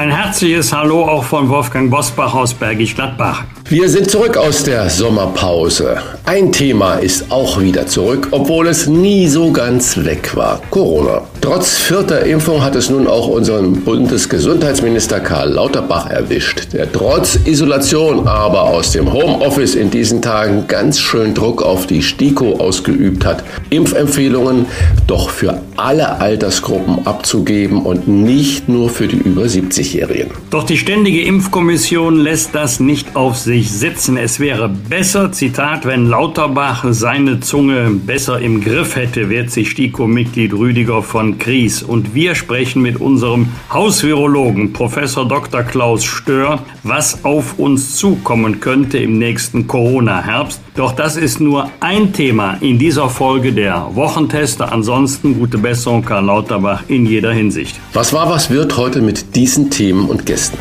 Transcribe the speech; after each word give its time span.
Ein 0.00 0.10
herzliches 0.10 0.72
Hallo 0.72 1.04
auch 1.04 1.24
von 1.24 1.50
Wolfgang 1.50 1.90
Bosbach 1.90 2.32
aus 2.32 2.54
Bergisch 2.54 2.94
Gladbach. 2.94 3.44
Wir 3.68 3.86
sind 3.90 4.10
zurück 4.10 4.36
aus 4.38 4.64
der 4.64 4.88
Sommerpause. 4.88 5.98
Ein 6.24 6.50
Thema 6.50 6.94
ist 6.94 7.30
auch 7.30 7.60
wieder 7.60 7.86
zurück, 7.86 8.28
obwohl 8.30 8.66
es 8.68 8.86
nie 8.86 9.28
so 9.28 9.52
ganz 9.52 9.98
weg 9.98 10.34
war. 10.34 10.60
Corona. 10.70 11.20
Trotz 11.40 11.76
vierter 11.76 12.24
Impfung 12.24 12.62
hat 12.62 12.74
es 12.76 12.90
nun 12.90 13.06
auch 13.06 13.28
unseren 13.28 13.82
Bundesgesundheitsminister 13.82 15.20
Karl 15.20 15.50
Lauterbach 15.50 16.10
erwischt, 16.10 16.72
der 16.72 16.90
trotz 16.90 17.38
Isolation, 17.44 18.26
aber 18.26 18.62
aus 18.62 18.92
dem 18.92 19.12
Homeoffice 19.12 19.74
in 19.74 19.90
diesen 19.90 20.20
Tagen 20.20 20.64
ganz 20.66 20.98
schön 20.98 21.32
Druck 21.32 21.62
auf 21.62 21.86
die 21.86 22.02
STIKO 22.02 22.56
ausgeübt 22.58 23.24
hat, 23.24 23.44
Impfempfehlungen 23.70 24.66
doch 25.06 25.30
für 25.30 25.60
alle 25.76 26.20
Altersgruppen 26.20 27.06
abzugeben 27.06 27.82
und 27.82 28.06
nicht 28.06 28.68
nur 28.68 28.90
für 28.90 29.06
die 29.06 29.16
über 29.16 29.48
70-Jährigen. 29.90 30.30
Doch 30.50 30.64
die 30.64 30.78
Ständige 30.78 31.22
Impfkommission 31.22 32.16
lässt 32.16 32.54
das 32.54 32.80
nicht 32.80 33.16
auf 33.16 33.36
sich 33.36 33.50
sich 33.50 33.72
sitzen. 33.72 34.16
Es 34.16 34.38
wäre 34.38 34.68
besser, 34.68 35.32
Zitat, 35.32 35.84
wenn 35.84 36.06
Lauterbach 36.06 36.84
seine 36.90 37.40
Zunge 37.40 37.90
besser 37.90 38.38
im 38.40 38.60
Griff 38.62 38.94
hätte, 38.94 39.28
wehrt 39.28 39.50
sich 39.50 39.70
STIKO-Mitglied 39.70 40.52
Rüdiger 40.52 41.02
von 41.02 41.38
Kries. 41.38 41.82
Und 41.82 42.14
wir 42.14 42.36
sprechen 42.36 42.80
mit 42.80 43.00
unserem 43.00 43.48
Hausvirologen, 43.72 44.72
Professor 44.72 45.26
Dr. 45.26 45.64
Klaus 45.64 46.04
Stör, 46.04 46.60
was 46.84 47.24
auf 47.24 47.58
uns 47.58 47.96
zukommen 47.96 48.60
könnte 48.60 48.98
im 48.98 49.18
nächsten 49.18 49.66
Corona-Herbst. 49.66 50.60
Doch 50.80 50.92
das 50.92 51.16
ist 51.16 51.40
nur 51.40 51.70
ein 51.80 52.14
Thema 52.14 52.54
in 52.62 52.78
dieser 52.78 53.10
Folge 53.10 53.52
der 53.52 53.90
Wochentester. 53.92 54.72
Ansonsten 54.72 55.38
gute 55.38 55.58
Besserung, 55.58 56.02
Karl 56.02 56.24
Lauterbach, 56.24 56.84
in 56.88 57.04
jeder 57.04 57.34
Hinsicht. 57.34 57.78
Was 57.92 58.14
war, 58.14 58.30
was 58.30 58.48
wird 58.48 58.78
heute 58.78 59.02
mit 59.02 59.36
diesen 59.36 59.70
Themen 59.70 60.08
und 60.08 60.24
Gästen? 60.24 60.56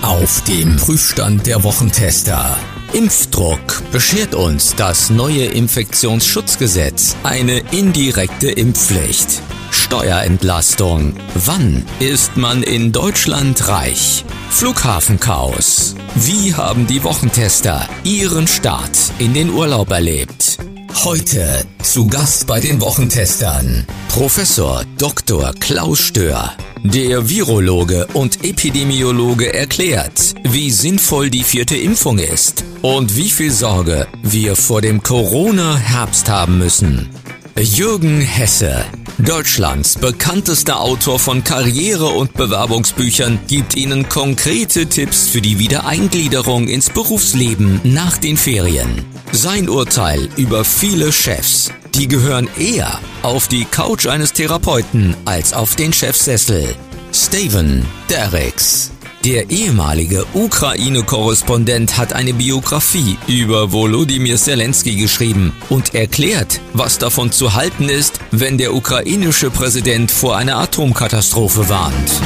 Auf 0.00 0.42
dem 0.44 0.76
Prüfstand 0.76 1.46
der 1.46 1.62
Wochentester. 1.64 2.56
Impfdruck 2.94 3.82
beschert 3.92 4.34
uns 4.34 4.74
das 4.74 5.10
neue 5.10 5.44
Infektionsschutzgesetz 5.44 7.14
eine 7.24 7.58
indirekte 7.72 8.52
Impfpflicht. 8.52 9.42
Steuerentlastung. 9.74 11.14
Wann 11.34 11.84
ist 11.98 12.36
man 12.36 12.62
in 12.62 12.92
Deutschland 12.92 13.68
reich? 13.68 14.24
Flughafenchaos. 14.50 15.96
Wie 16.14 16.54
haben 16.54 16.86
die 16.86 17.02
Wochentester 17.02 17.86
ihren 18.04 18.46
Start 18.46 18.96
in 19.18 19.34
den 19.34 19.50
Urlaub 19.50 19.90
erlebt? 19.90 20.58
Heute 21.04 21.66
zu 21.82 22.06
Gast 22.06 22.46
bei 22.46 22.60
den 22.60 22.80
Wochentestern 22.80 23.84
Professor 24.08 24.84
Dr. 24.96 25.52
Klaus 25.58 25.98
Stör. 25.98 26.52
Der 26.84 27.28
Virologe 27.28 28.06
und 28.14 28.44
Epidemiologe 28.44 29.52
erklärt, 29.52 30.34
wie 30.44 30.70
sinnvoll 30.70 31.30
die 31.30 31.42
vierte 31.42 31.76
Impfung 31.76 32.18
ist 32.18 32.64
und 32.82 33.16
wie 33.16 33.30
viel 33.30 33.50
Sorge 33.50 34.06
wir 34.22 34.54
vor 34.54 34.82
dem 34.82 35.02
Corona-Herbst 35.02 36.28
haben 36.28 36.58
müssen. 36.58 37.10
Jürgen 37.56 38.20
Hesse, 38.20 38.84
Deutschlands 39.18 39.96
bekanntester 39.96 40.80
Autor 40.80 41.20
von 41.20 41.44
Karriere- 41.44 42.08
und 42.08 42.34
Bewerbungsbüchern, 42.34 43.38
gibt 43.46 43.76
Ihnen 43.76 44.08
konkrete 44.08 44.86
Tipps 44.86 45.28
für 45.28 45.40
die 45.40 45.60
Wiedereingliederung 45.60 46.66
ins 46.66 46.90
Berufsleben 46.90 47.80
nach 47.84 48.18
den 48.18 48.36
Ferien. 48.36 49.04
Sein 49.30 49.68
Urteil 49.68 50.28
über 50.36 50.64
viele 50.64 51.12
Chefs. 51.12 51.70
Die 51.94 52.08
gehören 52.08 52.48
eher 52.58 52.98
auf 53.22 53.46
die 53.46 53.66
Couch 53.66 54.06
eines 54.06 54.32
Therapeuten 54.32 55.16
als 55.24 55.52
auf 55.52 55.76
den 55.76 55.92
Chefsessel. 55.92 56.74
Steven 57.12 57.86
Derricks. 58.10 58.93
Der 59.24 59.48
ehemalige 59.48 60.26
Ukraine-Korrespondent 60.34 61.96
hat 61.96 62.12
eine 62.12 62.34
Biografie 62.34 63.16
über 63.26 63.72
Volodymyr 63.72 64.36
Zelensky 64.36 64.96
geschrieben 64.96 65.54
und 65.70 65.94
erklärt, 65.94 66.60
was 66.74 66.98
davon 66.98 67.32
zu 67.32 67.54
halten 67.54 67.88
ist, 67.88 68.20
wenn 68.32 68.58
der 68.58 68.74
ukrainische 68.74 69.48
Präsident 69.48 70.10
vor 70.10 70.36
einer 70.36 70.58
Atomkatastrophe 70.58 71.70
warnt. 71.70 72.20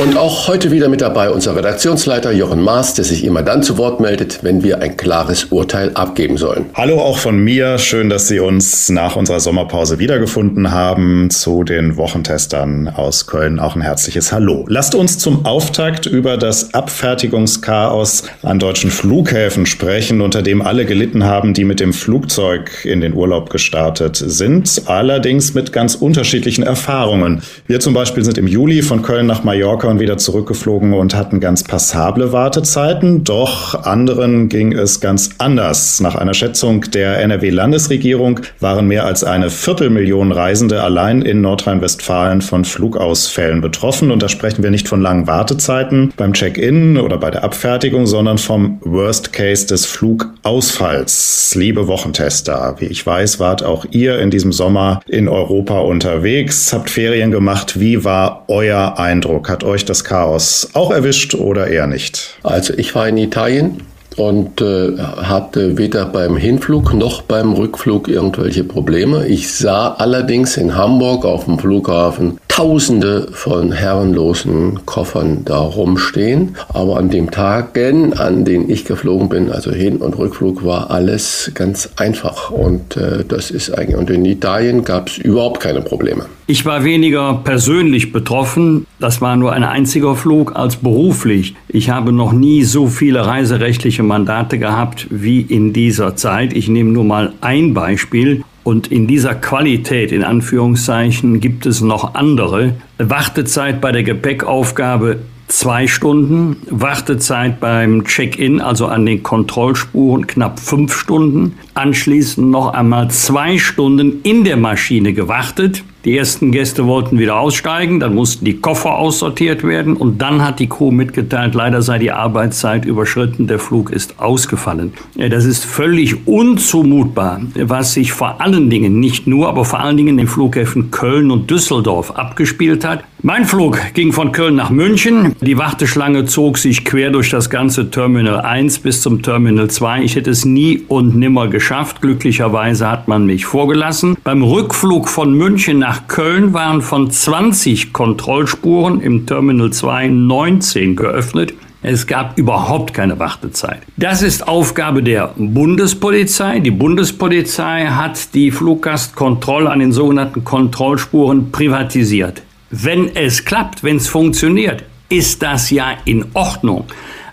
Und 0.00 0.16
auch 0.16 0.48
heute 0.48 0.72
wieder 0.72 0.88
mit 0.88 1.00
dabei 1.00 1.30
unser 1.30 1.54
Redaktionsleiter 1.54 2.32
Jochen 2.32 2.60
Maas, 2.60 2.94
der 2.94 3.04
sich 3.04 3.24
immer 3.24 3.42
dann 3.42 3.62
zu 3.62 3.78
Wort 3.78 4.00
meldet, 4.00 4.42
wenn 4.42 4.64
wir 4.64 4.82
ein 4.82 4.96
klares 4.96 5.44
Urteil 5.44 5.92
abgeben 5.94 6.36
sollen. 6.36 6.66
Hallo 6.74 7.00
auch 7.00 7.18
von 7.18 7.38
mir. 7.38 7.78
Schön, 7.78 8.10
dass 8.10 8.26
Sie 8.26 8.40
uns 8.40 8.88
nach 8.88 9.14
unserer 9.14 9.38
Sommerpause 9.38 10.00
wiedergefunden 10.00 10.72
haben. 10.72 11.30
Zu 11.30 11.62
den 11.62 11.96
Wochentestern 11.96 12.88
aus 12.88 13.28
Köln 13.28 13.60
auch 13.60 13.76
ein 13.76 13.82
herzliches 13.82 14.32
Hallo. 14.32 14.64
Lasst 14.68 14.96
uns 14.96 15.18
zum 15.18 15.46
Auftakt 15.46 16.06
über 16.06 16.36
das 16.44 16.74
Abfertigungschaos 16.74 18.24
an 18.42 18.58
deutschen 18.58 18.90
Flughäfen 18.90 19.64
sprechen, 19.64 20.20
unter 20.20 20.42
dem 20.42 20.60
alle 20.60 20.84
gelitten 20.84 21.24
haben, 21.24 21.54
die 21.54 21.64
mit 21.64 21.80
dem 21.80 21.94
Flugzeug 21.94 22.84
in 22.84 23.00
den 23.00 23.14
Urlaub 23.14 23.48
gestartet 23.48 24.16
sind. 24.16 24.82
Allerdings 24.84 25.54
mit 25.54 25.72
ganz 25.72 25.94
unterschiedlichen 25.94 26.62
Erfahrungen. 26.62 27.42
Wir 27.66 27.80
zum 27.80 27.94
Beispiel 27.94 28.24
sind 28.24 28.36
im 28.36 28.46
Juli 28.46 28.82
von 28.82 29.00
Köln 29.00 29.26
nach 29.26 29.42
Mallorca 29.42 29.88
und 29.88 30.00
wieder 30.00 30.18
zurückgeflogen 30.18 30.92
und 30.92 31.14
hatten 31.14 31.40
ganz 31.40 31.64
passable 31.64 32.32
Wartezeiten. 32.32 33.24
Doch 33.24 33.82
anderen 33.84 34.50
ging 34.50 34.72
es 34.72 35.00
ganz 35.00 35.30
anders. 35.38 36.00
Nach 36.00 36.14
einer 36.14 36.34
Schätzung 36.34 36.82
der 36.90 37.20
NRW-Landesregierung 37.20 38.40
waren 38.60 38.86
mehr 38.86 39.06
als 39.06 39.24
eine 39.24 39.48
Viertelmillion 39.48 40.30
Reisende 40.30 40.82
allein 40.82 41.22
in 41.22 41.40
Nordrhein-Westfalen 41.40 42.42
von 42.42 42.66
Flugausfällen 42.66 43.62
betroffen. 43.62 44.10
Und 44.10 44.22
da 44.22 44.28
sprechen 44.28 44.62
wir 44.62 44.70
nicht 44.70 44.88
von 44.88 45.00
langen 45.00 45.26
Wartezeiten 45.26 46.12
beim 46.18 46.33
Check-in 46.34 46.98
oder 46.98 47.16
bei 47.16 47.30
der 47.30 47.44
Abfertigung, 47.44 48.06
sondern 48.06 48.38
vom 48.38 48.78
Worst 48.82 49.32
Case 49.32 49.66
des 49.66 49.86
Flugausfalls. 49.86 51.54
Liebe 51.54 51.86
Wochentester, 51.86 52.76
wie 52.78 52.86
ich 52.86 53.06
weiß, 53.06 53.40
wart 53.40 53.62
auch 53.62 53.86
ihr 53.90 54.18
in 54.18 54.30
diesem 54.30 54.52
Sommer 54.52 55.00
in 55.08 55.28
Europa 55.28 55.78
unterwegs, 55.78 56.72
habt 56.72 56.90
Ferien 56.90 57.30
gemacht. 57.30 57.80
Wie 57.80 58.04
war 58.04 58.44
euer 58.48 58.98
Eindruck? 58.98 59.48
Hat 59.48 59.64
euch 59.64 59.84
das 59.84 60.04
Chaos 60.04 60.70
auch 60.74 60.90
erwischt 60.90 61.34
oder 61.34 61.68
eher 61.68 61.86
nicht? 61.86 62.38
Also 62.42 62.74
ich 62.76 62.94
war 62.94 63.08
in 63.08 63.16
Italien 63.16 63.80
und 64.16 64.60
äh, 64.60 64.96
hatte 64.98 65.78
weder 65.78 66.06
beim 66.06 66.36
Hinflug 66.36 66.94
noch 66.94 67.22
beim 67.22 67.52
Rückflug 67.52 68.08
irgendwelche 68.08 68.64
Probleme. 68.64 69.26
Ich 69.26 69.52
sah 69.52 69.94
allerdings 69.94 70.56
in 70.56 70.76
Hamburg 70.76 71.24
auf 71.24 71.44
dem 71.44 71.58
Flughafen 71.58 72.38
Tausende 72.54 73.26
von 73.32 73.72
herrenlosen 73.72 74.86
Koffern 74.86 75.44
da 75.44 75.58
rumstehen. 75.58 76.54
Aber 76.68 76.98
an 76.98 77.10
den 77.10 77.32
Tagen, 77.32 78.12
an 78.12 78.44
denen 78.44 78.70
ich 78.70 78.84
geflogen 78.84 79.28
bin, 79.28 79.50
also 79.50 79.72
Hin- 79.72 79.96
und 79.96 80.16
Rückflug, 80.16 80.64
war 80.64 80.92
alles 80.92 81.50
ganz 81.54 81.90
einfach. 81.96 82.52
Und 82.52 82.96
äh, 82.96 83.24
das 83.26 83.50
ist 83.50 83.76
eigentlich, 83.76 83.96
und 83.96 84.08
in 84.08 84.24
Italien 84.24 84.84
gab 84.84 85.08
es 85.08 85.18
überhaupt 85.18 85.58
keine 85.58 85.80
Probleme. 85.80 86.26
Ich 86.46 86.64
war 86.64 86.84
weniger 86.84 87.40
persönlich 87.42 88.12
betroffen. 88.12 88.86
Das 89.04 89.20
war 89.20 89.36
nur 89.36 89.52
ein 89.52 89.64
einziger 89.64 90.16
Flug 90.16 90.56
als 90.56 90.76
beruflich. 90.76 91.54
Ich 91.68 91.90
habe 91.90 92.10
noch 92.10 92.32
nie 92.32 92.62
so 92.62 92.86
viele 92.86 93.26
reiserechtliche 93.26 94.02
Mandate 94.02 94.58
gehabt 94.58 95.08
wie 95.10 95.42
in 95.42 95.74
dieser 95.74 96.16
Zeit. 96.16 96.54
Ich 96.54 96.68
nehme 96.68 96.90
nur 96.90 97.04
mal 97.04 97.34
ein 97.42 97.74
Beispiel. 97.74 98.42
Und 98.62 98.86
in 98.86 99.06
dieser 99.06 99.34
Qualität, 99.34 100.10
in 100.10 100.24
Anführungszeichen, 100.24 101.40
gibt 101.40 101.66
es 101.66 101.82
noch 101.82 102.14
andere. 102.14 102.76
Wartezeit 102.96 103.82
bei 103.82 103.92
der 103.92 104.04
Gepäckaufgabe 104.04 105.18
zwei 105.48 105.86
Stunden, 105.86 106.56
Wartezeit 106.70 107.60
beim 107.60 108.04
Check-in, 108.06 108.62
also 108.62 108.86
an 108.86 109.04
den 109.04 109.22
Kontrollspuren, 109.22 110.26
knapp 110.26 110.58
fünf 110.58 110.96
Stunden, 110.96 111.58
anschließend 111.74 112.50
noch 112.50 112.72
einmal 112.72 113.10
zwei 113.10 113.58
Stunden 113.58 114.22
in 114.22 114.44
der 114.44 114.56
Maschine 114.56 115.12
gewartet. 115.12 115.84
Die 116.04 116.18
ersten 116.18 116.52
Gäste 116.52 116.86
wollten 116.86 117.18
wieder 117.18 117.40
aussteigen, 117.40 117.98
dann 117.98 118.14
mussten 118.14 118.44
die 118.44 118.58
Koffer 118.58 118.96
aussortiert 118.96 119.64
werden 119.64 119.96
und 119.96 120.20
dann 120.20 120.44
hat 120.44 120.60
die 120.60 120.68
Crew 120.68 120.90
mitgeteilt, 120.90 121.54
leider 121.54 121.80
sei 121.80 121.98
die 121.98 122.12
Arbeitszeit 122.12 122.84
überschritten, 122.84 123.46
der 123.46 123.58
Flug 123.58 123.90
ist 123.90 124.20
ausgefallen. 124.20 124.92
Das 125.16 125.46
ist 125.46 125.64
völlig 125.64 126.26
unzumutbar, 126.26 127.40
was 127.54 127.94
sich 127.94 128.12
vor 128.12 128.42
allen 128.42 128.68
Dingen, 128.68 129.00
nicht 129.00 129.26
nur, 129.26 129.48
aber 129.48 129.64
vor 129.64 129.80
allen 129.80 129.96
Dingen 129.96 130.10
in 130.10 130.16
den 130.18 130.26
Flughäfen 130.26 130.90
Köln 130.90 131.30
und 131.30 131.50
Düsseldorf 131.50 132.10
abgespielt 132.10 132.84
hat. 132.84 133.04
Mein 133.26 133.46
Flug 133.46 133.78
ging 133.94 134.12
von 134.12 134.32
Köln 134.32 134.54
nach 134.54 134.68
München. 134.68 135.34
Die 135.40 135.56
Warteschlange 135.56 136.26
zog 136.26 136.58
sich 136.58 136.84
quer 136.84 137.08
durch 137.08 137.30
das 137.30 137.48
ganze 137.48 137.90
Terminal 137.90 138.42
1 138.42 138.80
bis 138.80 139.00
zum 139.00 139.22
Terminal 139.22 139.70
2. 139.70 140.02
Ich 140.02 140.14
hätte 140.14 140.28
es 140.28 140.44
nie 140.44 140.84
und 140.88 141.16
nimmer 141.16 141.48
geschafft. 141.48 142.02
Glücklicherweise 142.02 142.86
hat 142.86 143.08
man 143.08 143.24
mich 143.24 143.46
vorgelassen. 143.46 144.18
Beim 144.24 144.42
Rückflug 144.42 145.08
von 145.08 145.32
München 145.32 145.78
nach 145.78 146.06
Köln 146.06 146.52
waren 146.52 146.82
von 146.82 147.10
20 147.10 147.94
Kontrollspuren 147.94 149.00
im 149.00 149.24
Terminal 149.24 149.70
2 149.70 150.08
19 150.08 150.94
geöffnet. 150.94 151.54
Es 151.80 152.06
gab 152.06 152.36
überhaupt 152.38 152.92
keine 152.92 153.18
Wartezeit. 153.18 153.80
Das 153.96 154.20
ist 154.20 154.46
Aufgabe 154.46 155.02
der 155.02 155.32
Bundespolizei. 155.38 156.60
Die 156.60 156.70
Bundespolizei 156.70 157.86
hat 157.86 158.34
die 158.34 158.50
Fluggastkontrolle 158.50 159.70
an 159.70 159.78
den 159.78 159.92
sogenannten 159.92 160.44
Kontrollspuren 160.44 161.52
privatisiert. 161.52 162.42
Wenn 162.76 163.14
es 163.14 163.44
klappt, 163.44 163.84
wenn 163.84 163.98
es 163.98 164.08
funktioniert, 164.08 164.82
ist 165.08 165.42
das 165.44 165.70
ja 165.70 165.92
in 166.06 166.24
Ordnung. 166.34 166.86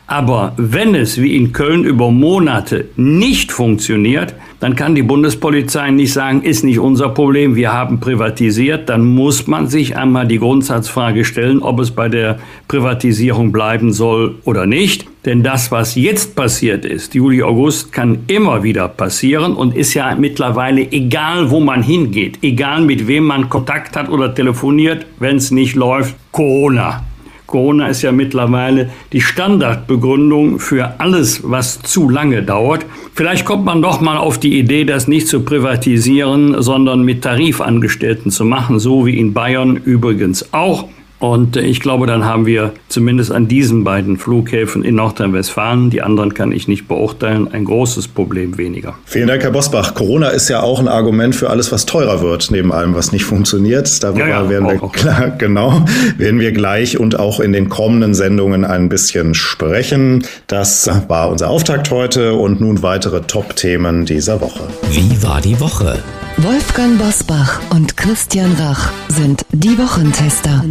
Aber 0.06 0.54
wenn 0.58 0.94
es 0.94 1.20
wie 1.20 1.36
in 1.36 1.52
Köln 1.52 1.84
über 1.84 2.12
Monate 2.12 2.90
nicht 2.96 3.52
funktioniert, 3.52 4.36
dann 4.60 4.76
kann 4.76 4.94
die 4.94 5.02
Bundespolizei 5.02 5.90
nicht 5.90 6.14
sagen, 6.14 6.44
ist 6.44 6.64
nicht 6.64 6.78
unser 6.78 7.10
Problem, 7.10 7.56
wir 7.56 7.74
haben 7.74 8.00
privatisiert. 8.00 8.88
Dann 8.88 9.04
muss 9.04 9.48
man 9.48 9.66
sich 9.66 9.98
einmal 9.98 10.28
die 10.28 10.38
Grundsatzfrage 10.38 11.26
stellen, 11.26 11.64
ob 11.64 11.80
es 11.80 11.90
bei 11.90 12.08
der 12.08 12.38
Privatisierung 12.68 13.52
bleiben 13.52 13.94
soll 13.94 14.36
oder 14.44 14.68
nicht. 14.68 15.08
Denn 15.26 15.44
das, 15.44 15.72
was 15.72 15.94
jetzt 15.94 16.36
passiert 16.36 16.84
ist, 16.84 17.14
Juli, 17.14 17.44
August, 17.44 17.92
kann 17.92 18.24
immer 18.26 18.64
wieder 18.64 18.88
passieren 18.88 19.54
und 19.54 19.76
ist 19.76 19.94
ja 19.94 20.16
mittlerweile 20.16 20.92
egal, 20.92 21.52
wo 21.52 21.60
man 21.60 21.84
hingeht, 21.84 22.40
egal 22.42 22.82
mit 22.82 23.08
wem 23.08 23.26
man 23.26 23.48
Kontakt 23.48 23.96
hat 23.96 24.10
oder 24.10 24.34
telefoniert, 24.34 25.06
wenn 25.20 25.36
es 25.36 25.52
nicht 25.52 25.76
läuft, 25.76 26.16
Corona. 26.32 27.04
Corona 27.46 27.88
ist 27.88 28.02
ja 28.02 28.12
mittlerweile 28.12 28.90
die 29.12 29.22
Standardbegründung 29.22 30.58
für 30.58 31.00
alles, 31.00 31.42
was 31.44 31.82
zu 31.82 32.10
lange 32.10 32.42
dauert. 32.42 32.86
Vielleicht 33.14 33.46
kommt 33.46 33.66
man 33.66 33.82
doch 33.82 34.02
mal 34.02 34.18
auf 34.18 34.40
die 34.40 34.58
Idee, 34.58 34.86
das 34.86 35.08
nicht 35.08 35.28
zu 35.28 35.42
privatisieren, 35.42 36.64
sondern 36.64 37.04
mit 37.04 37.24
Tarifangestellten 37.24 38.32
zu 38.32 38.46
machen, 38.46 38.80
so 38.80 39.06
wie 39.06 39.20
in 39.20 39.34
Bayern 39.34 39.76
übrigens 39.76 40.52
auch. 40.54 40.88
Und 41.22 41.56
äh, 41.56 41.62
ich 41.62 41.80
glaube, 41.80 42.08
dann 42.08 42.26
haben 42.26 42.46
wir 42.46 42.74
zumindest 42.90 43.32
an 43.32 43.48
diesen 43.48 43.84
beiden 43.84 44.18
Flughäfen 44.18 44.84
in 44.84 44.96
Nordrhein-Westfalen, 44.96 45.92
die 45.92 46.02
anderen 46.02 46.34
kann 46.34 46.52
ich 46.52 46.68
nicht 46.68 46.88
beurteilen, 46.88 47.48
ein 47.54 47.64
großes 47.64 48.08
Problem 48.08 48.58
weniger. 48.58 48.96
Vielen 49.06 49.28
Dank, 49.28 49.44
Herr 49.44 49.52
Bosbach. 49.52 49.94
Corona 49.94 50.30
ist 50.30 50.50
ja 50.50 50.62
auch 50.62 50.80
ein 50.80 50.88
Argument 50.88 51.36
für 51.36 51.50
alles, 51.50 51.72
was 51.72 51.86
teurer 51.86 52.22
wird, 52.22 52.50
neben 52.50 52.74
allem, 52.74 52.96
was 52.96 53.12
nicht 53.12 53.24
funktioniert. 53.24 54.04
Darüber 54.04 54.28
ja, 54.28 54.42
ja, 54.42 54.50
werden 54.50 54.68
wir 54.68 54.84
auch. 54.84 54.92
klar, 54.92 55.30
genau, 55.38 55.86
werden 56.18 56.40
wir 56.40 56.52
gleich 56.52 57.00
und 57.00 57.20
auch 57.20 57.40
in 57.40 57.54
den 57.54 57.70
kommenden 57.70 58.16
Sendungen 58.16 58.66
ein 58.66 58.90
bisschen 58.90 59.36
sprechen. 59.36 60.26
Das 60.48 60.90
war 61.08 61.30
unser 61.30 61.52
Auftakt 61.52 61.92
heute 61.92 62.34
und 62.34 62.60
nun 62.62 62.82
weitere 62.82 63.22
Top-Themen 63.22 64.06
dieser 64.06 64.42
Woche. 64.42 64.62
Wie 64.90 65.22
war 65.22 65.40
die 65.40 65.60
Woche? 65.60 66.00
Wolfgang 66.38 66.98
Bosbach 66.98 67.60
und 67.70 67.98
Christian 67.98 68.54
Rach 68.54 68.92
sind 69.10 69.46
die 69.52 69.78
Wochentester. 69.78 70.64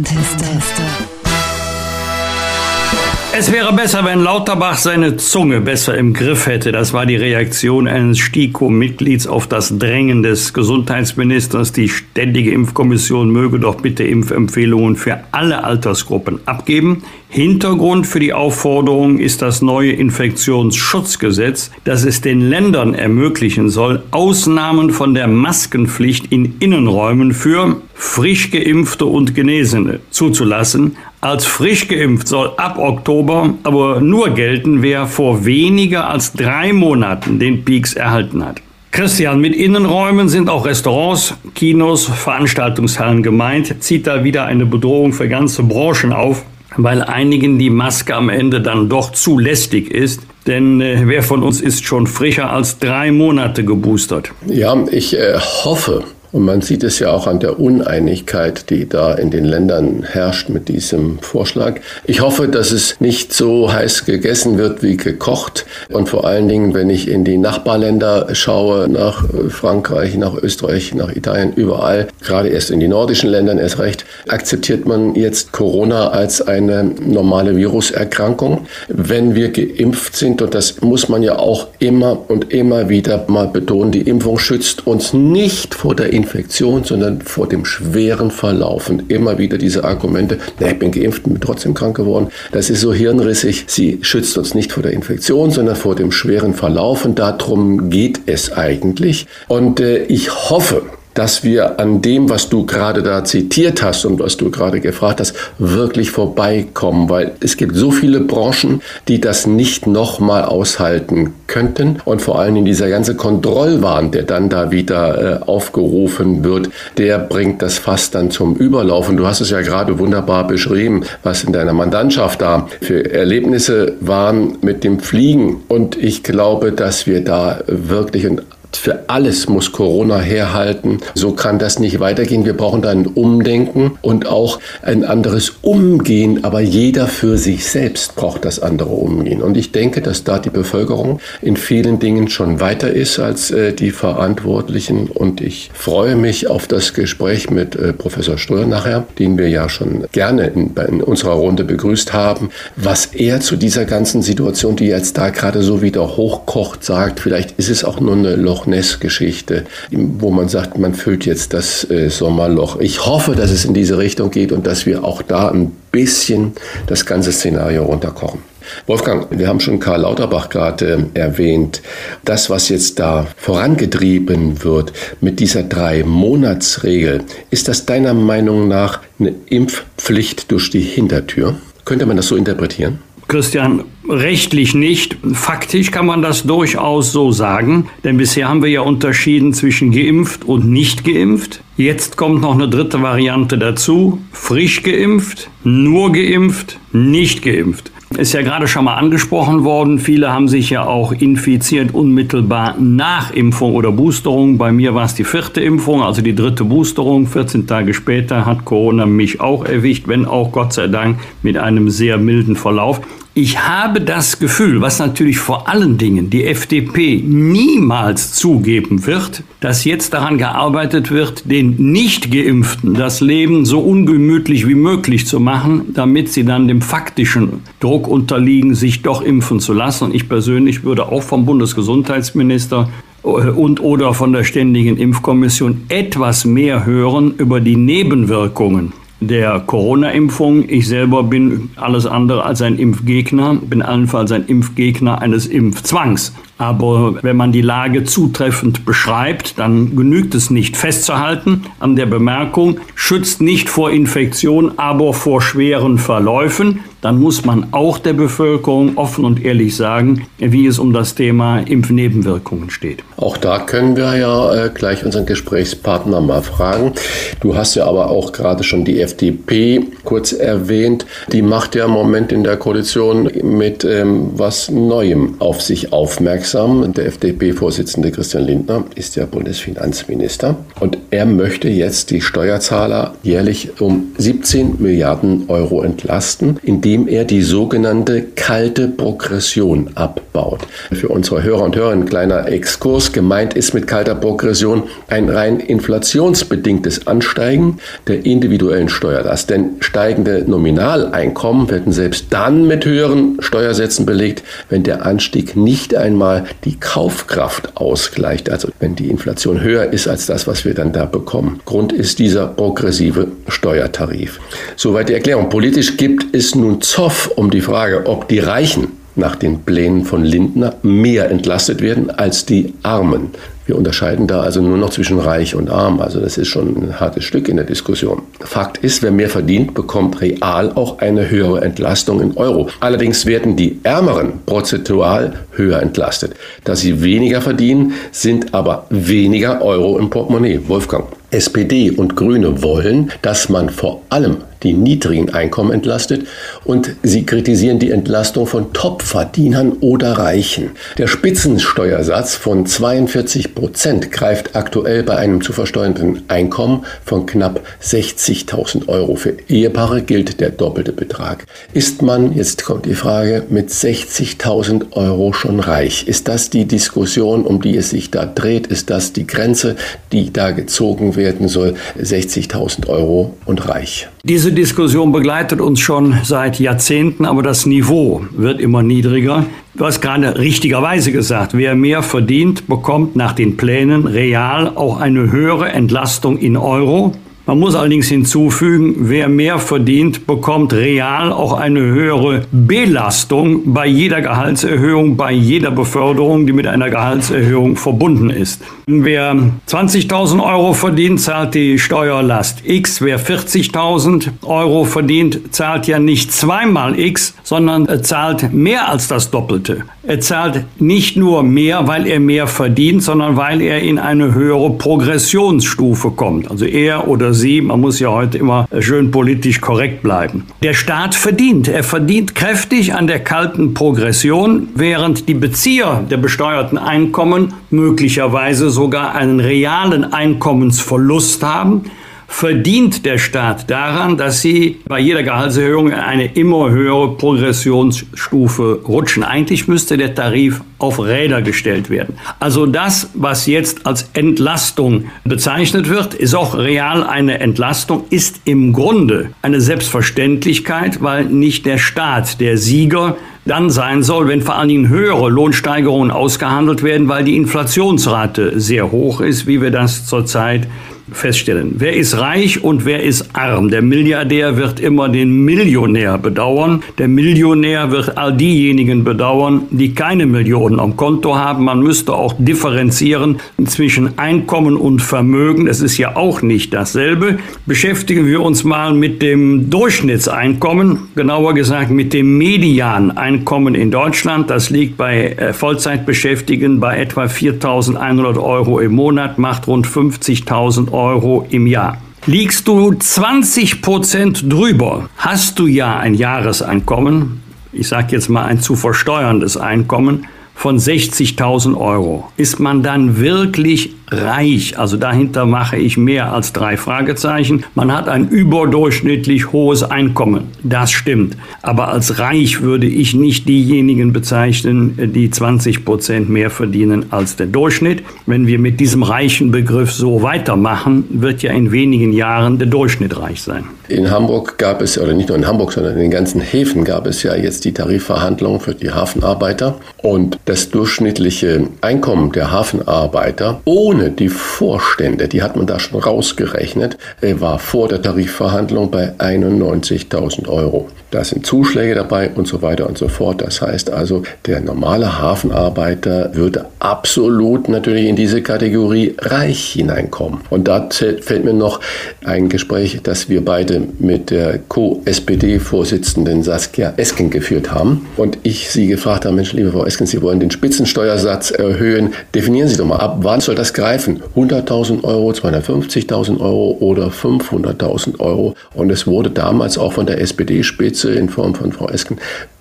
Es 3.33 3.49
wäre 3.49 3.71
besser, 3.71 4.03
wenn 4.03 4.19
Lauterbach 4.19 4.77
seine 4.77 5.15
Zunge 5.15 5.61
besser 5.61 5.97
im 5.97 6.13
Griff 6.13 6.47
hätte. 6.47 6.73
Das 6.73 6.91
war 6.91 7.05
die 7.05 7.15
Reaktion 7.15 7.87
eines 7.87 8.19
STIKO-Mitglieds 8.19 9.25
auf 9.25 9.47
das 9.47 9.79
Drängen 9.79 10.21
des 10.21 10.53
Gesundheitsministers. 10.53 11.71
Die 11.71 11.87
ständige 11.87 12.51
Impfkommission 12.51 13.31
möge 13.31 13.57
doch 13.57 13.75
bitte 13.75 14.03
Impfempfehlungen 14.03 14.97
für 14.97 15.21
alle 15.31 15.63
Altersgruppen 15.63 16.41
abgeben. 16.45 17.03
Hintergrund 17.29 18.05
für 18.05 18.19
die 18.19 18.33
Aufforderung 18.33 19.17
ist 19.17 19.41
das 19.41 19.61
neue 19.61 19.93
Infektionsschutzgesetz, 19.93 21.71
das 21.85 22.03
es 22.03 22.19
den 22.19 22.41
Ländern 22.41 22.93
ermöglichen 22.93 23.69
soll, 23.69 24.03
Ausnahmen 24.11 24.89
von 24.89 25.13
der 25.13 25.29
Maskenpflicht 25.29 26.33
in 26.33 26.57
Innenräumen 26.59 27.33
für 27.33 27.81
frisch 27.93 28.51
geimpfte 28.51 29.05
und 29.05 29.33
Genesene 29.33 30.01
zuzulassen. 30.09 30.97
Als 31.21 31.45
frisch 31.45 31.87
geimpft 31.87 32.27
soll 32.27 32.51
ab 32.57 32.77
Oktober 32.79 33.53
aber 33.63 34.01
nur 34.01 34.31
gelten, 34.31 34.81
wer 34.81 35.05
vor 35.05 35.45
weniger 35.45 36.09
als 36.09 36.33
drei 36.33 36.73
Monaten 36.73 37.37
den 37.37 37.63
Peaks 37.63 37.93
erhalten 37.93 38.43
hat. 38.43 38.61
Christian, 38.89 39.39
mit 39.39 39.55
Innenräumen 39.55 40.27
sind 40.27 40.49
auch 40.49 40.65
Restaurants, 40.65 41.35
Kinos, 41.55 42.05
Veranstaltungshallen 42.05 43.23
gemeint. 43.23 43.83
Zieht 43.83 44.07
da 44.07 44.23
wieder 44.23 44.45
eine 44.45 44.65
Bedrohung 44.65 45.13
für 45.13 45.29
ganze 45.29 45.63
Branchen 45.63 46.11
auf? 46.11 46.43
weil 46.77 47.01
einigen 47.01 47.59
die 47.59 47.69
Maske 47.69 48.15
am 48.15 48.29
Ende 48.29 48.61
dann 48.61 48.89
doch 48.89 49.11
zu 49.11 49.37
lästig 49.37 49.91
ist. 49.91 50.21
Denn 50.47 50.81
äh, 50.81 51.03
wer 51.05 51.21
von 51.21 51.43
uns 51.43 51.61
ist 51.61 51.85
schon 51.85 52.07
frischer 52.07 52.49
als 52.49 52.79
drei 52.79 53.11
Monate 53.11 53.63
geboostert? 53.63 54.31
Ja, 54.47 54.75
ich 54.89 55.17
äh, 55.17 55.37
hoffe, 55.37 56.03
und 56.31 56.43
man 56.45 56.61
sieht 56.61 56.83
es 56.83 56.99
ja 56.99 57.11
auch 57.11 57.27
an 57.27 57.39
der 57.39 57.59
Uneinigkeit, 57.59 58.69
die 58.69 58.87
da 58.87 59.13
in 59.13 59.31
den 59.31 59.45
Ländern 59.45 60.03
herrscht 60.03 60.49
mit 60.49 60.69
diesem 60.69 61.19
Vorschlag. 61.19 61.81
Ich 62.05 62.21
hoffe, 62.21 62.47
dass 62.47 62.71
es 62.71 62.99
nicht 62.99 63.33
so 63.33 63.71
heiß 63.71 64.05
gegessen 64.05 64.57
wird 64.57 64.81
wie 64.81 64.97
gekocht. 64.97 65.65
Und 65.89 66.07
vor 66.07 66.25
allen 66.25 66.47
Dingen, 66.47 66.73
wenn 66.73 66.89
ich 66.89 67.07
in 67.09 67.25
die 67.25 67.37
Nachbarländer 67.37 68.33
schaue, 68.33 68.87
nach 68.87 69.25
Frankreich, 69.49 70.15
nach 70.15 70.35
Österreich, 70.35 70.93
nach 70.93 71.13
Italien, 71.13 71.53
überall, 71.53 72.07
gerade 72.23 72.49
erst 72.49 72.71
in 72.71 72.79
die 72.79 72.87
nordischen 72.87 73.29
Ländern 73.29 73.57
erst 73.57 73.79
recht, 73.79 74.05
akzeptiert 74.27 74.85
man 74.87 75.15
jetzt 75.15 75.51
Corona 75.51 76.09
als 76.09 76.41
eine 76.41 76.83
normale 76.83 77.57
Viruserkrankung. 77.57 78.67
Wenn 78.87 79.35
wir 79.35 79.49
geimpft 79.49 80.15
sind, 80.15 80.41
und 80.41 80.53
das 80.53 80.81
muss 80.81 81.09
man 81.09 81.23
ja 81.23 81.37
auch 81.37 81.67
immer 81.79 82.29
und 82.29 82.53
immer 82.53 82.87
wieder 82.89 83.25
mal 83.27 83.47
betonen, 83.47 83.91
die 83.91 84.01
Impfung 84.01 84.39
schützt 84.39 84.87
uns 84.87 85.13
nicht 85.13 85.75
vor 85.75 85.95
der 85.95 86.13
Infektion, 86.21 86.83
sondern 86.83 87.21
vor 87.21 87.47
dem 87.47 87.65
schweren 87.65 88.31
Verlauf. 88.31 88.89
Und 88.89 89.11
immer 89.11 89.37
wieder 89.37 89.57
diese 89.57 89.83
Argumente, 89.83 90.37
na, 90.59 90.67
ich 90.69 90.79
bin 90.79 90.91
geimpft 90.91 91.25
und 91.25 91.33
bin 91.33 91.41
trotzdem 91.41 91.73
krank 91.73 91.97
geworden. 91.97 92.27
Das 92.51 92.69
ist 92.69 92.81
so 92.81 92.93
hirnrissig. 92.93 93.65
Sie 93.67 93.99
schützt 94.01 94.37
uns 94.37 94.53
nicht 94.53 94.71
vor 94.71 94.83
der 94.83 94.93
Infektion, 94.93 95.51
sondern 95.51 95.75
vor 95.75 95.95
dem 95.95 96.11
schweren 96.11 96.53
Verlauf. 96.53 97.05
Und 97.05 97.17
darum 97.19 97.89
geht 97.89 98.21
es 98.27 98.51
eigentlich. 98.51 99.25
Und 99.47 99.79
äh, 99.79 100.03
ich 100.03 100.49
hoffe, 100.49 100.83
dass 101.13 101.43
wir 101.43 101.79
an 101.79 102.01
dem, 102.01 102.29
was 102.29 102.49
du 102.49 102.65
gerade 102.65 103.03
da 103.03 103.23
zitiert 103.23 103.81
hast 103.81 104.05
und 104.05 104.19
was 104.19 104.37
du 104.37 104.49
gerade 104.49 104.79
gefragt 104.79 105.19
hast, 105.19 105.35
wirklich 105.57 106.11
vorbeikommen, 106.11 107.09
weil 107.09 107.33
es 107.39 107.57
gibt 107.57 107.75
so 107.75 107.91
viele 107.91 108.21
Branchen, 108.21 108.81
die 109.07 109.19
das 109.19 109.47
nicht 109.47 109.87
nochmal 109.87 110.43
aushalten 110.43 111.33
könnten 111.47 111.97
und 112.05 112.21
vor 112.21 112.39
allem 112.39 112.55
in 112.55 112.65
dieser 112.65 112.89
ganze 112.89 113.15
Kontrollwahn, 113.15 114.11
der 114.11 114.23
dann 114.23 114.49
da 114.49 114.71
wieder 114.71 115.41
äh, 115.41 115.43
aufgerufen 115.43 116.43
wird, 116.43 116.69
der 116.97 117.19
bringt 117.19 117.61
das 117.61 117.77
fast 117.77 118.15
dann 118.15 118.31
zum 118.31 118.55
Überlaufen. 118.55 119.17
Du 119.17 119.27
hast 119.27 119.41
es 119.41 119.49
ja 119.49 119.61
gerade 119.61 119.99
wunderbar 119.99 120.47
beschrieben, 120.47 121.03
was 121.23 121.43
in 121.43 121.53
deiner 121.53 121.73
Mandantschaft 121.73 122.41
da 122.41 122.67
für 122.81 123.11
Erlebnisse 123.11 123.95
waren 123.99 124.57
mit 124.61 124.83
dem 124.83 124.99
Fliegen 124.99 125.63
und 125.67 125.97
ich 125.97 126.23
glaube, 126.23 126.71
dass 126.71 127.07
wir 127.07 127.23
da 127.23 127.61
wirklich 127.67 128.25
ein 128.25 128.41
für 128.77 129.03
alles 129.07 129.47
muss 129.49 129.71
Corona 129.71 130.19
herhalten. 130.19 130.99
So 131.13 131.31
kann 131.31 131.59
das 131.59 131.79
nicht 131.79 131.99
weitergehen. 131.99 132.45
Wir 132.45 132.55
brauchen 132.55 132.81
da 132.81 132.89
ein 132.89 133.07
Umdenken 133.07 133.97
und 134.01 134.27
auch 134.27 134.59
ein 134.81 135.03
anderes 135.03 135.53
Umgehen. 135.61 136.43
Aber 136.43 136.61
jeder 136.61 137.07
für 137.07 137.37
sich 137.37 137.67
selbst 137.67 138.15
braucht 138.15 138.45
das 138.45 138.59
andere 138.59 138.91
Umgehen. 138.91 139.41
Und 139.41 139.57
ich 139.57 139.71
denke, 139.71 140.01
dass 140.01 140.23
da 140.23 140.39
die 140.39 140.49
Bevölkerung 140.49 141.19
in 141.41 141.57
vielen 141.57 141.99
Dingen 141.99 142.29
schon 142.29 142.59
weiter 142.59 142.91
ist 142.91 143.19
als 143.19 143.51
äh, 143.51 143.73
die 143.73 143.91
Verantwortlichen. 143.91 145.07
Und 145.07 145.41
ich 145.41 145.69
freue 145.73 146.15
mich 146.15 146.47
auf 146.47 146.67
das 146.67 146.93
Gespräch 146.93 147.49
mit 147.49 147.75
äh, 147.75 147.93
Professor 147.93 148.37
Ströer 148.37 148.65
nachher, 148.65 149.05
den 149.19 149.37
wir 149.37 149.49
ja 149.49 149.69
schon 149.69 150.05
gerne 150.11 150.47
in, 150.47 150.73
in 150.87 151.01
unserer 151.01 151.33
Runde 151.33 151.63
begrüßt 151.63 152.13
haben, 152.13 152.49
was 152.75 153.07
er 153.07 153.41
zu 153.41 153.55
dieser 153.55 153.85
ganzen 153.85 154.21
Situation, 154.21 154.75
die 154.75 154.85
jetzt 154.85 155.17
da 155.17 155.29
gerade 155.29 155.61
so 155.61 155.81
wieder 155.81 156.17
hochkocht, 156.17 156.83
sagt. 156.83 157.19
Vielleicht 157.19 157.51
ist 157.57 157.69
es 157.69 157.83
auch 157.83 157.99
nur 157.99 158.15
eine 158.15 158.35
Loch 158.35 158.60
Loch 158.61 158.67
Ness 158.67 158.99
Geschichte, 158.99 159.65
wo 159.91 160.29
man 160.29 160.47
sagt, 160.47 160.77
man 160.77 160.93
füllt 160.93 161.25
jetzt 161.25 161.53
das 161.53 161.89
äh, 161.89 162.09
Sommerloch. 162.09 162.79
Ich 162.79 163.05
hoffe, 163.07 163.35
dass 163.35 163.49
es 163.49 163.65
in 163.65 163.73
diese 163.73 163.97
Richtung 163.97 164.29
geht 164.29 164.51
und 164.51 164.67
dass 164.67 164.85
wir 164.85 165.03
auch 165.03 165.23
da 165.23 165.49
ein 165.49 165.71
bisschen 165.91 166.53
das 166.85 167.05
ganze 167.05 167.31
Szenario 167.31 167.83
runterkochen. 167.85 168.39
Wolfgang, 168.85 169.27
wir 169.31 169.47
haben 169.47 169.59
schon 169.59 169.79
Karl 169.79 170.01
Lauterbach 170.01 170.49
gerade 170.49 171.09
äh, 171.15 171.19
erwähnt. 171.19 171.81
Das, 172.23 172.51
was 172.51 172.69
jetzt 172.69 172.99
da 172.99 173.25
vorangetrieben 173.35 174.63
wird 174.63 174.93
mit 175.21 175.39
dieser 175.39 175.63
Drei-Monats-Regel, 175.63 177.23
ist 177.49 177.67
das 177.67 177.87
deiner 177.87 178.13
Meinung 178.13 178.67
nach 178.67 178.99
eine 179.19 179.33
Impfpflicht 179.47 180.51
durch 180.51 180.69
die 180.69 180.81
Hintertür? 180.81 181.55
Könnte 181.83 182.05
man 182.05 182.15
das 182.15 182.27
so 182.27 182.35
interpretieren? 182.35 182.99
Christian, 183.31 183.85
rechtlich 184.09 184.75
nicht. 184.75 185.15
Faktisch 185.31 185.89
kann 185.91 186.05
man 186.05 186.21
das 186.21 186.43
durchaus 186.43 187.13
so 187.13 187.31
sagen, 187.31 187.87
denn 188.03 188.17
bisher 188.17 188.49
haben 188.49 188.61
wir 188.61 188.69
ja 188.69 188.81
unterschieden 188.81 189.53
zwischen 189.53 189.93
geimpft 189.93 190.43
und 190.43 190.69
nicht 190.69 191.05
geimpft. 191.05 191.63
Jetzt 191.77 192.17
kommt 192.17 192.41
noch 192.41 192.55
eine 192.55 192.67
dritte 192.67 193.01
Variante 193.01 193.57
dazu, 193.57 194.19
frisch 194.33 194.83
geimpft, 194.83 195.49
nur 195.63 196.11
geimpft, 196.11 196.77
nicht 196.91 197.41
geimpft. 197.41 197.93
Ist 198.17 198.33
ja 198.33 198.41
gerade 198.41 198.67
schon 198.67 198.83
mal 198.83 198.95
angesprochen 198.95 199.63
worden. 199.63 199.97
Viele 199.97 200.33
haben 200.33 200.49
sich 200.49 200.69
ja 200.69 200.83
auch 200.85 201.13
infiziert 201.13 201.93
unmittelbar 201.93 202.75
nach 202.77 203.31
Impfung 203.31 203.73
oder 203.73 203.93
Boosterung. 203.93 204.57
Bei 204.57 204.73
mir 204.73 204.93
war 204.93 205.05
es 205.05 205.15
die 205.15 205.23
vierte 205.23 205.61
Impfung, 205.61 206.03
also 206.03 206.21
die 206.21 206.35
dritte 206.35 206.65
Boosterung. 206.65 207.25
14 207.25 207.67
Tage 207.67 207.93
später 207.93 208.45
hat 208.45 208.65
Corona 208.65 209.05
mich 209.05 209.39
auch 209.39 209.63
erwischt, 209.63 210.09
wenn 210.09 210.25
auch 210.25 210.51
Gott 210.51 210.73
sei 210.73 210.87
Dank 210.87 211.19
mit 211.41 211.57
einem 211.57 211.89
sehr 211.89 212.17
milden 212.17 212.57
Verlauf. 212.57 212.99
Ich 213.33 213.65
habe 213.65 214.01
das 214.01 214.39
Gefühl, 214.39 214.81
was 214.81 214.99
natürlich 214.99 215.39
vor 215.39 215.69
allen 215.69 215.97
Dingen 215.97 216.29
die 216.29 216.43
FDP 216.43 217.23
niemals 217.25 218.33
zugeben 218.33 219.05
wird, 219.05 219.43
dass 219.61 219.85
jetzt 219.85 220.13
daran 220.13 220.37
gearbeitet 220.37 221.11
wird, 221.11 221.49
den 221.49 221.77
Nicht-Geimpften 221.77 222.93
das 222.93 223.21
Leben 223.21 223.63
so 223.63 223.79
ungemütlich 223.79 224.67
wie 224.67 224.75
möglich 224.75 225.27
zu 225.27 225.39
machen, 225.39 225.93
damit 225.93 226.27
sie 226.27 226.43
dann 226.43 226.67
dem 226.67 226.81
faktischen 226.81 227.61
Druck 227.79 228.09
unterliegen, 228.09 228.75
sich 228.75 229.01
doch 229.01 229.21
impfen 229.21 229.61
zu 229.61 229.71
lassen. 229.71 230.05
Und 230.05 230.15
ich 230.15 230.27
persönlich 230.27 230.83
würde 230.83 231.07
auch 231.07 231.23
vom 231.23 231.45
Bundesgesundheitsminister 231.45 232.89
äh, 233.23 233.27
und 233.27 233.79
oder 233.79 234.13
von 234.13 234.33
der 234.33 234.43
Ständigen 234.43 234.97
Impfkommission 234.97 235.85
etwas 235.87 236.43
mehr 236.43 236.85
hören 236.85 237.33
über 237.37 237.61
die 237.61 237.77
Nebenwirkungen 237.77 238.91
der 239.21 239.59
Corona-Impfung. 239.61 240.67
Ich 240.67 240.87
selber 240.87 241.23
bin 241.23 241.69
alles 241.77 242.05
andere 242.05 242.43
als 242.43 242.61
ein 242.61 242.77
Impfgegner, 242.77 243.55
bin 243.55 243.81
allenfalls 243.81 244.31
ein 244.31 244.45
Impfgegner 244.45 245.21
eines 245.21 245.45
Impfzwangs. 245.45 246.33
Aber 246.61 247.15
wenn 247.23 247.37
man 247.37 247.51
die 247.51 247.63
Lage 247.63 248.03
zutreffend 248.03 248.85
beschreibt, 248.85 249.57
dann 249.57 249.95
genügt 249.95 250.35
es 250.35 250.51
nicht 250.51 250.77
festzuhalten 250.77 251.63
an 251.79 251.95
der 251.95 252.05
Bemerkung, 252.05 252.79
schützt 252.93 253.41
nicht 253.41 253.67
vor 253.67 253.89
Infektion, 253.89 254.73
aber 254.77 255.15
vor 255.15 255.41
schweren 255.41 255.97
Verläufen. 255.97 256.81
Dann 257.01 257.19
muss 257.19 257.45
man 257.45 257.69
auch 257.71 257.97
der 257.97 258.13
Bevölkerung 258.13 258.95
offen 258.95 259.25
und 259.25 259.43
ehrlich 259.43 259.75
sagen, 259.75 260.27
wie 260.37 260.67
es 260.67 260.77
um 260.77 260.93
das 260.93 261.15
Thema 261.15 261.57
Impfnebenwirkungen 261.61 262.69
steht. 262.69 263.03
Auch 263.17 263.37
da 263.37 263.57
können 263.57 263.97
wir 263.97 264.15
ja 264.15 264.65
äh, 264.65 264.69
gleich 264.71 265.03
unseren 265.03 265.25
Gesprächspartner 265.25 266.21
mal 266.21 266.43
fragen. 266.43 266.93
Du 267.39 267.55
hast 267.55 267.73
ja 267.73 267.87
aber 267.87 268.11
auch 268.11 268.33
gerade 268.33 268.63
schon 268.63 268.85
die 268.85 269.01
FDP 269.01 269.83
kurz 270.03 270.31
erwähnt. 270.31 271.07
Die 271.31 271.41
macht 271.41 271.73
ja 271.73 271.85
im 271.85 271.91
Moment 271.91 272.31
in 272.31 272.43
der 272.43 272.57
Koalition 272.57 273.31
mit 273.41 273.83
ähm, 273.83 274.29
was 274.35 274.69
Neuem 274.69 275.37
auf 275.39 275.59
sich 275.59 275.91
aufmerksam 275.91 276.50
aufmerksam. 276.55 276.93
Der 276.93 277.05
FDP-Vorsitzende 277.05 278.11
Christian 278.11 278.43
Lindner 278.43 278.83
ist 278.95 279.15
ja 279.15 279.25
Bundesfinanzminister 279.25 280.55
und 280.79 280.97
er 281.09 281.25
möchte 281.25 281.69
jetzt 281.69 282.11
die 282.11 282.21
Steuerzahler 282.21 283.13
jährlich 283.23 283.81
um 283.81 284.11
17 284.17 284.81
Milliarden 284.81 285.45
Euro 285.47 285.83
entlasten, 285.83 286.59
indem 286.63 287.07
er 287.07 287.25
die 287.25 287.41
sogenannte 287.41 288.23
kalte 288.35 288.87
Progression 288.87 289.91
abbaut. 289.95 290.61
Für 290.91 291.09
unsere 291.09 291.43
Hörer 291.43 291.63
und 291.63 291.75
Hörer 291.75 291.91
ein 291.91 292.05
kleiner 292.05 292.47
Exkurs. 292.47 293.11
Gemeint 293.11 293.53
ist 293.53 293.73
mit 293.73 293.87
kalter 293.87 294.15
Progression 294.15 294.83
ein 295.07 295.29
rein 295.29 295.59
inflationsbedingtes 295.59 297.07
Ansteigen 297.07 297.77
der 298.07 298.25
individuellen 298.25 298.89
Steuerlast. 298.89 299.49
Denn 299.49 299.71
steigende 299.79 300.43
Nominaleinkommen 300.47 301.69
werden 301.69 301.93
selbst 301.93 302.27
dann 302.29 302.67
mit 302.67 302.85
höheren 302.85 303.37
Steuersätzen 303.39 304.05
belegt, 304.05 304.43
wenn 304.69 304.83
der 304.83 305.05
Anstieg 305.05 305.55
nicht 305.55 305.95
einmal 305.95 306.40
die 306.63 306.79
Kaufkraft 306.79 307.75
ausgleicht, 307.75 308.49
also 308.49 308.69
wenn 308.79 308.95
die 308.95 309.09
Inflation 309.09 309.61
höher 309.61 309.91
ist 309.91 310.07
als 310.07 310.25
das, 310.25 310.47
was 310.47 310.65
wir 310.65 310.73
dann 310.73 310.91
da 310.93 311.05
bekommen. 311.05 311.59
Grund 311.65 311.93
ist 311.93 312.19
dieser 312.19 312.47
progressive 312.47 313.27
Steuertarif. 313.47 314.39
Soweit 314.75 315.09
die 315.09 315.13
Erklärung. 315.13 315.49
Politisch 315.49 315.97
gibt 315.97 316.35
es 316.35 316.55
nun 316.55 316.81
Zoff 316.81 317.31
um 317.35 317.51
die 317.51 317.61
Frage, 317.61 318.05
ob 318.05 318.27
die 318.27 318.39
Reichen 318.39 318.87
nach 319.15 319.35
den 319.35 319.63
Plänen 319.63 320.05
von 320.05 320.23
Lindner 320.23 320.75
mehr 320.83 321.29
entlastet 321.29 321.81
werden 321.81 322.09
als 322.09 322.45
die 322.45 322.73
Armen. 322.83 323.31
Wir 323.71 323.77
unterscheiden 323.77 324.27
da 324.27 324.41
also 324.41 324.61
nur 324.61 324.75
noch 324.75 324.89
zwischen 324.89 325.17
reich 325.17 325.55
und 325.55 325.69
arm. 325.69 326.01
Also 326.01 326.19
das 326.19 326.37
ist 326.37 326.49
schon 326.49 326.75
ein 326.75 326.99
hartes 326.99 327.23
Stück 327.23 327.47
in 327.47 327.55
der 327.55 327.63
Diskussion. 327.63 328.23
Fakt 328.41 328.79
ist, 328.79 329.01
wer 329.01 329.11
mehr 329.11 329.29
verdient, 329.29 329.73
bekommt 329.73 330.19
real 330.19 330.73
auch 330.75 330.99
eine 330.99 331.29
höhere 331.29 331.61
Entlastung 331.61 332.19
in 332.19 332.35
Euro. 332.35 332.67
Allerdings 332.81 333.25
werden 333.25 333.55
die 333.55 333.79
Ärmeren 333.83 334.41
prozentual 334.45 335.35
höher 335.53 335.81
entlastet. 335.81 336.33
Da 336.65 336.75
sie 336.75 337.01
weniger 337.01 337.39
verdienen, 337.39 337.93
sind 338.11 338.53
aber 338.53 338.87
weniger 338.89 339.61
Euro 339.61 339.97
im 339.97 340.09
Portemonnaie. 340.09 340.59
Wolfgang. 340.67 341.05
SPD 341.29 341.91
und 341.91 342.17
Grüne 342.17 342.61
wollen, 342.61 343.09
dass 343.21 343.47
man 343.47 343.69
vor 343.69 344.01
allem 344.09 344.39
die 344.63 344.73
niedrigen 344.73 345.33
Einkommen 345.33 345.71
entlastet 345.71 346.27
und 346.63 346.95
sie 347.03 347.25
kritisieren 347.25 347.79
die 347.79 347.91
Entlastung 347.91 348.45
von 348.47 348.73
Topverdienern 348.73 349.73
oder 349.81 350.13
Reichen. 350.13 350.71
Der 350.97 351.07
Spitzensteuersatz 351.07 352.35
von 352.35 352.65
42 352.65 353.55
Prozent 353.55 354.11
greift 354.11 354.55
aktuell 354.55 355.03
bei 355.03 355.17
einem 355.17 355.41
zu 355.41 355.53
versteuernden 355.53 356.23
Einkommen 356.27 356.85
von 357.05 357.25
knapp 357.25 357.61
60.000 357.83 358.87
Euro. 358.87 359.15
Für 359.15 359.35
Ehepaare 359.49 360.01
gilt 360.01 360.39
der 360.39 360.49
doppelte 360.49 360.91
Betrag. 360.91 361.45
Ist 361.73 362.01
man, 362.01 362.33
jetzt 362.33 362.63
kommt 362.63 362.85
die 362.85 362.95
Frage, 362.95 363.45
mit 363.49 363.69
60.000 363.69 364.93
Euro 364.93 365.33
schon 365.33 365.59
reich? 365.59 366.07
Ist 366.07 366.27
das 366.27 366.49
die 366.49 366.65
Diskussion, 366.65 367.45
um 367.45 367.61
die 367.61 367.77
es 367.77 367.89
sich 367.89 368.11
da 368.11 368.25
dreht? 368.25 368.67
Ist 368.67 368.89
das 368.89 369.13
die 369.13 369.27
Grenze, 369.27 369.75
die 370.11 370.31
da 370.31 370.51
gezogen 370.51 371.15
werden 371.15 371.47
soll? 371.47 371.75
60.000 371.99 372.87
Euro 372.87 373.35
und 373.45 373.67
reich. 373.67 374.07
Diese 374.23 374.53
Diskussion 374.53 375.11
begleitet 375.11 375.61
uns 375.61 375.79
schon 375.79 376.15
seit 376.23 376.59
Jahrzehnten, 376.59 377.25
aber 377.25 377.41
das 377.41 377.65
Niveau 377.65 378.21
wird 378.29 378.59
immer 378.59 378.83
niedriger. 378.83 379.47
Du 379.73 379.83
hast 379.83 379.99
gerade 379.99 380.37
richtigerweise 380.37 381.11
gesagt, 381.11 381.57
wer 381.57 381.73
mehr 381.73 382.03
verdient, 382.03 382.67
bekommt 382.67 383.15
nach 383.15 383.33
den 383.33 383.57
Plänen 383.57 384.05
real 384.05 384.73
auch 384.75 384.99
eine 384.99 385.31
höhere 385.31 385.69
Entlastung 385.69 386.37
in 386.37 386.55
Euro. 386.55 387.13
Man 387.47 387.59
muss 387.59 387.73
allerdings 387.73 388.09
hinzufügen, 388.09 389.09
wer 389.09 389.27
mehr 389.27 389.57
verdient, 389.57 390.27
bekommt 390.27 390.73
real 390.73 391.33
auch 391.33 391.53
eine 391.53 391.81
höhere 391.81 392.43
Belastung 392.51 393.73
bei 393.73 393.87
jeder 393.87 394.21
Gehaltserhöhung, 394.21 395.17
bei 395.17 395.31
jeder 395.31 395.71
Beförderung, 395.71 396.45
die 396.45 396.53
mit 396.53 396.67
einer 396.67 396.91
Gehaltserhöhung 396.91 397.75
verbunden 397.75 398.29
ist. 398.29 398.61
Wer 398.93 399.35
20.000 399.69 400.43
Euro 400.43 400.73
verdient, 400.73 401.21
zahlt 401.21 401.55
die 401.55 401.79
Steuerlast 401.79 402.63
X. 402.65 403.01
Wer 403.01 403.19
40.000 403.19 404.43
Euro 404.43 404.83
verdient, 404.83 405.53
zahlt 405.53 405.87
ja 405.87 405.97
nicht 405.97 406.33
zweimal 406.33 406.99
X, 406.99 407.33
sondern 407.41 408.03
zahlt 408.03 408.51
mehr 408.51 408.89
als 408.89 409.07
das 409.07 409.31
Doppelte. 409.31 409.85
Er 410.03 410.19
zahlt 410.19 410.65
nicht 410.79 411.15
nur 411.15 411.43
mehr, 411.43 411.87
weil 411.87 412.05
er 412.05 412.19
mehr 412.19 412.47
verdient, 412.47 413.01
sondern 413.03 413.37
weil 413.37 413.61
er 413.61 413.81
in 413.81 413.97
eine 413.97 414.33
höhere 414.33 414.71
Progressionsstufe 414.71 416.11
kommt. 416.11 416.51
Also 416.51 416.65
er 416.65 417.07
oder 417.07 417.33
sie, 417.33 417.61
man 417.61 417.79
muss 417.79 417.99
ja 417.99 418.09
heute 418.09 418.39
immer 418.39 418.67
schön 418.79 419.11
politisch 419.11 419.61
korrekt 419.61 420.03
bleiben. 420.03 420.47
Der 420.63 420.73
Staat 420.73 421.15
verdient. 421.15 421.69
Er 421.69 421.83
verdient 421.83 422.35
kräftig 422.35 422.93
an 422.93 423.07
der 423.07 423.19
kalten 423.19 423.73
Progression, 423.73 424.67
während 424.75 425.29
die 425.29 425.33
Bezieher 425.33 426.03
der 426.09 426.17
besteuerten 426.17 426.77
Einkommen 426.77 427.53
möglicherweise 427.69 428.69
sogar 428.81 429.13
einen 429.13 429.39
realen 429.39 430.11
Einkommensverlust 430.11 431.43
haben 431.43 431.83
verdient 432.31 433.05
der 433.05 433.17
Staat 433.19 433.69
daran, 433.69 434.17
dass 434.17 434.41
sie 434.41 434.79
bei 434.87 434.99
jeder 434.99 435.21
Gehaltserhöhung 435.21 435.93
eine 435.93 436.33
immer 436.33 436.71
höhere 436.71 437.15
Progressionsstufe 437.15 438.81
rutschen. 438.87 439.23
Eigentlich 439.23 439.67
müsste 439.67 439.97
der 439.97 440.15
Tarif 440.15 440.61
auf 440.79 440.97
Räder 440.97 441.41
gestellt 441.41 441.89
werden. 441.89 442.15
Also 442.39 442.65
das, 442.65 443.11
was 443.13 443.45
jetzt 443.45 443.85
als 443.85 444.09
Entlastung 444.13 445.11
bezeichnet 445.25 445.89
wird, 445.89 446.13
ist 446.13 446.33
auch 446.33 446.57
real 446.57 447.03
eine 447.03 447.39
Entlastung, 447.39 448.05
ist 448.09 448.41
im 448.45 448.73
Grunde 448.73 449.31
eine 449.43 449.61
Selbstverständlichkeit, 449.61 451.03
weil 451.03 451.25
nicht 451.25 451.65
der 451.65 451.77
Staat 451.77 452.39
der 452.39 452.57
Sieger 452.57 453.17
dann 453.45 453.69
sein 453.69 454.03
soll, 454.03 454.27
wenn 454.27 454.41
vor 454.41 454.55
allen 454.55 454.69
Dingen 454.69 454.89
höhere 454.89 455.29
Lohnsteigerungen 455.29 456.11
ausgehandelt 456.11 456.83
werden, 456.83 457.07
weil 457.09 457.23
die 457.23 457.35
Inflationsrate 457.35 458.59
sehr 458.59 458.91
hoch 458.91 459.21
ist, 459.21 459.47
wie 459.47 459.61
wir 459.61 459.71
das 459.71 460.05
zurzeit 460.05 460.67
feststellen. 461.11 461.75
Wer 461.77 461.95
ist 461.95 462.17
reich 462.17 462.63
und 462.63 462.85
wer 462.85 463.03
ist 463.03 463.29
arm? 463.33 463.69
Der 463.69 463.81
Milliardär 463.81 464.57
wird 464.57 464.79
immer 464.79 465.09
den 465.09 465.43
Millionär 465.43 466.17
bedauern. 466.17 466.83
Der 466.97 467.07
Millionär 467.07 467.91
wird 467.91 468.17
all 468.17 468.35
diejenigen 468.35 469.03
bedauern, 469.03 469.63
die 469.71 469.93
keine 469.93 470.25
Millionen 470.25 470.79
am 470.79 470.95
Konto 470.95 471.35
haben. 471.35 471.65
Man 471.65 471.81
müsste 471.81 472.13
auch 472.13 472.33
differenzieren 472.37 473.39
zwischen 473.65 474.17
Einkommen 474.17 474.77
und 474.77 475.01
Vermögen. 475.01 475.67
Es 475.67 475.81
ist 475.81 475.97
ja 475.97 476.15
auch 476.15 476.41
nicht 476.41 476.73
dasselbe. 476.73 477.39
Beschäftigen 477.65 478.25
wir 478.25 478.41
uns 478.41 478.63
mal 478.63 478.93
mit 478.93 479.21
dem 479.21 479.69
Durchschnittseinkommen, 479.69 481.09
genauer 481.15 481.53
gesagt 481.53 481.91
mit 481.91 482.13
dem 482.13 482.37
Medianeinkommen 482.37 483.75
in 483.75 483.91
Deutschland. 483.91 484.49
Das 484.49 484.69
liegt 484.69 484.97
bei 484.97 485.31
äh, 485.31 485.53
Vollzeitbeschäftigten 485.53 486.79
bei 486.79 486.97
etwa 486.97 487.25
4.100 487.25 488.41
Euro 488.41 488.79
im 488.79 488.93
Monat, 488.93 489.37
macht 489.37 489.67
rund 489.67 489.85
50.000 489.85 490.91
Euro 490.91 491.00
im 491.49 491.67
Jahr. 491.67 491.97
Liegst 492.27 492.67
du 492.67 492.93
20 492.93 493.81
Prozent 493.81 494.51
drüber, 494.51 495.09
hast 495.17 495.57
du 495.57 495.65
ja 495.65 495.97
ein 495.97 496.13
Jahreseinkommen, 496.13 497.41
ich 497.73 497.87
sage 497.87 498.11
jetzt 498.11 498.29
mal 498.29 498.45
ein 498.45 498.59
zu 498.59 498.75
versteuerndes 498.75 499.57
Einkommen 499.57 500.27
von 500.53 500.77
60.000 500.77 501.75
Euro. 501.75 502.31
Ist 502.37 502.59
man 502.59 502.83
dann 502.83 503.17
wirklich 503.19 503.95
reich. 504.11 504.77
Also 504.77 504.97
dahinter 504.97 505.45
mache 505.45 505.77
ich 505.77 505.97
mehr 505.97 506.33
als 506.33 506.53
drei 506.53 506.77
Fragezeichen. 506.77 507.63
Man 507.73 507.95
hat 507.95 508.09
ein 508.09 508.27
überdurchschnittlich 508.27 509.51
hohes 509.51 509.83
Einkommen. 509.83 510.49
Das 510.63 510.91
stimmt. 510.91 511.37
Aber 511.61 511.87
als 511.87 512.19
reich 512.19 512.61
würde 512.61 512.87
ich 512.87 513.13
nicht 513.13 513.47
diejenigen 513.47 514.13
bezeichnen, 514.13 515.13
die 515.13 515.31
20 515.31 515.85
Prozent 515.85 516.29
mehr 516.29 516.49
verdienen 516.49 517.05
als 517.11 517.37
der 517.37 517.47
Durchschnitt. 517.47 518.03
Wenn 518.25 518.47
wir 518.47 518.59
mit 518.59 518.79
diesem 518.79 519.03
reichen 519.03 519.51
Begriff 519.51 519.91
so 519.91 520.21
weitermachen, 520.21 521.05
wird 521.09 521.41
ja 521.41 521.51
in 521.53 521.71
wenigen 521.71 522.11
Jahren 522.11 522.59
der 522.59 522.67
Durchschnitt 522.67 523.17
reich 523.17 523.41
sein. 523.41 523.63
In 523.87 524.09
Hamburg 524.09 524.57
gab 524.57 524.81
es, 524.81 524.97
oder 524.97 525.13
nicht 525.13 525.27
nur 525.27 525.37
in 525.37 525.45
Hamburg, 525.45 525.73
sondern 525.73 525.93
in 525.95 525.99
den 525.99 526.11
ganzen 526.11 526.39
Häfen 526.39 526.85
gab 526.85 527.07
es 527.07 527.23
ja 527.23 527.35
jetzt 527.35 527.65
die 527.65 527.73
Tarifverhandlungen 527.73 528.61
für 528.61 528.73
die 528.73 528.91
Hafenarbeiter. 528.91 529.79
Und 530.01 530.39
das 530.45 530.69
durchschnittliche 530.69 531.67
Einkommen 531.81 532.31
der 532.31 532.51
Hafenarbeiter 532.51 533.59
ohne 533.65 534.00
ohne 534.01 534.11
die 534.11 534.29
Vorstände, 534.29 535.27
die 535.27 535.43
hat 535.43 535.55
man 535.55 535.67
da 535.67 535.79
schon 535.79 536.01
rausgerechnet, 536.01 536.97
war 537.21 537.59
vor 537.59 537.87
der 537.87 538.01
Tarifverhandlung 538.01 538.89
bei 538.89 539.13
91.000 539.19 540.47
Euro. 540.47 540.89
Da 541.11 541.25
sind 541.25 541.45
Zuschläge 541.45 541.93
dabei 541.93 542.29
und 542.33 542.47
so 542.47 542.61
weiter 542.61 542.87
und 542.87 542.97
so 542.97 543.09
fort. 543.09 543.41
Das 543.41 543.61
heißt 543.61 543.91
also, 543.91 544.23
der 544.45 544.61
normale 544.61 545.19
Hafenarbeiter 545.19 546.33
würde 546.33 546.67
absolut 546.79 547.67
natürlich 547.67 548.05
in 548.05 548.15
diese 548.15 548.41
Kategorie 548.41 549.15
reich 549.19 549.73
hineinkommen. 549.73 550.39
Und 550.49 550.69
da 550.69 550.87
fällt 550.89 551.43
mir 551.43 551.53
noch 551.53 551.81
ein 552.23 552.47
Gespräch, 552.47 553.01
das 553.03 553.27
wir 553.27 553.43
beide 553.43 553.81
mit 553.99 554.31
der 554.31 554.59
Co-SPD-Vorsitzenden 554.69 556.43
Saskia 556.43 556.93
Esken 556.95 557.29
geführt 557.29 557.73
haben. 557.73 558.07
Und 558.15 558.37
ich 558.43 558.69
sie 558.69 558.87
gefragt 558.87 559.25
habe, 559.25 559.35
Mensch, 559.35 559.51
liebe 559.51 559.73
Frau 559.73 559.85
Esken, 559.85 560.07
Sie 560.07 560.21
wollen 560.21 560.39
den 560.39 560.51
Spitzensteuersatz 560.51 561.51
erhöhen. 561.51 562.13
Definieren 562.33 562.69
Sie 562.69 562.77
doch 562.77 562.85
mal 562.85 562.97
ab, 562.97 563.17
wann 563.21 563.41
soll 563.41 563.55
das 563.55 563.73
greifen? 563.73 564.23
100.000 564.37 565.03
Euro, 565.03 565.31
250.000 565.31 566.39
Euro 566.39 566.77
oder 566.79 567.07
500.000 567.07 568.21
Euro? 568.21 568.55
Und 568.73 568.89
es 568.91 569.05
wurde 569.07 569.29
damals 569.29 569.77
auch 569.77 569.91
von 569.91 570.05
der 570.05 570.21
SPD-Spitze 570.21 571.00
Spitze 571.01 571.13
in 571.13 571.29
Form 571.29 571.55
von 571.55 571.71
Frau 571.71 571.89
Esken 571.89 572.17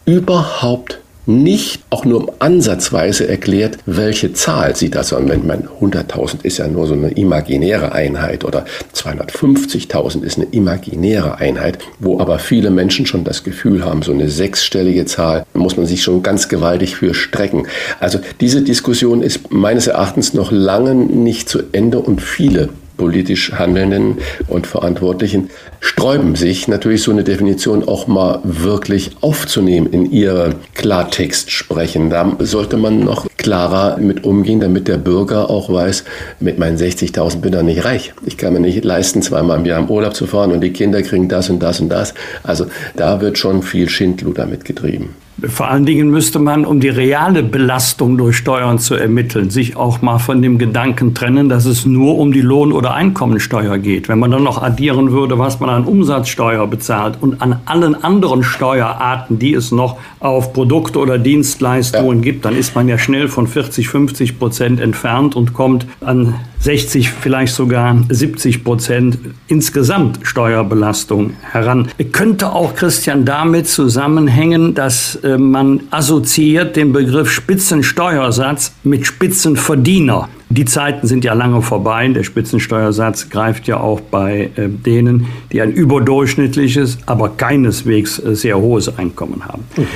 überhaupt 0.06 0.99
nicht 1.26 1.82
auch 1.90 2.06
nur 2.06 2.32
ansatzweise 2.38 3.28
erklärt, 3.28 3.76
welche 3.85 4.32
Zahl 4.32 4.75
sie 4.75 4.90
da 4.90 5.04
sollen. 5.04 5.28
Wenn 5.28 5.47
man 5.47 5.68
100.000 5.80 6.44
ist 6.44 6.59
ja 6.59 6.66
nur 6.66 6.87
so 6.87 6.94
eine 6.94 7.11
imaginäre 7.11 7.92
Einheit 7.92 8.44
oder 8.44 8.64
250.000 8.94 10.23
ist 10.23 10.38
eine 10.38 10.47
imaginäre 10.47 11.37
Einheit, 11.37 11.78
wo 12.00 12.18
aber 12.18 12.38
viele 12.38 12.70
Menschen 12.70 13.04
schon 13.06 13.23
das 13.23 13.44
Gefühl 13.44 13.85
haben, 13.85 14.02
so 14.02 14.12
eine 14.12 14.30
sechsstellige 14.30 15.04
Zahl 15.04 15.44
muss 15.52 15.76
man 15.76 15.87
sich 15.87 16.02
schon 16.02 16.23
ganz 16.23 16.49
gewaltig 16.49 16.97
für 16.97 17.14
strecken. 17.14 17.68
Also 18.00 18.18
diese 18.40 18.62
Diskussion 18.62 19.23
ist 19.23 19.52
meines 19.52 19.87
Erachtens 19.87 20.32
noch 20.32 20.50
lange 20.50 20.94
nicht 20.94 21.49
zu 21.49 21.61
Ende 21.73 22.00
und 22.00 22.23
viele 22.23 22.70
politisch 23.00 23.52
Handelnden 23.52 24.19
und 24.47 24.66
Verantwortlichen 24.66 25.49
sträuben 25.80 26.35
sich 26.35 26.69
natürlich 26.69 27.02
so 27.02 27.11
eine 27.11 27.25
Definition 27.25 27.88
auch 27.88 28.07
mal 28.07 28.40
wirklich 28.45 29.12
aufzunehmen 29.23 29.90
in 29.90 30.12
ihre 30.12 30.57
Klartext 30.75 31.50
sprechen. 31.50 32.11
Da 32.11 32.37
sollte 32.40 32.76
man 32.76 33.00
noch 33.00 33.26
klarer 33.38 33.97
mit 33.97 34.25
umgehen, 34.25 34.61
damit 34.61 34.87
der 34.87 34.99
Bürger 34.99 35.49
auch 35.49 35.73
weiß, 35.73 36.04
mit 36.40 36.59
meinen 36.59 36.76
60.000 36.76 37.40
bin 37.40 37.54
ich 37.54 37.62
nicht 37.62 37.85
reich. 37.87 38.12
Ich 38.26 38.37
kann 38.37 38.52
mir 38.52 38.61
nicht 38.61 38.85
leisten, 38.85 39.23
zweimal 39.23 39.61
im 39.61 39.64
Jahr 39.64 39.80
im 39.80 39.88
Urlaub 39.88 40.14
zu 40.14 40.26
fahren 40.26 40.52
und 40.52 40.61
die 40.61 40.75
Kinder 40.75 41.00
kriegen 41.00 41.26
das 41.26 41.49
und 41.49 41.61
das 41.61 41.80
und 41.80 41.88
das. 41.88 42.12
Also 42.42 42.66
da 42.97 43.23
wird 43.23 43.38
schon 43.38 43.62
viel 43.62 43.88
Schindluder 43.88 44.45
mitgetrieben. 44.45 45.14
Vor 45.49 45.68
allen 45.68 45.87
Dingen 45.87 46.11
müsste 46.11 46.38
man, 46.38 46.64
um 46.64 46.80
die 46.80 46.88
reale 46.88 47.42
Belastung 47.42 48.18
durch 48.18 48.37
Steuern 48.37 48.78
zu 48.78 48.94
ermitteln, 48.94 49.50
sich 49.50 49.76
auch 49.76 50.02
mal 50.02 50.18
von 50.18 50.42
dem 50.42 50.59
Gedanken 50.59 51.14
trennen, 51.14 51.48
dass 51.48 51.64
es 51.64 51.87
nur 51.87 52.18
um 52.18 52.33
die 52.33 52.40
Lohn- 52.40 52.72
oder 52.72 52.94
Einkommensteuer 52.94 53.79
geht. 53.79 54.09
Wenn 54.09 54.18
man 54.18 54.31
dann 54.31 54.42
noch 54.42 54.62
addieren 54.62 55.12
würde, 55.12 55.38
was 55.38 55.61
man 55.61 55.70
an 55.70 55.85
Umsatzsteuer 55.85 56.66
bezahlt 56.66 57.18
und 57.20 57.40
an 57.40 57.61
allen 57.64 57.94
anderen 58.03 58.42
Steuerarten, 58.42 59.38
die 59.38 59.55
es 59.55 59.72
noch 59.72 59.96
auf 60.18 60.53
Produkte 60.53 60.98
oder 60.98 61.18
Dienstleistungen 61.18 62.18
ja. 62.18 62.22
gibt, 62.22 62.44
dann 62.44 62.57
ist 62.57 62.74
man 62.74 62.88
ja 62.88 62.98
schnell 62.98 63.29
von 63.29 63.46
40, 63.46 63.88
50 63.88 64.38
Prozent 64.38 64.81
entfernt 64.81 65.37
und 65.37 65.55
kommt 65.55 65.87
an 66.00 66.35
60, 66.61 67.11
vielleicht 67.11 67.55
sogar 67.55 67.96
70 68.09 68.64
Prozent 68.64 69.18
insgesamt 69.49 70.20
Steuerbelastung 70.23 71.33
heran. 71.40 71.88
Könnte 72.12 72.53
auch, 72.53 72.75
Christian, 72.75 73.25
damit 73.25 73.66
zusammenhängen, 73.66 74.75
dass 74.75 75.16
äh, 75.16 75.38
man 75.38 75.81
assoziiert 75.90 76.77
den 76.77 76.92
Begriff 76.92 77.31
Spitzensteuersatz 77.31 78.73
mit 78.85 79.07
Spitzenverdiener. 79.07 80.29
Die 80.52 80.64
Zeiten 80.64 81.06
sind 81.06 81.24
ja 81.24 81.32
lange 81.32 81.62
vorbei. 81.62 82.08
Der 82.08 82.24
Spitzensteuersatz 82.24 83.30
greift 83.30 83.68
ja 83.68 83.78
auch 83.78 84.00
bei 84.00 84.50
äh, 84.56 84.68
denen, 84.68 85.26
die 85.52 85.60
ein 85.60 85.70
überdurchschnittliches, 85.70 86.98
aber 87.06 87.28
keineswegs 87.28 88.18
äh, 88.18 88.34
sehr 88.34 88.58
hohes 88.58 88.98
Einkommen 88.98 89.44
haben. 89.46 89.62
Mhm. 89.76 89.86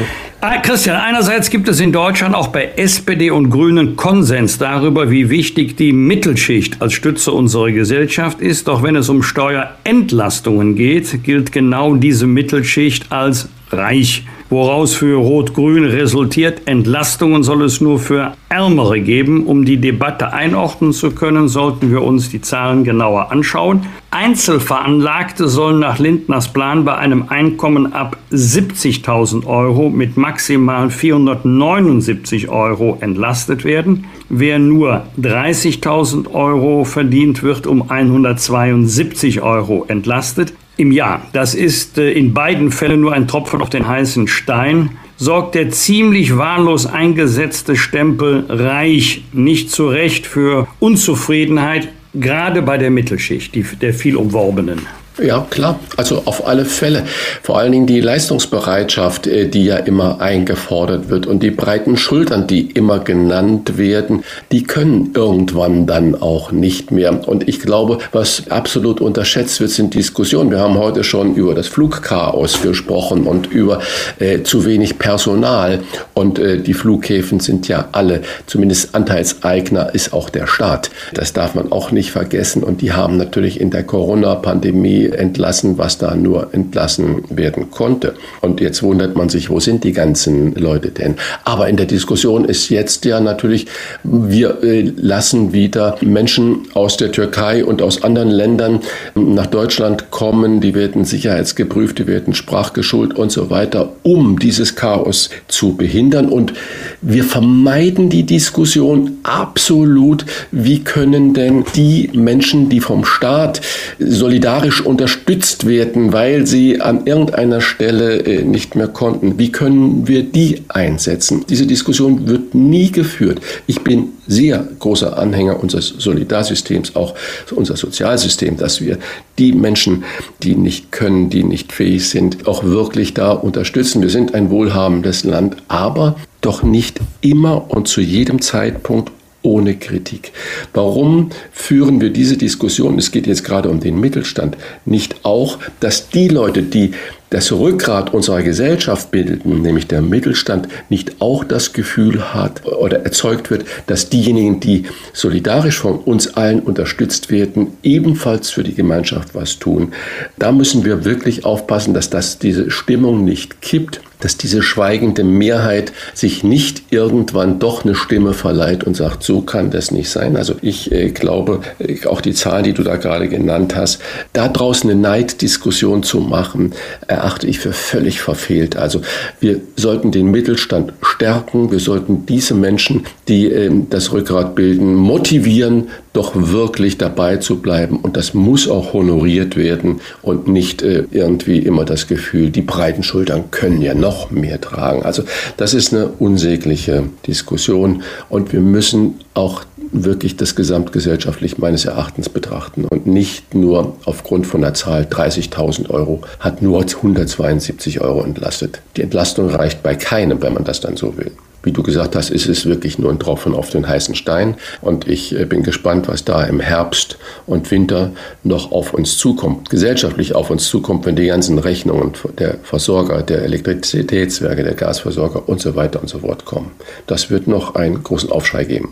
Ah, 0.40 0.58
Christian, 0.58 0.96
einerseits 1.00 1.50
gibt 1.50 1.68
es 1.68 1.80
in 1.80 1.90
Deutschland 1.90 2.36
auch 2.36 2.48
bei 2.48 2.70
SPD 2.76 3.32
und 3.32 3.50
Grünen 3.50 3.96
Konsens 3.96 4.56
darüber, 4.56 5.10
wie 5.10 5.28
wichtig 5.28 5.76
die 5.76 5.92
Mittelschicht 5.92 6.80
als 6.80 6.92
Stütze 6.92 7.32
unserer 7.32 7.72
Gesellschaft 7.72 8.40
ist. 8.40 8.68
Doch 8.68 8.84
wenn 8.84 8.94
es 8.94 9.08
um 9.08 9.24
Steuerentlastungen 9.24 10.76
geht, 10.76 11.24
gilt 11.24 11.50
genau 11.50 11.96
diese 11.96 12.28
Mittelschicht 12.28 13.10
als 13.10 13.48
reich 13.76 14.24
woraus 14.50 14.94
für 14.94 15.16
Rot-Grün 15.16 15.84
resultiert, 15.84 16.62
Entlastungen 16.66 17.42
soll 17.42 17.62
es 17.62 17.80
nur 17.80 17.98
für 17.98 18.34
Ärmere 18.48 19.00
geben. 19.00 19.46
Um 19.46 19.64
die 19.64 19.78
Debatte 19.78 20.32
einordnen 20.32 20.92
zu 20.92 21.10
können, 21.10 21.48
sollten 21.48 21.90
wir 21.90 22.02
uns 22.02 22.28
die 22.28 22.40
Zahlen 22.40 22.84
genauer 22.84 23.32
anschauen. 23.32 23.86
Einzelveranlagte 24.12 25.48
sollen 25.48 25.80
nach 25.80 25.98
Lindners 25.98 26.52
Plan 26.52 26.84
bei 26.84 26.94
einem 26.96 27.24
Einkommen 27.28 27.92
ab 27.92 28.16
70.000 28.30 29.44
Euro 29.46 29.90
mit 29.90 30.16
maximal 30.16 30.88
479 30.88 32.48
Euro 32.48 32.98
entlastet 33.00 33.64
werden. 33.64 34.04
Wer 34.28 34.60
nur 34.60 35.02
30.000 35.20 36.32
Euro 36.32 36.84
verdient, 36.84 37.42
wird 37.42 37.66
um 37.66 37.90
172 37.90 39.42
Euro 39.42 39.84
entlastet 39.88 40.52
im 40.76 40.92
Jahr. 40.92 41.26
Das 41.32 41.54
ist 41.54 41.98
äh, 41.98 42.12
in 42.12 42.34
beiden 42.34 42.70
Fällen 42.70 43.00
nur 43.00 43.12
ein 43.12 43.28
Tropfen 43.28 43.60
auf 43.60 43.70
den 43.70 43.86
heißen 43.86 44.28
Stein. 44.28 44.90
Sorgt 45.16 45.54
der 45.54 45.70
ziemlich 45.70 46.36
wahllos 46.36 46.86
eingesetzte 46.86 47.76
Stempel 47.76 48.46
reich 48.48 49.24
nicht 49.32 49.70
zu 49.70 49.88
Recht 49.88 50.26
für 50.26 50.66
Unzufriedenheit, 50.80 51.88
gerade 52.14 52.62
bei 52.62 52.78
der 52.78 52.90
Mittelschicht, 52.90 53.54
die, 53.54 53.62
der 53.62 53.94
viel 53.94 54.16
umworbenen. 54.16 54.80
Ja, 55.22 55.46
klar. 55.48 55.78
Also 55.96 56.22
auf 56.24 56.48
alle 56.48 56.64
Fälle. 56.64 57.04
Vor 57.40 57.56
allen 57.56 57.70
Dingen 57.70 57.86
die 57.86 58.00
Leistungsbereitschaft, 58.00 59.28
äh, 59.28 59.46
die 59.46 59.64
ja 59.64 59.76
immer 59.76 60.20
eingefordert 60.20 61.08
wird 61.08 61.26
und 61.26 61.40
die 61.40 61.52
breiten 61.52 61.96
Schultern, 61.96 62.48
die 62.48 62.62
immer 62.72 62.98
genannt 62.98 63.78
werden, 63.78 64.24
die 64.50 64.64
können 64.64 65.12
irgendwann 65.14 65.86
dann 65.86 66.20
auch 66.20 66.50
nicht 66.50 66.90
mehr. 66.90 67.28
Und 67.28 67.48
ich 67.48 67.60
glaube, 67.60 67.98
was 68.10 68.50
absolut 68.50 69.00
unterschätzt 69.00 69.60
wird, 69.60 69.70
sind 69.70 69.94
Diskussionen. 69.94 70.50
Wir 70.50 70.58
haben 70.58 70.78
heute 70.78 71.04
schon 71.04 71.36
über 71.36 71.54
das 71.54 71.68
Flugchaos 71.68 72.60
gesprochen 72.60 73.28
und 73.28 73.46
über 73.46 73.80
äh, 74.18 74.42
zu 74.42 74.64
wenig 74.64 74.98
Personal. 74.98 75.78
Und 76.14 76.40
äh, 76.40 76.58
die 76.58 76.74
Flughäfen 76.74 77.38
sind 77.38 77.68
ja 77.68 77.88
alle, 77.92 78.22
zumindest 78.46 78.96
Anteilseigner 78.96 79.94
ist 79.94 80.12
auch 80.12 80.28
der 80.28 80.48
Staat. 80.48 80.90
Das 81.12 81.32
darf 81.32 81.54
man 81.54 81.70
auch 81.70 81.92
nicht 81.92 82.10
vergessen. 82.10 82.64
Und 82.64 82.80
die 82.80 82.92
haben 82.92 83.16
natürlich 83.16 83.60
in 83.60 83.70
der 83.70 83.84
Corona-Pandemie 83.84 85.03
Entlassen, 85.08 85.78
was 85.78 85.98
da 85.98 86.14
nur 86.14 86.52
entlassen 86.52 87.24
werden 87.28 87.70
konnte. 87.70 88.14
Und 88.40 88.60
jetzt 88.60 88.82
wundert 88.82 89.16
man 89.16 89.28
sich, 89.28 89.50
wo 89.50 89.60
sind 89.60 89.84
die 89.84 89.92
ganzen 89.92 90.54
Leute 90.54 90.90
denn? 90.90 91.16
Aber 91.44 91.68
in 91.68 91.76
der 91.76 91.86
Diskussion 91.86 92.44
ist 92.44 92.68
jetzt 92.68 93.04
ja 93.04 93.20
natürlich, 93.20 93.66
wir 94.02 94.62
äh, 94.62 94.92
lassen 94.96 95.52
wieder 95.52 95.96
Menschen 96.00 96.62
aus 96.74 96.96
der 96.96 97.12
Türkei 97.12 97.64
und 97.64 97.82
aus 97.82 98.02
anderen 98.02 98.30
Ländern 98.30 98.80
nach 99.14 99.46
Deutschland 99.46 100.10
kommen, 100.10 100.60
die 100.60 100.74
werden 100.74 101.04
sicherheitsgeprüft, 101.04 101.98
die 101.98 102.06
werden 102.06 102.34
sprachgeschult 102.34 103.14
und 103.16 103.30
so 103.30 103.50
weiter, 103.50 103.92
um 104.02 104.38
dieses 104.38 104.76
Chaos 104.76 105.30
zu 105.48 105.76
behindern. 105.76 106.28
Und 106.28 106.54
wir 107.00 107.24
vermeiden 107.24 108.08
die 108.08 108.24
Diskussion 108.24 109.18
absolut, 109.22 110.24
wie 110.50 110.84
können 110.84 111.34
denn 111.34 111.64
die 111.74 112.10
Menschen, 112.12 112.68
die 112.68 112.80
vom 112.80 113.04
Staat 113.04 113.60
solidarisch 113.98 114.80
unterstützt 114.94 115.66
werden, 115.66 116.12
weil 116.12 116.46
sie 116.46 116.80
an 116.80 117.04
irgendeiner 117.04 117.60
Stelle 117.60 118.20
äh, 118.20 118.44
nicht 118.44 118.76
mehr 118.76 118.86
konnten, 118.86 119.40
wie 119.40 119.50
können 119.50 120.06
wir 120.06 120.22
die 120.22 120.62
einsetzen? 120.68 121.44
Diese 121.48 121.66
Diskussion 121.66 122.28
wird 122.28 122.54
nie 122.54 122.92
geführt. 122.92 123.40
Ich 123.66 123.82
bin 123.82 124.10
sehr 124.28 124.68
großer 124.78 125.18
Anhänger 125.18 125.60
unseres 125.60 125.88
Solidarsystems, 125.98 126.94
auch 126.94 127.16
unser 127.56 127.76
Sozialsystem, 127.76 128.56
dass 128.56 128.80
wir 128.80 128.98
die 129.36 129.52
Menschen, 129.52 130.04
die 130.44 130.54
nicht 130.54 130.92
können, 130.92 131.28
die 131.28 131.42
nicht 131.42 131.72
fähig 131.72 132.08
sind, 132.08 132.46
auch 132.46 132.62
wirklich 132.62 133.14
da 133.14 133.32
unterstützen. 133.32 134.00
Wir 134.00 134.10
sind 134.10 134.32
ein 134.32 134.48
wohlhabendes 134.48 135.24
Land, 135.24 135.56
aber 135.66 136.14
doch 136.40 136.62
nicht 136.62 137.00
immer 137.20 137.68
und 137.68 137.88
zu 137.88 138.00
jedem 138.00 138.40
Zeitpunkt 138.40 139.10
ohne 139.44 139.76
Kritik. 139.76 140.32
Warum 140.72 141.30
führen 141.52 142.00
wir 142.00 142.10
diese 142.10 142.36
Diskussion, 142.36 142.98
es 142.98 143.12
geht 143.12 143.26
jetzt 143.28 143.44
gerade 143.44 143.68
um 143.68 143.78
den 143.78 144.00
Mittelstand, 144.00 144.56
nicht 144.84 145.24
auch, 145.24 145.58
dass 145.80 146.08
die 146.08 146.28
Leute, 146.28 146.62
die 146.62 146.92
das 147.30 147.50
Rückgrat 147.50 148.14
unserer 148.14 148.42
Gesellschaft 148.42 149.10
bildeten, 149.10 149.60
nämlich 149.60 149.88
der 149.88 150.02
Mittelstand, 150.02 150.68
nicht 150.88 151.20
auch 151.20 151.42
das 151.42 151.72
Gefühl 151.72 152.32
hat 152.32 152.64
oder 152.64 153.04
erzeugt 153.04 153.50
wird, 153.50 153.64
dass 153.86 154.08
diejenigen, 154.08 154.60
die 154.60 154.84
solidarisch 155.12 155.78
von 155.78 155.98
uns 155.98 156.36
allen 156.36 156.60
unterstützt 156.60 157.30
werden, 157.30 157.72
ebenfalls 157.82 158.50
für 158.50 158.62
die 158.62 158.74
Gemeinschaft 158.74 159.34
was 159.34 159.58
tun. 159.58 159.92
Da 160.38 160.52
müssen 160.52 160.84
wir 160.84 161.04
wirklich 161.04 161.44
aufpassen, 161.44 161.92
dass 161.92 162.08
das 162.08 162.38
diese 162.38 162.70
Stimmung 162.70 163.24
nicht 163.24 163.60
kippt 163.60 164.00
dass 164.24 164.38
diese 164.38 164.62
schweigende 164.62 165.22
Mehrheit 165.22 165.92
sich 166.14 166.42
nicht 166.42 166.84
irgendwann 166.88 167.58
doch 167.58 167.84
eine 167.84 167.94
Stimme 167.94 168.32
verleiht 168.32 168.82
und 168.82 168.96
sagt, 168.96 169.22
so 169.22 169.42
kann 169.42 169.70
das 169.70 169.90
nicht 169.90 170.08
sein. 170.08 170.38
Also 170.38 170.54
ich 170.62 170.90
äh, 170.90 171.10
glaube, 171.10 171.60
äh, 171.78 172.06
auch 172.06 172.22
die 172.22 172.32
Zahlen, 172.32 172.64
die 172.64 172.72
du 172.72 172.82
da 172.82 172.96
gerade 172.96 173.28
genannt 173.28 173.76
hast, 173.76 174.00
da 174.32 174.48
draußen 174.48 174.88
eine 174.88 174.98
Neiddiskussion 174.98 176.02
zu 176.02 176.20
machen, 176.20 176.72
erachte 177.06 177.46
ich 177.46 177.58
für 177.58 177.74
völlig 177.74 178.22
verfehlt. 178.22 178.76
Also 178.76 179.02
wir 179.40 179.60
sollten 179.76 180.10
den 180.10 180.30
Mittelstand 180.30 180.94
stärken, 181.02 181.70
wir 181.70 181.80
sollten 181.80 182.24
diese 182.24 182.54
Menschen, 182.54 183.04
die 183.28 183.52
äh, 183.52 183.70
das 183.90 184.10
Rückgrat 184.10 184.54
bilden, 184.54 184.94
motivieren, 184.94 185.88
doch 186.14 186.32
wirklich 186.34 186.96
dabei 186.96 187.36
zu 187.36 187.60
bleiben. 187.60 187.98
Und 187.98 188.16
das 188.16 188.32
muss 188.32 188.68
auch 188.68 188.94
honoriert 188.94 189.56
werden 189.56 190.00
und 190.22 190.48
nicht 190.48 190.80
äh, 190.80 191.04
irgendwie 191.10 191.58
immer 191.58 191.84
das 191.84 192.06
Gefühl, 192.06 192.48
die 192.48 192.62
breiten 192.62 193.02
Schultern 193.02 193.50
können 193.50 193.82
ja 193.82 193.92
noch 193.92 194.13
mehr 194.30 194.60
tragen. 194.60 195.02
Also 195.02 195.22
das 195.56 195.74
ist 195.74 195.92
eine 195.92 196.08
unsägliche 196.08 197.04
Diskussion 197.26 198.02
und 198.28 198.52
wir 198.52 198.60
müssen 198.60 199.20
auch 199.34 199.64
wirklich 199.92 200.36
das 200.36 200.56
gesamtgesellschaftlich 200.56 201.58
meines 201.58 201.84
Erachtens 201.84 202.28
betrachten 202.28 202.84
und 202.84 203.06
nicht 203.06 203.54
nur 203.54 203.96
aufgrund 204.04 204.46
von 204.46 204.60
der 204.60 204.74
Zahl 204.74 205.02
30.000 205.02 205.90
Euro 205.90 206.22
hat 206.40 206.62
nur 206.62 206.80
172 206.80 208.00
Euro 208.00 208.22
entlastet. 208.24 208.80
Die 208.96 209.02
Entlastung 209.02 209.50
reicht 209.50 209.82
bei 209.82 209.94
keinem, 209.94 210.42
wenn 210.42 210.54
man 210.54 210.64
das 210.64 210.80
dann 210.80 210.96
so 210.96 211.16
will. 211.16 211.30
Wie 211.64 211.72
du 211.72 211.82
gesagt 211.82 212.14
hast, 212.14 212.30
ist 212.30 212.46
es 212.46 212.66
wirklich 212.66 212.98
nur 212.98 213.10
ein 213.10 213.18
Tropfen 213.18 213.54
auf 213.54 213.70
den 213.70 213.88
heißen 213.88 214.14
Stein. 214.14 214.56
Und 214.82 215.08
ich 215.08 215.38
äh, 215.38 215.46
bin 215.46 215.62
gespannt, 215.62 216.08
was 216.08 216.24
da 216.24 216.44
im 216.44 216.60
Herbst 216.60 217.18
und 217.46 217.70
Winter 217.70 218.12
noch 218.42 218.70
auf 218.70 218.92
uns 218.92 219.16
zukommt, 219.16 219.70
gesellschaftlich 219.70 220.34
auf 220.34 220.50
uns 220.50 220.68
zukommt, 220.68 221.06
wenn 221.06 221.16
die 221.16 221.26
ganzen 221.26 221.58
Rechnungen 221.58 222.12
der 222.38 222.58
Versorger, 222.62 223.22
der 223.22 223.42
Elektrizitätswerke, 223.42 224.62
der 224.62 224.74
Gasversorger 224.74 225.48
und 225.48 225.60
so 225.60 225.74
weiter 225.74 226.00
und 226.00 226.08
so 226.08 226.18
fort 226.18 226.44
kommen. 226.44 226.72
Das 227.06 227.30
wird 227.30 227.48
noch 227.48 227.74
einen 227.74 228.02
großen 228.02 228.30
Aufschrei 228.30 228.64
geben. 228.64 228.90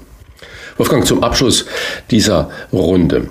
Wolfgang, 0.78 1.06
zum 1.06 1.22
Abschluss 1.22 1.66
dieser 2.10 2.50
Runde. 2.72 3.28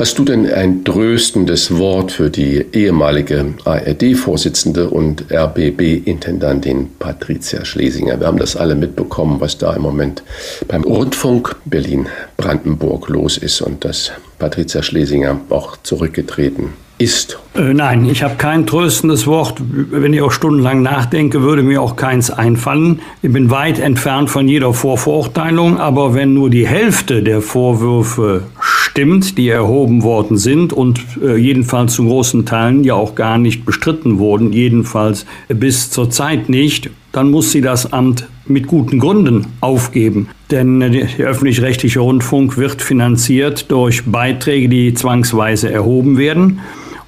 Hast 0.00 0.18
du 0.18 0.24
denn 0.24 0.50
ein 0.50 0.82
tröstendes 0.82 1.76
Wort 1.76 2.12
für 2.12 2.30
die 2.30 2.64
ehemalige 2.72 3.52
ARD-Vorsitzende 3.66 4.88
und 4.88 5.30
RBB-Intendantin 5.30 6.88
Patricia 6.98 7.66
Schlesinger? 7.66 8.18
Wir 8.18 8.26
haben 8.26 8.38
das 8.38 8.56
alle 8.56 8.76
mitbekommen, 8.76 9.42
was 9.42 9.58
da 9.58 9.74
im 9.74 9.82
Moment 9.82 10.22
beim 10.66 10.84
Rundfunk 10.84 11.54
Berlin-Brandenburg 11.66 13.10
los 13.10 13.36
ist 13.36 13.60
und 13.60 13.84
dass 13.84 14.12
Patricia 14.38 14.82
Schlesinger 14.82 15.38
auch 15.50 15.76
zurückgetreten 15.82 16.72
ist? 17.00 17.38
Äh, 17.54 17.74
nein, 17.74 18.04
ich 18.04 18.22
habe 18.22 18.36
kein 18.36 18.66
tröstendes 18.66 19.26
Wort. 19.26 19.60
Wenn 19.60 20.12
ich 20.12 20.22
auch 20.22 20.32
stundenlang 20.32 20.82
nachdenke, 20.82 21.42
würde 21.42 21.62
mir 21.62 21.80
auch 21.80 21.96
keins 21.96 22.30
einfallen. 22.30 23.00
Ich 23.22 23.32
bin 23.32 23.50
weit 23.50 23.78
entfernt 23.78 24.30
von 24.30 24.46
jeder 24.46 24.72
Vorverurteilung, 24.72 25.78
aber 25.78 26.14
wenn 26.14 26.34
nur 26.34 26.50
die 26.50 26.66
Hälfte 26.66 27.22
der 27.22 27.40
Vorwürfe 27.40 28.44
stimmt, 28.60 29.38
die 29.38 29.48
erhoben 29.48 30.02
worden 30.02 30.36
sind 30.36 30.72
und 30.72 31.00
äh, 31.22 31.36
jedenfalls 31.36 31.94
zu 31.94 32.04
großen 32.04 32.44
Teilen 32.44 32.84
ja 32.84 32.94
auch 32.94 33.14
gar 33.14 33.38
nicht 33.38 33.64
bestritten 33.64 34.18
wurden, 34.18 34.52
jedenfalls 34.52 35.26
bis 35.48 35.90
zur 35.90 36.10
Zeit 36.10 36.48
nicht, 36.48 36.90
dann 37.12 37.30
muss 37.30 37.50
sie 37.50 37.60
das 37.60 37.92
Amt 37.92 38.28
mit 38.46 38.66
guten 38.66 38.98
Gründen 38.98 39.46
aufgeben. 39.60 40.28
Denn 40.50 40.80
der 40.80 41.26
öffentlich-rechtliche 41.26 42.00
Rundfunk 42.00 42.56
wird 42.56 42.82
finanziert 42.82 43.70
durch 43.70 44.04
Beiträge, 44.04 44.68
die 44.68 44.94
zwangsweise 44.94 45.72
erhoben 45.72 46.18
werden. 46.18 46.60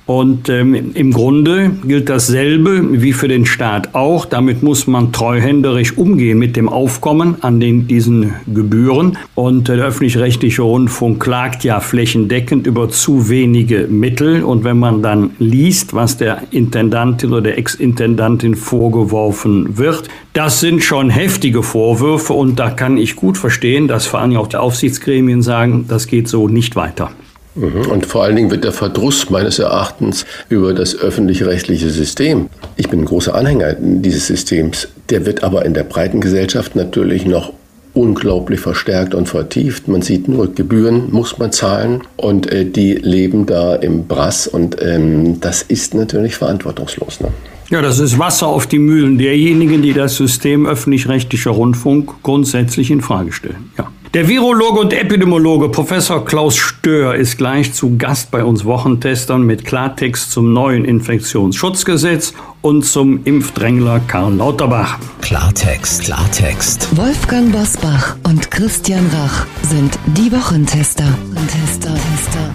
Und 0.05 0.49
ähm, 0.49 0.93
im 0.95 1.13
Grunde 1.13 1.71
gilt 1.87 2.09
dasselbe 2.09 3.01
wie 3.01 3.13
für 3.13 3.29
den 3.29 3.47
Staat 3.47 3.95
auch. 3.95 4.25
Damit 4.25 4.63
muss 4.63 4.89
man 4.89 5.13
treuhänderisch 5.13 5.97
umgehen 5.97 6.39
mit 6.39 6.57
dem 6.57 6.69
Aufkommen 6.69 7.37
an 7.43 7.61
den, 7.61 7.87
diesen 7.87 8.35
Gebühren. 8.53 9.17
Und 9.37 9.69
äh, 9.69 9.77
der 9.77 9.87
öffentlich-rechtliche 9.87 10.63
Rundfunk 10.63 11.23
klagt 11.23 11.63
ja 11.63 11.79
flächendeckend 11.79 12.67
über 12.67 12.89
zu 12.89 13.29
wenige 13.29 13.87
Mittel. 13.89 14.43
Und 14.43 14.65
wenn 14.65 14.79
man 14.79 15.03
dann 15.03 15.31
liest, 15.39 15.95
was 15.95 16.17
der 16.17 16.43
Intendantin 16.51 17.31
oder 17.31 17.43
der 17.43 17.59
Ex-Intendantin 17.59 18.57
vorgeworfen 18.57 19.79
wird, 19.79 20.09
das 20.33 20.59
sind 20.59 20.83
schon 20.83 21.11
heftige 21.11 21.63
Vorwürfe. 21.63 22.33
Und 22.33 22.59
da 22.59 22.71
kann 22.71 22.97
ich 22.97 23.15
gut 23.15 23.39
verstehen, 23.39 23.87
dass 23.87 24.07
vor 24.07 24.21
allem 24.21 24.37
auch 24.37 24.49
die 24.49 24.57
Aufsichtsgremien 24.57 25.43
sagen, 25.43 25.85
das 25.87 26.09
geht 26.09 26.27
so 26.27 26.49
nicht 26.49 26.75
weiter. 26.75 27.13
Mhm. 27.55 27.87
Und 27.91 28.07
vor 28.07 28.25
allen 28.25 28.37
Dingen 28.37 28.51
wird 28.51 28.65
der 28.65 28.73
Verdruss 28.73 29.29
meines 29.31 29.59
Erachtens 29.59 30.25
über 30.49 30.73
das 30.75 30.97
öffentlich-rechtliche 30.97 31.91
System, 31.91 32.49
ich 32.77 32.89
bin 32.89 33.01
ein 33.01 33.05
großer 33.05 33.35
Anhänger 33.35 33.75
dieses 33.79 34.27
Systems, 34.27 34.89
der 35.11 35.27
wird 35.27 35.45
aber 35.45 35.65
in 35.65 35.75
der 35.75 35.85
breiten 35.85 36.21
Gesellschaft 36.21 36.77
natürlich 36.77 37.27
noch 37.27 37.53
unglaublich 37.95 38.61
verstärkt 38.61 39.15
und 39.15 39.29
vertieft. 39.29 39.87
Man 39.89 40.01
sieht 40.01 40.29
nur, 40.29 40.55
Gebühren 40.55 41.13
muss 41.13 41.39
man 41.39 41.53
zahlen 41.53 42.03
und 42.17 42.51
äh, 42.51 42.65
die 42.65 42.95
leben 42.95 43.45
da 43.45 43.75
im 43.75 44.07
Brass 44.07 44.47
und 44.47 44.81
ähm, 44.81 45.41
das 45.41 45.63
ist 45.63 45.95
natürlich 45.95 46.37
verantwortungslos. 46.37 47.21
Ne? 47.21 47.29
Ja, 47.69 47.83
das 47.83 47.99
ist 47.99 48.19
Wasser 48.19 48.49
auf 48.49 48.67
die 48.67 48.79
Mühlen 48.79 49.19
derjenigen, 49.19 49.83
die 49.83 49.93
das 49.93 50.17
System 50.17 50.67
öffentlich-rechtlicher 50.67 51.51
Rundfunk 51.51 52.23
grundsätzlich 52.23 52.91
in 52.91 53.03
Frage 53.03 53.33
stellen. 53.33 53.71
Ja. 53.77 53.89
Der 54.15 54.29
Virologe 54.29 54.79
und 54.79 54.93
Epidemiologe 54.93 55.71
Professor 55.71 56.23
Klaus 56.23 56.55
Stör 56.59 57.15
ist 57.15 57.39
gleich 57.39 57.73
zu 57.73 57.97
Gast 57.97 58.31
bei 58.31 58.45
uns 58.45 58.67
Wochentestern 58.67 59.41
mit 59.41 59.65
Klartext 59.65 60.31
zum 60.31 60.53
neuen 60.53 60.85
Infektionsschutzgesetz 60.85 62.35
und 62.61 62.85
zum 62.85 63.25
Impfdrängler 63.25 64.03
Karl 64.09 64.35
Lauterbach. 64.35 64.99
Klartext, 65.23 66.05
Klartext. 66.05 66.95
Wolfgang 66.95 67.53
Bosbach 67.53 68.17
und 68.29 68.51
Christian 68.51 69.09
Rach 69.15 69.47
sind 69.63 69.99
die 70.09 70.31
Wochentester. 70.31 71.07
Tester, 71.51 71.95
Tester. 71.95 72.55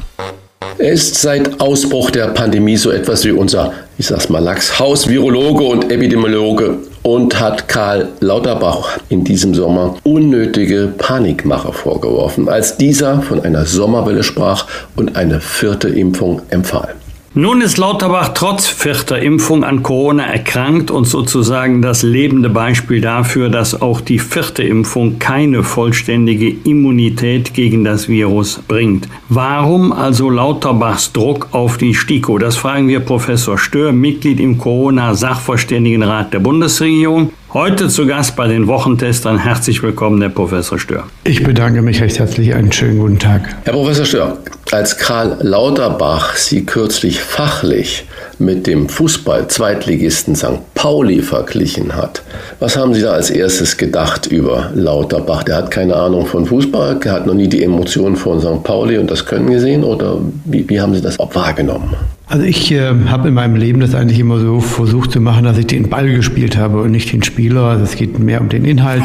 Er 0.78 0.92
ist 0.92 1.16
seit 1.16 1.60
Ausbruch 1.60 2.12
der 2.12 2.28
Pandemie 2.28 2.78
so 2.78 2.92
etwas 2.92 3.26
wie 3.26 3.32
unser, 3.32 3.74
ich 3.98 4.06
sag's 4.06 4.30
mal, 4.30 4.44
Lachs, 4.44 4.80
Virologe 4.80 5.64
und 5.64 5.92
Epidemiologe 5.92 6.78
und 7.08 7.40
hat 7.40 7.70
Karl 7.70 8.10
Lauterbach 8.20 8.98
in 9.08 9.24
diesem 9.24 9.56
Sommer 9.56 9.96
unnötige 10.04 10.88
Panikmache 10.98 11.72
vorgeworfen, 11.72 12.50
als 12.50 12.76
dieser 12.76 13.22
von 13.22 13.40
einer 13.40 13.66
Sommerwelle 13.66 14.24
sprach 14.24 14.66
und 14.98 15.16
eine 15.16 15.40
vierte 15.40 15.88
Impfung 15.88 16.42
empfahl. 16.50 16.96
Nun 17.34 17.62
ist 17.62 17.78
Lauterbach 17.78 18.30
trotz 18.34 18.68
vierter 18.68 19.20
Impfung 19.20 19.64
an 19.64 19.84
Corona 19.84 20.26
erkrankt 20.26 20.90
und 20.90 21.06
sozusagen 21.06 21.82
das 21.82 22.02
lebende 22.02 22.50
Beispiel 22.50 23.00
dafür, 23.00 23.50
dass 23.50 23.80
auch 23.80 24.02
die 24.02 24.18
vierte 24.18 24.64
Impfung 24.64 25.20
keine 25.20 25.64
vollständige 25.64 26.50
Immunität 26.50 27.54
gegen 27.54 27.84
das 27.84 28.08
Virus 28.08 28.60
bringt. 28.68 29.08
Warum 29.30 29.92
also 29.92 30.30
Lauterbachs 30.30 31.12
Druck 31.12 31.50
auf 31.52 31.78
die 31.78 31.94
STIKO? 31.94 32.38
Das 32.40 32.56
fragen 32.56 32.88
wir 32.88 33.02
Professor 33.02 33.58
Stör, 33.58 33.92
Mitglied 33.92 34.40
im 34.40 34.58
Corona-Sachverständigenrat 34.58 36.34
der 36.34 36.40
Bundesregierung. 36.40 37.32
Heute 37.54 37.88
zu 37.88 38.06
Gast 38.06 38.36
bei 38.36 38.50
den 38.50 38.68
Wochentestern. 38.68 39.38
Herzlich 39.38 39.82
willkommen, 39.82 40.22
Herr 40.22 40.30
Professor 40.30 40.78
Stör. 40.78 41.06
Ich 41.24 41.46
bedanke 41.46 41.82
mich 41.82 42.02
recht 42.02 42.20
herzlich. 42.20 42.54
Einen 42.54 42.74
schönen 42.74 43.00
guten 43.00 43.20
Tag. 43.20 43.56
Herr 43.64 43.72
Professor 43.72 44.04
Stör, 44.04 44.38
als 44.72 44.98
Karl 44.98 45.38
Lauterbach 45.40 46.36
Sie 46.36 46.66
kürzlich 46.66 47.22
fachlich 47.22 48.06
mit 48.38 48.68
dem 48.68 48.90
Fußball-Zweitligisten 48.90 50.36
St. 50.36 50.74
Pauli 50.76 51.22
verglichen 51.22 51.96
hat, 51.96 52.22
was 52.60 52.76
haben 52.76 52.94
Sie 52.94 53.02
da 53.02 53.12
als 53.12 53.30
erstes 53.30 53.78
gedacht 53.78 54.28
über 54.28 54.72
Lauterbach? 54.76 55.44
Der 55.44 55.56
hat 55.56 55.72
keine 55.72 55.96
Ahnung 55.96 56.26
von 56.26 56.46
Fußball, 56.46 56.96
der 56.96 57.14
hat 57.14 57.28
noch 57.28 57.34
nie 57.34 57.48
die 57.48 57.64
Emotionen 57.64 58.18
von 58.18 58.42
St. 58.42 58.62
Pauli 58.66 58.98
und 58.98 59.10
das 59.10 59.26
Können 59.26 59.50
gesehen 59.50 59.86
oder 59.86 60.20
wie, 60.44 60.68
wie 60.68 60.82
haben 60.82 60.94
Sie 60.94 61.02
das 61.02 61.18
wahrgenommen? 61.18 61.96
Also 62.30 62.44
ich 62.44 62.74
äh, 62.74 62.94
habe 63.08 63.30
in 63.30 63.34
meinem 63.34 63.56
Leben 63.56 63.80
das 63.80 63.96
eigentlich 63.96 64.20
immer 64.20 64.38
so 64.40 64.60
versucht 64.60 65.12
zu 65.12 65.22
machen, 65.22 65.46
dass 65.46 65.58
ich 65.58 65.68
den 65.68 65.88
Ball 65.88 66.12
gespielt 66.14 66.58
habe 66.58 66.82
und 66.82 66.92
nicht 66.92 67.14
den 67.14 67.24
Spieler. 67.24 67.64
Also 67.64 67.86
es 67.86 67.96
geht 67.96 68.20
mehr 68.20 68.42
um 68.42 68.50
den 68.50 68.66
Inhalt, 68.66 69.04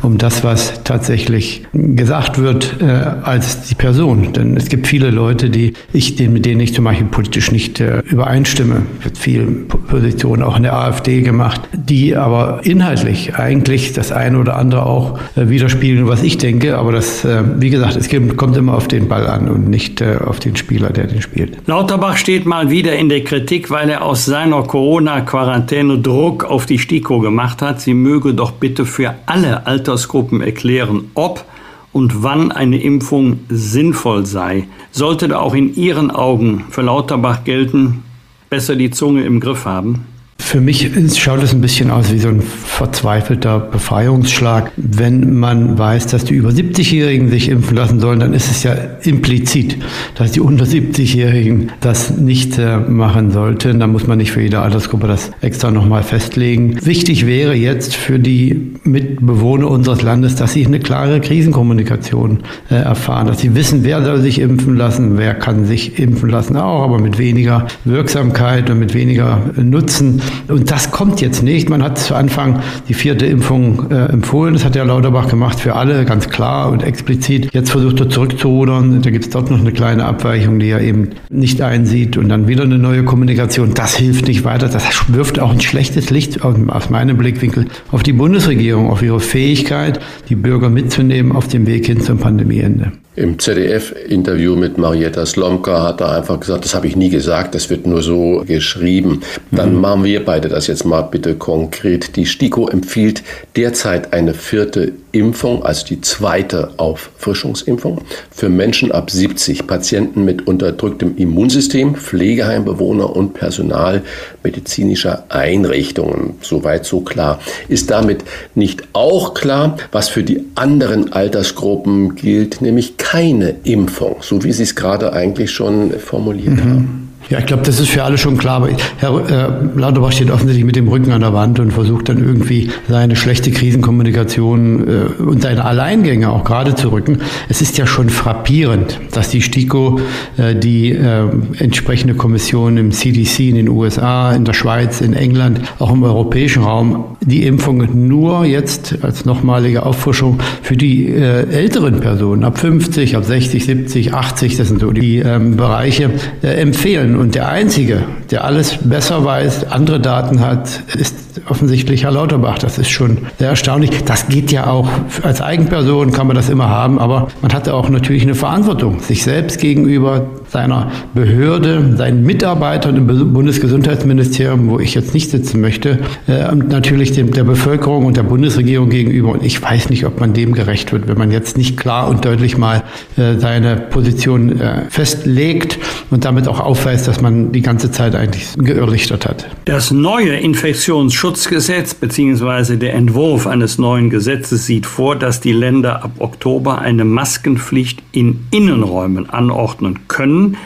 um 0.00 0.16
das, 0.16 0.42
was 0.42 0.82
tatsächlich 0.82 1.66
gesagt 1.74 2.38
wird, 2.38 2.76
äh, 2.80 2.86
als 2.86 3.68
die 3.68 3.74
Person. 3.74 4.32
Denn 4.32 4.56
es 4.56 4.70
gibt 4.70 4.86
viele 4.86 5.10
Leute, 5.10 5.50
die 5.50 5.74
ich, 5.92 6.18
mit 6.18 6.46
denen 6.46 6.60
ich 6.60 6.72
zum 6.72 6.84
Beispiel 6.84 7.06
politisch 7.08 7.52
nicht 7.52 7.78
äh, 7.78 7.98
übereinstimme. 8.06 8.86
Wird 9.02 9.18
viel 9.18 9.66
Positionen 9.88 10.42
auch 10.42 10.56
in 10.56 10.62
der 10.62 10.72
AfD 10.72 11.20
gemacht, 11.20 11.60
die 11.74 12.16
aber 12.16 12.60
inhaltlich 12.64 13.34
eigentlich 13.34 13.92
das 13.92 14.12
eine 14.12 14.38
oder 14.38 14.56
andere 14.56 14.86
auch 14.86 15.18
äh, 15.36 15.50
widerspiegeln, 15.50 16.08
was 16.08 16.22
ich 16.22 16.38
denke. 16.38 16.78
Aber 16.78 16.92
das, 16.92 17.22
äh, 17.26 17.42
wie 17.58 17.68
gesagt, 17.68 17.96
es 17.96 18.08
kommt 18.38 18.56
immer 18.56 18.74
auf 18.74 18.88
den 18.88 19.08
Ball 19.08 19.26
an 19.26 19.48
und 19.48 19.68
nicht 19.68 20.00
äh, 20.00 20.16
auf 20.24 20.40
den 20.40 20.56
Spieler, 20.56 20.88
der 20.88 21.06
den 21.06 21.20
spielt. 21.20 21.58
Lauterbach 21.66 22.16
steht 22.16 22.46
mal 22.46 22.61
mal 22.62 22.70
wieder 22.70 22.94
in 22.94 23.08
der 23.08 23.24
Kritik, 23.24 23.70
weil 23.70 23.90
er 23.90 24.04
aus 24.04 24.24
seiner 24.24 24.62
Corona-Quarantäne 24.62 25.98
Druck 25.98 26.44
auf 26.44 26.64
die 26.64 26.78
STIKO 26.78 27.18
gemacht 27.18 27.60
hat. 27.60 27.80
Sie 27.80 27.92
möge 27.92 28.34
doch 28.34 28.52
bitte 28.52 28.86
für 28.86 29.14
alle 29.26 29.66
Altersgruppen 29.66 30.40
erklären, 30.40 31.10
ob 31.14 31.44
und 31.92 32.22
wann 32.22 32.52
eine 32.52 32.80
Impfung 32.80 33.40
sinnvoll 33.48 34.26
sei. 34.26 34.68
Sollte 34.92 35.26
da 35.26 35.40
auch 35.40 35.54
in 35.54 35.74
Ihren 35.74 36.12
Augen 36.12 36.66
für 36.70 36.82
Lauterbach 36.82 37.42
gelten, 37.42 38.04
besser 38.48 38.76
die 38.76 38.92
Zunge 38.92 39.24
im 39.24 39.40
Griff 39.40 39.64
haben? 39.64 40.06
Für 40.52 40.60
mich 40.60 40.90
schaut 41.16 41.42
es 41.42 41.54
ein 41.54 41.62
bisschen 41.62 41.90
aus 41.90 42.12
wie 42.12 42.18
so 42.18 42.28
ein 42.28 42.42
verzweifelter 42.42 43.58
Befreiungsschlag. 43.58 44.70
Wenn 44.76 45.38
man 45.38 45.78
weiß, 45.78 46.08
dass 46.08 46.26
die 46.26 46.34
über 46.34 46.50
70-Jährigen 46.50 47.30
sich 47.30 47.48
impfen 47.48 47.74
lassen 47.74 48.00
sollen, 48.00 48.20
dann 48.20 48.34
ist 48.34 48.50
es 48.50 48.62
ja 48.62 48.74
implizit, 49.00 49.78
dass 50.14 50.32
die 50.32 50.40
unter 50.40 50.66
70-Jährigen 50.66 51.72
das 51.80 52.18
nicht 52.18 52.58
äh, 52.58 52.76
machen 52.76 53.30
sollten. 53.30 53.80
Da 53.80 53.86
muss 53.86 54.06
man 54.06 54.18
nicht 54.18 54.32
für 54.32 54.42
jede 54.42 54.60
Altersgruppe 54.60 55.06
das 55.06 55.30
extra 55.40 55.70
nochmal 55.70 56.02
festlegen. 56.02 56.76
Wichtig 56.84 57.24
wäre 57.24 57.54
jetzt 57.54 57.96
für 57.96 58.18
die 58.18 58.74
Mitbewohner 58.84 59.70
unseres 59.70 60.02
Landes, 60.02 60.34
dass 60.34 60.52
sie 60.52 60.66
eine 60.66 60.80
klare 60.80 61.22
Krisenkommunikation 61.22 62.40
äh, 62.70 62.74
erfahren, 62.74 63.26
dass 63.26 63.40
sie 63.40 63.54
wissen, 63.54 63.84
wer 63.84 64.04
soll 64.04 64.20
sich 64.20 64.38
impfen 64.38 64.76
lassen, 64.76 65.16
wer 65.16 65.32
kann 65.32 65.64
sich 65.64 65.98
impfen 65.98 66.28
lassen 66.28 66.56
auch, 66.58 66.82
aber 66.82 66.98
mit 66.98 67.16
weniger 67.16 67.68
Wirksamkeit 67.86 68.68
und 68.68 68.80
mit 68.80 68.92
weniger 68.92 69.40
Nutzen. 69.56 70.20
Und 70.48 70.70
das 70.70 70.90
kommt 70.90 71.20
jetzt 71.20 71.42
nicht. 71.42 71.68
Man 71.68 71.82
hat 71.82 71.98
zu 71.98 72.14
Anfang 72.14 72.60
die 72.88 72.94
vierte 72.94 73.26
Impfung 73.26 73.90
äh, 73.90 74.06
empfohlen. 74.06 74.54
Das 74.54 74.64
hat 74.64 74.76
ja 74.76 74.84
Lauterbach 74.84 75.28
gemacht 75.28 75.60
für 75.60 75.74
alle, 75.74 76.04
ganz 76.04 76.28
klar 76.28 76.70
und 76.70 76.82
explizit. 76.82 77.52
Jetzt 77.52 77.70
versucht 77.70 78.00
er 78.00 78.08
zurückzurudern. 78.08 79.02
Da 79.02 79.10
gibt 79.10 79.24
es 79.24 79.30
dort 79.30 79.50
noch 79.50 79.60
eine 79.60 79.72
kleine 79.72 80.04
Abweichung, 80.04 80.58
die 80.58 80.68
er 80.68 80.80
eben 80.80 81.10
nicht 81.30 81.60
einsieht. 81.60 82.16
Und 82.16 82.28
dann 82.28 82.48
wieder 82.48 82.64
eine 82.64 82.78
neue 82.78 83.04
Kommunikation. 83.04 83.74
Das 83.74 83.96
hilft 83.96 84.28
nicht 84.28 84.44
weiter. 84.44 84.68
Das 84.68 84.84
wirft 85.08 85.38
auch 85.38 85.52
ein 85.52 85.60
schlechtes 85.60 86.10
Licht 86.10 86.42
aus 86.42 86.90
meinem 86.90 87.16
Blickwinkel 87.16 87.66
auf 87.90 88.02
die 88.02 88.12
Bundesregierung, 88.12 88.90
auf 88.90 89.02
ihre 89.02 89.20
Fähigkeit, 89.20 90.00
die 90.28 90.36
Bürger 90.36 90.68
mitzunehmen 90.68 91.32
auf 91.32 91.48
dem 91.48 91.66
Weg 91.66 91.86
hin 91.86 92.00
zum 92.00 92.18
Pandemieende. 92.18 92.92
Im 93.14 93.38
ZDF-Interview 93.38 94.56
mit 94.56 94.78
Marietta 94.78 95.26
Slomka 95.26 95.82
hat 95.82 96.00
er 96.00 96.12
einfach 96.16 96.40
gesagt, 96.40 96.64
das 96.64 96.74
habe 96.74 96.86
ich 96.86 96.96
nie 96.96 97.10
gesagt, 97.10 97.54
das 97.54 97.68
wird 97.68 97.86
nur 97.86 98.02
so 98.02 98.42
geschrieben. 98.46 99.20
Dann 99.50 99.74
mhm. 99.74 99.80
machen 99.82 100.04
wir 100.04 100.24
beide 100.24 100.48
das 100.48 100.66
jetzt 100.66 100.86
mal 100.86 101.02
bitte 101.02 101.34
konkret. 101.34 102.16
Die 102.16 102.24
STIKO 102.24 102.68
empfiehlt 102.68 103.22
derzeit 103.54 104.14
eine 104.14 104.32
vierte 104.32 104.92
Impfung, 105.12 105.62
also 105.64 105.86
die 105.86 106.00
zweite 106.00 106.70
Auffrischungsimpfung, 106.78 108.00
für 108.30 108.48
Menschen 108.48 108.90
ab 108.92 109.10
70, 109.10 109.66
Patienten 109.66 110.24
mit 110.24 110.46
unterdrücktem 110.46 111.16
Immunsystem, 111.16 111.94
Pflegeheimbewohner 111.94 113.14
und 113.14 113.34
Personal 113.34 114.02
medizinischer 114.42 115.24
Einrichtungen. 115.28 116.34
Soweit 116.40 116.84
so 116.84 117.00
klar. 117.00 117.40
Ist 117.68 117.90
damit 117.90 118.24
nicht 118.54 118.82
auch 118.92 119.34
klar, 119.34 119.76
was 119.92 120.08
für 120.08 120.22
die 120.22 120.44
anderen 120.54 121.12
Altersgruppen 121.12 122.16
gilt, 122.16 122.62
nämlich 122.62 122.96
keine 122.96 123.56
Impfung, 123.64 124.16
so 124.20 124.42
wie 124.44 124.52
Sie 124.52 124.62
es 124.62 124.74
gerade 124.74 125.12
eigentlich 125.12 125.50
schon 125.50 125.92
formuliert 125.98 126.56
mhm. 126.56 126.64
haben? 126.64 127.11
Ja, 127.32 127.38
ich 127.38 127.46
glaube, 127.46 127.62
das 127.62 127.80
ist 127.80 127.88
für 127.88 128.04
alle 128.04 128.18
schon 128.18 128.36
klar. 128.36 128.56
Aber 128.56 128.68
Herr 128.98 129.30
äh, 129.30 129.78
Lauterbach 129.80 130.12
steht 130.12 130.30
offensichtlich 130.30 130.66
mit 130.66 130.76
dem 130.76 130.86
Rücken 130.86 131.12
an 131.12 131.22
der 131.22 131.32
Wand 131.32 131.58
und 131.60 131.72
versucht 131.72 132.10
dann 132.10 132.18
irgendwie 132.18 132.70
seine 132.90 133.16
schlechte 133.16 133.50
Krisenkommunikation 133.50 134.86
äh, 134.86 135.22
und 135.22 135.40
seine 135.40 135.64
Alleingänge 135.64 136.28
auch 136.28 136.44
gerade 136.44 136.74
zu 136.74 136.92
rücken. 136.92 137.22
Es 137.48 137.62
ist 137.62 137.78
ja 137.78 137.86
schon 137.86 138.10
frappierend, 138.10 139.00
dass 139.12 139.30
die 139.30 139.40
STIKO, 139.40 139.98
äh, 140.36 140.54
die 140.54 140.92
äh, 140.92 141.24
entsprechende 141.56 142.12
Kommission 142.12 142.76
im 142.76 142.90
CDC 142.90 143.48
in 143.48 143.54
den 143.54 143.70
USA, 143.70 144.32
in 144.32 144.44
der 144.44 144.52
Schweiz, 144.52 145.00
in 145.00 145.14
England, 145.14 145.62
auch 145.78 145.90
im 145.90 146.02
europäischen 146.02 146.62
Raum, 146.62 147.16
die 147.24 147.46
Impfung 147.46 148.08
nur 148.08 148.44
jetzt 148.44 148.98
als 149.02 149.24
nochmalige 149.24 149.84
Auffrischung 149.84 150.38
für 150.62 150.76
die 150.76 151.08
äh, 151.08 151.48
älteren 151.48 152.00
Personen 152.00 152.44
ab 152.44 152.58
50, 152.58 153.16
ab 153.16 153.24
60, 153.24 153.64
70, 153.64 154.14
80, 154.14 154.56
das 154.56 154.68
sind 154.68 154.80
so 154.80 154.90
die 154.90 155.18
ähm, 155.18 155.56
Bereiche, 155.56 156.10
äh, 156.42 156.48
empfehlen. 156.48 157.16
Und 157.16 157.34
der 157.34 157.48
Einzige, 157.48 158.04
der 158.32 158.44
alles 158.44 158.78
besser 158.82 159.24
weiß, 159.24 159.70
andere 159.70 160.00
Daten 160.00 160.40
hat, 160.40 160.82
ist 160.96 161.14
offensichtlich 161.48 162.04
Herr 162.04 162.12
Lauterbach. 162.12 162.58
Das 162.58 162.78
ist 162.78 162.90
schon 162.90 163.18
sehr 163.38 163.50
erstaunlich. 163.50 163.90
Das 164.04 164.28
geht 164.28 164.50
ja 164.50 164.66
auch, 164.66 164.88
als 165.22 165.40
Eigenperson 165.40 166.12
kann 166.12 166.26
man 166.26 166.36
das 166.36 166.48
immer 166.48 166.68
haben, 166.68 166.98
aber 166.98 167.28
man 167.42 167.52
hatte 167.52 167.74
auch 167.74 167.88
natürlich 167.88 168.22
eine 168.22 168.34
Verantwortung, 168.34 169.00
sich 169.00 169.22
selbst 169.22 169.60
gegenüber 169.60 170.26
seiner 170.48 170.90
Behörde, 171.14 171.94
seinen 171.96 172.24
Mitarbeitern 172.24 172.96
im 172.96 173.32
Bundesgesundheitsministerium, 173.32 174.68
wo 174.68 174.78
ich 174.78 174.94
jetzt 174.94 175.14
nicht 175.14 175.30
sitzen 175.30 175.60
möchte, 175.60 176.00
äh, 176.26 176.50
und 176.50 176.68
natürlich 176.68 177.12
dem, 177.12 177.32
der 177.32 177.44
Bevölkerung 177.44 178.04
und 178.04 178.16
der 178.16 178.22
Bundesregierung 178.22 178.90
gegenüber. 178.90 179.30
Und 179.30 179.44
ich 179.44 179.62
weiß 179.62 179.88
nicht, 179.88 180.04
ob 180.04 180.20
man 180.20 180.34
dem 180.34 180.52
gerecht 180.52 180.92
wird, 180.92 181.08
wenn 181.08 181.18
man 181.18 181.30
jetzt 181.30 181.56
nicht 181.56 181.78
klar 181.78 182.08
und 182.08 182.24
deutlich 182.24 182.58
mal 182.58 182.82
äh, 183.16 183.38
seine 183.38 183.76
Position 183.76 184.60
äh, 184.60 184.82
festlegt 184.90 185.78
und 186.10 186.24
damit 186.24 186.48
auch 186.48 186.60
aufweist, 186.60 187.08
dass 187.08 187.22
man 187.22 187.52
die 187.52 187.62
ganze 187.62 187.90
Zeit 187.90 188.14
eigentlich 188.22 188.54
geirrlichtert 188.56 189.26
hat. 189.26 189.46
Das 189.64 189.90
neue 189.90 190.36
Infektionsschutzgesetz 190.36 191.94
bzw. 191.94 192.76
der 192.76 192.94
Entwurf 192.94 193.46
eines 193.46 193.78
neuen 193.78 194.10
Gesetzes 194.10 194.66
sieht 194.66 194.86
vor, 194.86 195.16
dass 195.16 195.40
die 195.40 195.52
Länder 195.52 196.04
ab 196.04 196.12
Oktober 196.18 196.78
eine 196.78 197.04
Maskenpflicht 197.04 198.02
in 198.12 198.46
Innenräumen 198.50 199.28
anordnen 199.28 200.06
können 200.06 200.56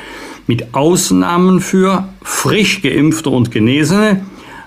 mit 0.46 0.74
Ausnahmen 0.74 1.60
für 1.60 2.08
frisch 2.22 2.82
geimpfte 2.82 3.30
und 3.30 3.50
Genesene, 3.50 4.20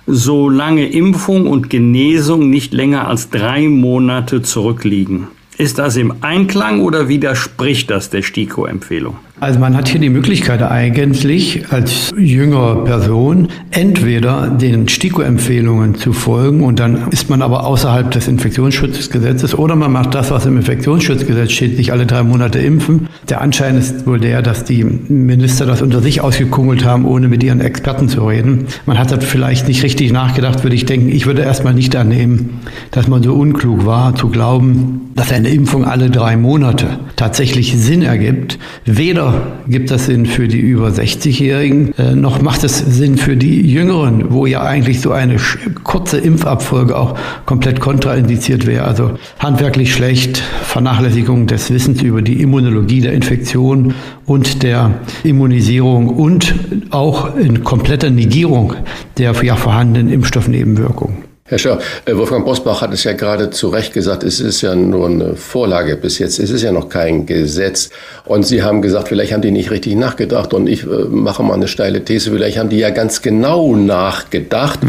solange 0.08 0.89
Impfung 0.89 1.47
und 1.47 1.69
Genesung 1.69 2.49
nicht 2.49 2.73
länger 2.73 3.08
als 3.08 3.30
drei 3.30 3.69
Monate 3.69 4.41
zurückliegen. 4.41 5.28
Ist 5.58 5.78
das 5.78 5.95
im 5.95 6.15
Einklang 6.21 6.82
oder 6.82 7.08
widerspricht 7.08 7.91
das 7.91 8.10
der 8.10 8.23
STIKO-Empfehlung? 8.23 9.17
Also 9.41 9.58
man 9.58 9.78
hat 9.78 9.88
hier 9.88 10.02
die 10.02 10.10
Möglichkeit 10.10 10.62
eigentlich 10.62 11.71
als 11.71 12.12
jüngere 12.17 12.84
Person 12.84 13.47
entweder 13.71 14.47
den 14.47 14.89
STIKO-Empfehlungen 14.89 15.95
zu 15.95 16.12
folgen 16.12 16.62
und 16.62 16.80
dann 16.80 17.08
ist 17.12 17.30
man 17.30 17.41
aber 17.41 17.65
außerhalb 17.65 18.12
des 18.12 18.28
Infektionsschutzgesetzes 18.28 19.58
oder 19.58 19.78
man 19.78 19.93
macht 19.93 20.13
das, 20.13 20.30
was 20.30 20.45
im 20.45 20.58
Infektionsschutzgesetz 20.58 21.52
steht, 21.52 21.78
sich 21.78 21.93
alle 21.93 22.06
drei 22.06 22.23
Monate 22.23 22.60
impfen. 22.60 23.08
Der 23.30 23.39
Anschein 23.39 23.78
ist 23.78 24.06
wohl 24.06 24.19
der, 24.19 24.41
dass 24.41 24.65
die 24.65 24.84
Minister 24.84 25.65
das 25.65 25.82
unter 25.82 26.02
sich 26.02 26.19
ausgekungelt 26.19 26.84
haben, 26.84 27.06
ohne 27.06 27.30
mit 27.30 27.41
ihren 27.41 27.62
Experten 27.62 28.10
zu 28.10 28.28
reden. 28.28 28.65
Man 28.86 28.99
hat 28.99 29.12
das 29.12 29.23
vielleicht 29.23 29.69
nicht 29.69 29.84
richtig 29.84 30.12
nachgedacht, 30.12 30.63
würde 30.63 30.75
ich 30.75 30.86
denken. 30.86 31.08
Ich 31.08 31.25
würde 31.25 31.43
erstmal 31.43 31.73
nicht 31.73 31.95
annehmen, 31.95 32.60
dass 32.91 33.08
man 33.08 33.23
so 33.23 33.34
unklug 33.36 33.86
war, 33.86 34.15
zu 34.15 34.28
glauben, 34.28 35.12
dass 35.15 35.32
eine 35.32 35.49
Impfung 35.49 35.86
alle 35.86 36.10
drei 36.10 36.36
Monate 36.36 36.99
tatsächlich 37.15 37.78
Sinn 37.78 38.02
ergibt. 38.02 38.60
Weder 38.86 39.28
gibt 39.67 39.91
das 39.91 40.07
Sinn 40.07 40.25
für 40.25 40.47
die 40.47 40.59
über 40.59 40.89
60-Jährigen, 40.89 41.93
äh, 41.97 42.15
noch 42.15 42.41
macht 42.41 42.63
es 42.63 42.79
Sinn 42.79 43.17
für 43.17 43.37
die 43.37 43.61
Jüngeren, 43.61 44.31
wo 44.31 44.45
ja 44.45 44.61
eigentlich 44.61 45.01
so 45.01 45.11
eine 45.11 45.37
kurze 45.83 46.17
Impfabfolge 46.17 46.97
auch 46.97 47.17
komplett 47.45 47.79
kontraindiziert 47.79 48.65
wäre. 48.65 48.85
Also 48.85 49.11
handwerklich 49.39 49.93
schlecht, 49.93 50.43
Vernachlässigung 50.63 51.47
des 51.47 51.71
Wissens 51.71 52.01
über 52.01 52.21
die 52.21 52.41
Immunologie 52.41 53.01
der 53.01 53.13
Infektion 53.13 53.93
und 54.25 54.63
der 54.63 54.91
Immunisierung 55.23 56.09
und 56.09 56.55
auch 56.89 57.35
in 57.35 57.63
kompletter 57.63 58.09
Negierung 58.09 58.73
der 59.17 59.33
ja 59.43 59.55
vorhandenen 59.55 60.11
Impfstoffnebenwirkungen. 60.11 61.28
Herr 61.49 61.57
Schör, 61.57 61.79
äh, 62.05 62.15
Wolfgang 62.15 62.45
Bosbach 62.45 62.81
hat 62.81 62.93
es 62.93 63.03
ja 63.03 63.13
gerade 63.13 63.49
zu 63.49 63.69
Recht 63.69 63.91
gesagt, 63.91 64.23
es 64.23 64.39
ist 64.39 64.62
ja 64.62 64.75
nur 64.75 65.07
eine 65.07 65.35
Vorlage 65.35 65.97
bis 65.97 66.19
jetzt, 66.19 66.38
es 66.38 66.51
ist 66.51 66.62
ja 66.62 66.71
noch 66.71 66.89
kein 66.89 67.25
Gesetz. 67.25 67.89
Und 68.25 68.45
Sie 68.45 68.62
haben 68.62 68.83
gesagt, 68.83 69.07
vielleicht 69.07 69.33
haben 69.33 69.41
die 69.41 69.49
nicht 69.49 69.71
richtig 69.71 69.95
nachgedacht 69.95 70.53
und 70.53 70.69
ich 70.69 70.83
äh, 70.83 71.05
mache 71.09 71.41
mal 71.41 71.55
eine 71.55 71.67
steile 71.67 72.05
These, 72.05 72.29
vielleicht 72.29 72.59
haben 72.59 72.69
die 72.69 72.77
ja 72.77 72.91
ganz 72.91 73.23
genau 73.23 73.75
nachgedacht. 73.75 74.79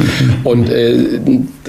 Und 0.44 0.68
äh, 0.68 1.20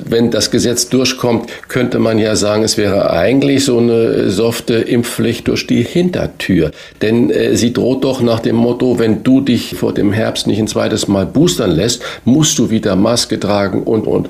wenn 0.09 0.29
das 0.29 0.51
Gesetz 0.51 0.89
durchkommt, 0.89 1.49
könnte 1.69 1.99
man 1.99 2.19
ja 2.19 2.35
sagen, 2.35 2.63
es 2.63 2.75
wäre 2.77 3.11
eigentlich 3.11 3.63
so 3.63 3.77
eine 3.77 4.29
softe 4.29 4.73
Impfpflicht 4.73 5.47
durch 5.47 5.67
die 5.67 5.83
Hintertür. 5.83 6.71
Denn 7.01 7.29
äh, 7.29 7.55
sie 7.55 7.71
droht 7.71 8.03
doch 8.03 8.19
nach 8.19 8.41
dem 8.41 8.57
Motto, 8.57 8.99
wenn 8.99 9.23
du 9.23 9.39
dich 9.39 9.75
vor 9.75 9.93
dem 9.93 10.11
Herbst 10.11 10.47
nicht 10.47 10.59
ein 10.59 10.67
zweites 10.67 11.07
Mal 11.07 11.25
boostern 11.25 11.71
lässt, 11.71 12.03
musst 12.25 12.59
du 12.59 12.69
wieder 12.69 12.97
Maske 12.97 13.39
tragen 13.39 13.83
und, 13.83 14.05
und. 14.05 14.27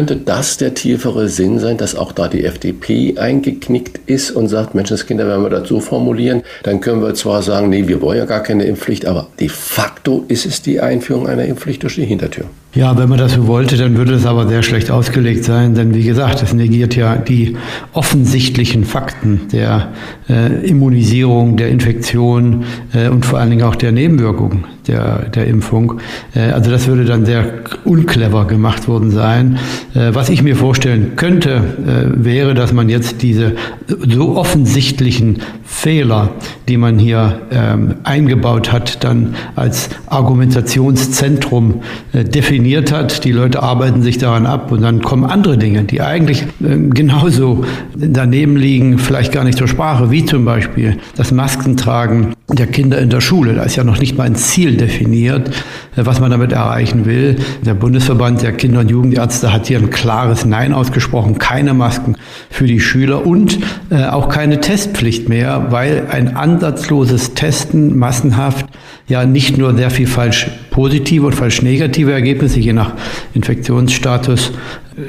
Könnte 0.00 0.16
das 0.16 0.56
der 0.56 0.72
tiefere 0.72 1.28
Sinn 1.28 1.58
sein, 1.58 1.76
dass 1.76 1.94
auch 1.94 2.12
da 2.12 2.26
die 2.26 2.46
FDP 2.46 3.18
eingeknickt 3.18 4.00
ist 4.06 4.30
und 4.30 4.48
sagt, 4.48 4.74
Menschenskinder, 4.74 5.28
wenn 5.28 5.42
wir 5.42 5.50
das 5.50 5.68
so 5.68 5.78
formulieren, 5.78 6.40
dann 6.62 6.80
können 6.80 7.02
wir 7.02 7.12
zwar 7.12 7.42
sagen, 7.42 7.68
nee, 7.68 7.86
wir 7.86 8.00
wollen 8.00 8.16
ja 8.16 8.24
gar 8.24 8.42
keine 8.42 8.64
Impfpflicht, 8.64 9.04
aber 9.04 9.26
de 9.38 9.50
facto 9.50 10.24
ist 10.28 10.46
es 10.46 10.62
die 10.62 10.80
Einführung 10.80 11.28
einer 11.28 11.44
Impfpflicht 11.44 11.82
durch 11.82 11.96
die 11.96 12.06
Hintertür. 12.06 12.46
Ja, 12.74 12.96
wenn 12.96 13.10
man 13.10 13.18
das 13.18 13.34
so 13.34 13.46
wollte, 13.46 13.76
dann 13.76 13.98
würde 13.98 14.14
es 14.14 14.24
aber 14.24 14.48
sehr 14.48 14.62
schlecht 14.62 14.90
ausgelegt 14.90 15.44
sein, 15.44 15.74
denn 15.74 15.92
wie 15.92 16.04
gesagt, 16.04 16.42
es 16.42 16.54
negiert 16.54 16.96
ja 16.96 17.16
die 17.16 17.58
offensichtlichen 17.92 18.84
Fakten 18.84 19.48
der 19.52 19.88
äh, 20.30 20.66
Immunisierung, 20.66 21.58
der 21.58 21.68
Infektion 21.68 22.64
äh, 22.94 23.08
und 23.08 23.26
vor 23.26 23.38
allen 23.38 23.50
Dingen 23.50 23.64
auch 23.64 23.76
der 23.76 23.92
Nebenwirkungen 23.92 24.64
der, 24.90 25.28
der 25.30 25.46
Impfung. 25.46 26.00
Äh, 26.34 26.50
also 26.50 26.70
das 26.70 26.86
würde 26.86 27.04
dann 27.04 27.24
sehr 27.24 27.44
unclever 27.84 28.46
gemacht 28.46 28.88
worden 28.88 29.10
sein. 29.10 29.58
Äh, 29.94 30.14
was 30.14 30.28
ich 30.28 30.42
mir 30.42 30.56
vorstellen 30.56 31.12
könnte, 31.16 31.50
äh, 31.50 32.24
wäre, 32.24 32.54
dass 32.54 32.72
man 32.72 32.88
jetzt 32.88 33.22
diese 33.22 33.54
so 33.86 34.36
offensichtlichen 34.36 35.38
Fehler, 35.64 36.30
die 36.68 36.76
man 36.76 36.98
hier 36.98 37.40
ähm, 37.50 37.94
eingebaut 38.02 38.72
hat, 38.72 39.04
dann 39.04 39.34
als 39.54 39.88
Argumentationszentrum 40.06 41.82
definiert 42.12 42.92
hat. 42.92 43.24
Die 43.24 43.32
Leute 43.32 43.62
arbeiten 43.62 44.02
sich 44.02 44.18
daran 44.18 44.46
ab 44.46 44.72
und 44.72 44.82
dann 44.82 45.00
kommen 45.00 45.24
andere 45.24 45.58
Dinge, 45.58 45.84
die 45.84 46.00
eigentlich 46.00 46.44
genauso 46.58 47.64
daneben 47.96 48.56
liegen, 48.56 48.98
vielleicht 48.98 49.32
gar 49.32 49.44
nicht 49.44 49.58
zur 49.58 49.68
Sprache, 49.68 50.10
wie 50.10 50.24
zum 50.24 50.44
Beispiel 50.44 50.98
das 51.16 51.30
Maskentragen 51.30 52.34
der 52.56 52.66
Kinder 52.66 52.98
in 52.98 53.10
der 53.10 53.20
Schule. 53.20 53.54
Da 53.54 53.62
ist 53.62 53.76
ja 53.76 53.84
noch 53.84 53.98
nicht 53.98 54.16
mal 54.16 54.24
ein 54.24 54.34
Ziel 54.34 54.76
definiert, 54.76 55.48
äh, 55.96 56.04
was 56.04 56.20
man 56.20 56.30
damit 56.30 56.52
erreichen 56.52 57.06
will. 57.06 57.36
Der 57.64 57.74
Bundesverband 57.74 58.42
der 58.42 58.52
Kinder- 58.52 58.80
und 58.80 58.90
Jugendärzte 58.90 59.52
hat 59.52 59.66
hier 59.66 59.78
ein 59.78 59.90
klares 59.90 60.44
Nein 60.44 60.72
ausgesprochen. 60.72 61.38
Keine 61.38 61.74
Masken 61.74 62.16
für 62.50 62.66
die 62.66 62.80
Schüler 62.80 63.26
und 63.26 63.58
äh, 63.90 64.04
auch 64.06 64.28
keine 64.28 64.60
Testpflicht 64.60 65.28
mehr, 65.28 65.66
weil 65.70 66.06
ein 66.10 66.36
ansatzloses 66.36 67.34
Testen 67.34 67.98
massenhaft 67.98 68.66
ja 69.08 69.24
nicht 69.24 69.58
nur 69.58 69.74
sehr 69.76 69.90
viel 69.90 70.06
falsch 70.06 70.48
positive 70.70 71.26
und 71.26 71.34
falsch 71.34 71.62
negative 71.62 72.12
Ergebnisse 72.12 72.60
je 72.60 72.72
nach 72.72 72.92
Infektionsstatus 73.34 74.52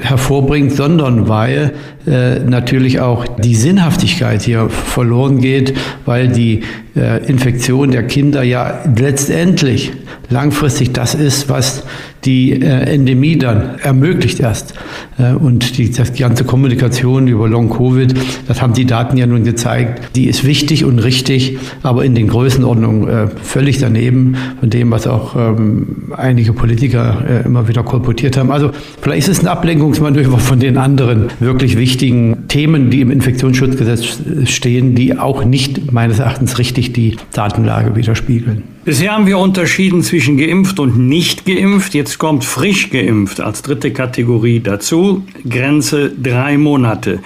hervorbringt, 0.00 0.72
sondern 0.72 1.28
weil 1.28 1.72
äh, 2.06 2.40
natürlich 2.40 3.00
auch 3.00 3.26
die 3.38 3.54
Sinnhaftigkeit 3.54 4.42
hier 4.42 4.68
verloren 4.68 5.40
geht, 5.40 5.74
weil 6.04 6.28
die 6.28 6.62
äh, 6.96 7.24
Infektion 7.26 7.90
der 7.90 8.02
Kinder 8.06 8.42
ja 8.42 8.80
letztendlich 8.96 9.92
langfristig 10.28 10.92
das 10.92 11.14
ist, 11.14 11.48
was 11.48 11.84
die 12.24 12.52
äh, 12.52 12.94
Endemie 12.94 13.36
dann 13.36 13.78
ermöglicht 13.80 14.40
erst. 14.40 14.74
Äh, 15.18 15.32
und 15.34 15.78
die, 15.78 15.90
das 15.90 16.14
ganze 16.14 16.44
Kommunikation 16.44 17.26
über 17.26 17.48
Long-Covid, 17.48 18.14
das 18.46 18.62
haben 18.62 18.74
die 18.74 18.84
Daten 18.84 19.16
ja 19.16 19.26
nun 19.26 19.44
gezeigt, 19.44 20.16
die 20.16 20.26
ist 20.26 20.44
wichtig 20.44 20.84
und 20.84 20.98
richtig, 21.00 21.58
aber 21.82 22.04
in 22.04 22.14
den 22.14 22.28
Größenordnungen 22.28 23.08
äh, 23.08 23.28
völlig 23.42 23.78
daneben 23.78 24.36
von 24.60 24.70
dem, 24.70 24.90
was 24.90 25.06
auch 25.06 25.34
ähm, 25.36 26.12
einige 26.16 26.52
Politiker 26.52 27.24
äh, 27.28 27.44
immer 27.44 27.68
wieder 27.68 27.82
kolportiert 27.82 28.36
haben. 28.36 28.50
Also 28.50 28.70
vielleicht 29.00 29.28
ist 29.28 29.38
es 29.38 29.40
ein 29.40 29.48
Ablenkungsmanöver 29.82 30.38
von 30.38 30.60
den 30.60 30.78
anderen 30.78 31.30
wirklich 31.40 31.76
wichtigen 31.76 32.46
Themen, 32.46 32.90
die 32.90 33.00
im 33.00 33.10
Infektionsschutzgesetz 33.10 34.20
stehen, 34.44 34.94
die 34.94 35.18
auch 35.18 35.44
nicht 35.44 35.90
meines 35.90 36.20
Erachtens 36.20 36.60
richtig 36.60 36.92
die 36.92 37.16
Datenlage 37.32 37.96
widerspiegeln. 37.96 38.62
Bisher 38.84 39.10
haben 39.12 39.26
wir 39.26 39.38
unterschieden 39.38 40.04
zwischen 40.04 40.38
geimpft 40.38 40.78
und 40.78 40.96
nicht 41.08 41.46
geimpft. 41.46 41.94
Jetzt 41.94 42.18
kommt 42.18 42.44
frisch 42.44 42.90
geimpft 42.90 43.40
als 43.40 43.62
dritte 43.62 43.92
Kategorie 43.92 44.60
dazu. 44.60 45.24
Grenze 45.48 46.12
drei 46.16 46.58
Monate. 46.58 47.18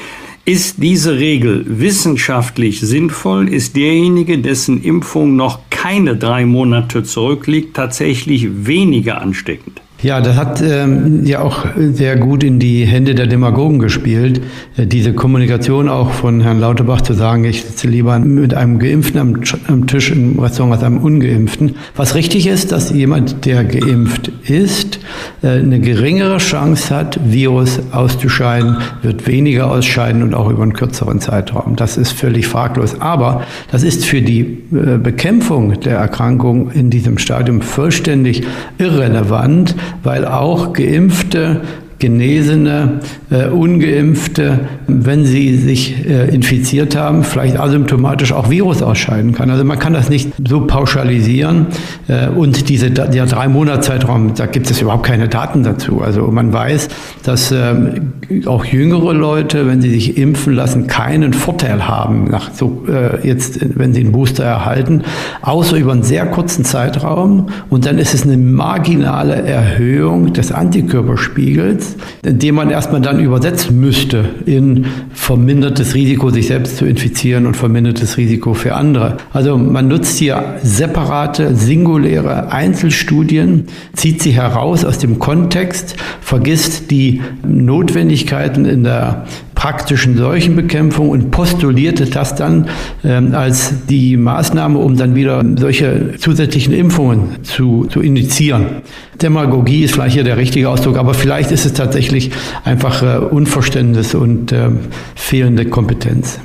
Ist 0.47 0.83
diese 0.83 1.19
Regel 1.19 1.63
wissenschaftlich 1.69 2.81
sinnvoll? 2.81 3.53
Ist 3.53 3.77
derjenige, 3.77 4.39
dessen 4.39 4.83
Impfung 4.83 5.37
noch 5.37 5.59
keine 5.69 6.17
drei 6.17 6.47
Monate 6.47 7.03
zurückliegt, 7.03 7.77
tatsächlich 7.77 8.67
weniger 8.67 9.21
ansteckend? 9.21 9.83
Ja, 10.03 10.21
das 10.21 10.37
hat 10.37 10.61
ähm, 10.61 11.25
ja 11.25 11.41
auch 11.41 11.65
sehr 11.75 12.17
gut 12.17 12.45
in 12.45 12.59
die 12.59 12.85
Hände 12.85 13.15
der 13.15 13.27
Demagogen 13.27 13.79
gespielt. 13.79 14.43
Äh, 14.77 14.87
diese 14.87 15.15
Kommunikation 15.15 15.89
auch 15.89 16.11
von 16.11 16.43
Herrn 16.43 16.61
Lauterbach 16.61 17.01
zu 17.01 17.15
sagen, 17.15 17.45
ich 17.45 17.65
sitze 17.65 17.89
lieber 17.89 18.19
mit 18.19 18.53
einem 18.53 18.79
Geimpften 18.79 19.19
am, 19.19 19.41
am, 19.69 19.87
Tisch 19.87 20.11
im 20.11 20.39
Restaurant 20.39 20.75
als 20.75 20.83
einem 20.83 20.99
Ungeimpften. 20.99 21.77
Was 21.95 22.15
richtig 22.15 22.47
ist, 22.47 22.73
dass 22.73 22.91
jemand, 22.91 23.47
der 23.47 23.65
geimpft 23.65 24.31
ist, 24.45 25.01
äh, 25.43 25.49
eine 25.49 25.81
geringere 25.81 26.37
Chance 26.39 26.95
hat, 26.95 27.19
Virus 27.25 27.81
auszuscheiden, 27.91 28.77
wird 29.01 29.27
weniger 29.27 29.71
ausscheiden 29.71 30.23
und 30.23 30.35
auch 30.35 30.51
über 30.51 30.63
einen 30.63 30.75
kürzeren 30.75 31.21
Zeitraum. 31.21 31.75
Das 31.75 31.97
ist 31.97 32.13
völlig 32.13 32.47
fraglos. 32.49 33.01
Aber 33.01 33.45
das 33.73 33.83
ist 33.83 34.05
für 34.05 34.21
die 34.21 34.41
äh, 34.41 34.99
Bekämpfung 34.99 35.81
der 35.81 35.97
Erkrankung 35.97 36.71
in 36.71 36.91
diesem 36.91 37.17
Stadium 37.17 37.63
vollständig 37.63 38.43
irrelevant 38.77 39.75
weil 40.03 40.27
auch 40.27 40.73
Geimpfte 40.73 41.63
Genesene, 41.99 43.01
äh, 43.31 43.47
Ungeimpfte, 43.47 44.61
wenn 44.87 45.25
sie 45.25 45.57
sich 45.57 46.07
äh, 46.07 46.29
infiziert 46.35 46.95
haben, 46.95 47.25
vielleicht 47.25 47.59
asymptomatisch 47.59 48.33
auch 48.33 48.51
Virus 48.51 48.83
ausscheiden 48.83 49.33
kann. 49.33 49.49
Also 49.49 49.65
man 49.65 49.79
kann 49.79 49.95
das 49.95 50.11
nicht 50.11 50.33
so 50.47 50.67
pauschalisieren. 50.67 51.69
Äh, 52.09 52.29
und 52.29 52.69
diese, 52.69 52.91
der 52.91 53.27
drei 53.27 53.49
Monats 53.49 53.87
Zeitraum, 53.87 54.35
da 54.35 54.47
gibt 54.47 54.71
es 54.71 54.83
überhaupt 54.83 55.05
keine 55.05 55.29
Daten 55.29 55.63
dazu. 55.63 56.03
Also 56.03 56.23
man 56.27 56.53
weiß, 56.53 56.89
dass 57.23 57.53
ähm, 57.53 58.13
auch 58.45 58.65
jüngere 58.65 59.15
Leute, 59.15 59.67
wenn 59.67 59.81
sie 59.81 59.91
sich 59.91 60.19
impfen 60.19 60.55
lassen, 60.55 60.89
keinen 60.89 61.33
Vorteil 61.33 61.87
haben, 61.87 62.25
nach 62.25 62.53
so, 62.53 62.85
äh, 62.89 63.27
jetzt, 63.27 63.61
wenn 63.79 63.95
sie 63.95 64.01
einen 64.01 64.13
Booster 64.13 64.45
erhalten, 64.45 65.03
außer 65.43 65.77
über 65.77 65.93
einen 65.93 66.03
sehr 66.03 66.27
kurzen 66.27 66.65
Zeitraum. 66.65 67.47
Und 67.71 67.87
dann 67.87 67.99
ist 67.99 68.13
es 68.13 68.25
eine 68.25 68.37
marginale 68.37 69.35
Erhöhung 69.35 70.33
des 70.33 70.53
Antikörperspiegels 70.53 71.86
ist, 71.87 71.99
den 72.25 72.55
man 72.55 72.71
erstmal 72.71 73.01
dann 73.01 73.21
übersetzen 73.21 73.79
müsste 73.81 74.25
in 74.47 74.87
vermindertes 75.13 75.95
Risiko, 75.95 76.31
sich 76.31 76.49
selbst 76.49 76.77
zu 76.77 76.87
infizieren 76.87 77.47
und 77.47 77.57
vermindertes 77.57 78.17
Risiko 78.17 78.55
für 78.55 78.75
andere. 78.75 79.19
Also 79.33 79.57
man 79.57 79.89
nutzt 79.89 80.19
hier 80.19 80.57
separate, 80.63 81.55
singuläre 81.55 82.53
Einzelstudien, 82.53 83.67
zieht 83.95 84.23
sie 84.23 84.33
heraus 84.33 84.85
aus 84.85 84.99
dem 84.99 85.19
Kontext, 85.19 85.97
vergisst 86.21 86.91
die 86.91 87.23
Notwendigkeiten 87.47 88.65
in 88.65 88.85
der 88.85 89.27
praktischen 89.57 90.17
Seuchenbekämpfung 90.17 91.09
und 91.09 91.33
postulierte 91.33 92.07
das 92.07 92.37
dann 92.37 92.69
ähm, 93.03 93.35
als 93.35 93.73
die 93.89 94.17
Maßnahme, 94.17 94.79
um 94.79 94.97
dann 94.97 95.17
wieder 95.17 95.45
solche 95.57 96.15
zusätzlichen 96.19 96.73
Impfungen 96.73 97.43
zu, 97.43 97.87
zu 97.87 98.01
initiieren. 98.01 98.83
Demagogie 99.21 99.83
ist 99.83 99.95
vielleicht 99.95 100.15
hier 100.15 100.25
der 100.25 100.37
richtige 100.37 100.69
Ausdruck, 100.69 100.99
aber 100.99 101.15
vielleicht 101.15 101.51
ist 101.51 101.67
es 101.67 101.73
tatsächlich 101.73 102.31
einfach 102.65 103.03
äh, 103.03 103.19
Unverständnis 103.19 104.15
und 104.15 104.53
äh, 104.53 104.69
fehlende 105.17 105.65
Kompetenz. 105.65 106.39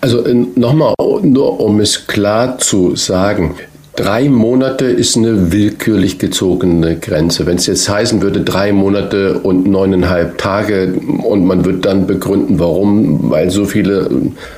Also 0.00 0.24
äh, 0.26 0.34
nochmal, 0.34 0.94
nur 1.22 1.60
um 1.60 1.80
es 1.80 2.06
klar 2.06 2.58
zu 2.58 2.96
sagen, 2.96 3.54
Drei 3.96 4.28
Monate 4.28 4.84
ist 4.84 5.16
eine 5.16 5.52
willkürlich 5.52 6.18
gezogene 6.18 6.96
Grenze. 6.96 7.46
Wenn 7.46 7.56
es 7.56 7.66
jetzt 7.66 7.88
heißen 7.88 8.20
würde, 8.20 8.42
drei 8.42 8.70
Monate 8.70 9.38
und 9.38 9.66
neuneinhalb 9.66 10.36
Tage 10.36 10.92
und 11.24 11.46
man 11.46 11.64
wird 11.64 11.86
dann 11.86 12.06
begründen, 12.06 12.58
warum, 12.58 13.30
weil 13.30 13.48
so 13.50 13.64
viele 13.64 14.10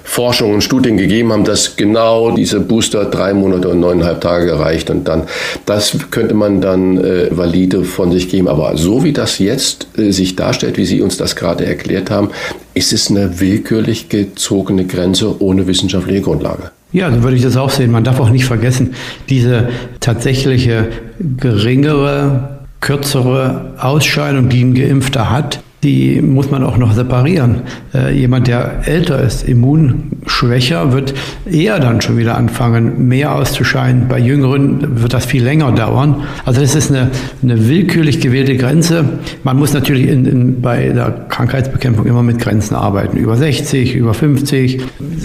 Forschungen 0.03 0.55
und 0.55 0.63
Studien 0.63 0.97
gegeben 0.97 1.33
haben, 1.33 1.45
dass 1.45 1.77
genau 1.77 2.33
diese 2.33 2.59
Booster 2.59 3.05
drei 3.05 3.33
Monate 3.33 3.69
und 3.69 3.79
neuneinhalb 3.79 4.21
Tage 4.21 4.59
reicht 4.59 4.91
und 4.91 5.07
dann, 5.07 5.23
das 5.67 5.97
könnte 6.11 6.35
man 6.35 6.61
dann 6.61 6.99
äh, 6.99 7.29
valide 7.31 7.85
von 7.85 8.11
sich 8.11 8.29
geben. 8.29 8.49
Aber 8.49 8.77
so 8.77 9.05
wie 9.05 9.13
das 9.13 9.39
jetzt 9.39 9.87
äh, 9.97 10.11
sich 10.11 10.35
darstellt, 10.35 10.79
wie 10.79 10.85
Sie 10.85 11.01
uns 11.01 11.17
das 11.17 11.37
gerade 11.37 11.65
erklärt 11.65 12.11
haben, 12.11 12.31
ist 12.75 12.93
es 12.93 13.09
eine 13.09 13.39
willkürlich 13.39 14.09
gezogene 14.09 14.85
Grenze 14.85 15.41
ohne 15.41 15.69
wissenschaftliche 15.69 16.23
Grundlage. 16.23 16.73
Ja, 16.93 17.11
so 17.13 17.23
würde 17.23 17.37
ich 17.37 17.43
das 17.43 17.57
auch 17.57 17.71
sehen. 17.71 17.91
Man 17.91 18.05
darf 18.05 18.19
auch 18.19 18.31
nicht 18.31 18.47
vergessen, 18.47 18.95
diese 19.29 19.69
tatsächliche 20.01 20.89
geringere, 21.19 22.61
kürzere 22.81 23.75
Ausscheidung, 23.79 24.49
die 24.49 24.63
ein 24.63 24.75
Geimpfter 24.75 25.31
hat, 25.31 25.63
die 25.83 26.21
muss 26.21 26.51
man 26.51 26.65
auch 26.65 26.77
noch 26.77 26.93
separieren. 26.93 27.63
Äh, 27.95 28.13
jemand, 28.19 28.49
der 28.49 28.87
älter 28.87 29.23
ist, 29.23 29.49
immunschwächer, 29.49 30.93
wird 30.93 31.15
eher 31.51 31.79
dann 31.79 32.01
schon 32.01 32.19
wieder 32.19 32.37
anfangen, 32.37 33.07
mehr 33.07 33.35
auszuscheiden. 33.35 34.09
Bei 34.09 34.19
Jüngeren 34.19 35.01
wird 35.01 35.15
das 35.15 35.27
viel 35.27 35.45
länger 35.45 35.71
dauern. 35.71 36.25
Also 36.45 36.61
das 36.61 36.75
ist 36.75 36.91
eine, 36.91 37.11
eine 37.43 37.69
willkürlich 37.69 38.21
gewählte 38.21 38.57
Grenze. 38.57 39.05
Man 39.45 39.57
muss 39.57 39.73
natürlich 39.73 40.09
in, 40.09 40.27
in, 40.27 40.61
bei 40.61 40.89
der 40.89 41.27
Krankheitsbekämpfung 41.29 42.07
immer 42.07 42.25
mit 42.25 42.41
Grenzen 42.41 42.75
arbeiten. 42.75 43.17
Über 43.17 43.37
60, 43.37 43.95
über 43.95 44.15
50. 44.15 44.81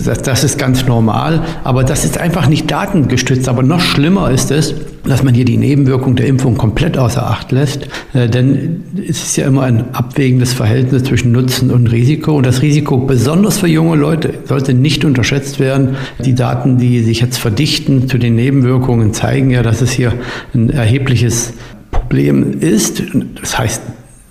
Das, 0.05 0.21
das 0.21 0.43
ist 0.43 0.59
ganz 0.59 0.85
normal. 0.85 1.41
Aber 1.63 1.83
das 1.83 2.05
ist 2.05 2.19
einfach 2.19 2.47
nicht 2.47 2.69
datengestützt. 2.69 3.49
Aber 3.49 3.63
noch 3.63 3.81
schlimmer 3.81 4.29
ist 4.29 4.51
es, 4.51 4.75
dass 5.05 5.23
man 5.23 5.33
hier 5.33 5.45
die 5.45 5.57
Nebenwirkung 5.57 6.15
der 6.15 6.27
Impfung 6.27 6.57
komplett 6.57 6.97
außer 6.97 7.25
Acht 7.25 7.51
lässt. 7.51 7.87
Äh, 8.13 8.29
denn 8.29 8.83
es 8.97 9.23
ist 9.23 9.35
ja 9.37 9.47
immer 9.47 9.63
ein 9.63 9.93
abwägendes 9.93 10.53
Verhältnis 10.53 11.03
zwischen 11.03 11.31
Nutzen 11.31 11.71
und 11.71 11.91
Risiko. 11.91 12.37
Und 12.37 12.45
das 12.45 12.61
Risiko, 12.61 12.97
besonders 12.97 13.57
für 13.57 13.67
junge 13.67 13.95
Leute, 13.95 14.33
sollte 14.45 14.73
nicht 14.73 15.05
unterschätzt 15.05 15.59
werden. 15.59 15.95
Die 16.23 16.35
Daten, 16.35 16.77
die 16.77 17.03
sich 17.03 17.21
jetzt 17.21 17.37
verdichten 17.37 18.07
zu 18.07 18.17
den 18.17 18.35
Nebenwirkungen, 18.35 19.13
zeigen 19.13 19.49
ja, 19.49 19.63
dass 19.63 19.81
es 19.81 19.91
hier 19.91 20.13
ein 20.53 20.69
erhebliches 20.69 21.53
Problem 21.91 22.59
ist. 22.59 23.03
Das 23.41 23.57
heißt 23.57 23.81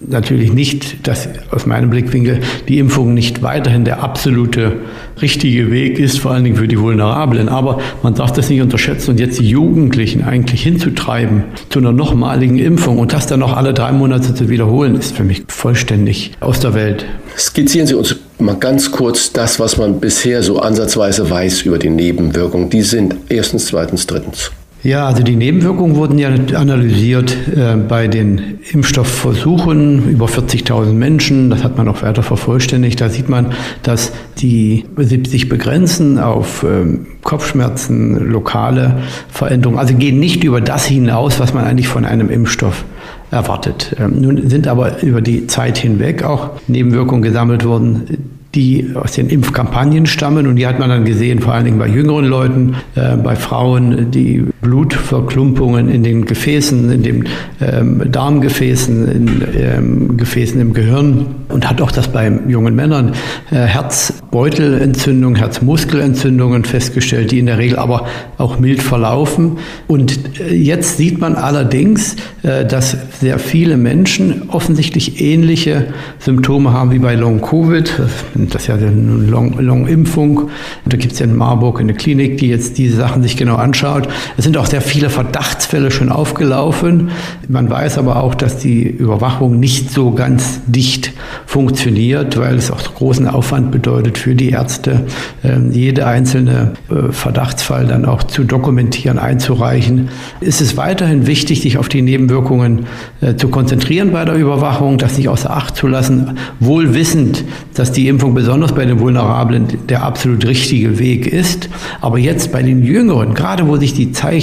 natürlich 0.08 0.52
nicht, 0.52 1.06
dass 1.06 1.28
aus 1.50 1.66
meinem 1.66 1.90
Blickwinkel 1.90 2.40
die 2.68 2.78
Impfung 2.78 3.14
nicht 3.14 3.42
weiterhin 3.42 3.84
der 3.84 4.02
absolute 4.02 4.76
richtige 5.20 5.70
Weg 5.70 5.98
ist, 5.98 6.18
vor 6.18 6.32
allen 6.32 6.44
Dingen 6.44 6.56
für 6.56 6.68
die 6.68 6.78
Vulnerablen. 6.78 7.48
Aber 7.48 7.80
man 8.02 8.14
darf 8.14 8.32
das 8.32 8.48
nicht 8.50 8.60
unterschätzen 8.60 9.12
und 9.12 9.20
jetzt 9.20 9.40
die 9.40 9.48
Jugendlichen 9.48 10.24
eigentlich 10.24 10.62
hinzutreiben 10.62 11.44
zu 11.68 11.78
einer 11.78 11.92
nochmaligen 11.92 12.58
Impfung 12.58 12.98
und 12.98 13.12
das 13.12 13.26
dann 13.26 13.40
noch 13.40 13.56
alle 13.56 13.74
drei 13.74 13.92
Monate 13.92 14.34
zu 14.34 14.48
wiederholen, 14.48 14.94
ist 14.96 15.16
für 15.16 15.24
mich 15.24 15.44
vollständig 15.48 16.32
aus 16.40 16.60
der 16.60 16.74
Welt. 16.74 17.06
Skizzieren 17.36 17.86
Sie 17.86 17.94
uns 17.94 18.16
mal 18.38 18.56
ganz 18.56 18.90
kurz 18.90 19.32
das, 19.32 19.60
was 19.60 19.76
man 19.78 20.00
bisher 20.00 20.42
so 20.42 20.58
ansatzweise 20.58 21.28
weiß 21.28 21.62
über 21.62 21.78
die 21.78 21.90
Nebenwirkungen. 21.90 22.70
Die 22.70 22.82
sind 22.82 23.16
erstens, 23.28 23.66
zweitens, 23.66 24.06
drittens. 24.06 24.50
Ja, 24.84 25.06
also 25.06 25.22
die 25.22 25.36
Nebenwirkungen 25.36 25.94
wurden 25.94 26.18
ja 26.18 26.30
analysiert 26.54 27.36
äh, 27.54 27.76
bei 27.76 28.08
den 28.08 28.58
Impfstoffversuchen 28.72 30.10
über 30.10 30.26
40.000 30.26 30.92
Menschen. 30.92 31.50
Das 31.50 31.62
hat 31.62 31.76
man 31.76 31.86
auch 31.86 32.02
weiter 32.02 32.24
vervollständigt. 32.24 33.00
Da 33.00 33.08
sieht 33.08 33.28
man, 33.28 33.52
dass 33.84 34.12
die 34.38 34.84
sich 34.96 35.48
begrenzen 35.48 36.18
auf 36.18 36.64
ähm, 36.64 37.06
Kopfschmerzen, 37.22 38.28
lokale 38.28 38.98
Veränderungen. 39.30 39.78
Also 39.78 39.94
gehen 39.94 40.18
nicht 40.18 40.42
über 40.42 40.60
das 40.60 40.84
hinaus, 40.84 41.38
was 41.38 41.54
man 41.54 41.64
eigentlich 41.64 41.88
von 41.88 42.04
einem 42.04 42.28
Impfstoff 42.28 42.84
erwartet. 43.30 43.94
Ähm, 44.00 44.20
nun 44.20 44.50
sind 44.50 44.66
aber 44.66 45.00
über 45.04 45.20
die 45.20 45.46
Zeit 45.46 45.78
hinweg 45.78 46.24
auch 46.24 46.50
Nebenwirkungen 46.66 47.22
gesammelt 47.22 47.64
worden, 47.64 48.18
die 48.56 48.90
aus 48.94 49.12
den 49.12 49.28
Impfkampagnen 49.28 50.06
stammen. 50.06 50.48
Und 50.48 50.56
die 50.56 50.66
hat 50.66 50.80
man 50.80 50.88
dann 50.88 51.04
gesehen, 51.04 51.38
vor 51.38 51.54
allen 51.54 51.66
Dingen 51.66 51.78
bei 51.78 51.86
jüngeren 51.86 52.24
Leuten, 52.24 52.74
äh, 52.96 53.16
bei 53.16 53.36
Frauen, 53.36 54.10
die 54.10 54.51
Blutverklumpungen 54.62 55.90
in 55.90 56.02
den 56.02 56.24
Gefäßen, 56.24 56.90
in 56.90 57.02
den 57.02 57.28
ähm, 57.60 58.10
Darmgefäßen, 58.10 59.08
in 59.08 59.42
ähm, 59.54 60.16
Gefäßen 60.16 60.60
im 60.60 60.72
Gehirn 60.72 61.26
und 61.48 61.68
hat 61.68 61.82
auch 61.82 61.92
das 61.92 62.08
bei 62.08 62.32
jungen 62.48 62.74
Männern 62.74 63.12
äh, 63.50 63.56
Herzbeutelentzündungen, 63.56 65.36
Herzmuskelentzündungen 65.36 66.64
festgestellt, 66.64 67.30
die 67.30 67.40
in 67.40 67.46
der 67.46 67.58
Regel 67.58 67.78
aber 67.78 68.06
auch 68.38 68.58
mild 68.58 68.82
verlaufen. 68.82 69.58
Und 69.88 70.40
äh, 70.40 70.54
jetzt 70.54 70.96
sieht 70.96 71.20
man 71.20 71.34
allerdings, 71.34 72.16
äh, 72.42 72.64
dass 72.64 72.96
sehr 73.20 73.38
viele 73.38 73.76
Menschen 73.76 74.48
offensichtlich 74.48 75.20
ähnliche 75.20 75.92
Symptome 76.18 76.72
haben 76.72 76.90
wie 76.92 76.98
bei 76.98 77.14
Long-Covid 77.14 78.00
das 78.34 78.62
ist 78.62 78.68
ja 78.68 78.74
eine 78.74 78.90
Long-Impfung. 78.90 80.36
Long 80.36 80.50
da 80.86 80.96
gibt 80.96 81.12
es 81.12 81.18
ja 81.18 81.26
in 81.26 81.36
Marburg 81.36 81.80
eine 81.80 81.94
Klinik, 81.94 82.38
die 82.38 82.48
jetzt 82.48 82.78
diese 82.78 82.96
Sachen 82.96 83.22
sich 83.22 83.36
genau 83.36 83.56
anschaut. 83.56 84.08
Es 84.36 84.44
sind 84.44 84.51
auch 84.56 84.66
sehr 84.66 84.80
viele 84.80 85.10
Verdachtsfälle 85.10 85.90
schon 85.90 86.10
aufgelaufen. 86.10 87.10
Man 87.48 87.70
weiß 87.70 87.98
aber 87.98 88.22
auch, 88.22 88.34
dass 88.34 88.58
die 88.58 88.82
Überwachung 88.82 89.60
nicht 89.60 89.90
so 89.90 90.12
ganz 90.12 90.60
dicht 90.66 91.12
funktioniert, 91.46 92.38
weil 92.38 92.56
es 92.56 92.70
auch 92.70 92.82
großen 92.94 93.28
Aufwand 93.28 93.70
bedeutet 93.70 94.18
für 94.18 94.34
die 94.34 94.50
Ärzte, 94.50 95.06
ähm, 95.44 95.70
jede 95.72 96.06
einzelne 96.06 96.72
äh, 96.90 97.12
Verdachtsfall 97.12 97.86
dann 97.86 98.04
auch 98.04 98.22
zu 98.22 98.44
dokumentieren, 98.44 99.18
einzureichen. 99.18 100.08
Es 100.40 100.60
ist 100.60 100.76
weiterhin 100.76 101.26
wichtig, 101.26 101.62
sich 101.62 101.78
auf 101.78 101.88
die 101.88 102.02
Nebenwirkungen 102.02 102.86
äh, 103.20 103.36
zu 103.36 103.48
konzentrieren 103.48 104.12
bei 104.12 104.24
der 104.24 104.34
Überwachung, 104.34 104.98
das 104.98 105.18
nicht 105.18 105.28
außer 105.28 105.50
Acht 105.50 105.76
zu 105.76 105.86
lassen, 105.86 106.38
wohl 106.60 106.94
wissend, 106.94 107.44
dass 107.74 107.92
die 107.92 108.08
Impfung 108.08 108.34
besonders 108.34 108.72
bei 108.72 108.84
den 108.84 109.00
Vulnerablen 109.00 109.66
der 109.88 110.02
absolut 110.02 110.46
richtige 110.46 110.98
Weg 110.98 111.26
ist. 111.26 111.68
Aber 112.00 112.18
jetzt 112.18 112.52
bei 112.52 112.62
den 112.62 112.82
Jüngeren, 112.82 113.34
gerade 113.34 113.66
wo 113.68 113.76
sich 113.76 113.94
die 113.94 114.12
Zeichen 114.12 114.41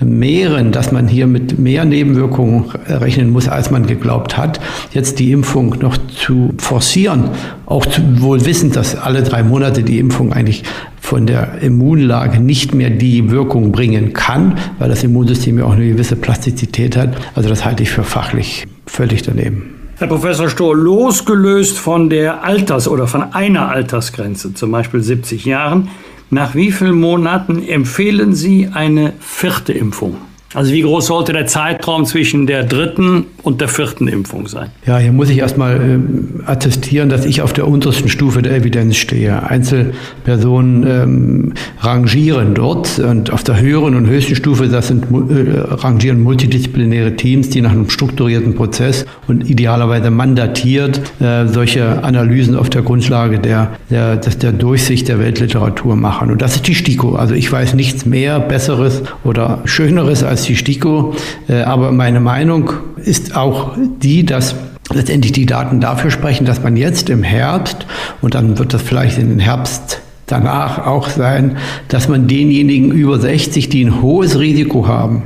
mehren, 0.00 0.72
dass 0.72 0.92
man 0.92 1.08
hier 1.08 1.26
mit 1.26 1.58
mehr 1.58 1.84
Nebenwirkungen 1.84 2.70
rechnen 2.86 3.30
muss, 3.30 3.48
als 3.48 3.70
man 3.70 3.86
geglaubt 3.86 4.36
hat, 4.36 4.60
jetzt 4.92 5.18
die 5.18 5.32
Impfung 5.32 5.76
noch 5.80 5.96
zu 6.08 6.54
forcieren, 6.58 7.30
auch 7.66 7.86
wohl 8.16 8.44
wissend, 8.44 8.76
dass 8.76 8.96
alle 8.96 9.22
drei 9.22 9.42
Monate 9.42 9.82
die 9.82 9.98
Impfung 9.98 10.32
eigentlich 10.32 10.64
von 11.00 11.26
der 11.26 11.62
Immunlage 11.62 12.40
nicht 12.40 12.74
mehr 12.74 12.90
die 12.90 13.30
Wirkung 13.30 13.72
bringen 13.72 14.12
kann, 14.12 14.58
weil 14.78 14.88
das 14.88 15.04
Immunsystem 15.04 15.58
ja 15.58 15.64
auch 15.64 15.72
eine 15.72 15.88
gewisse 15.88 16.16
Plastizität 16.16 16.96
hat. 16.96 17.16
Also 17.34 17.48
das 17.48 17.64
halte 17.64 17.82
ich 17.82 17.90
für 17.90 18.04
fachlich 18.04 18.66
völlig 18.86 19.22
daneben. 19.22 19.74
Herr 19.98 20.06
Professor 20.06 20.48
Stohr, 20.48 20.76
losgelöst 20.76 21.76
von 21.76 22.08
der 22.08 22.44
Alters- 22.44 22.86
oder 22.86 23.08
von 23.08 23.32
einer 23.32 23.68
Altersgrenze, 23.68 24.54
zum 24.54 24.70
Beispiel 24.70 25.00
70 25.00 25.44
Jahren, 25.44 25.88
nach 26.30 26.54
wie 26.54 26.72
vielen 26.72 27.00
Monaten 27.00 27.66
empfehlen 27.66 28.34
Sie 28.34 28.68
eine 28.72 29.14
vierte 29.20 29.72
Impfung? 29.72 30.16
Also 30.54 30.72
wie 30.72 30.82
groß 30.82 31.06
sollte 31.06 31.32
der 31.32 31.46
Zeitraum 31.46 32.04
zwischen 32.06 32.46
der 32.46 32.64
dritten 32.64 33.26
und 33.48 33.60
der 33.60 33.68
vierten 33.68 34.08
Impfung 34.08 34.46
sein? 34.46 34.70
Ja, 34.86 34.98
hier 34.98 35.12
muss 35.12 35.28
ich 35.28 35.38
erstmal 35.38 35.76
äh, 35.76 36.48
attestieren, 36.48 37.08
dass 37.08 37.24
ich 37.24 37.42
auf 37.42 37.52
der 37.52 37.68
untersten 37.68 38.08
Stufe 38.08 38.42
der 38.42 38.54
Evidenz 38.54 38.96
stehe. 38.96 39.42
Einzelpersonen 39.42 40.86
ähm, 40.86 41.52
rangieren 41.80 42.54
dort 42.54 42.98
und 42.98 43.30
auf 43.32 43.42
der 43.42 43.60
höheren 43.60 43.94
und 43.94 44.06
höchsten 44.06 44.36
Stufe, 44.36 44.68
das 44.68 44.88
sind 44.88 45.04
äh, 45.04 45.58
rangieren 45.58 46.22
multidisziplinäre 46.22 47.16
Teams, 47.16 47.50
die 47.50 47.60
nach 47.60 47.72
einem 47.72 47.90
strukturierten 47.90 48.54
Prozess 48.54 49.04
und 49.26 49.48
idealerweise 49.48 50.10
mandatiert 50.10 51.00
äh, 51.20 51.46
solche 51.46 52.02
Analysen 52.04 52.56
auf 52.56 52.70
der 52.70 52.82
Grundlage 52.82 53.38
der, 53.38 53.72
der, 53.90 54.16
der 54.16 54.52
Durchsicht 54.52 55.08
der 55.08 55.18
Weltliteratur 55.18 55.96
machen. 55.96 56.30
Und 56.30 56.40
das 56.40 56.56
ist 56.56 56.66
die 56.68 56.74
STIKO. 56.74 57.16
Also 57.16 57.34
ich 57.34 57.50
weiß 57.50 57.74
nichts 57.74 58.06
mehr, 58.06 58.40
Besseres 58.40 59.02
oder 59.24 59.60
Schöneres 59.64 60.22
als 60.22 60.38
als 60.38 60.44
die 60.44 60.56
STIKO. 60.56 61.14
Äh, 61.48 61.62
aber 61.62 61.90
meine 61.92 62.20
Meinung 62.20 62.70
ist 63.08 63.34
auch 63.34 63.72
die, 63.76 64.24
dass 64.24 64.54
letztendlich 64.92 65.32
die 65.32 65.46
Daten 65.46 65.80
dafür 65.80 66.10
sprechen, 66.10 66.44
dass 66.44 66.62
man 66.62 66.76
jetzt 66.76 67.10
im 67.10 67.22
Herbst, 67.22 67.86
und 68.20 68.34
dann 68.34 68.58
wird 68.58 68.74
das 68.74 68.82
vielleicht 68.82 69.18
in 69.18 69.30
den 69.30 69.40
Herbst 69.40 70.00
danach 70.26 70.86
auch 70.86 71.08
sein, 71.08 71.56
dass 71.88 72.08
man 72.08 72.28
denjenigen 72.28 72.92
über 72.92 73.18
60, 73.18 73.70
die 73.70 73.84
ein 73.84 74.02
hohes 74.02 74.38
Risiko 74.38 74.86
haben, 74.86 75.22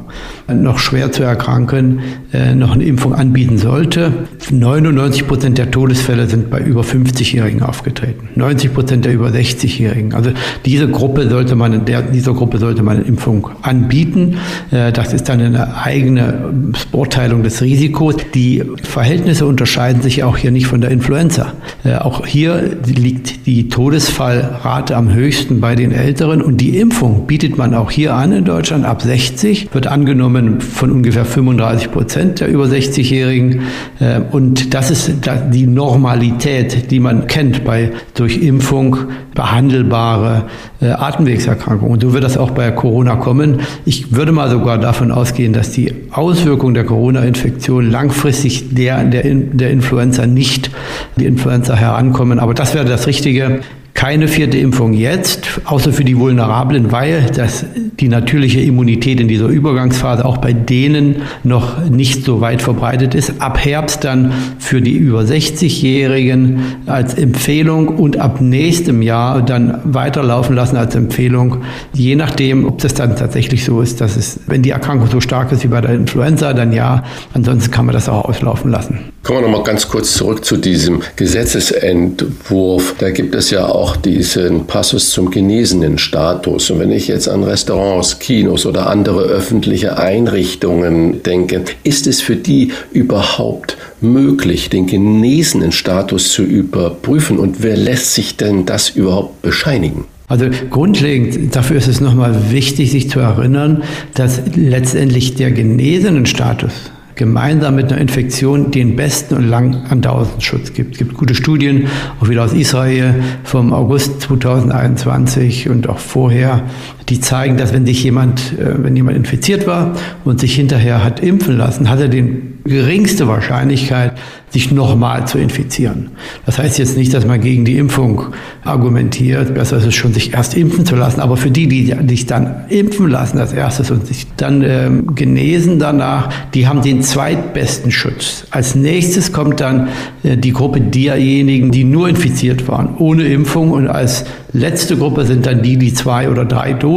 noch 0.54 0.78
schwer 0.78 1.12
zu 1.12 1.22
erkranken, 1.22 2.00
äh, 2.32 2.54
noch 2.54 2.72
eine 2.72 2.84
Impfung 2.84 3.14
anbieten 3.14 3.58
sollte. 3.58 4.12
99 4.50 5.26
Prozent 5.26 5.58
der 5.58 5.70
Todesfälle 5.70 6.26
sind 6.26 6.50
bei 6.50 6.60
über 6.60 6.82
50-Jährigen 6.82 7.62
aufgetreten. 7.62 8.28
90 8.36 8.74
Prozent 8.74 9.04
der 9.04 9.12
über 9.12 9.28
60-Jährigen. 9.28 10.14
Also 10.14 10.30
diese 10.64 10.88
Gruppe 10.88 11.28
sollte 11.28 11.54
man, 11.54 11.84
der, 11.84 12.02
dieser 12.02 12.34
Gruppe 12.34 12.58
sollte 12.58 12.82
man 12.82 12.98
eine 12.98 13.06
Impfung 13.06 13.48
anbieten. 13.62 14.36
Äh, 14.70 14.92
das 14.92 15.12
ist 15.12 15.28
dann 15.28 15.40
eine 15.40 15.76
eigene 15.76 16.52
Beurteilung 16.90 17.42
des 17.42 17.62
Risikos. 17.62 18.16
Die 18.34 18.62
Verhältnisse 18.82 19.46
unterscheiden 19.46 20.02
sich 20.02 20.24
auch 20.24 20.36
hier 20.36 20.50
nicht 20.50 20.66
von 20.66 20.80
der 20.80 20.90
Influenza. 20.90 21.52
Äh, 21.84 21.96
auch 21.96 22.26
hier 22.26 22.76
liegt 22.86 23.46
die 23.46 23.68
Todesfallrate 23.68 24.96
am 24.96 25.12
höchsten 25.12 25.60
bei 25.60 25.74
den 25.74 25.92
Älteren 25.92 26.42
und 26.42 26.60
die 26.60 26.78
Impfung 26.78 27.26
bietet 27.26 27.58
man 27.58 27.74
auch 27.74 27.90
hier 27.90 28.14
an 28.14 28.32
in 28.32 28.44
Deutschland 28.44 28.84
ab 28.84 29.02
60, 29.02 29.68
wird 29.72 29.86
angenommen 29.86 30.41
von 30.60 30.90
ungefähr 30.90 31.24
35 31.24 31.90
Prozent 31.90 32.40
der 32.40 32.48
über 32.48 32.64
60-Jährigen. 32.64 33.62
Äh, 34.00 34.20
und 34.30 34.74
das 34.74 34.90
ist 34.90 35.12
die 35.50 35.66
Normalität, 35.66 36.90
die 36.90 37.00
man 37.00 37.26
kennt 37.26 37.64
bei 37.64 37.92
durch 38.14 38.38
Impfung 38.38 38.96
behandelbare 39.34 40.44
äh, 40.80 40.86
Atemwegserkrankungen. 40.86 41.94
Und 41.94 42.02
so 42.02 42.12
wird 42.12 42.24
das 42.24 42.36
auch 42.36 42.50
bei 42.50 42.70
Corona 42.70 43.16
kommen. 43.16 43.60
Ich 43.84 44.14
würde 44.14 44.32
mal 44.32 44.50
sogar 44.50 44.78
davon 44.78 45.10
ausgehen, 45.10 45.52
dass 45.52 45.70
die 45.70 45.92
Auswirkungen 46.10 46.74
der 46.74 46.84
Corona-Infektion 46.84 47.90
langfristig 47.90 48.74
der, 48.74 49.04
der, 49.04 49.22
der 49.24 49.70
Influenza 49.70 50.26
nicht 50.26 50.70
die 51.16 51.26
Influenza 51.26 51.74
herankommen. 51.74 52.38
Aber 52.38 52.54
das 52.54 52.74
wäre 52.74 52.84
das 52.84 53.06
Richtige 53.06 53.60
keine 54.02 54.26
vierte 54.26 54.58
Impfung 54.58 54.94
jetzt, 54.94 55.60
außer 55.64 55.92
für 55.92 56.02
die 56.02 56.18
Vulnerablen, 56.18 56.90
weil 56.90 57.26
das, 57.36 57.64
die 58.00 58.08
natürliche 58.08 58.60
Immunität 58.60 59.20
in 59.20 59.28
dieser 59.28 59.46
Übergangsphase 59.46 60.24
auch 60.24 60.38
bei 60.38 60.52
denen 60.52 61.22
noch 61.44 61.88
nicht 61.88 62.24
so 62.24 62.40
weit 62.40 62.62
verbreitet 62.62 63.14
ist. 63.14 63.40
Ab 63.40 63.64
Herbst 63.64 64.02
dann 64.02 64.32
für 64.58 64.82
die 64.82 64.96
über 64.96 65.20
60-Jährigen 65.20 66.62
als 66.86 67.14
Empfehlung 67.14 67.96
und 67.96 68.16
ab 68.16 68.40
nächstem 68.40 69.02
Jahr 69.02 69.40
dann 69.40 69.78
weiterlaufen 69.84 70.56
lassen 70.56 70.76
als 70.76 70.96
Empfehlung, 70.96 71.58
je 71.92 72.16
nachdem, 72.16 72.66
ob 72.66 72.78
das 72.78 72.94
dann 72.94 73.14
tatsächlich 73.14 73.64
so 73.64 73.80
ist, 73.82 74.00
dass 74.00 74.16
es, 74.16 74.40
wenn 74.48 74.62
die 74.62 74.70
Erkrankung 74.70 75.06
so 75.06 75.20
stark 75.20 75.52
ist 75.52 75.62
wie 75.62 75.68
bei 75.68 75.80
der 75.80 75.94
Influenza, 75.94 76.54
dann 76.54 76.72
ja, 76.72 77.04
ansonsten 77.34 77.70
kann 77.70 77.86
man 77.86 77.92
das 77.92 78.08
auch 78.08 78.24
auslaufen 78.24 78.72
lassen. 78.72 79.11
Kommen 79.22 79.38
wir 79.38 79.48
nochmal 79.48 79.62
ganz 79.62 79.88
kurz 79.88 80.14
zurück 80.14 80.44
zu 80.44 80.56
diesem 80.56 81.00
Gesetzesentwurf. 81.14 82.96
Da 82.98 83.10
gibt 83.10 83.36
es 83.36 83.50
ja 83.50 83.66
auch 83.66 83.96
diesen 83.96 84.66
Passus 84.66 85.10
zum 85.10 85.30
genesenen 85.30 85.98
Status. 85.98 86.72
Und 86.72 86.80
wenn 86.80 86.90
ich 86.90 87.06
jetzt 87.06 87.28
an 87.28 87.44
Restaurants, 87.44 88.18
Kinos 88.18 88.66
oder 88.66 88.90
andere 88.90 89.20
öffentliche 89.20 89.96
Einrichtungen 89.96 91.22
denke, 91.22 91.62
ist 91.84 92.08
es 92.08 92.20
für 92.20 92.34
die 92.34 92.72
überhaupt 92.90 93.76
möglich, 94.00 94.70
den 94.70 94.88
genesenen 94.88 95.70
Status 95.70 96.32
zu 96.32 96.42
überprüfen? 96.42 97.38
Und 97.38 97.62
wer 97.62 97.76
lässt 97.76 98.14
sich 98.14 98.36
denn 98.36 98.66
das 98.66 98.90
überhaupt 98.90 99.40
bescheinigen? 99.40 100.04
Also 100.26 100.46
grundlegend 100.68 101.54
dafür 101.54 101.76
ist 101.76 101.86
es 101.86 102.00
nochmal 102.00 102.50
wichtig, 102.50 102.90
sich 102.90 103.08
zu 103.08 103.20
erinnern, 103.20 103.84
dass 104.14 104.40
letztendlich 104.56 105.36
der 105.36 105.52
genesenen 105.52 106.26
Status 106.26 106.72
gemeinsam 107.14 107.76
mit 107.76 107.92
einer 107.92 108.00
Infektion 108.00 108.70
den 108.70 108.96
besten 108.96 109.34
und 109.34 109.48
lang 109.48 109.86
andauernden 109.90 110.40
Schutz 110.40 110.72
gibt. 110.72 110.92
Es 110.92 110.98
gibt 110.98 111.14
gute 111.14 111.34
Studien, 111.34 111.88
auch 112.20 112.28
wieder 112.28 112.44
aus 112.44 112.52
Israel 112.52 113.22
vom 113.44 113.72
August 113.72 114.22
2021 114.22 115.68
und 115.68 115.88
auch 115.88 115.98
vorher, 115.98 116.64
die 117.08 117.20
zeigen, 117.20 117.56
dass 117.56 117.72
wenn 117.72 117.86
sich 117.86 118.02
jemand, 118.04 118.58
äh, 118.58 118.82
wenn 118.82 118.96
jemand 118.96 119.16
infiziert 119.16 119.66
war 119.66 119.94
und 120.24 120.40
sich 120.40 120.54
hinterher 120.54 121.04
hat 121.04 121.20
impfen 121.20 121.56
lassen, 121.56 121.88
hat 121.88 122.00
er 122.00 122.08
den 122.08 122.60
geringste 122.64 123.26
Wahrscheinlichkeit, 123.28 124.12
sich 124.52 124.70
nochmal 124.70 125.26
zu 125.26 125.38
infizieren. 125.38 126.10
Das 126.44 126.58
heißt 126.58 126.78
jetzt 126.78 126.98
nicht, 126.98 127.14
dass 127.14 127.26
man 127.26 127.40
gegen 127.40 127.64
die 127.64 127.78
Impfung 127.78 128.26
argumentiert. 128.64 129.54
Besser 129.54 129.78
ist 129.78 129.86
es 129.86 129.94
schon, 129.94 130.12
sich 130.12 130.34
erst 130.34 130.54
impfen 130.54 130.84
zu 130.84 130.94
lassen. 130.94 131.20
Aber 131.20 131.38
für 131.38 131.50
die, 131.50 131.68
die 131.68 131.94
sich 132.06 132.26
dann 132.26 132.66
impfen 132.68 133.08
lassen 133.08 133.38
als 133.38 133.54
erstes 133.54 133.90
und 133.90 134.06
sich 134.06 134.26
dann 134.36 134.62
ähm, 134.62 135.14
genesen 135.14 135.78
danach, 135.78 136.28
die 136.52 136.66
haben 136.66 136.82
den 136.82 137.02
zweitbesten 137.02 137.90
Schutz. 137.90 138.44
Als 138.50 138.74
nächstes 138.74 139.32
kommt 139.32 139.60
dann 139.60 139.88
äh, 140.22 140.36
die 140.36 140.52
Gruppe 140.52 140.82
derjenigen, 140.82 141.70
die 141.70 141.84
nur 141.84 142.10
infiziert 142.10 142.68
waren, 142.68 142.96
ohne 142.98 143.24
Impfung. 143.24 143.70
Und 143.70 143.88
als 143.88 144.26
letzte 144.52 144.98
Gruppe 144.98 145.24
sind 145.24 145.46
dann 145.46 145.62
die, 145.62 145.78
die 145.78 145.94
zwei 145.94 146.28
oder 146.28 146.44
drei 146.44 146.74
Dosen 146.74 146.91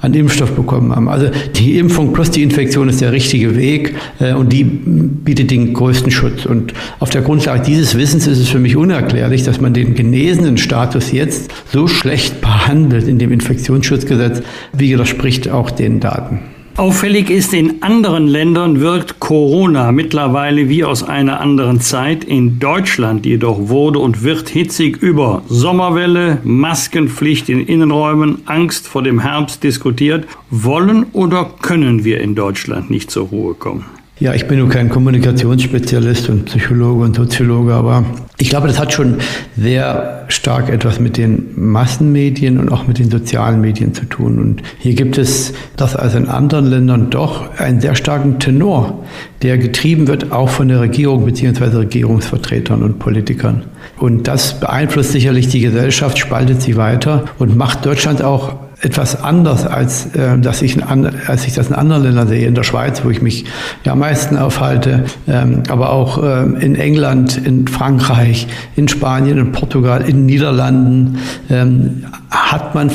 an 0.00 0.14
Impfstoff 0.14 0.52
bekommen 0.52 0.94
haben. 0.94 1.08
Also 1.08 1.30
die 1.56 1.78
Impfung 1.78 2.12
plus 2.12 2.30
die 2.30 2.42
Infektion 2.42 2.88
ist 2.88 3.00
der 3.00 3.12
richtige 3.12 3.56
Weg 3.56 3.94
äh, 4.20 4.34
und 4.34 4.52
die 4.52 4.62
bietet 4.64 5.50
den 5.50 5.74
größten 5.74 6.10
Schutz. 6.10 6.46
Und 6.46 6.74
auf 7.00 7.10
der 7.10 7.22
Grundlage 7.22 7.62
dieses 7.62 7.96
Wissens 7.96 8.26
ist 8.26 8.38
es 8.38 8.48
für 8.48 8.60
mich 8.60 8.76
unerklärlich, 8.76 9.42
dass 9.42 9.60
man 9.60 9.74
den 9.74 9.94
genesenen 9.94 10.58
Status 10.58 11.12
jetzt 11.12 11.50
so 11.72 11.88
schlecht 11.88 12.40
behandelt 12.40 13.08
in 13.08 13.18
dem 13.18 13.32
Infektionsschutzgesetz, 13.32 14.42
wie 14.72 14.92
widerspricht 14.92 15.48
auch 15.48 15.70
den 15.70 16.00
Daten. 16.00 16.51
Auffällig 16.78 17.28
ist, 17.28 17.52
in 17.52 17.82
anderen 17.82 18.26
Ländern 18.26 18.80
wirkt 18.80 19.20
Corona 19.20 19.92
mittlerweile 19.92 20.70
wie 20.70 20.84
aus 20.84 21.02
einer 21.02 21.38
anderen 21.38 21.82
Zeit. 21.82 22.24
In 22.24 22.58
Deutschland 22.60 23.26
jedoch 23.26 23.68
wurde 23.68 23.98
und 23.98 24.22
wird 24.22 24.48
hitzig 24.48 24.96
über 24.96 25.42
Sommerwelle, 25.48 26.38
Maskenpflicht 26.44 27.50
in 27.50 27.66
Innenräumen, 27.66 28.38
Angst 28.46 28.88
vor 28.88 29.02
dem 29.02 29.20
Herbst 29.20 29.62
diskutiert. 29.62 30.26
Wollen 30.50 31.04
oder 31.12 31.50
können 31.60 32.04
wir 32.04 32.22
in 32.22 32.34
Deutschland 32.34 32.90
nicht 32.90 33.10
zur 33.10 33.28
Ruhe 33.28 33.52
kommen? 33.52 33.84
Ja, 34.22 34.32
ich 34.34 34.46
bin 34.46 34.60
nur 34.60 34.68
kein 34.68 34.88
Kommunikationsspezialist 34.88 36.28
und 36.28 36.44
Psychologe 36.44 37.02
und 37.02 37.16
Soziologe, 37.16 37.74
aber 37.74 38.04
ich 38.38 38.50
glaube, 38.50 38.68
das 38.68 38.78
hat 38.78 38.92
schon 38.92 39.16
sehr 39.56 40.26
stark 40.28 40.68
etwas 40.68 41.00
mit 41.00 41.16
den 41.16 41.48
Massenmedien 41.56 42.60
und 42.60 42.70
auch 42.70 42.86
mit 42.86 43.00
den 43.00 43.10
sozialen 43.10 43.60
Medien 43.60 43.94
zu 43.94 44.04
tun. 44.04 44.38
Und 44.38 44.62
hier 44.78 44.94
gibt 44.94 45.18
es 45.18 45.54
das 45.76 45.96
als 45.96 46.14
in 46.14 46.28
anderen 46.28 46.66
Ländern 46.66 47.10
doch 47.10 47.58
einen 47.58 47.80
sehr 47.80 47.96
starken 47.96 48.38
Tenor, 48.38 49.02
der 49.42 49.58
getrieben 49.58 50.06
wird 50.06 50.30
auch 50.30 50.50
von 50.50 50.68
der 50.68 50.78
Regierung 50.78 51.24
bzw. 51.24 51.78
Regierungsvertretern 51.78 52.84
und 52.84 53.00
Politikern. 53.00 53.64
Und 53.98 54.28
das 54.28 54.60
beeinflusst 54.60 55.10
sicherlich 55.10 55.48
die 55.48 55.62
Gesellschaft, 55.62 56.16
spaltet 56.16 56.62
sie 56.62 56.76
weiter 56.76 57.24
und 57.40 57.56
macht 57.56 57.84
Deutschland 57.84 58.22
auch 58.22 58.54
etwas 58.82 59.22
anders, 59.22 59.64
als, 59.64 60.06
äh, 60.14 60.38
dass 60.38 60.60
ich, 60.60 60.76
als 60.84 61.46
ich 61.46 61.54
das 61.54 61.68
in 61.68 61.74
anderen 61.74 62.02
Ländern 62.02 62.26
sehe. 62.26 62.46
In 62.46 62.54
der 62.54 62.64
Schweiz, 62.64 63.04
wo 63.04 63.10
ich 63.10 63.22
mich 63.22 63.44
ja 63.84 63.92
am 63.92 64.00
meisten 64.00 64.36
aufhalte, 64.36 65.04
ähm, 65.28 65.62
aber 65.68 65.92
auch 65.92 66.22
äh, 66.22 66.42
in 66.64 66.74
England, 66.74 67.40
in 67.46 67.68
Frankreich, 67.68 68.48
in 68.74 68.88
Spanien, 68.88 69.38
in 69.38 69.52
Portugal, 69.52 70.02
in 70.02 70.26
Niederlanden 70.26 71.18
ähm, 71.48 72.04
hat 72.32 72.74
man 72.74 72.90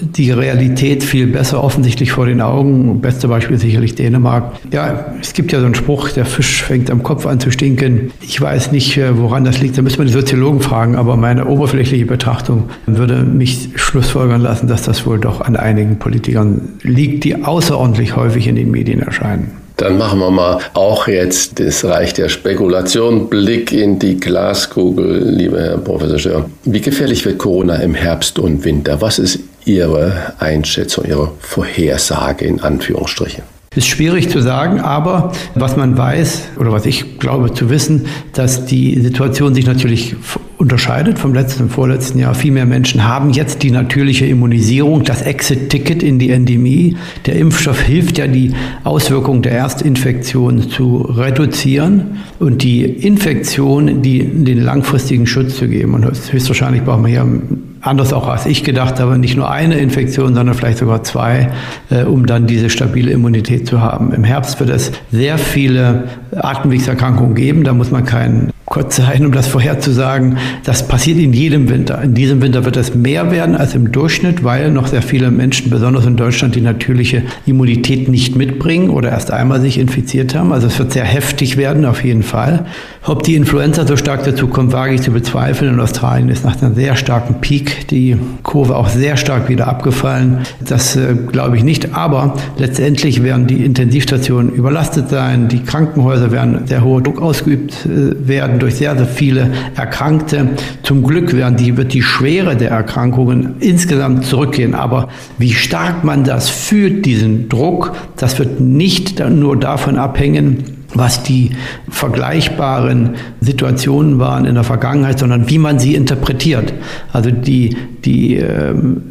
die 0.00 0.30
Realität 0.30 1.02
viel 1.02 1.26
besser 1.26 1.64
offensichtlich 1.64 2.12
vor 2.12 2.26
den 2.26 2.40
Augen. 2.40 3.00
Beste 3.00 3.26
Beispiel 3.26 3.58
sicherlich 3.58 3.94
Dänemark. 3.94 4.52
Ja, 4.70 5.06
es 5.20 5.32
gibt 5.32 5.50
ja 5.50 5.60
so 5.60 5.66
einen 5.66 5.74
Spruch, 5.74 6.10
der 6.10 6.24
Fisch 6.24 6.62
fängt 6.62 6.90
am 6.90 7.02
Kopf 7.02 7.26
an 7.26 7.40
zu 7.40 7.50
stinken. 7.50 8.12
Ich 8.20 8.40
weiß 8.40 8.70
nicht, 8.70 8.96
äh, 8.96 9.18
woran 9.18 9.44
das 9.44 9.60
liegt. 9.60 9.76
Da 9.76 9.82
müssen 9.82 9.98
wir 9.98 10.04
die 10.04 10.12
Soziologen 10.12 10.60
fragen, 10.60 10.94
aber 10.94 11.16
meine 11.16 11.46
oberflächliche 11.46 12.06
Betrachtung 12.06 12.68
würde 12.86 13.22
mich 13.24 13.70
schlussfolgern 13.74 14.40
lassen, 14.40 14.68
dass 14.68 14.82
das 14.82 15.06
wohl 15.06 15.18
doch 15.18 15.31
doch 15.32 15.40
an 15.40 15.56
einigen 15.56 15.98
Politikern 15.98 16.78
liegt, 16.82 17.24
die 17.24 17.42
außerordentlich 17.42 18.16
häufig 18.16 18.46
in 18.46 18.56
den 18.56 18.70
Medien 18.70 19.00
erscheinen. 19.00 19.50
Dann 19.78 19.96
machen 19.98 20.18
wir 20.18 20.30
mal 20.30 20.58
auch 20.74 21.08
jetzt 21.08 21.58
das 21.58 21.84
Reich 21.84 22.12
der 22.12 22.28
Spekulation. 22.28 23.28
Blick 23.28 23.72
in 23.72 23.98
die 23.98 24.18
Glaskugel, 24.18 25.28
lieber 25.28 25.60
Herr 25.60 25.78
Professor 25.78 26.18
Stör. 26.18 26.50
Wie 26.64 26.80
gefährlich 26.80 27.24
wird 27.24 27.38
Corona 27.38 27.76
im 27.76 27.94
Herbst 27.94 28.38
und 28.38 28.64
Winter? 28.64 29.00
Was 29.00 29.18
ist 29.18 29.40
Ihre 29.64 30.34
Einschätzung, 30.38 31.06
Ihre 31.06 31.32
Vorhersage 31.40 32.44
in 32.44 32.60
Anführungsstrichen? 32.60 33.42
Ist 33.74 33.88
schwierig 33.88 34.28
zu 34.28 34.40
sagen, 34.40 34.80
aber 34.80 35.32
was 35.54 35.76
man 35.76 35.96
weiß 35.96 36.50
oder 36.58 36.72
was 36.72 36.84
ich 36.84 37.18
glaube 37.18 37.54
zu 37.54 37.70
wissen, 37.70 38.06
dass 38.34 38.66
die 38.66 39.00
Situation 39.00 39.54
sich 39.54 39.66
natürlich 39.66 40.14
unterscheidet 40.62 41.18
vom 41.18 41.34
letzten 41.34 41.64
und 41.64 41.70
vorletzten 41.70 42.20
Jahr. 42.20 42.34
Viel 42.34 42.52
mehr 42.52 42.66
Menschen 42.66 43.02
haben 43.02 43.30
jetzt 43.30 43.64
die 43.64 43.72
natürliche 43.72 44.26
Immunisierung, 44.26 45.02
das 45.02 45.22
Exit-Ticket 45.22 46.04
in 46.04 46.20
die 46.20 46.30
Endemie. 46.30 46.96
Der 47.26 47.34
Impfstoff 47.34 47.80
hilft 47.80 48.18
ja, 48.18 48.28
die 48.28 48.52
Auswirkungen 48.84 49.42
der 49.42 49.52
Erstinfektion 49.52 50.70
zu 50.70 50.98
reduzieren 50.98 52.18
und 52.38 52.62
die 52.62 52.84
Infektion, 52.84 54.02
die 54.02 54.20
den 54.22 54.62
langfristigen 54.62 55.26
Schutz 55.26 55.56
zu 55.56 55.66
geben. 55.66 55.94
Und 55.94 56.04
höchstwahrscheinlich 56.32 56.84
brauchen 56.84 57.06
wir 57.06 57.10
hier 57.10 57.42
anders 57.82 58.12
auch 58.12 58.28
als 58.28 58.46
ich 58.46 58.64
gedacht 58.64 59.00
habe, 59.00 59.18
nicht 59.18 59.36
nur 59.36 59.50
eine 59.50 59.74
Infektion, 59.74 60.34
sondern 60.34 60.54
vielleicht 60.54 60.78
sogar 60.78 61.02
zwei, 61.02 61.50
äh, 61.90 62.04
um 62.04 62.26
dann 62.26 62.46
diese 62.46 62.70
stabile 62.70 63.10
Immunität 63.10 63.66
zu 63.66 63.80
haben. 63.80 64.12
Im 64.12 64.24
Herbst 64.24 64.58
wird 64.60 64.70
es 64.70 64.92
sehr 65.10 65.36
viele 65.36 66.04
Atemwegserkrankungen 66.34 67.34
geben, 67.34 67.64
da 67.64 67.74
muss 67.74 67.90
man 67.90 68.04
kein 68.04 68.50
kurz 68.72 68.96
sein, 68.96 69.26
um 69.26 69.32
das 69.32 69.48
vorherzusagen. 69.48 70.38
Das 70.64 70.88
passiert 70.88 71.18
in 71.18 71.34
jedem 71.34 71.68
Winter. 71.68 72.00
In 72.00 72.14
diesem 72.14 72.40
Winter 72.40 72.64
wird 72.64 72.78
es 72.78 72.94
mehr 72.94 73.30
werden 73.30 73.54
als 73.54 73.74
im 73.74 73.92
Durchschnitt, 73.92 74.44
weil 74.44 74.70
noch 74.70 74.86
sehr 74.86 75.02
viele 75.02 75.30
Menschen, 75.30 75.68
besonders 75.68 76.06
in 76.06 76.16
Deutschland, 76.16 76.54
die 76.54 76.62
natürliche 76.62 77.22
Immunität 77.44 78.08
nicht 78.08 78.34
mitbringen 78.34 78.88
oder 78.88 79.10
erst 79.10 79.30
einmal 79.30 79.60
sich 79.60 79.78
infiziert 79.78 80.34
haben. 80.34 80.54
Also 80.54 80.68
es 80.68 80.78
wird 80.78 80.90
sehr 80.90 81.04
heftig 81.04 81.58
werden, 81.58 81.84
auf 81.84 82.02
jeden 82.02 82.22
Fall. 82.22 82.64
Ob 83.04 83.24
die 83.24 83.34
Influenza 83.34 83.86
so 83.86 83.96
stark 83.98 84.24
dazu 84.24 84.46
kommt, 84.46 84.72
wage 84.72 84.94
ich 84.94 85.02
zu 85.02 85.10
bezweifeln. 85.10 85.74
In 85.74 85.80
Australien 85.80 86.30
ist 86.30 86.42
nach 86.42 86.62
einem 86.62 86.74
sehr 86.74 86.96
starken 86.96 87.42
Peak 87.42 87.88
die 87.88 88.16
Kurve 88.42 88.76
auch 88.76 88.88
sehr 88.88 89.18
stark 89.18 89.50
wieder 89.50 89.68
abgefallen. 89.68 90.38
Das 90.66 90.96
äh, 90.96 91.14
glaube 91.30 91.58
ich 91.58 91.64
nicht. 91.64 91.94
Aber 91.94 92.36
letztendlich 92.56 93.22
werden 93.22 93.46
die 93.46 93.66
Intensivstationen 93.66 94.50
überlastet 94.50 95.10
sein. 95.10 95.48
Die 95.48 95.62
Krankenhäuser 95.62 96.32
werden 96.32 96.66
sehr 96.66 96.82
hoher 96.82 97.02
Druck 97.02 97.20
ausgeübt 97.20 97.84
äh, 97.84 98.26
werden 98.26 98.61
durch 98.62 98.76
sehr, 98.76 98.96
sehr 98.96 99.06
viele 99.06 99.50
Erkrankte. 99.74 100.50
Zum 100.82 101.02
Glück 101.02 101.34
werden 101.34 101.56
die, 101.56 101.76
wird 101.76 101.92
die 101.92 102.02
Schwere 102.02 102.56
der 102.56 102.70
Erkrankungen 102.70 103.56
insgesamt 103.60 104.24
zurückgehen. 104.24 104.74
Aber 104.74 105.08
wie 105.38 105.52
stark 105.52 106.04
man 106.04 106.24
das 106.24 106.48
fühlt, 106.48 107.04
diesen 107.04 107.48
Druck, 107.48 107.92
das 108.16 108.38
wird 108.38 108.60
nicht 108.60 109.20
nur 109.28 109.58
davon 109.58 109.96
abhängen, 109.98 110.64
was 110.94 111.22
die 111.22 111.50
vergleichbaren 111.88 113.16
Situationen 113.40 114.18
waren 114.18 114.44
in 114.44 114.54
der 114.54 114.64
Vergangenheit, 114.64 115.18
sondern 115.18 115.48
wie 115.50 115.58
man 115.58 115.78
sie 115.78 115.94
interpretiert. 115.94 116.72
Also 117.12 117.30
die, 117.30 117.76
die 118.04 118.36
ähm, 118.36 119.02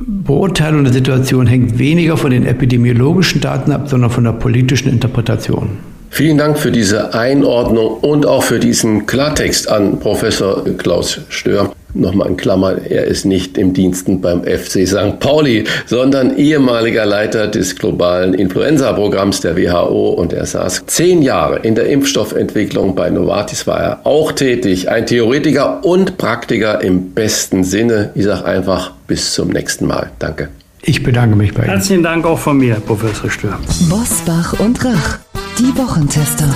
Beurteilung 0.00 0.84
der 0.84 0.92
Situation 0.92 1.46
hängt 1.46 1.78
weniger 1.78 2.16
von 2.16 2.30
den 2.30 2.46
epidemiologischen 2.46 3.40
Daten 3.40 3.72
ab, 3.72 3.88
sondern 3.88 4.10
von 4.10 4.24
der 4.24 4.32
politischen 4.32 4.88
Interpretation. 4.88 5.89
Vielen 6.12 6.38
Dank 6.38 6.58
für 6.58 6.72
diese 6.72 7.14
Einordnung 7.14 7.98
und 8.00 8.26
auch 8.26 8.42
für 8.42 8.58
diesen 8.58 9.06
Klartext 9.06 9.70
an 9.70 10.00
Professor 10.00 10.64
Klaus 10.76 11.20
Stör. 11.28 11.72
Nochmal 11.94 12.28
in 12.28 12.36
Klammern, 12.36 12.80
er 12.88 13.04
ist 13.04 13.24
nicht 13.24 13.58
im 13.58 13.72
Diensten 13.72 14.20
beim 14.20 14.44
FC 14.44 14.86
St. 14.86 15.18
Pauli, 15.18 15.64
sondern 15.86 16.36
ehemaliger 16.36 17.04
Leiter 17.06 17.48
des 17.48 17.74
globalen 17.74 18.34
Influenza-Programms 18.34 19.40
der 19.40 19.56
WHO 19.56 20.10
und 20.10 20.32
er 20.32 20.46
saß 20.46 20.84
zehn 20.86 21.22
Jahre 21.22 21.60
in 21.60 21.74
der 21.74 21.88
Impfstoffentwicklung 21.88 22.94
bei 22.94 23.10
Novartis, 23.10 23.66
war 23.66 23.80
er 23.80 24.06
auch 24.06 24.32
tätig. 24.32 24.88
Ein 24.88 25.06
Theoretiker 25.06 25.84
und 25.84 26.16
Praktiker 26.16 26.80
im 26.80 27.12
besten 27.12 27.64
Sinne. 27.64 28.10
Ich 28.14 28.24
sage 28.24 28.44
einfach 28.44 28.92
bis 29.06 29.32
zum 29.32 29.48
nächsten 29.48 29.86
Mal. 29.86 30.10
Danke. 30.18 30.48
Ich 30.82 31.02
bedanke 31.02 31.36
mich 31.36 31.52
bei 31.52 31.62
Ihnen. 31.62 31.72
Herzlichen 31.72 32.02
Dank 32.02 32.24
auch 32.24 32.38
von 32.38 32.56
mir, 32.56 32.76
Professor 32.76 33.30
Stör. 33.30 33.58
Bosbach 33.88 34.58
und 34.60 34.82
Rach, 34.84 35.18
die 35.60 35.76
Wochentester. 35.76 36.48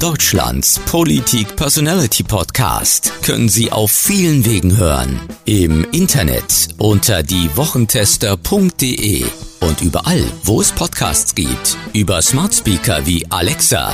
Deutschlands 0.00 0.80
Politik-Personality-Podcast 0.86 3.12
können 3.22 3.50
Sie 3.50 3.70
auf 3.70 3.90
vielen 3.90 4.46
Wegen 4.46 4.78
hören. 4.78 5.20
Im 5.44 5.84
Internet 5.92 6.68
unter 6.78 7.22
diewochentester.de 7.22 9.26
und 9.60 9.82
überall, 9.82 10.24
wo 10.42 10.62
es 10.62 10.72
Podcasts 10.72 11.34
gibt. 11.34 11.76
Über 11.92 12.22
Smart 12.22 12.54
Speaker 12.54 13.04
wie 13.04 13.30
Alexa. 13.30 13.92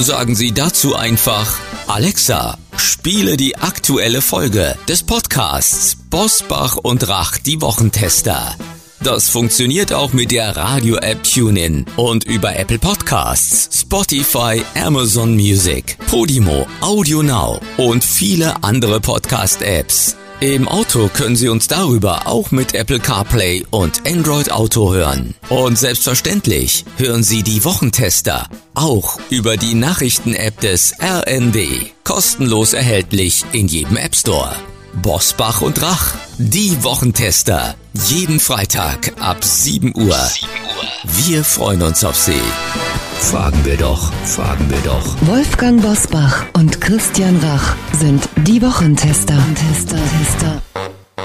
Sagen 0.00 0.34
Sie 0.34 0.50
dazu 0.50 0.96
einfach 0.96 1.56
Alexa, 1.86 2.58
spiele 2.76 3.36
die 3.36 3.58
aktuelle 3.58 4.22
Folge 4.22 4.76
des 4.88 5.04
Podcasts 5.04 5.96
Bosbach 6.10 6.74
und 6.76 7.06
Rach, 7.06 7.38
die 7.38 7.62
Wochentester. 7.62 8.56
Das 9.02 9.30
funktioniert 9.30 9.94
auch 9.94 10.12
mit 10.12 10.30
der 10.30 10.54
Radio-App 10.54 11.22
TuneIn 11.22 11.86
und 11.96 12.24
über 12.24 12.56
Apple 12.56 12.78
Podcasts, 12.78 13.79
Spotify, 13.90 14.62
Amazon 14.76 15.34
Music, 15.34 15.98
Podimo, 16.06 16.64
Audio 16.80 17.24
Now 17.24 17.60
und 17.76 18.04
viele 18.04 18.62
andere 18.62 19.00
Podcast-Apps. 19.00 20.14
Im 20.38 20.68
Auto 20.68 21.10
können 21.12 21.34
Sie 21.34 21.48
uns 21.48 21.66
darüber 21.66 22.28
auch 22.28 22.52
mit 22.52 22.72
Apple 22.72 23.00
CarPlay 23.00 23.66
und 23.70 24.06
Android 24.06 24.52
Auto 24.52 24.94
hören. 24.94 25.34
Und 25.48 25.76
selbstverständlich 25.76 26.84
hören 26.98 27.24
Sie 27.24 27.42
die 27.42 27.64
Wochentester 27.64 28.46
auch 28.74 29.18
über 29.28 29.56
die 29.56 29.74
Nachrichten-App 29.74 30.60
des 30.60 30.94
RND. 31.00 31.92
Kostenlos 32.04 32.74
erhältlich 32.74 33.44
in 33.50 33.66
jedem 33.66 33.96
App 33.96 34.14
Store. 34.14 34.54
Bosbach 35.02 35.62
und 35.62 35.82
Rach, 35.82 36.14
die 36.38 36.84
Wochentester. 36.84 37.74
Jeden 38.06 38.38
Freitag 38.38 39.14
ab 39.18 39.42
7 39.42 39.96
Uhr. 39.96 40.30
Wir 41.26 41.42
freuen 41.42 41.82
uns 41.82 42.04
auf 42.04 42.14
Sie. 42.14 42.40
Fragen 43.20 43.64
wir 43.64 43.76
doch, 43.76 44.12
fragen 44.24 44.68
wir 44.70 44.80
doch. 44.84 45.14
Wolfgang 45.28 45.80
Bosbach 45.80 46.46
und 46.54 46.80
Christian 46.80 47.36
Rach 47.36 47.76
sind 47.92 48.28
die 48.44 48.60
Wochentester. 48.60 49.36
Tester, 49.54 49.96
Tester. 50.18 50.62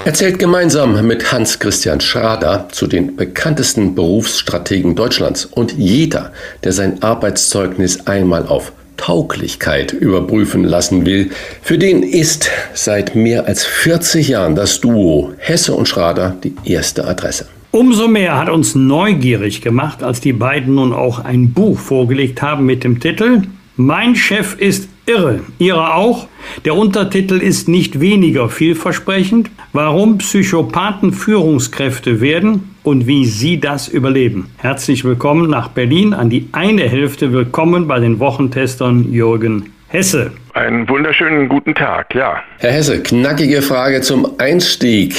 Erzählt 0.04 0.38
gemeinsam 0.38 1.04
mit 1.04 1.32
Hans-Christian 1.32 2.00
Schrader 2.00 2.68
zu 2.70 2.86
den 2.86 3.16
bekanntesten 3.16 3.96
Berufsstrategen 3.96 4.94
Deutschlands 4.94 5.46
und 5.46 5.72
jeder, 5.72 6.32
der 6.62 6.72
sein 6.72 7.02
Arbeitszeugnis 7.02 8.06
einmal 8.06 8.46
auf 8.46 8.70
Tauglichkeit 8.96 9.92
überprüfen 9.92 10.62
lassen 10.62 11.06
will, 11.06 11.30
für 11.62 11.78
den 11.78 12.04
ist 12.04 12.50
seit 12.74 13.16
mehr 13.16 13.46
als 13.46 13.64
40 13.64 14.28
Jahren 14.28 14.54
das 14.54 14.80
Duo 14.80 15.32
Hesse 15.38 15.74
und 15.74 15.88
Schrader 15.88 16.36
die 16.44 16.54
erste 16.64 17.04
Adresse. 17.04 17.46
Umso 17.76 18.08
mehr 18.08 18.38
hat 18.38 18.48
uns 18.48 18.74
neugierig 18.74 19.60
gemacht, 19.60 20.02
als 20.02 20.22
die 20.22 20.32
beiden 20.32 20.76
nun 20.76 20.94
auch 20.94 21.22
ein 21.22 21.52
Buch 21.52 21.78
vorgelegt 21.78 22.40
haben 22.40 22.64
mit 22.64 22.84
dem 22.84 23.00
Titel 23.00 23.42
Mein 23.76 24.16
Chef 24.16 24.56
ist 24.58 24.88
irre. 25.04 25.40
Ihre 25.58 25.92
auch? 25.92 26.26
Der 26.64 26.74
Untertitel 26.74 27.34
ist 27.34 27.68
nicht 27.68 28.00
weniger 28.00 28.48
vielversprechend. 28.48 29.50
Warum 29.74 30.16
Psychopathen 30.16 31.12
Führungskräfte 31.12 32.22
werden 32.22 32.70
und 32.82 33.06
wie 33.06 33.26
Sie 33.26 33.60
das 33.60 33.88
überleben. 33.88 34.46
Herzlich 34.56 35.04
willkommen 35.04 35.50
nach 35.50 35.68
Berlin 35.68 36.14
an 36.14 36.30
die 36.30 36.48
eine 36.52 36.88
Hälfte. 36.88 37.34
Willkommen 37.34 37.86
bei 37.86 38.00
den 38.00 38.20
Wochentestern 38.20 39.12
Jürgen 39.12 39.74
Hesse. 39.88 40.32
Einen 40.56 40.88
wunderschönen 40.88 41.50
guten 41.50 41.74
Tag, 41.74 42.14
ja. 42.14 42.42
Herr 42.60 42.72
Hesse, 42.72 43.02
knackige 43.02 43.60
Frage 43.60 44.00
zum 44.00 44.40
Einstieg. 44.40 45.14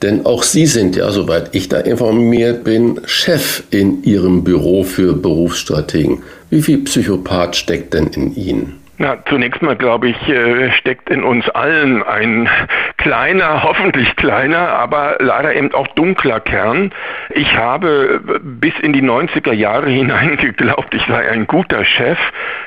Denn 0.00 0.24
auch 0.24 0.44
Sie 0.44 0.66
sind 0.66 0.94
ja, 0.94 1.10
soweit 1.10 1.56
ich 1.56 1.68
da 1.68 1.80
informiert 1.80 2.62
bin, 2.62 3.00
Chef 3.04 3.64
in 3.70 4.04
Ihrem 4.04 4.44
Büro 4.44 4.84
für 4.84 5.14
Berufsstrategen. 5.14 6.22
Wie 6.50 6.62
viel 6.62 6.84
Psychopath 6.84 7.56
steckt 7.56 7.94
denn 7.94 8.06
in 8.14 8.36
Ihnen? 8.36 8.85
Na, 8.98 9.18
zunächst 9.26 9.60
mal 9.60 9.76
glaube 9.76 10.08
ich, 10.08 10.28
äh, 10.28 10.70
steckt 10.72 11.10
in 11.10 11.22
uns 11.22 11.46
allen 11.50 12.02
ein 12.02 12.48
kleiner, 12.96 13.62
hoffentlich 13.62 14.16
kleiner, 14.16 14.70
aber 14.70 15.16
leider 15.18 15.54
eben 15.54 15.74
auch 15.74 15.86
dunkler 15.88 16.40
Kern. 16.40 16.92
Ich 17.30 17.58
habe 17.58 18.20
bis 18.42 18.72
in 18.80 18.94
die 18.94 19.02
90er 19.02 19.52
Jahre 19.52 19.90
hinein 19.90 20.38
geglaubt, 20.38 20.94
ich 20.94 21.04
sei 21.06 21.30
ein 21.30 21.46
guter 21.46 21.84
Chef. 21.84 22.18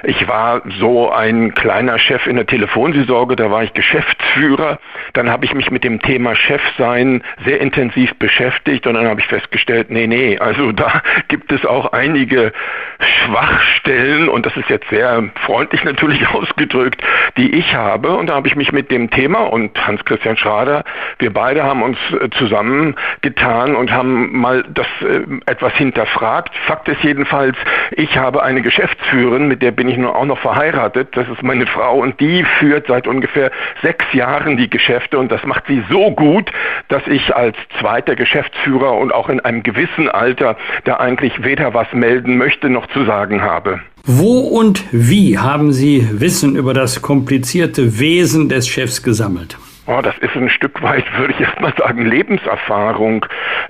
Ich 0.03 0.27
war 0.27 0.61
so 0.79 1.11
ein 1.11 1.55
kleiner 1.55 1.97
Chef 1.97 2.27
in 2.27 2.35
der 2.35 2.45
Telefonseelsorge, 2.45 3.35
da 3.35 3.49
war 3.49 3.63
ich 3.63 3.73
Geschäftsführer. 3.73 4.79
Dann 5.13 5.31
habe 5.31 5.45
ich 5.45 5.55
mich 5.55 5.71
mit 5.71 5.83
dem 5.83 5.99
Thema 5.99 6.35
Chefsein 6.35 7.23
sehr 7.43 7.59
intensiv 7.59 8.13
beschäftigt 8.15 8.85
und 8.85 8.93
dann 8.93 9.07
habe 9.07 9.19
ich 9.19 9.25
festgestellt, 9.25 9.89
nee, 9.89 10.05
nee, 10.05 10.37
also 10.37 10.71
da 10.73 11.01
gibt 11.27 11.51
es 11.51 11.65
auch 11.65 11.91
einige 11.91 12.53
Schwachstellen 12.99 14.29
und 14.29 14.45
das 14.45 14.55
ist 14.55 14.69
jetzt 14.69 14.89
sehr 14.89 15.23
freundlich 15.45 15.83
natürlich 15.83 16.18
freundlich 16.19 16.29
ausgedrückt, 16.33 17.01
die 17.37 17.53
ich 17.55 17.73
habe. 17.73 18.15
Und 18.15 18.29
da 18.29 18.35
habe 18.35 18.47
ich 18.47 18.55
mich 18.55 18.71
mit 18.71 18.91
dem 18.91 19.09
Thema 19.09 19.39
und 19.39 19.85
Hans-Christian 19.85 20.37
Schrader, 20.37 20.83
wir 21.19 21.33
beide 21.33 21.63
haben 21.63 21.83
uns 21.83 21.97
äh, 22.11 22.29
zusammengetan 22.31 23.75
und 23.75 23.91
haben 23.91 24.37
mal 24.37 24.63
das 24.69 24.87
äh, 25.01 25.21
etwas 25.45 25.73
hinterfragt. 25.73 26.55
Fakt 26.67 26.87
ist 26.87 27.03
jedenfalls, 27.03 27.57
ich 27.91 28.17
habe 28.17 28.43
eine 28.43 28.61
Geschäftsführerin, 28.61 29.47
mit 29.47 29.61
der 29.61 29.71
bin 29.71 29.87
ich 29.87 29.97
nur 29.97 30.15
auch 30.15 30.25
noch 30.25 30.39
verheiratet. 30.39 31.09
Das 31.15 31.27
ist 31.27 31.43
meine 31.43 31.67
Frau 31.67 31.99
und 31.99 32.19
die 32.19 32.43
führt 32.59 32.87
seit 32.87 33.07
ungefähr 33.07 33.51
sechs 33.81 34.05
Jahren 34.13 34.57
die 34.57 34.69
Geschäfte 34.69 35.17
und 35.17 35.31
das 35.31 35.43
macht 35.43 35.65
sie 35.67 35.83
so 35.89 36.11
gut, 36.11 36.51
dass 36.87 37.05
ich 37.07 37.35
als 37.35 37.55
zweiter 37.79 38.15
Geschäftsführer 38.15 38.93
und 38.93 39.13
auch 39.13 39.29
in 39.29 39.39
einem 39.39 39.63
gewissen 39.63 40.09
Alter 40.09 40.57
da 40.83 40.97
eigentlich 40.97 41.43
weder 41.43 41.73
was 41.73 41.91
melden 41.93 42.37
möchte 42.37 42.69
noch 42.69 42.87
zu 42.87 43.03
sagen 43.05 43.41
habe. 43.41 43.81
Wo 44.11 44.39
und 44.39 44.85
wie 44.91 45.37
haben 45.37 45.71
Sie 45.71 46.03
Wissen 46.11 46.55
über 46.55 46.73
das 46.73 47.03
komplizierte 47.03 47.99
Wesen 47.99 48.49
des 48.49 48.67
Chefs 48.67 49.03
gesammelt? 49.03 49.59
Oh, 49.91 50.01
das 50.03 50.15
ist 50.19 50.35
ein 50.35 50.49
Stück 50.49 50.83
weit, 50.83 51.03
würde 51.17 51.33
ich 51.33 51.41
erst 51.41 51.59
mal 51.61 51.73
sagen, 51.75 52.05
Lebenserfahrung. 52.05 53.25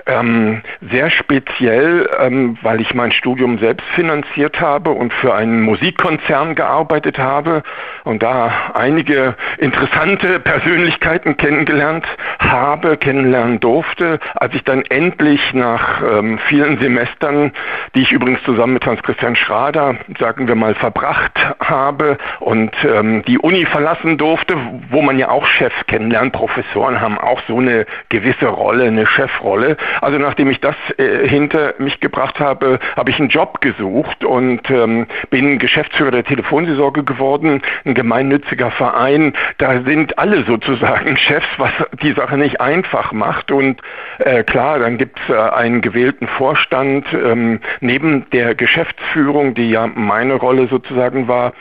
Ähm, 0.06 0.62
sehr 0.92 1.10
speziell, 1.12 2.10
ähm, 2.20 2.58
weil 2.62 2.82
ich 2.82 2.94
mein 2.94 3.14
Studium 3.14 3.58
selbst 3.60 3.88
finanziert 3.96 4.60
habe 4.60 4.90
und 4.90 5.14
für 5.14 5.34
einen 5.34 5.62
Musikkonzern 5.62 6.56
gearbeitet 6.56 7.18
habe 7.18 7.64
und 8.04 8.22
da 8.22 8.52
einige 8.74 9.36
interessante 9.60 10.42
Persönlichkeiten 10.42 11.38
kennengelernt 11.38 12.06
habe, 12.40 12.98
kennenlernen 12.98 13.62
durfte. 13.62 14.20
Als 14.36 14.54
ich 14.56 14.66
dann 14.66 14.84
endlich 14.90 15.54
nach 15.54 16.02
ähm, 16.04 16.38
vielen 16.50 16.80
Semestern, 16.80 17.54
die 17.96 18.02
ich 18.02 18.12
übrigens 18.12 18.44
zusammen 18.44 18.74
mit 18.74 18.86
Hans-Christian 18.86 19.38
Schrader, 19.38 19.96
sagen 20.20 20.50
wir 20.50 20.56
mal, 20.56 20.76
verbracht 20.76 21.40
habe 21.62 22.18
und 22.42 22.72
ähm, 22.84 23.24
die 23.26 23.38
Uni 23.38 23.66
verlassen 23.66 24.18
durfte, 24.18 24.58
wo 24.90 25.02
man 25.02 25.18
ja 25.18 25.30
auch 25.30 25.46
Chefs 25.46 25.78
kennt, 25.88 26.09
Lernprofessoren 26.12 27.02
haben 27.02 27.18
auch 27.18 27.42
so 27.48 27.58
eine 27.58 27.86
gewisse 28.10 28.48
Rolle, 28.48 28.86
eine 28.86 29.06
Chefrolle. 29.06 29.78
Also 30.02 30.18
nachdem 30.18 30.50
ich 30.50 30.60
das 30.60 30.76
äh, 30.98 31.28
hinter 31.28 31.76
mich 31.78 32.00
gebracht 32.00 32.40
habe, 32.40 32.80
habe 32.96 33.10
ich 33.10 33.20
einen 33.20 33.30
Job 33.30 33.62
gesucht 33.62 34.24
und 34.24 34.70
ähm, 34.70 35.08
bin 35.30 35.60
Geschäftsführer 35.60 36.12
der 36.12 36.24
Telefonseelsorge 36.24 37.04
geworden, 37.04 37.62
ein 37.86 37.94
gemeinnütziger 37.94 38.72
Verein. 38.72 39.34
Da 39.58 39.82
sind 39.82 40.18
alle 40.18 40.44
sozusagen 40.44 41.18
Chefs, 41.30 41.48
was 41.58 41.72
die 42.02 42.14
Sache 42.14 42.38
nicht 42.38 42.62
einfach 42.62 43.12
macht. 43.12 43.52
Und 43.52 43.82
äh, 44.20 44.44
klar, 44.44 44.80
dann 44.80 44.98
gibt 44.98 45.20
es 45.20 45.36
äh, 45.36 45.38
einen 45.38 45.82
gewählten 45.82 46.28
Vorstand 46.28 47.06
ähm, 47.14 47.60
neben 47.82 48.30
der 48.32 48.56
Geschäftsführung, 48.56 49.54
die 49.54 49.70
ja 49.70 49.88
meine 49.88 50.36
Rolle 50.36 50.68
sozusagen 50.68 51.28
war. 51.28 51.54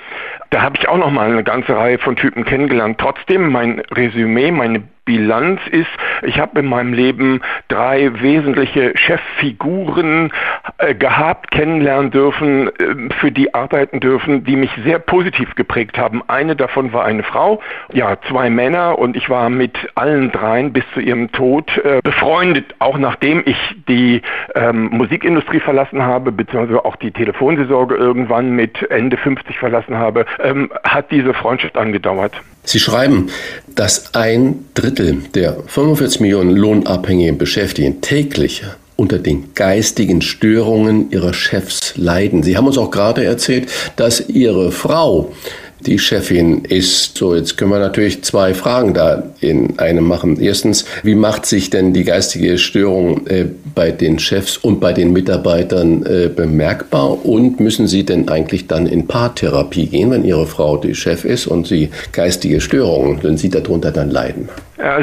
Da 0.50 0.62
habe 0.62 0.76
ich 0.78 0.88
auch 0.88 0.96
noch 0.96 1.10
mal 1.10 1.30
eine 1.30 1.44
ganze 1.44 1.76
Reihe 1.76 1.98
von 1.98 2.16
Typen 2.16 2.44
kennengelernt. 2.44 2.98
Trotzdem 2.98 3.50
mein 3.50 3.80
Resümee, 3.90 4.37
meine 4.50 4.82
Bilanz 5.08 5.58
ist, 5.70 5.88
ich 6.20 6.38
habe 6.38 6.60
in 6.60 6.66
meinem 6.66 6.92
Leben 6.92 7.40
drei 7.68 8.10
wesentliche 8.20 8.92
Cheffiguren 8.94 10.30
äh, 10.76 10.94
gehabt, 10.94 11.50
kennenlernen 11.50 12.10
dürfen, 12.10 12.68
äh, 12.68 13.14
für 13.18 13.32
die 13.32 13.54
arbeiten 13.54 14.00
dürfen, 14.00 14.44
die 14.44 14.54
mich 14.54 14.70
sehr 14.84 14.98
positiv 14.98 15.54
geprägt 15.54 15.96
haben. 15.96 16.22
Eine 16.28 16.56
davon 16.56 16.92
war 16.92 17.06
eine 17.06 17.22
Frau, 17.22 17.62
ja, 17.90 18.18
zwei 18.28 18.50
Männer 18.50 18.98
und 18.98 19.16
ich 19.16 19.30
war 19.30 19.48
mit 19.48 19.78
allen 19.94 20.30
dreien 20.30 20.74
bis 20.74 20.84
zu 20.92 21.00
ihrem 21.00 21.32
Tod 21.32 21.74
äh, 21.78 22.00
befreundet, 22.04 22.74
auch 22.78 22.98
nachdem 22.98 23.42
ich 23.46 23.56
die 23.88 24.20
ähm, 24.54 24.90
Musikindustrie 24.90 25.60
verlassen 25.60 26.02
habe, 26.02 26.32
beziehungsweise 26.32 26.84
auch 26.84 26.96
die 26.96 27.12
Telefonseelsorge 27.12 27.94
irgendwann 27.94 28.50
mit 28.50 28.82
Ende 28.90 29.16
50 29.16 29.58
verlassen 29.58 29.96
habe, 29.96 30.26
ähm, 30.44 30.70
hat 30.84 31.10
diese 31.10 31.32
Freundschaft 31.32 31.78
angedauert. 31.78 32.42
Sie 32.68 32.80
schreiben, 32.80 33.30
dass 33.74 34.14
ein 34.14 34.66
Drittel 34.74 35.22
der 35.32 35.56
45 35.68 36.20
Millionen 36.20 36.50
lohnabhängigen 36.50 37.38
Beschäftigten 37.38 38.02
täglich 38.02 38.62
unter 38.94 39.18
den 39.18 39.54
geistigen 39.54 40.20
Störungen 40.20 41.10
ihrer 41.10 41.32
Chefs 41.32 41.94
leiden. 41.96 42.42
Sie 42.42 42.58
haben 42.58 42.66
uns 42.66 42.76
auch 42.76 42.90
gerade 42.90 43.24
erzählt, 43.24 43.70
dass 43.96 44.28
Ihre 44.28 44.70
Frau 44.70 45.32
die 45.80 45.98
Chefin 45.98 46.64
ist. 46.64 47.16
So, 47.16 47.34
jetzt 47.34 47.56
können 47.56 47.70
wir 47.70 47.78
natürlich 47.78 48.22
zwei 48.22 48.54
Fragen 48.54 48.94
da 48.94 49.22
in 49.40 49.78
einem 49.78 50.06
machen. 50.06 50.40
Erstens, 50.40 50.84
wie 51.02 51.14
macht 51.14 51.46
sich 51.46 51.70
denn 51.70 51.92
die 51.92 52.04
geistige 52.04 52.58
Störung 52.58 53.26
äh, 53.26 53.46
bei 53.74 53.90
den 53.90 54.18
Chefs 54.18 54.56
und 54.56 54.80
bei 54.80 54.92
den 54.92 55.12
Mitarbeitern 55.12 56.04
äh, 56.04 56.28
bemerkbar? 56.28 57.24
Und 57.24 57.60
müssen 57.60 57.86
Sie 57.86 58.04
denn 58.04 58.28
eigentlich 58.28 58.66
dann 58.66 58.86
in 58.86 59.06
Paartherapie 59.06 59.86
gehen, 59.86 60.10
wenn 60.10 60.24
Ihre 60.24 60.46
Frau 60.46 60.76
die 60.76 60.94
Chef 60.94 61.24
ist 61.24 61.46
und 61.46 61.66
Sie 61.66 61.90
geistige 62.12 62.60
Störungen, 62.60 63.22
wenn 63.22 63.36
Sie 63.36 63.50
darunter 63.50 63.90
dann 63.90 64.10
leiden? 64.10 64.48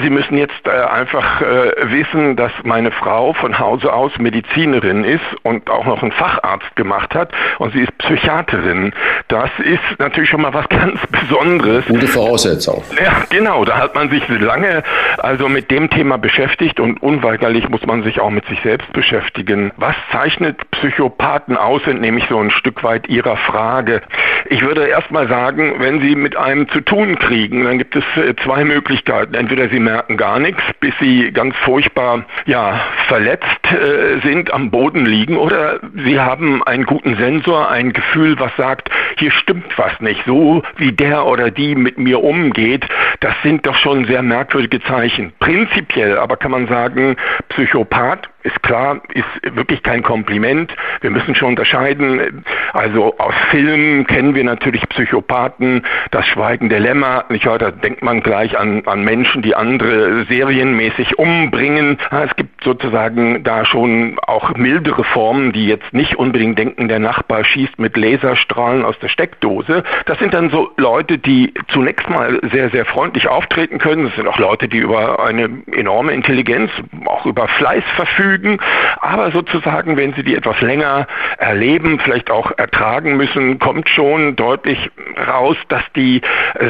Sie 0.02 0.10
müssen 0.10 0.38
jetzt 0.38 0.66
äh, 0.66 0.70
einfach 0.70 1.42
äh, 1.42 1.72
wissen, 1.92 2.38
dass 2.38 2.52
meine 2.64 2.92
Frau 2.92 3.34
von 3.34 3.60
Hause 3.60 3.92
aus 3.92 4.18
Medizinerin 4.18 5.04
ist 5.04 5.26
und 5.44 5.70
auch 5.70 5.86
noch 5.86 6.02
einen 6.02 6.14
Facharzt 6.14 6.74
gemacht 6.78 7.14
hat 7.14 7.34
und 7.60 7.74
sie 7.74 7.82
ist 7.82 7.98
Psychiaterin. 7.98 8.94
Das 9.28 9.50
ist 9.60 10.00
natürlich 10.00 10.30
schon 10.30 10.42
mal 10.42 10.54
was 10.54 10.65
ganz 10.70 11.00
Besonderes. 11.08 11.86
Gute 11.88 12.08
Voraussetzung. 12.08 12.84
Ja, 13.02 13.24
genau. 13.30 13.66
Da 13.66 13.78
hat 13.78 13.96
man 13.96 14.10
sich 14.10 14.28
lange 14.28 14.84
also 15.18 15.50
mit 15.50 15.72
dem 15.72 15.90
Thema 15.90 16.18
beschäftigt 16.18 16.80
und 16.80 17.02
unweigerlich 17.02 17.70
muss 17.70 17.86
man 17.86 18.04
sich 18.04 18.20
auch 18.20 18.30
mit 18.30 18.46
sich 18.48 18.60
selbst 18.62 18.92
beschäftigen. 18.94 19.72
Was 19.78 19.96
zeichnet 20.12 20.70
Psychopathen 20.72 21.58
aus, 21.58 21.82
entnehme 21.88 22.20
ich 22.20 22.28
so 22.30 22.40
ein 22.40 22.52
Stück 22.52 22.84
weit 22.84 23.08
Ihrer 23.08 23.38
Frage. 23.38 24.02
Ich 24.50 24.62
würde 24.62 24.88
erst 24.88 25.12
mal 25.12 25.28
sagen, 25.28 25.76
wenn 25.80 26.02
Sie 26.02 26.16
mit 26.16 26.36
einem 26.36 26.70
zu 26.70 26.82
tun 26.82 27.18
kriegen, 27.18 27.64
dann 27.64 27.78
gibt 27.78 27.96
es 27.96 28.04
äh, 28.18 28.36
zwei 28.44 28.64
Möglichkeiten. 28.64 29.34
Entweder 29.34 29.70
sie 29.70 29.80
merken 29.80 30.18
gar 30.18 30.40
nichts, 30.40 30.62
bis 30.80 30.94
sie 31.00 31.32
ganz 31.32 31.56
furchtbar 31.58 32.26
ja, 32.46 32.82
verletzt 33.08 33.46
äh, 33.72 34.20
sind, 34.22 34.54
am 34.54 34.72
Boden 34.72 35.06
liegen 35.06 35.38
oder 35.38 35.80
sie 36.06 36.20
haben 36.20 36.64
einen 36.64 36.86
guten 36.86 37.16
Sensor, 37.18 37.70
ein 37.70 37.94
Gefühl, 37.94 38.40
was 38.40 38.56
sagt, 38.58 38.90
hier 39.18 39.32
stimmt 39.32 39.78
was 39.78 40.00
nicht. 40.00 40.22
So 40.26 40.55
wie 40.78 40.92
der 40.92 41.26
oder 41.26 41.52
die 41.52 41.76
mit 41.76 41.98
mir 41.98 42.24
umgeht, 42.24 42.86
das 43.20 43.34
sind 43.44 43.66
doch 43.66 43.76
schon 43.76 44.06
sehr 44.06 44.22
merkwürdige 44.22 44.82
Zeichen. 44.84 45.34
Prinzipiell 45.40 46.18
aber 46.18 46.38
kann 46.38 46.52
man 46.52 46.68
sagen, 46.68 47.16
Psychopath 47.50 48.30
ist 48.46 48.62
klar, 48.62 49.02
ist 49.14 49.56
wirklich 49.56 49.82
kein 49.82 50.04
Kompliment. 50.04 50.72
Wir 51.02 51.10
müssen 51.10 51.34
schon 51.34 51.50
unterscheiden. 51.50 52.46
Also 52.74 53.18
aus 53.18 53.34
Filmen 53.50 54.06
kennen 54.06 54.36
wir 54.36 54.44
natürlich 54.44 54.88
Psychopathen, 54.90 55.84
das 56.12 56.28
Schweigen 56.28 56.70
der 56.70 56.80
Lämmer. 56.80 57.26
Nicht 57.30 57.48
wahr? 57.48 57.58
Da 57.58 57.72
denkt 57.72 58.04
man 58.04 58.22
gleich 58.22 58.58
an, 58.58 58.84
an 58.86 59.04
Menschen, 59.04 59.42
die 59.42 59.56
andere 59.56 60.26
serienmäßig 60.26 61.18
umbringen. 61.18 61.98
Es 62.12 62.36
gibt 62.36 62.64
sozusagen 62.64 63.44
da 63.44 63.66
schon 63.66 64.20
auch 64.20 64.56
mildere 64.56 65.04
Formen, 65.04 65.52
die 65.52 65.66
jetzt 65.66 65.92
nicht 65.92 66.16
unbedingt 66.16 66.60
denken, 66.60 66.88
der 66.88 67.00
Nachbar 67.00 67.44
schießt 67.44 67.80
mit 67.80 67.98
Laserstrahlen 67.98 68.86
aus 68.86 68.98
der 69.00 69.08
Steckdose. 69.08 69.84
Das 70.06 70.20
sind 70.20 70.36
dann 70.36 70.52
so 70.52 70.72
Leute, 70.78 71.18
die 71.18 71.52
zunächst 71.70 72.08
mal 72.10 72.40
sehr, 72.52 72.70
sehr 72.70 72.86
freundlich 72.86 73.28
auftreten 73.28 73.80
können. 73.80 74.06
Das 74.06 74.16
sind 74.16 74.28
auch 74.28 74.38
Leute, 74.38 74.68
die 74.68 74.78
über 74.78 75.26
eine 75.26 75.50
enorme 75.72 76.12
Intelligenz, 76.12 76.70
auch 77.06 77.26
über 77.26 77.48
Fleiß 77.48 77.84
verfügen 77.96 78.35
verfügen, 78.36 78.60
aber 79.02 79.32
sozusagen, 79.32 79.98
wenn 79.98 80.14
Sie 80.14 80.24
die 80.24 80.36
etwas 80.36 80.60
länger 80.62 81.08
erleben, 81.38 82.00
vielleicht 82.00 82.32
auch 82.32 82.52
ertragen 82.58 83.18
müssen, 83.18 83.60
kommt 83.60 83.90
schon 83.90 84.36
deutlich 84.36 84.92
raus, 85.28 85.58
dass 85.70 85.84
die 85.96 86.22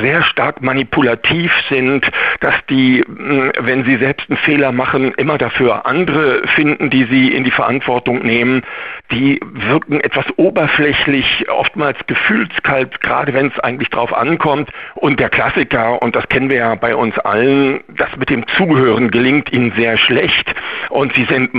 sehr 0.01 0.23
stark 0.23 0.61
manipulativ 0.61 1.51
sind, 1.69 2.09
dass 2.41 2.55
die, 2.69 3.03
hm, 3.05 3.51
wenn 3.59 3.85
sie 3.85 3.97
selbst 3.97 4.29
einen 4.29 4.37
Fehler 4.37 4.71
machen, 4.71 5.13
immer 5.17 5.37
dafür 5.37 5.85
andere 5.85 6.47
finden, 6.55 6.89
die 6.89 7.05
sie 7.05 7.29
in 7.29 7.43
die 7.43 7.51
Verantwortung 7.51 8.19
nehmen. 8.19 8.63
Die 9.11 9.39
wirken 9.41 9.99
etwas 10.01 10.25
oberflächlich, 10.37 11.45
oftmals 11.49 11.97
gefühlskalt, 12.07 13.01
gerade 13.01 13.33
wenn 13.33 13.47
es 13.47 13.59
eigentlich 13.59 13.89
drauf 13.89 14.13
ankommt. 14.13 14.69
Und 14.95 15.19
der 15.19 15.29
Klassiker, 15.29 16.01
und 16.01 16.15
das 16.15 16.27
kennen 16.29 16.49
wir 16.49 16.57
ja 16.57 16.75
bei 16.75 16.95
uns 16.95 17.17
allen, 17.19 17.81
das 17.89 18.09
mit 18.17 18.29
dem 18.29 18.47
Zuhören 18.47 19.11
gelingt 19.11 19.51
ihnen 19.51 19.73
sehr 19.75 19.97
schlecht 19.97 20.53
und 20.89 21.13
sie 21.13 21.25
sind 21.25 21.54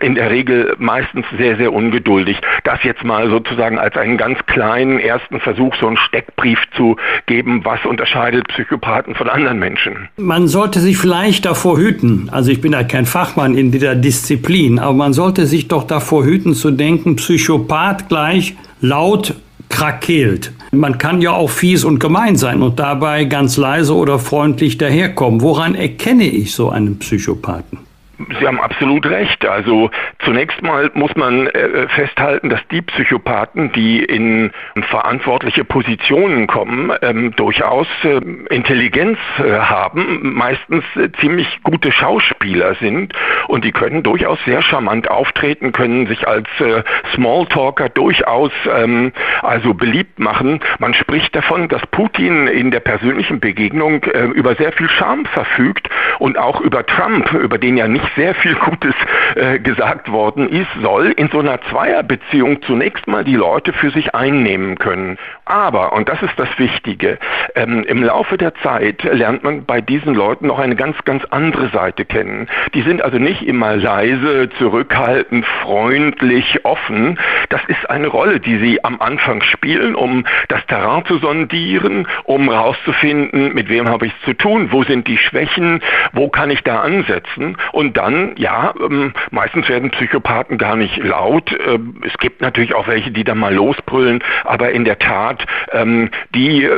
in 0.00 0.14
der 0.14 0.30
Regel 0.30 0.74
meistens 0.78 1.26
sehr, 1.36 1.56
sehr 1.56 1.72
ungeduldig. 1.72 2.36
Das 2.64 2.82
jetzt 2.82 3.04
mal 3.04 3.28
sozusagen 3.30 3.78
als 3.78 3.96
einen 3.96 4.16
ganz 4.16 4.38
kleinen 4.46 4.98
ersten 4.98 5.40
Versuch, 5.40 5.74
so 5.80 5.86
einen 5.86 5.96
Steckbrief 5.96 6.58
zu 6.76 6.96
geben, 7.26 7.64
was 7.64 7.84
unterscheidet 7.84 8.48
Psychopathen 8.48 9.14
von 9.14 9.28
anderen 9.28 9.58
Menschen. 9.58 10.08
Man 10.16 10.48
sollte 10.48 10.80
sich 10.80 10.98
vielleicht 10.98 11.44
davor 11.44 11.78
hüten, 11.78 12.28
also 12.32 12.50
ich 12.50 12.60
bin 12.60 12.72
ja 12.72 12.84
kein 12.84 13.06
Fachmann 13.06 13.54
in 13.54 13.70
dieser 13.70 13.94
Disziplin, 13.94 14.78
aber 14.78 14.94
man 14.94 15.12
sollte 15.12 15.46
sich 15.46 15.68
doch 15.68 15.84
davor 15.84 16.24
hüten 16.24 16.54
zu 16.54 16.70
denken, 16.70 17.16
Psychopath 17.16 18.08
gleich 18.08 18.56
laut 18.80 19.34
krakeelt. 19.68 20.52
Man 20.72 20.98
kann 20.98 21.20
ja 21.20 21.32
auch 21.32 21.50
fies 21.50 21.84
und 21.84 21.98
gemein 21.98 22.36
sein 22.36 22.62
und 22.62 22.78
dabei 22.78 23.24
ganz 23.24 23.56
leise 23.56 23.94
oder 23.94 24.18
freundlich 24.18 24.78
daherkommen. 24.78 25.40
Woran 25.40 25.74
erkenne 25.74 26.24
ich 26.24 26.54
so 26.54 26.70
einen 26.70 26.98
Psychopathen? 26.98 27.78
Sie 28.38 28.46
haben 28.46 28.60
absolut 28.60 29.06
recht. 29.06 29.44
Also 29.46 29.90
zunächst 30.20 30.62
mal 30.62 30.90
muss 30.94 31.14
man 31.16 31.46
äh, 31.48 31.88
festhalten, 31.88 32.48
dass 32.48 32.60
die 32.68 32.82
Psychopathen, 32.82 33.72
die 33.72 34.04
in 34.04 34.52
verantwortliche 34.88 35.64
Positionen 35.64 36.46
kommen, 36.46 36.92
ähm, 37.02 37.34
durchaus 37.36 37.86
äh, 38.04 38.20
Intelligenz 38.54 39.18
äh, 39.38 39.58
haben, 39.58 40.34
meistens 40.34 40.84
äh, 40.96 41.10
ziemlich 41.20 41.60
gute 41.62 41.92
Schauspieler 41.92 42.74
sind 42.76 43.12
und 43.48 43.64
die 43.64 43.72
können 43.72 44.02
durchaus 44.02 44.38
sehr 44.44 44.62
charmant 44.62 45.10
auftreten, 45.10 45.72
können 45.72 46.06
sich 46.06 46.26
als 46.26 46.48
äh, 46.60 46.82
Smalltalker 47.14 47.88
durchaus 47.88 48.52
ähm, 48.72 49.12
also 49.42 49.74
beliebt 49.74 50.18
machen. 50.18 50.60
Man 50.78 50.94
spricht 50.94 51.34
davon, 51.34 51.68
dass 51.68 51.84
Putin 51.88 52.46
in 52.46 52.70
der 52.70 52.80
persönlichen 52.80 53.40
Begegnung 53.40 54.02
über 54.34 54.54
sehr 54.54 54.72
viel 54.72 54.88
Charme 54.88 55.26
verfügt 55.26 55.88
und 56.18 56.38
auch 56.38 56.60
über 56.60 56.86
Trump, 56.86 57.32
über 57.32 57.58
den 57.58 57.76
ja 57.76 57.88
nicht 57.88 58.04
sehr 58.16 58.34
viel 58.34 58.54
Gutes 58.54 58.94
äh, 59.34 59.58
gesagt 59.58 60.10
worden 60.10 60.48
ist, 60.48 60.68
soll 60.82 61.12
in 61.16 61.28
so 61.28 61.40
einer 61.40 61.60
Zweierbeziehung 61.70 62.62
zunächst 62.62 63.06
mal 63.06 63.24
die 63.24 63.36
Leute 63.36 63.72
für 63.72 63.90
sich 63.90 64.14
einnehmen 64.14 64.78
können. 64.78 65.18
Aber, 65.44 65.92
und 65.92 66.08
das 66.08 66.22
ist 66.22 66.38
das 66.38 66.48
Wichtige, 66.58 67.18
ähm, 67.54 67.84
im 67.84 68.02
Laufe 68.02 68.38
der 68.38 68.54
Zeit 68.56 69.02
lernt 69.02 69.44
man 69.44 69.64
bei 69.64 69.80
diesen 69.80 70.14
Leuten 70.14 70.46
noch 70.46 70.58
eine 70.58 70.76
ganz, 70.76 70.96
ganz 71.04 71.24
andere 71.30 71.68
Seite 71.68 72.04
kennen. 72.04 72.48
Die 72.74 72.82
sind 72.82 73.02
also 73.02 73.18
nicht 73.18 73.42
immer 73.42 73.76
leise, 73.76 74.48
zurückhaltend, 74.58 75.44
freundlich, 75.62 76.64
offen. 76.64 77.18
Das 77.50 77.60
ist 77.68 77.88
eine 77.90 78.08
Rolle, 78.08 78.40
die 78.40 78.58
sie 78.58 78.84
am 78.84 79.00
Anfang 79.00 79.42
spielen, 79.42 79.94
um 79.94 80.24
das 80.48 80.64
Terrain 80.66 81.04
zu 81.06 81.18
sondieren, 81.18 82.06
um 82.24 82.48
rauszufinden, 82.48 83.54
mit 83.54 83.68
wem 83.68 83.88
habe 83.88 84.06
ich 84.06 84.12
es 84.12 84.24
zu 84.24 84.34
tun, 84.34 84.68
wo 84.70 84.82
sind 84.84 85.06
die 85.08 85.18
Schwächen, 85.18 85.80
wo 86.12 86.28
kann 86.28 86.50
ich 86.50 86.62
da 86.62 86.80
ansetzen. 86.80 87.56
Und 87.72 87.93
dann, 87.94 88.32
ja, 88.36 88.74
ähm, 88.80 89.12
meistens 89.30 89.68
werden 89.68 89.90
Psychopathen 89.90 90.58
gar 90.58 90.76
nicht 90.76 90.96
laut. 90.98 91.50
Ähm, 91.66 92.02
es 92.06 92.16
gibt 92.18 92.40
natürlich 92.40 92.74
auch 92.74 92.86
welche, 92.86 93.10
die 93.10 93.24
da 93.24 93.34
mal 93.34 93.54
losbrüllen, 93.54 94.22
aber 94.44 94.72
in 94.72 94.84
der 94.84 94.98
Tat, 94.98 95.46
ähm, 95.72 96.10
die 96.34 96.68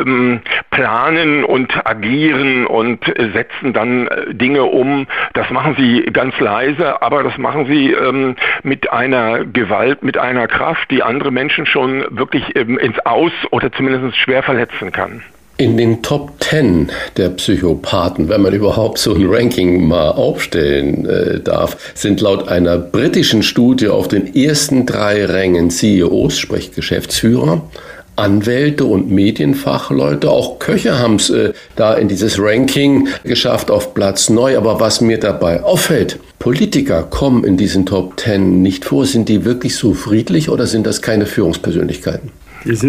planen 0.70 1.44
und 1.44 1.86
agieren 1.86 2.66
und 2.66 3.04
setzen 3.04 3.72
dann 3.72 4.06
äh, 4.06 4.34
Dinge 4.34 4.64
um. 4.64 5.06
Das 5.34 5.50
machen 5.50 5.74
sie 5.78 6.02
ganz 6.12 6.38
leise, 6.38 7.02
aber 7.02 7.22
das 7.22 7.38
machen 7.38 7.66
sie 7.66 7.94
mit 8.62 8.92
einer 8.92 9.44
Gewalt, 9.44 10.02
mit 10.02 10.18
einer 10.18 10.46
Kraft, 10.46 10.90
die 10.90 11.02
andere 11.02 11.30
Menschen 11.30 11.66
schon 11.66 12.04
wirklich 12.10 12.54
ins 12.56 12.98
Aus 13.00 13.32
oder 13.50 13.72
zumindest 13.72 14.16
schwer 14.16 14.42
verletzen 14.42 14.92
kann. 14.92 15.22
In 15.58 15.78
den 15.78 16.02
Top 16.02 16.32
10 16.40 16.90
der 17.16 17.30
Psychopathen, 17.30 18.28
wenn 18.28 18.42
man 18.42 18.52
überhaupt 18.52 18.98
so 18.98 19.14
ein 19.14 19.26
Ranking 19.26 19.88
mal 19.88 20.10
aufstellen 20.10 21.06
äh, 21.06 21.40
darf, 21.40 21.78
sind 21.94 22.20
laut 22.20 22.46
einer 22.48 22.76
britischen 22.76 23.42
Studie 23.42 23.88
auf 23.88 24.06
den 24.06 24.34
ersten 24.36 24.84
drei 24.84 25.24
Rängen 25.24 25.70
CEOs, 25.70 26.38
sprich 26.38 26.72
Geschäftsführer, 26.72 27.62
Anwälte 28.16 28.84
und 28.84 29.10
Medienfachleute, 29.10 30.30
auch 30.30 30.58
Köche 30.58 30.98
haben 30.98 31.16
es 31.16 31.30
äh, 31.30 31.54
da 31.74 31.94
in 31.94 32.08
dieses 32.08 32.38
Ranking 32.38 33.08
geschafft 33.24 33.70
auf 33.70 33.94
Platz 33.94 34.28
neu. 34.28 34.58
Aber 34.58 34.78
was 34.78 35.00
mir 35.00 35.18
dabei 35.18 35.62
auffällt, 35.62 36.18
Politiker 36.38 37.02
kommen 37.02 37.44
in 37.44 37.56
diesen 37.56 37.86
Top 37.86 38.20
10 38.20 38.60
nicht 38.60 38.84
vor. 38.84 39.06
Sind 39.06 39.30
die 39.30 39.46
wirklich 39.46 39.76
so 39.76 39.94
friedlich 39.94 40.50
oder 40.50 40.66
sind 40.66 40.86
das 40.86 41.00
keine 41.00 41.24
Führungspersönlichkeiten? 41.24 42.30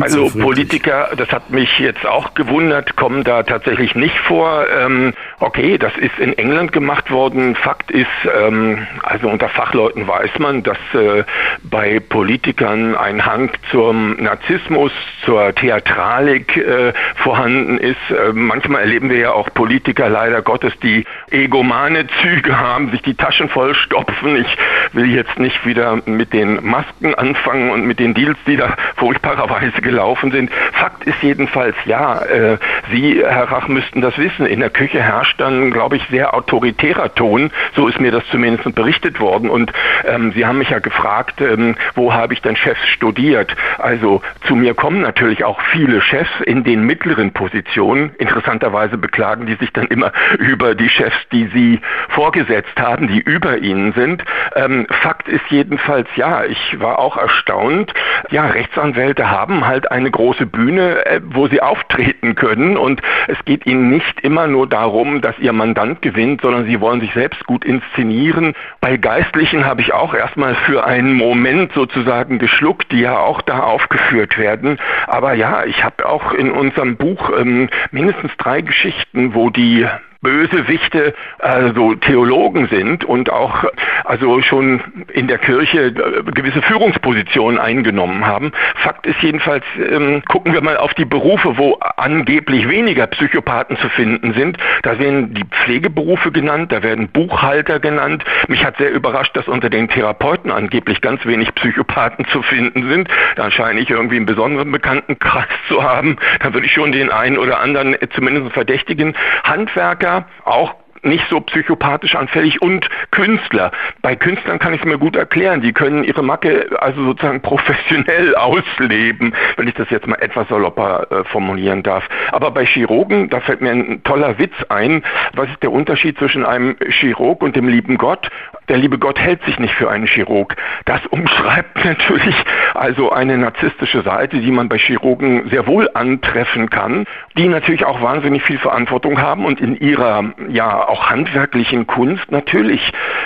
Also 0.01 0.29
Politiker, 0.29 1.09
das 1.15 1.29
hat 1.29 1.51
mich 1.51 1.79
jetzt 1.79 2.05
auch 2.05 2.33
gewundert, 2.33 2.95
kommen 2.95 3.23
da 3.23 3.43
tatsächlich 3.43 3.95
nicht 3.95 4.17
vor. 4.19 4.65
Ähm, 4.69 5.13
okay, 5.39 5.77
das 5.77 5.95
ist 5.97 6.17
in 6.19 6.37
England 6.37 6.71
gemacht 6.71 7.11
worden. 7.11 7.55
Fakt 7.55 7.91
ist, 7.91 8.07
ähm, 8.35 8.87
also 9.03 9.29
unter 9.29 9.49
Fachleuten 9.49 10.07
weiß 10.07 10.39
man, 10.39 10.63
dass 10.63 10.77
äh, 10.93 11.23
bei 11.63 11.99
Politikern 11.99 12.95
ein 12.95 13.25
Hang 13.25 13.51
zum 13.71 14.15
Narzissmus, 14.15 14.91
zur 15.25 15.53
Theatralik 15.53 16.57
äh, 16.57 16.93
vorhanden 17.17 17.77
ist. 17.77 17.97
Äh, 18.09 18.33
manchmal 18.33 18.81
erleben 18.81 19.09
wir 19.09 19.17
ja 19.17 19.31
auch 19.31 19.49
Politiker 19.53 20.09
leider 20.09 20.41
Gottes, 20.41 20.73
die 20.81 21.05
egomane 21.29 22.07
Züge 22.21 22.59
haben, 22.59 22.89
sich 22.91 23.01
die 23.03 23.15
Taschen 23.15 23.49
vollstopfen. 23.49 24.37
Ich 24.37 24.57
will 24.93 25.13
jetzt 25.13 25.37
nicht 25.37 25.65
wieder 25.65 26.01
mit 26.05 26.33
den 26.33 26.65
Masken 26.65 27.13
anfangen 27.13 27.69
und 27.69 27.85
mit 27.85 27.99
den 27.99 28.13
Deals, 28.13 28.37
die 28.47 28.57
da 28.57 28.75
furchtbarerweise 28.95 29.66
Weise 29.67 29.81
gelaufen 29.81 30.31
sind. 30.31 30.51
Fakt 30.73 31.05
ist 31.05 31.21
jedenfalls, 31.21 31.75
ja, 31.85 32.21
äh, 32.21 32.57
Sie, 32.91 33.21
Herr 33.23 33.51
Rach, 33.51 33.67
müssten 33.67 34.01
das 34.01 34.17
wissen. 34.17 34.45
In 34.45 34.59
der 34.59 34.69
Küche 34.69 35.01
herrscht 35.01 35.39
dann, 35.39 35.71
glaube 35.71 35.97
ich, 35.97 36.07
sehr 36.09 36.33
autoritärer 36.33 37.13
Ton. 37.15 37.51
So 37.75 37.87
ist 37.87 37.99
mir 37.99 38.11
das 38.11 38.23
zumindest 38.31 38.73
berichtet 38.75 39.19
worden. 39.19 39.49
Und 39.49 39.71
ähm, 40.05 40.31
Sie 40.33 40.45
haben 40.45 40.57
mich 40.57 40.69
ja 40.69 40.79
gefragt, 40.79 41.41
ähm, 41.41 41.75
wo 41.95 42.13
habe 42.13 42.33
ich 42.33 42.41
denn 42.41 42.55
Chefs 42.55 42.85
studiert? 42.87 43.55
Also 43.77 44.21
zu 44.45 44.55
mir 44.55 44.73
kommen 44.73 45.01
natürlich 45.01 45.43
auch 45.43 45.59
viele 45.71 46.01
Chefs 46.01 46.31
in 46.45 46.63
den 46.63 46.83
mittleren 46.83 47.33
Positionen. 47.33 48.11
Interessanterweise 48.17 48.97
beklagen 48.97 49.45
die 49.45 49.55
sich 49.55 49.73
dann 49.73 49.87
immer 49.87 50.11
über 50.39 50.75
die 50.75 50.89
Chefs, 50.89 51.17
die 51.31 51.47
sie 51.47 51.79
vorgesetzt 52.09 52.79
haben, 52.79 53.07
die 53.07 53.19
über 53.19 53.57
ihnen 53.57 53.93
sind. 53.93 54.23
Ähm, 54.55 54.87
Fakt 55.01 55.27
ist 55.27 55.45
jedenfalls, 55.49 56.07
ja, 56.15 56.45
ich 56.45 56.79
war 56.79 56.99
auch 56.99 57.17
erstaunt. 57.17 57.93
Ja, 58.29 58.47
Rechtsanwälte 58.47 59.29
haben 59.29 59.46
haben 59.47 59.65
halt 59.65 59.89
eine 59.91 60.11
große 60.11 60.45
Bühne, 60.45 61.05
äh, 61.05 61.21
wo 61.23 61.47
sie 61.47 61.61
auftreten 61.61 62.35
können 62.35 62.75
und 62.75 63.01
es 63.29 63.37
geht 63.45 63.65
ihnen 63.65 63.89
nicht 63.89 64.19
immer 64.19 64.45
nur 64.45 64.67
darum, 64.67 65.21
dass 65.21 65.39
ihr 65.39 65.53
Mandant 65.53 66.01
gewinnt, 66.01 66.41
sondern 66.41 66.65
sie 66.65 66.81
wollen 66.81 66.99
sich 66.99 67.13
selbst 67.13 67.45
gut 67.45 67.63
inszenieren. 67.63 68.55
Bei 68.81 68.97
Geistlichen 68.97 69.65
habe 69.65 69.79
ich 69.79 69.93
auch 69.93 70.13
erstmal 70.13 70.55
für 70.55 70.85
einen 70.85 71.13
Moment 71.13 71.71
sozusagen 71.71 72.39
geschluckt, 72.39 72.91
die 72.91 72.99
ja 72.99 73.19
auch 73.19 73.41
da 73.41 73.61
aufgeführt 73.61 74.37
werden. 74.37 74.79
Aber 75.07 75.33
ja, 75.33 75.63
ich 75.63 75.81
habe 75.81 76.05
auch 76.09 76.33
in 76.33 76.51
unserem 76.51 76.97
Buch 76.97 77.31
ähm, 77.39 77.69
mindestens 77.91 78.35
drei 78.37 78.59
Geschichten, 78.59 79.33
wo 79.33 79.49
die 79.49 79.87
Bösewichte 80.21 81.13
also 81.39 81.95
Theologen 81.95 82.67
sind 82.67 83.05
und 83.05 83.31
auch 83.31 83.65
also 84.03 84.41
schon 84.41 84.81
in 85.13 85.27
der 85.27 85.37
Kirche 85.37 85.87
äh, 85.87 86.23
gewisse 86.31 86.61
Führungspositionen 86.61 87.59
eingenommen 87.59 88.25
haben. 88.25 88.51
Fakt 88.75 89.05
ist 89.05 89.21
jedenfalls, 89.21 89.63
ähm, 89.77 90.23
gucken 90.27 90.53
wir 90.53 90.61
mal 90.61 90.77
auf 90.77 90.93
die 90.95 91.05
Berufe, 91.05 91.57
wo 91.57 91.77
angeblich 91.97 92.67
weniger 92.67 93.07
Psychopathen 93.07 93.77
zu 93.77 93.89
finden 93.89 94.33
sind. 94.33 94.57
Da 94.83 94.97
werden 94.99 95.33
die 95.33 95.45
Pflegeberufe 95.45 96.31
genannt, 96.31 96.71
da 96.71 96.81
werden 96.81 97.09
Buchhalter 97.09 97.79
genannt. 97.79 98.23
Mich 98.47 98.65
hat 98.65 98.77
sehr 98.77 98.91
überrascht, 98.91 99.35
dass 99.35 99.47
unter 99.47 99.69
den 99.69 99.89
Therapeuten 99.89 100.51
angeblich 100.51 101.01
ganz 101.01 101.25
wenig 101.25 101.53
Psychopathen 101.55 102.25
zu 102.27 102.41
finden 102.41 102.89
sind. 102.89 103.09
Da 103.35 103.51
scheine 103.51 103.79
ich 103.79 103.89
irgendwie 103.89 104.17
einen 104.17 104.25
besonderen 104.25 104.71
Bekanntenkreis 104.71 105.45
zu 105.67 105.83
haben. 105.83 106.17
Da 106.39 106.53
würde 106.53 106.65
ich 106.65 106.73
schon 106.73 106.91
den 106.91 107.11
einen 107.11 107.37
oder 107.37 107.59
anderen 107.59 107.95
zumindest 108.13 108.53
verdächtigen. 108.53 109.15
Handwerker 109.43 110.06
auch 110.45 110.75
nicht 111.03 111.25
so 111.29 111.39
psychopathisch 111.41 112.15
anfällig 112.15 112.61
und 112.61 112.87
Künstler. 113.11 113.71
Bei 114.01 114.15
Künstlern 114.15 114.59
kann 114.59 114.73
ich 114.73 114.81
es 114.81 114.85
mir 114.85 114.97
gut 114.97 115.15
erklären. 115.15 115.61
Die 115.61 115.73
können 115.73 116.03
ihre 116.03 116.23
Macke 116.23 116.67
also 116.79 117.03
sozusagen 117.03 117.41
professionell 117.47 118.35
ausleben, 118.35 119.33
wenn 119.55 119.67
ich 119.67 119.75
das 119.75 119.89
jetzt 119.89 120.07
mal 120.07 120.17
etwas 120.21 120.47
salopper 120.49 121.07
äh, 121.11 121.23
formulieren 121.25 121.83
darf. 121.83 122.07
Aber 122.31 122.51
bei 122.51 122.65
Chirurgen, 122.65 123.29
da 123.29 123.39
fällt 123.39 123.61
mir 123.61 123.71
ein 123.71 124.03
toller 124.03 124.37
Witz 124.37 124.55
ein. 124.69 125.03
Was 125.33 125.49
ist 125.49 125.63
der 125.63 125.71
Unterschied 125.71 126.17
zwischen 126.17 126.45
einem 126.45 126.75
Chirurg 126.89 127.41
und 127.41 127.55
dem 127.55 127.67
lieben 127.67 127.97
Gott? 127.97 128.29
Der 128.69 128.77
liebe 128.77 128.97
Gott 128.97 129.17
hält 129.17 129.43
sich 129.45 129.59
nicht 129.59 129.73
für 129.75 129.89
einen 129.89 130.07
Chirurg. 130.07 130.55
Das 130.85 130.99
umschreibt 131.07 131.85
natürlich 131.85 132.35
also 132.73 133.11
eine 133.11 133.37
narzisstische 133.37 134.01
Seite, 134.01 134.39
die 134.39 134.51
man 134.51 134.67
bei 134.67 134.77
Chirurgen 134.77 135.49
sehr 135.49 135.67
wohl 135.67 135.89
antreffen 135.93 136.69
kann, 136.69 137.05
die 137.37 137.47
natürlich 137.47 137.85
auch 137.85 138.01
wahnsinnig 138.01 138.43
viel 138.43 138.57
Verantwortung 138.57 139.21
haben 139.21 139.45
und 139.45 139.61
in 139.61 139.77
ihrer 139.77 140.33
ja 140.49 140.87
auch 140.87 141.09
handwerklichen 141.09 141.87
Kunst 141.87 142.29
natürlich 142.29 142.81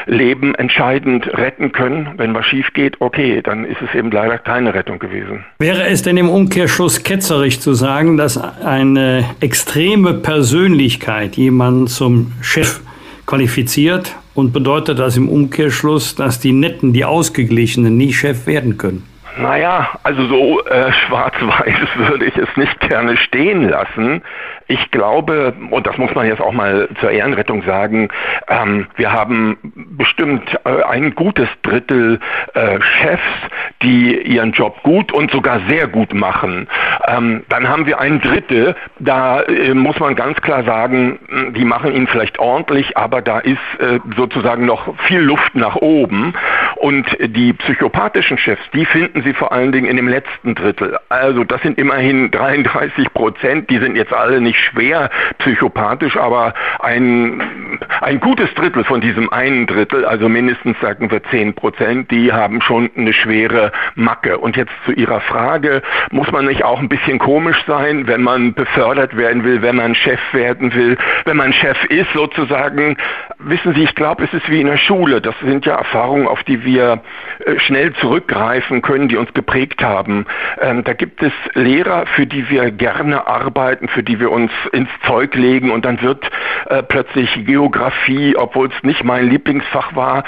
Leben 0.05 0.53
entscheidend 0.55 1.27
retten 1.27 1.71
können. 1.71 2.11
Wenn 2.17 2.35
was 2.35 2.45
schief 2.45 2.73
geht, 2.73 3.01
okay, 3.01 3.41
dann 3.41 3.65
ist 3.65 3.81
es 3.81 3.95
eben 3.95 4.11
leider 4.11 4.37
keine 4.37 4.73
Rettung 4.73 4.99
gewesen. 4.99 5.43
Wäre 5.59 5.87
es 5.87 6.03
denn 6.03 6.17
im 6.17 6.29
Umkehrschluss 6.29 7.03
ketzerisch 7.03 7.59
zu 7.59 7.73
sagen, 7.73 8.17
dass 8.17 8.37
eine 8.63 9.25
extreme 9.39 10.13
Persönlichkeit 10.13 11.35
jemanden 11.35 11.87
zum 11.87 12.33
Chef 12.41 12.81
qualifiziert 13.25 14.15
und 14.33 14.53
bedeutet 14.53 14.99
das 14.99 15.17
im 15.17 15.29
Umkehrschluss, 15.29 16.15
dass 16.15 16.39
die 16.39 16.53
Netten, 16.53 16.93
die 16.93 17.05
Ausgeglichenen 17.05 17.97
nie 17.97 18.13
Chef 18.13 18.47
werden 18.47 18.77
können? 18.77 19.07
Naja, 19.37 19.89
also 20.03 20.27
so 20.27 20.63
äh, 20.65 20.91
schwarz-weiß 21.07 21.87
würde 21.97 22.25
ich 22.25 22.37
es 22.37 22.49
nicht 22.55 22.79
gerne 22.81 23.17
stehen 23.17 23.69
lassen. 23.69 24.21
Ich 24.67 24.91
glaube, 24.91 25.53
und 25.69 25.87
das 25.87 25.97
muss 25.97 26.13
man 26.15 26.27
jetzt 26.27 26.41
auch 26.41 26.51
mal 26.51 26.87
zur 26.99 27.11
Ehrenrettung 27.11 27.63
sagen, 27.63 28.09
ähm, 28.47 28.87
wir 28.95 29.11
haben 29.11 29.57
bestimmt 29.97 30.57
äh, 30.65 30.83
ein 30.83 31.15
gutes 31.15 31.47
Drittel 31.63 32.19
äh, 32.53 32.79
Chefs, 32.81 33.21
die 33.81 34.21
ihren 34.21 34.51
Job 34.51 34.81
gut 34.83 35.11
und 35.11 35.31
sogar 35.31 35.61
sehr 35.67 35.87
gut 35.87 36.13
machen. 36.13 36.67
Ähm, 37.07 37.43
dann 37.49 37.67
haben 37.67 37.85
wir 37.85 37.99
ein 37.99 38.21
Drittel, 38.21 38.75
da 38.99 39.41
äh, 39.41 39.73
muss 39.73 39.99
man 39.99 40.15
ganz 40.15 40.39
klar 40.41 40.63
sagen, 40.63 41.19
die 41.55 41.65
machen 41.65 41.93
ihn 41.93 42.07
vielleicht 42.07 42.39
ordentlich, 42.39 42.97
aber 42.97 43.21
da 43.21 43.39
ist 43.39 43.57
äh, 43.79 43.99
sozusagen 44.15 44.65
noch 44.65 44.95
viel 45.07 45.19
Luft 45.19 45.55
nach 45.55 45.75
oben. 45.75 46.33
Und 46.77 47.05
die 47.19 47.53
psychopathischen 47.53 48.37
Chefs, 48.37 48.61
die 48.73 48.85
finden 48.85 49.21
Sie 49.23 49.33
vor 49.33 49.51
allen 49.51 49.71
Dingen 49.71 49.87
in 49.87 49.97
dem 49.97 50.07
letzten 50.07 50.55
Drittel. 50.55 50.97
Also 51.09 51.43
das 51.43 51.61
sind 51.61 51.77
immerhin 51.77 52.31
33 52.31 53.13
Prozent, 53.13 53.69
die 53.69 53.77
sind 53.77 53.95
jetzt 53.95 54.13
alle 54.13 54.41
nicht 54.41 54.50
schwer 54.59 55.09
psychopathisch, 55.37 56.17
aber 56.17 56.53
ein, 56.79 57.79
ein 58.01 58.19
gutes 58.19 58.53
Drittel 58.55 58.83
von 58.83 59.01
diesem 59.01 59.31
einen 59.31 59.67
Drittel, 59.67 60.05
also 60.05 60.27
mindestens 60.27 60.79
sagen 60.81 61.11
wir 61.11 61.23
10 61.23 61.53
Prozent, 61.53 62.11
die 62.11 62.31
haben 62.33 62.61
schon 62.61 62.89
eine 62.97 63.13
schwere 63.13 63.71
Macke. 63.95 64.37
Und 64.37 64.57
jetzt 64.57 64.73
zu 64.85 64.91
Ihrer 64.91 65.21
Frage, 65.21 65.81
muss 66.11 66.31
man 66.31 66.45
nicht 66.45 66.63
auch 66.63 66.79
ein 66.79 66.89
bisschen 66.89 67.19
komisch 67.19 67.63
sein, 67.67 68.07
wenn 68.07 68.21
man 68.21 68.53
befördert 68.53 69.15
werden 69.15 69.43
will, 69.43 69.61
wenn 69.61 69.75
man 69.75 69.95
Chef 69.95 70.19
werden 70.33 70.73
will, 70.73 70.97
wenn 71.25 71.37
man 71.37 71.53
Chef 71.53 71.83
ist 71.85 72.11
sozusagen? 72.13 72.97
Wissen 73.39 73.73
Sie, 73.75 73.83
ich 73.83 73.95
glaube, 73.95 74.23
es 74.23 74.33
ist 74.33 74.49
wie 74.49 74.61
in 74.61 74.67
der 74.67 74.77
Schule. 74.77 75.21
Das 75.21 75.35
sind 75.39 75.65
ja 75.65 75.75
Erfahrungen, 75.75 76.27
auf 76.27 76.43
die 76.43 76.63
wir 76.65 76.71
wir 76.71 77.01
äh, 77.45 77.59
schnell 77.59 77.93
zurückgreifen 77.93 78.81
können, 78.81 79.07
die 79.07 79.17
uns 79.17 79.33
geprägt 79.33 79.83
haben. 79.83 80.25
Ähm, 80.59 80.83
da 80.83 80.93
gibt 80.93 81.21
es 81.21 81.33
Lehrer, 81.53 82.05
für 82.07 82.25
die 82.25 82.49
wir 82.49 82.71
gerne 82.71 83.27
arbeiten, 83.27 83.87
für 83.87 84.03
die 84.03 84.19
wir 84.19 84.31
uns 84.31 84.40
ins 84.71 84.89
Zeug 85.05 85.35
legen 85.35 85.71
und 85.71 85.85
dann 85.85 86.01
wird 86.01 86.23
äh, 86.67 86.81
plötzlich 86.83 87.45
Geografie, 87.45 88.35
obwohl 88.35 88.67
es 88.67 88.83
nicht 88.83 89.03
mein 89.03 89.29
Lieblingsfach 89.29 89.95
war, 89.95 90.23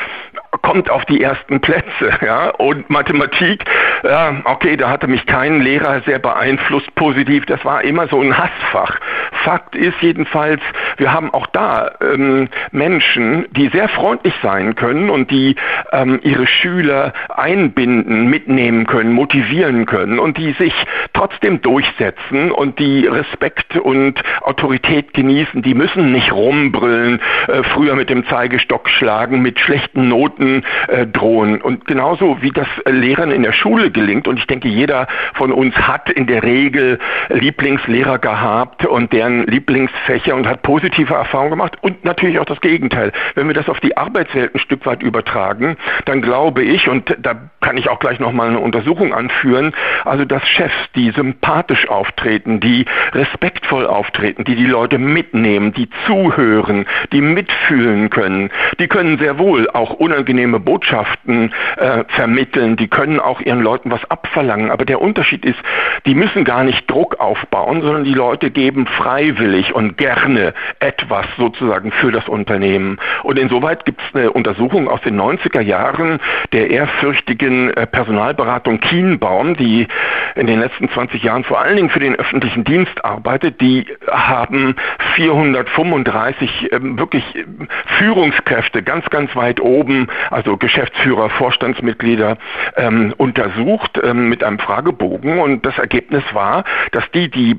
kommt 0.62 0.90
auf 0.90 1.06
die 1.06 1.22
ersten 1.22 1.60
Plätze, 1.60 2.12
ja, 2.26 2.50
und 2.50 2.90
Mathematik, 2.90 3.66
ja, 4.04 4.42
okay, 4.46 4.78
da 4.78 4.90
hatte 4.90 5.08
mich 5.08 5.26
kein 5.26 5.62
Lehrer 5.62 6.02
sehr 6.02 6.20
beeinflusst 6.20 6.94
positiv, 6.96 7.46
das 7.46 7.64
war 7.66 7.84
immer 7.84 8.08
so 8.08 8.22
ein 8.22 8.38
Hassfach. 8.38 8.98
Fakt 9.44 9.76
ist 9.76 10.00
jedenfalls, 10.02 10.62
wir 10.98 11.12
haben 11.12 11.34
auch 11.34 11.48
da 11.48 11.92
ähm, 12.02 12.50
Menschen, 12.72 13.46
die 13.52 13.70
sehr 13.70 13.90
freundlich 13.90 14.34
sein 14.42 14.76
können 14.76 15.10
und 15.10 15.32
die 15.32 15.56
ähm, 15.92 16.20
ihre 16.24 16.48
Schüler 16.48 17.14
einbinden, 17.30 18.28
mitnehmen 18.30 18.86
können, 18.86 19.12
motivieren 19.12 19.86
können 19.86 20.20
und 20.20 20.38
die 20.38 20.54
sich 20.54 20.74
trotzdem 21.14 21.62
durchsetzen 21.62 22.52
und 22.52 22.80
die 22.80 23.08
Respekt 23.08 23.76
und 23.78 24.22
Autorität 24.42 25.14
genießen, 25.14 25.62
die 25.62 25.74
müssen 25.74 26.12
nicht 26.12 26.32
rumbrüllen, 26.32 27.20
äh, 27.48 27.64
früher 27.64 27.96
mit 27.96 28.10
dem 28.10 28.26
Zeigestock 28.28 28.90
schlagen, 28.90 29.42
mit 29.42 29.60
schlechten 29.60 30.08
Noten 30.08 30.43
äh, 30.88 31.06
drohen. 31.06 31.62
Und 31.62 31.86
genauso 31.86 32.42
wie 32.42 32.52
das 32.52 32.68
Lehrern 32.86 33.32
in 33.32 33.44
der 33.44 33.54
Schule 33.54 33.92
gelingt, 33.92 34.28
und 34.28 34.38
ich 34.38 34.48
denke, 34.48 34.68
jeder 34.68 35.08
von 35.34 35.52
uns 35.52 35.76
hat 35.76 36.10
in 36.10 36.28
der 36.28 36.44
Regel 36.44 37.00
Lieblingslehrer 37.30 38.20
gehabt 38.20 38.86
und 38.86 39.14
deren 39.14 39.46
Lieblingsfächer 39.48 40.36
und 40.36 40.48
hat 40.48 40.62
positive 40.62 41.14
Erfahrungen 41.14 41.52
gemacht 41.52 41.78
und 41.82 42.04
natürlich 42.06 42.40
auch 42.40 42.46
das 42.46 42.62
Gegenteil. 42.62 43.12
Wenn 43.36 43.48
wir 43.48 43.54
das 43.54 43.70
auf 43.70 43.80
die 43.80 43.96
Arbeitswelt 43.98 44.56
ein 44.56 44.60
Stück 44.60 44.86
weit 44.86 45.02
übertragen, 45.02 45.78
dann 46.06 46.22
glaube 46.22 46.64
ich, 46.64 46.88
und 46.88 47.16
da 47.20 47.36
kann 47.62 47.78
ich 47.78 47.90
auch 47.90 48.00
gleich 48.00 48.20
nochmal 48.20 48.50
eine 48.50 48.60
Untersuchung 48.60 49.14
anführen, 49.14 49.74
also 50.06 50.26
dass 50.26 50.48
Chefs, 50.48 50.74
die 50.96 51.12
sympathisch 51.12 51.88
auftreten, 51.88 52.60
die 52.60 52.86
respektvoll 53.14 53.86
auftreten, 53.86 54.44
die 54.44 54.56
die 54.56 54.66
Leute 54.66 54.98
mitnehmen, 54.98 55.74
die 55.74 55.90
zuhören, 56.06 56.86
die 57.12 57.22
mitfühlen 57.22 58.10
können, 58.10 58.50
die 58.80 58.88
können 58.88 59.18
sehr 59.18 59.38
wohl 59.38 59.70
auch 59.70 59.92
unangenehme 60.34 60.60
Botschaften 60.60 61.54
äh, 61.78 62.04
vermitteln, 62.08 62.76
die 62.76 62.88
können 62.88 63.20
auch 63.20 63.40
ihren 63.40 63.62
Leuten 63.62 63.92
was 63.92 64.04
abverlangen. 64.10 64.72
Aber 64.72 64.86
der 64.86 65.02
Unterschied 65.02 65.46
ist, 65.46 65.60
die 66.06 66.16
müssen 66.16 66.44
gar 66.44 66.64
nicht 66.64 66.90
Druck 66.90 67.20
aufbauen, 67.20 67.82
sondern 67.82 68.04
die 68.04 68.14
Leute 68.14 68.50
geben 68.50 68.88
freiwillig 68.88 69.74
und 69.74 69.98
gerne 69.98 70.54
etwas 70.80 71.26
sozusagen 71.38 71.92
für 71.92 72.12
das 72.12 72.28
Unternehmen. 72.28 72.98
Und 73.24 73.38
insoweit 73.38 73.86
gibt 73.86 74.02
es 74.02 74.16
eine 74.16 74.32
Untersuchung 74.32 74.88
aus 74.88 75.02
den 75.02 75.20
90er 75.20 75.62
Jahren 75.62 76.20
der 76.52 76.70
ehrfürchtigen 76.70 77.70
äh, 77.72 77.86
Personalberatung 77.86 78.80
Kienbaum, 78.80 79.56
die 79.56 79.88
in 80.36 80.48
den 80.48 80.60
letzten 80.60 80.90
20 80.90 81.22
Jahren 81.22 81.44
vor 81.44 81.62
allen 81.62 81.76
Dingen 81.76 81.90
für 81.90 82.00
den 82.00 82.16
öffentlichen 82.16 82.64
Dienst 82.64 83.06
arbeitet. 83.06 83.62
Die 83.62 83.86
haben 84.10 84.76
435 85.16 86.72
ähm, 86.72 86.98
wirklich 86.98 87.24
ähm, 87.36 87.68
Führungskräfte 87.98 88.82
ganz, 88.82 89.06
ganz 89.10 89.36
weit 89.36 89.60
oben, 89.60 90.08
also 90.30 90.58
Geschäftsführer, 90.58 91.30
Vorstandsmitglieder 91.30 92.38
ähm, 92.76 93.14
untersucht 93.18 94.00
ähm, 94.04 94.30
mit 94.30 94.44
einem 94.44 94.60
Fragebogen. 94.60 95.40
Und 95.40 95.66
das 95.66 95.78
Ergebnis 95.78 96.24
war, 96.34 96.64
dass 96.92 97.04
die, 97.12 97.30
die 97.30 97.56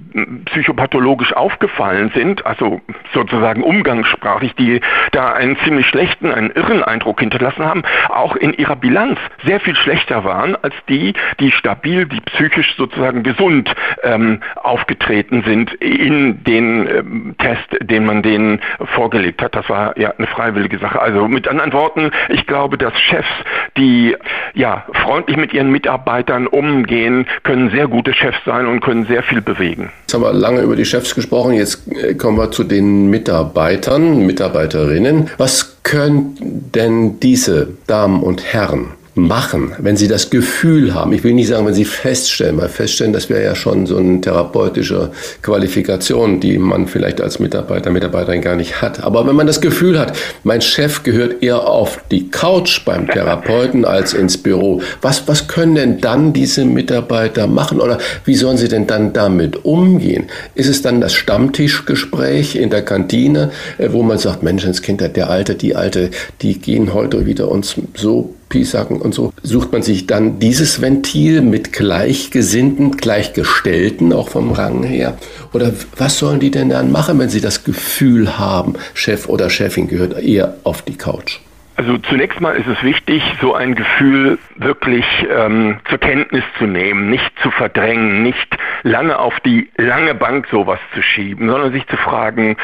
psychopathologisch 0.46 1.32
aufgefallen 1.34 2.10
sind, 2.14 2.44
also 2.46 2.80
sozusagen 3.12 3.62
umgangssprachlich, 3.62 4.54
die 4.54 4.80
da 5.12 5.32
einen 5.32 5.56
ziemlich 5.58 5.86
schlechten, 5.86 6.32
einen 6.32 6.50
irren 6.50 6.82
Eindruck 6.82 7.20
hinterlassen 7.20 7.64
haben, 7.64 7.82
auch 8.08 8.36
in 8.36 8.52
ihrer 8.54 8.76
Bilanz 8.76 9.18
sehr 9.44 9.60
viel 9.60 9.76
schlechter 9.76 10.24
waren 10.24 10.56
als 10.62 10.74
die, 10.88 11.14
die 11.40 11.50
stabil, 11.50 12.06
die 12.06 12.20
psychisch 12.20 12.74
sozusagen 12.76 13.22
gesund 13.22 13.74
ähm, 14.02 14.40
aufgetreten 14.56 15.42
sind 15.46 15.72
in 15.74 16.42
den 16.44 16.88
ähm, 16.88 17.34
Test, 17.38 17.68
den 17.80 18.04
man 18.04 18.22
denen 18.22 18.60
vorgelegt 18.94 19.42
hat. 19.42 19.54
Das 19.54 19.68
war 19.68 19.96
ja 19.98 20.12
eine 20.16 20.26
freiwillige 20.26 20.78
Sache. 20.78 21.00
Also 21.00 21.28
mit 21.28 21.48
anderen 21.48 21.72
Worten, 21.72 22.10
ich 22.28 22.46
glaube, 22.46 22.53
dass 22.76 22.94
Chefs, 22.98 23.28
die 23.76 24.16
ja 24.55 24.84
freundlich 25.02 25.36
mit 25.36 25.52
ihren 25.52 25.70
Mitarbeitern 25.70 26.46
umgehen, 26.46 27.26
können 27.42 27.70
sehr 27.70 27.88
gute 27.88 28.12
Chefs 28.12 28.38
sein 28.44 28.66
und 28.66 28.80
können 28.80 29.07
sehr 29.07 29.22
viel 29.22 29.40
bewegen. 29.40 29.90
Jetzt 30.02 30.14
haben 30.14 30.22
wir 30.22 30.32
lange 30.32 30.61
über 30.61 30.76
die 30.76 30.84
Chefs 30.84 31.14
gesprochen, 31.14 31.55
jetzt 31.55 31.86
äh, 31.92 32.14
kommen 32.14 32.38
wir 32.38 32.50
zu 32.50 32.64
den 32.64 33.11
Mitarbeitern, 33.11 34.26
Mitarbeiterinnen. 34.26 35.30
Was 35.38 35.82
können 35.82 36.34
denn 36.74 37.20
diese 37.20 37.68
Damen 37.86 38.22
und 38.22 38.44
Herren 38.52 38.92
machen, 39.14 39.72
wenn 39.78 39.96
sie 39.96 40.08
das 40.08 40.30
Gefühl 40.30 40.94
haben, 40.94 41.12
ich 41.12 41.22
will 41.22 41.34
nicht 41.34 41.48
sagen, 41.48 41.66
wenn 41.66 41.74
sie 41.74 41.84
feststellen, 41.84 42.56
weil 42.56 42.68
feststellen, 42.68 43.12
das 43.12 43.28
wäre 43.28 43.44
ja 43.44 43.54
schon 43.54 43.86
so 43.86 43.96
eine 43.96 44.20
therapeutische 44.20 45.12
Qualifikation, 45.42 46.40
die 46.40 46.58
man 46.58 46.88
vielleicht 46.88 47.20
als 47.20 47.38
Mitarbeiter, 47.38 47.90
Mitarbeiterin 47.90 48.40
gar 48.40 48.56
nicht 48.56 48.82
hat. 48.82 49.02
Aber 49.04 49.26
wenn 49.26 49.36
man 49.36 49.46
das 49.46 49.60
Gefühl 49.60 49.98
hat, 49.98 50.16
mein 50.42 50.60
Chef 50.60 51.04
gehört 51.04 51.42
eher 51.42 51.68
auf 51.68 52.00
die 52.10 52.28
Couch 52.28 52.84
beim 52.84 53.06
Therapeuten 53.06 53.84
als 53.84 54.14
ins 54.14 54.36
Büro, 54.36 54.82
was, 55.00 55.28
was 55.28 55.46
können 55.46 55.76
denn 55.76 56.00
dann 56.00 56.32
diese 56.32 56.64
Mitarbeiter 56.64 57.46
machen 57.46 57.80
oder 57.80 57.98
wie 58.24 58.34
sollen 58.34 58.56
sie 58.56 58.68
denn 58.68 58.86
dann 58.86 59.12
damit 59.12 59.64
umgehen? 59.64 60.24
Ist 60.56 60.68
es 60.68 60.82
dann 60.82 61.00
das 61.00 61.14
Stammtischgespräch 61.14 62.56
in 62.56 62.70
der 62.70 62.82
Kantine, 62.82 63.52
äh, 63.78 63.90
wo 63.92 64.02
man 64.02 64.18
sagt, 64.18 64.42
Menschenskind, 64.42 65.00
der 65.16 65.30
Alte, 65.30 65.54
die 65.54 65.76
Alte, 65.76 66.10
die 66.42 66.58
gehen 66.58 66.94
heute 66.94 67.26
wieder 67.26 67.48
uns 67.48 67.76
so 67.94 68.34
Piesacken 68.55 69.00
und 69.00 69.12
so, 69.12 69.32
sucht 69.42 69.72
man 69.72 69.82
sich 69.82 70.07
dann 70.07 70.38
dieses 70.38 70.80
Ventil 70.80 71.40
mit 71.40 71.72
Gleichgesinnten, 71.72 72.96
Gleichgestellten, 72.96 74.12
auch 74.12 74.28
vom 74.28 74.52
Rang 74.52 74.84
her? 74.84 75.18
Oder 75.52 75.72
was 75.96 76.20
sollen 76.20 76.38
die 76.38 76.52
denn 76.52 76.68
dann 76.68 76.92
machen, 76.92 77.18
wenn 77.18 77.28
sie 77.28 77.40
das 77.40 77.64
Gefühl 77.64 78.38
haben, 78.38 78.74
Chef 78.94 79.28
oder 79.28 79.50
Chefin 79.50 79.88
gehört 79.88 80.22
eher 80.22 80.55
auf 80.62 80.82
die 80.82 80.96
Couch? 80.96 81.40
Also 81.76 81.98
zunächst 81.98 82.40
mal 82.40 82.55
ist 82.55 82.68
es 82.68 82.80
wichtig, 82.84 83.20
so 83.40 83.55
ein 83.55 83.74
Gefühl 83.74 84.38
wirklich 84.55 85.05
ähm, 85.28 85.80
zur 85.88 85.98
Kenntnis 85.98 86.44
zu 86.57 86.66
nehmen, 86.66 87.11
nicht 87.11 87.32
zu 87.42 87.50
verdrängen, 87.50 88.22
nicht 88.22 88.57
lange 88.84 89.18
auf 89.18 89.40
die 89.40 89.68
lange 89.76 90.14
Bank 90.14 90.46
sowas 90.52 90.78
zu 90.94 91.02
schieben, 91.02 91.48
sondern 91.48 91.72
sich 91.72 91.84
zu 91.88 91.96
fragen, 91.96 92.57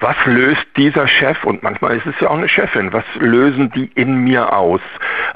was 0.00 0.16
löst 0.26 0.66
dieser 0.76 1.06
Chef, 1.06 1.44
und 1.44 1.62
manchmal 1.62 1.96
ist 1.96 2.06
es 2.06 2.14
ja 2.20 2.28
auch 2.28 2.36
eine 2.36 2.48
Chefin, 2.48 2.92
was 2.92 3.04
lösen 3.18 3.70
die 3.72 3.90
in 3.94 4.24
mir 4.24 4.52
aus? 4.54 4.80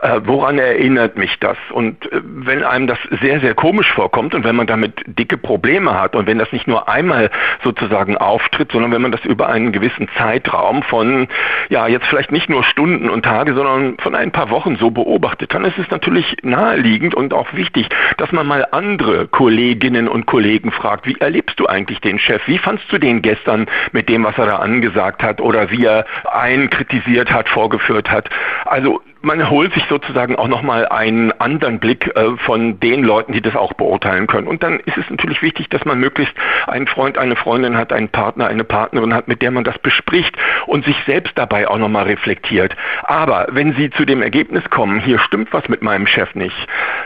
Äh, 0.03 0.21
woran 0.25 0.59
erinnert 0.59 1.17
mich 1.17 1.39
das? 1.41 1.57
Und 1.71 2.11
äh, 2.13 2.21
wenn 2.23 2.65
einem 2.65 2.87
das 2.87 2.99
sehr, 3.21 3.41
sehr 3.41 3.55
komisch 3.55 3.93
vorkommt 3.93 4.35
und 4.35 4.45
wenn 4.45 4.57
man 4.57 4.67
damit 4.67 5.03
dicke 5.07 5.37
Probleme 5.37 5.99
hat 5.99 6.15
und 6.15 6.27
wenn 6.27 6.39
das 6.39 6.53
nicht 6.53 6.67
nur 6.67 6.89
einmal 6.89 7.31
sozusagen 7.63 8.17
auftritt, 8.17 8.73
sondern 8.73 8.93
wenn 8.93 9.03
man 9.03 9.13
das 9.13 9.25
über 9.25 9.49
einen 9.49 9.73
gewissen 9.73 10.09
Zeitraum 10.17 10.83
von, 10.83 11.29
ja, 11.69 11.87
jetzt 11.87 12.07
vielleicht 12.07 12.33
nicht 12.33 12.49
nur 12.49 12.65
Stunden 12.65 13.11
und 13.11 13.25
Tage, 13.25 13.55
sondern 13.55 13.99
von 13.99 14.15
ein 14.15 14.31
paar 14.31 14.51
Wochen 14.51 14.77
so 14.77 14.91
beobachtet, 14.91 15.55
dann 15.55 15.65
ist 15.65 15.79
es 15.79 15.91
natürlich 15.91 16.37
naheliegend 16.43 17.15
und 17.15 17.33
auch 17.35 17.53
wichtig, 17.55 17.89
dass 18.17 18.33
man 18.33 18.47
mal 18.47 18.67
andere 18.71 19.29
Kolleginnen 19.29 20.09
und 20.09 20.27
Kollegen 20.27 20.73
fragt, 20.73 21.07
wie 21.07 21.17
erlebst 21.21 21.59
du 21.61 21.67
eigentlich 21.67 22.01
den 22.01 22.19
Chef? 22.19 22.43
Wie 22.47 22.59
fandst 22.59 22.91
du 22.93 22.99
den 22.99 23.23
gestern 23.23 23.67
mit 23.93 24.09
dem, 24.09 24.25
was 24.25 24.37
er 24.39 24.50
da 24.51 24.57
angesagt 24.57 25.23
hat 25.23 25.41
oder 25.41 25.71
wie 25.71 25.85
er 25.85 26.05
einen 26.33 26.69
kritisiert 26.71 27.33
hat, 27.33 27.49
vorgeführt 27.49 28.11
hat? 28.11 28.29
Also 28.65 29.01
man 29.23 29.51
holt 29.51 29.75
sich 29.75 29.85
sozusagen 29.89 30.37
auch 30.37 30.49
nochmal 30.49 30.89
einen 30.89 31.33
anderen 31.33 31.79
Blick 31.79 32.11
äh, 32.17 32.37
von 32.39 32.81
den 32.81 33.03
Leuten, 33.03 33.33
die 33.33 33.43
das 33.43 33.55
auch 33.55 33.75
beurteilen 33.75 34.27
können. 34.27 34.47
Und 34.47 34.63
dann 34.63 34.81
ist 34.81 34.97
es 34.97 35.09
natürlich 35.11 35.43
wichtig, 35.43 35.69
dass 35.69 35.85
man 35.85 35.99
möglichst 35.99 36.35
einen 36.67 36.87
Freund, 36.87 37.19
eine 37.19 37.37
Freundin 37.37 37.77
hat, 37.77 37.93
einen 37.93 38.09
Partner, 38.09 38.47
eine 38.47 38.65
Partnerin 38.65 39.13
hat, 39.13 39.29
mit 39.29 39.43
der 39.43 39.51
man 39.51 39.65
das 39.65 39.79
bespricht 39.79 40.37
und 40.67 40.85
sich 40.85 40.97
selbst 41.07 41.37
dabei 41.37 41.69
auch 41.69 41.77
nochmal 41.77 42.05
reflektiert. 42.05 42.75
Aber 43.03 43.49
wenn 43.51 43.75
Sie 43.75 43.91
zu 43.91 44.07
dem 44.07 44.23
Ergebnis 44.23 44.69
kommen, 44.71 45.01
hier 45.01 45.19
stimmt 45.19 45.53
was 45.53 45.69
mit 45.69 45.83
meinem 45.83 46.07
Chef 46.07 46.35
nicht, 46.35 46.57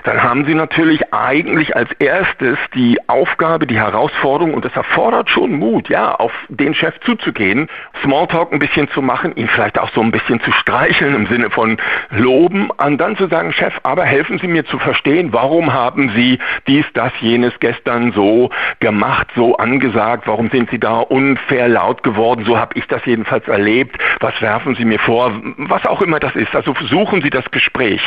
dann 0.04 0.22
haben 0.22 0.44
Sie 0.44 0.54
natürlich 0.54 1.12
eigentlich 1.12 1.74
als 1.74 1.90
erstes 1.98 2.58
die 2.74 2.98
Aufgabe, 3.08 3.66
die 3.66 3.78
Herausforderung, 3.78 4.54
und 4.54 4.64
das 4.64 4.74
erfordert 4.76 5.30
schon 5.30 5.54
Mut, 5.54 5.88
ja, 5.88 6.14
auf 6.14 6.32
den 6.48 6.74
Chef 6.74 6.98
zuzugehen, 7.00 7.68
Smalltalk 8.02 8.52
ein 8.52 8.58
bisschen 8.58 8.88
zu 8.90 9.02
machen, 9.02 9.34
ihn 9.36 9.48
vielleicht 9.48 9.78
auch 9.78 9.90
so 9.94 10.00
ein 10.00 10.12
bisschen 10.12 10.40
zu 10.40 10.52
streicheln 10.52 11.14
im 11.14 11.26
Sinne 11.26 11.50
von, 11.50 11.78
loben, 12.11 12.70
und 12.70 12.98
dann 12.98 13.16
zu 13.16 13.26
sagen, 13.28 13.52
Chef, 13.52 13.74
aber 13.82 14.05
helfen 14.05 14.38
Sie 14.38 14.48
mir 14.48 14.64
zu 14.64 14.78
verstehen, 14.78 15.32
warum 15.32 15.72
haben 15.72 16.11
Sie 16.14 16.38
dies, 16.66 16.84
das, 16.94 17.12
jenes 17.20 17.52
gestern 17.61 18.12
so 18.12 18.50
gemacht, 18.80 19.28
so 19.34 19.57
angesagt, 19.57 20.26
warum 20.26 20.50
sind 20.50 20.70
Sie 20.70 20.78
da 20.78 21.00
unfair 21.00 21.68
laut 21.68 22.02
geworden, 22.02 22.44
so 22.44 22.59
habe 22.59 22.78
ich 22.78 22.86
das 22.86 23.05
jedenfalls 23.05 23.46
erlebt, 23.48 23.96
was 24.20 24.40
werfen 24.40 24.74
Sie 24.74 24.84
mir 24.84 24.98
vor, 24.98 25.32
was 25.57 25.84
auch 25.86 26.02
immer 26.02 26.20
das 26.20 26.34
ist. 26.34 26.55
Also 26.55 26.74
suchen 26.88 27.22
Sie 27.22 27.30
das 27.30 27.50
Gespräch. 27.50 28.00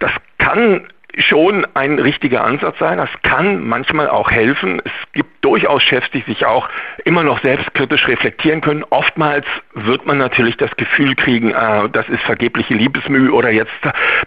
Das 0.00 0.10
kann 0.38 0.86
schon 1.18 1.66
ein 1.74 1.98
richtiger 1.98 2.44
Ansatz 2.44 2.78
sein. 2.78 2.98
Das 2.98 3.10
kann 3.22 3.66
manchmal 3.66 4.08
auch 4.08 4.30
helfen. 4.30 4.80
Es 4.84 5.12
gibt 5.12 5.44
durchaus 5.44 5.82
Chefs, 5.82 6.10
die 6.12 6.20
sich 6.20 6.46
auch 6.46 6.68
immer 7.04 7.22
noch 7.22 7.42
selbstkritisch 7.42 8.06
reflektieren 8.08 8.60
können. 8.60 8.84
Oftmals 8.90 9.44
wird 9.74 10.06
man 10.06 10.18
natürlich 10.18 10.56
das 10.56 10.70
Gefühl 10.76 11.14
kriegen, 11.14 11.50
äh, 11.50 11.88
das 11.90 12.08
ist 12.08 12.22
vergebliche 12.22 12.74
Liebesmüh 12.74 13.30
oder 13.30 13.50
jetzt 13.50 13.72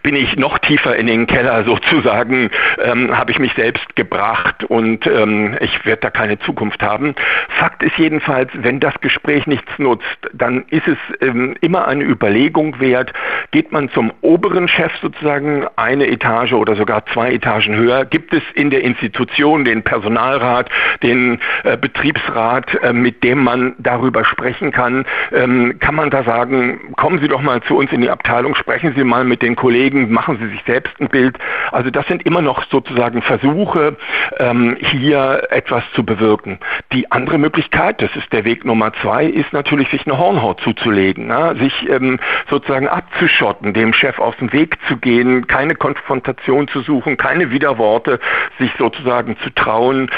bin 0.03 0.15
ich 0.15 0.35
noch 0.35 0.59
tiefer 0.59 0.95
in 0.95 1.07
den 1.07 1.25
Keller 1.27 1.63
sozusagen, 1.63 2.51
ähm, 2.83 3.17
habe 3.17 3.31
ich 3.31 3.39
mich 3.39 3.53
selbst 3.53 3.95
gebracht 3.95 4.63
und 4.65 5.07
ähm, 5.07 5.57
ich 5.61 5.85
werde 5.85 6.01
da 6.01 6.09
keine 6.09 6.37
Zukunft 6.39 6.83
haben. 6.83 7.15
Fakt 7.49 7.81
ist 7.83 7.97
jedenfalls, 7.97 8.51
wenn 8.53 8.79
das 8.79 8.93
Gespräch 9.01 9.47
nichts 9.47 9.71
nutzt, 9.77 10.05
dann 10.33 10.65
ist 10.69 10.87
es 10.87 10.97
ähm, 11.21 11.55
immer 11.61 11.87
eine 11.87 12.03
Überlegung 12.03 12.79
wert, 12.79 13.13
geht 13.51 13.71
man 13.71 13.89
zum 13.89 14.11
oberen 14.21 14.67
Chef 14.67 14.91
sozusagen 15.01 15.65
eine 15.77 16.07
Etage 16.07 16.53
oder 16.53 16.74
sogar 16.75 17.05
zwei 17.07 17.33
Etagen 17.33 17.75
höher, 17.75 18.05
gibt 18.05 18.33
es 18.33 18.43
in 18.53 18.69
der 18.69 18.83
Institution 18.83 19.65
den 19.65 19.83
Personalrat, 19.83 20.69
den 21.03 21.39
äh, 21.63 21.77
Betriebsrat, 21.77 22.73
äh, 22.83 22.93
mit 22.93 23.23
dem 23.23 23.43
man 23.43 23.75
darüber 23.79 24.25
sprechen 24.25 24.71
kann, 24.71 25.05
ähm, 25.31 25.77
kann 25.79 25.95
man 25.95 26.09
da 26.09 26.23
sagen, 26.23 26.93
kommen 26.95 27.19
Sie 27.19 27.27
doch 27.27 27.41
mal 27.41 27.61
zu 27.63 27.77
uns 27.77 27.91
in 27.91 28.01
die 28.01 28.09
Abteilung, 28.09 28.55
sprechen 28.55 28.93
Sie 28.95 29.03
mal 29.03 29.23
mit 29.23 29.41
den 29.41 29.55
Kollegen, 29.55 30.11
machen 30.11 30.37
Sie 30.39 30.47
sich 30.49 30.63
selbst 30.65 30.93
ein 30.99 31.09
Bild. 31.09 31.37
Also 31.71 31.89
das 31.89 32.05
sind 32.07 32.25
immer 32.25 32.41
noch 32.41 32.63
sozusagen 32.69 33.21
Versuche, 33.21 33.97
ähm, 34.39 34.77
hier 34.79 35.47
etwas 35.49 35.83
zu 35.93 36.03
bewirken. 36.03 36.59
Die 36.93 37.11
andere 37.11 37.37
Möglichkeit, 37.37 38.01
das 38.01 38.15
ist 38.15 38.31
der 38.31 38.45
Weg 38.45 38.65
Nummer 38.65 38.91
zwei, 39.01 39.25
ist 39.25 39.53
natürlich, 39.53 39.89
sich 39.89 40.05
eine 40.05 40.17
Hornhaut 40.17 40.61
zuzulegen, 40.61 41.27
ne? 41.27 41.55
sich 41.59 41.89
ähm, 41.89 42.19
sozusagen 42.49 42.87
abzuschotten, 42.87 43.73
dem 43.73 43.93
Chef 43.93 44.19
aus 44.19 44.35
dem 44.37 44.51
Weg 44.53 44.77
zu 44.87 44.97
gehen, 44.97 45.47
keine 45.47 45.75
Konfrontation 45.75 46.64
zu 46.67 46.81
suchen, 46.81 47.17
keine 47.17 47.51
Widerworte, 47.51 48.19
sich 48.59 48.71
sozusagen 48.77 49.37
zu 49.43 49.49
trauen. 49.51 50.09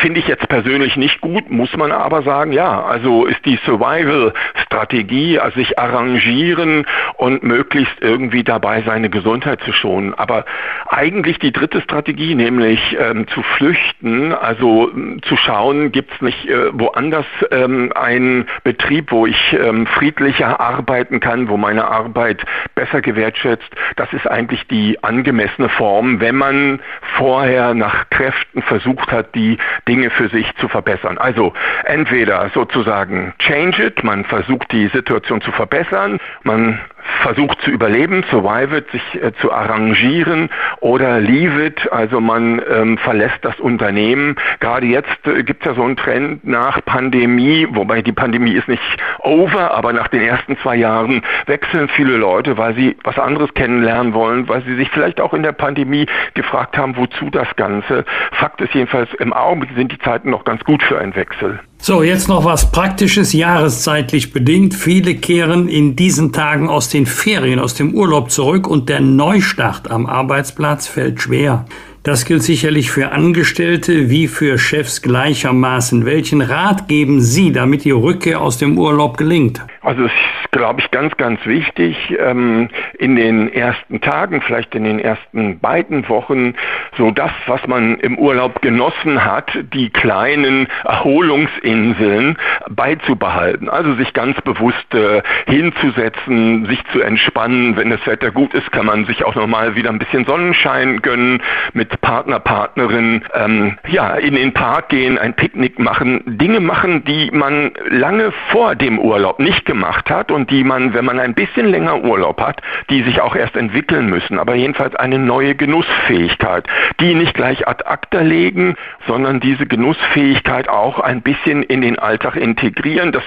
Finde 0.00 0.20
ich 0.20 0.28
jetzt 0.28 0.48
persönlich 0.48 0.96
nicht 0.96 1.20
gut, 1.20 1.50
muss 1.50 1.76
man 1.76 1.92
aber 1.92 2.22
sagen, 2.22 2.52
ja, 2.52 2.82
also 2.82 3.26
ist 3.26 3.44
die 3.44 3.58
Survival-Strategie, 3.64 5.38
also 5.38 5.58
sich 5.58 5.78
arrangieren 5.78 6.86
und 7.16 7.42
möglichst 7.42 7.96
irgendwie 8.00 8.44
dabei 8.44 8.82
seine 8.82 9.10
Gesundheit 9.10 9.60
zu 9.62 9.72
schonen. 9.72 10.14
Aber 10.14 10.44
eigentlich 10.86 11.38
die 11.38 11.52
dritte 11.52 11.80
Strategie, 11.80 12.34
nämlich 12.34 12.96
ähm, 12.98 13.26
zu 13.28 13.42
flüchten, 13.42 14.32
also 14.32 14.90
ähm, 14.90 15.20
zu 15.22 15.36
schauen, 15.36 15.92
gibt 15.92 16.12
es 16.12 16.20
nicht 16.20 16.48
äh, 16.48 16.70
woanders 16.72 17.26
ähm, 17.50 17.92
einen 17.94 18.46
Betrieb, 18.64 19.10
wo 19.10 19.26
ich 19.26 19.52
ähm, 19.52 19.86
friedlicher 19.86 20.60
arbeiten 20.60 21.20
kann, 21.20 21.48
wo 21.48 21.56
meine 21.56 21.86
Arbeit 21.86 22.44
besser 22.74 23.00
gewertschätzt. 23.00 23.68
Das 23.96 24.12
ist 24.12 24.26
eigentlich 24.26 24.66
die 24.68 25.02
angemessene 25.02 25.67
Form, 25.68 26.20
wenn 26.20 26.36
man 26.36 26.80
vorher 27.16 27.74
nach 27.74 28.08
Kräften 28.10 28.62
versucht 28.62 29.12
hat, 29.12 29.34
die 29.34 29.58
Dinge 29.86 30.10
für 30.10 30.28
sich 30.28 30.54
zu 30.56 30.68
verbessern. 30.68 31.18
Also 31.18 31.52
entweder 31.84 32.50
sozusagen 32.54 33.34
change 33.38 33.82
it, 33.82 34.04
man 34.04 34.24
versucht 34.24 34.70
die 34.72 34.88
Situation 34.88 35.40
zu 35.40 35.52
verbessern, 35.52 36.18
man 36.42 36.80
versucht 37.22 37.60
zu 37.62 37.70
überleben, 37.70 38.24
survive 38.30 38.76
it, 38.76 38.90
sich 38.90 39.22
äh, 39.22 39.32
zu 39.40 39.52
arrangieren 39.52 40.50
oder 40.80 41.20
leave 41.20 41.64
it, 41.64 41.92
also 41.92 42.20
man 42.20 42.62
ähm, 42.70 42.98
verlässt 42.98 43.38
das 43.42 43.58
Unternehmen. 43.60 44.36
Gerade 44.60 44.86
jetzt 44.86 45.26
äh, 45.26 45.42
gibt 45.42 45.62
es 45.62 45.68
ja 45.68 45.74
so 45.74 45.82
einen 45.82 45.96
Trend 45.96 46.46
nach 46.46 46.84
Pandemie, 46.84 47.66
wobei 47.70 48.02
die 48.02 48.12
Pandemie 48.12 48.52
ist 48.52 48.68
nicht 48.68 48.82
over, 49.20 49.74
aber 49.74 49.92
nach 49.92 50.08
den 50.08 50.22
ersten 50.22 50.56
zwei 50.58 50.76
Jahren 50.76 51.22
wechseln 51.46 51.88
viele 51.88 52.16
Leute, 52.16 52.56
weil 52.56 52.74
sie 52.74 52.96
was 53.04 53.18
anderes 53.18 53.52
kennenlernen 53.54 54.14
wollen, 54.14 54.48
weil 54.48 54.62
sie 54.62 54.76
sich 54.76 54.90
vielleicht 54.90 55.20
auch 55.20 55.34
in 55.34 55.42
der 55.42 55.52
Pandemie 55.52 56.06
gefragt 56.34 56.76
haben, 56.76 56.96
wozu 56.96 57.30
das 57.30 57.48
Ganze. 57.56 58.04
Fakt 58.32 58.60
ist 58.60 58.74
jedenfalls, 58.74 59.12
im 59.14 59.32
Augenblick 59.32 59.70
sind 59.76 59.92
die 59.92 59.98
Zeiten 59.98 60.30
noch 60.30 60.44
ganz 60.44 60.64
gut 60.64 60.82
für 60.82 60.98
einen 60.98 61.14
Wechsel. 61.14 61.60
So, 61.80 62.02
jetzt 62.02 62.28
noch 62.28 62.44
was 62.44 62.72
Praktisches, 62.72 63.32
jahreszeitlich 63.32 64.32
bedingt. 64.32 64.74
Viele 64.74 65.14
kehren 65.14 65.68
in 65.68 65.94
diesen 65.94 66.32
Tagen 66.32 66.68
aus 66.68 66.88
den 66.88 67.06
Ferien, 67.06 67.60
aus 67.60 67.74
dem 67.74 67.94
Urlaub 67.94 68.30
zurück 68.30 68.66
und 68.66 68.88
der 68.88 69.00
Neustart 69.00 69.90
am 69.90 70.06
Arbeitsplatz 70.06 70.88
fällt 70.88 71.22
schwer. 71.22 71.66
Das 72.04 72.24
gilt 72.24 72.42
sicherlich 72.42 72.90
für 72.90 73.10
Angestellte 73.10 74.08
wie 74.08 74.28
für 74.28 74.56
Chefs 74.56 75.02
gleichermaßen. 75.02 76.06
Welchen 76.06 76.40
Rat 76.40 76.88
geben 76.88 77.20
Sie, 77.20 77.52
damit 77.52 77.84
die 77.84 77.90
Rückkehr 77.90 78.40
aus 78.40 78.56
dem 78.56 78.78
Urlaub 78.78 79.16
gelingt? 79.16 79.60
Also 79.82 80.04
es 80.04 80.12
ist, 80.12 80.52
glaube 80.52 80.80
ich, 80.80 80.90
ganz, 80.90 81.16
ganz 81.16 81.44
wichtig, 81.44 81.96
ähm, 82.18 82.68
in 82.98 83.16
den 83.16 83.52
ersten 83.52 84.00
Tagen, 84.00 84.40
vielleicht 84.42 84.74
in 84.74 84.84
den 84.84 84.98
ersten 85.00 85.58
beiden 85.58 86.08
Wochen, 86.08 86.54
so 86.96 87.10
das, 87.10 87.32
was 87.46 87.66
man 87.66 87.98
im 87.98 88.18
Urlaub 88.18 88.62
genossen 88.62 89.24
hat, 89.24 89.50
die 89.72 89.90
kleinen 89.90 90.68
Erholungsinseln 90.84 92.38
beizubehalten. 92.70 93.68
Also 93.68 93.94
sich 93.94 94.12
ganz 94.12 94.40
bewusst 94.42 94.94
äh, 94.94 95.22
hinzusetzen, 95.46 96.66
sich 96.66 96.80
zu 96.92 97.00
entspannen. 97.00 97.76
Wenn 97.76 97.90
das 97.90 98.06
Wetter 98.06 98.30
gut 98.30 98.54
ist, 98.54 98.70
kann 98.72 98.86
man 98.86 99.04
sich 99.06 99.24
auch 99.24 99.34
nochmal 99.34 99.74
wieder 99.74 99.90
ein 99.90 99.98
bisschen 99.98 100.24
Sonnenschein 100.24 101.02
gönnen, 101.02 101.42
mit 101.72 101.87
Partner, 101.96 102.40
Partnerin, 102.40 103.24
ähm, 103.34 103.78
ja, 103.88 104.14
in 104.14 104.34
den 104.34 104.52
Park 104.52 104.90
gehen, 104.90 105.18
ein 105.18 105.34
Picknick 105.34 105.78
machen, 105.78 106.22
Dinge 106.26 106.60
machen, 106.60 107.04
die 107.04 107.30
man 107.32 107.72
lange 107.88 108.32
vor 108.50 108.74
dem 108.74 108.98
Urlaub 108.98 109.38
nicht 109.38 109.64
gemacht 109.64 109.78
gemacht 109.78 110.10
hat 110.10 110.30
und 110.30 110.50
die 110.50 110.64
man, 110.64 110.92
wenn 110.92 111.04
man 111.04 111.18
ein 111.18 111.34
bisschen 111.34 111.66
länger 111.66 112.02
Urlaub 112.02 112.40
hat, 112.40 112.60
die 112.90 113.02
sich 113.02 113.20
auch 113.20 113.34
erst 113.34 113.56
entwickeln 113.56 114.06
müssen, 114.10 114.38
aber 114.38 114.54
jedenfalls 114.54 114.94
eine 114.96 115.18
neue 115.18 115.54
Genussfähigkeit, 115.54 116.66
die 117.00 117.14
nicht 117.14 117.34
gleich 117.34 117.66
ad 117.66 117.84
acta 117.86 118.20
legen, 118.20 118.76
sondern 119.06 119.40
diese 119.40 119.66
Genussfähigkeit 119.66 120.68
auch 120.68 120.98
ein 120.98 121.22
bisschen 121.22 121.62
in 121.62 121.80
den 121.80 121.98
Alltag 121.98 122.36
integrieren. 122.36 123.12
Das 123.12 123.22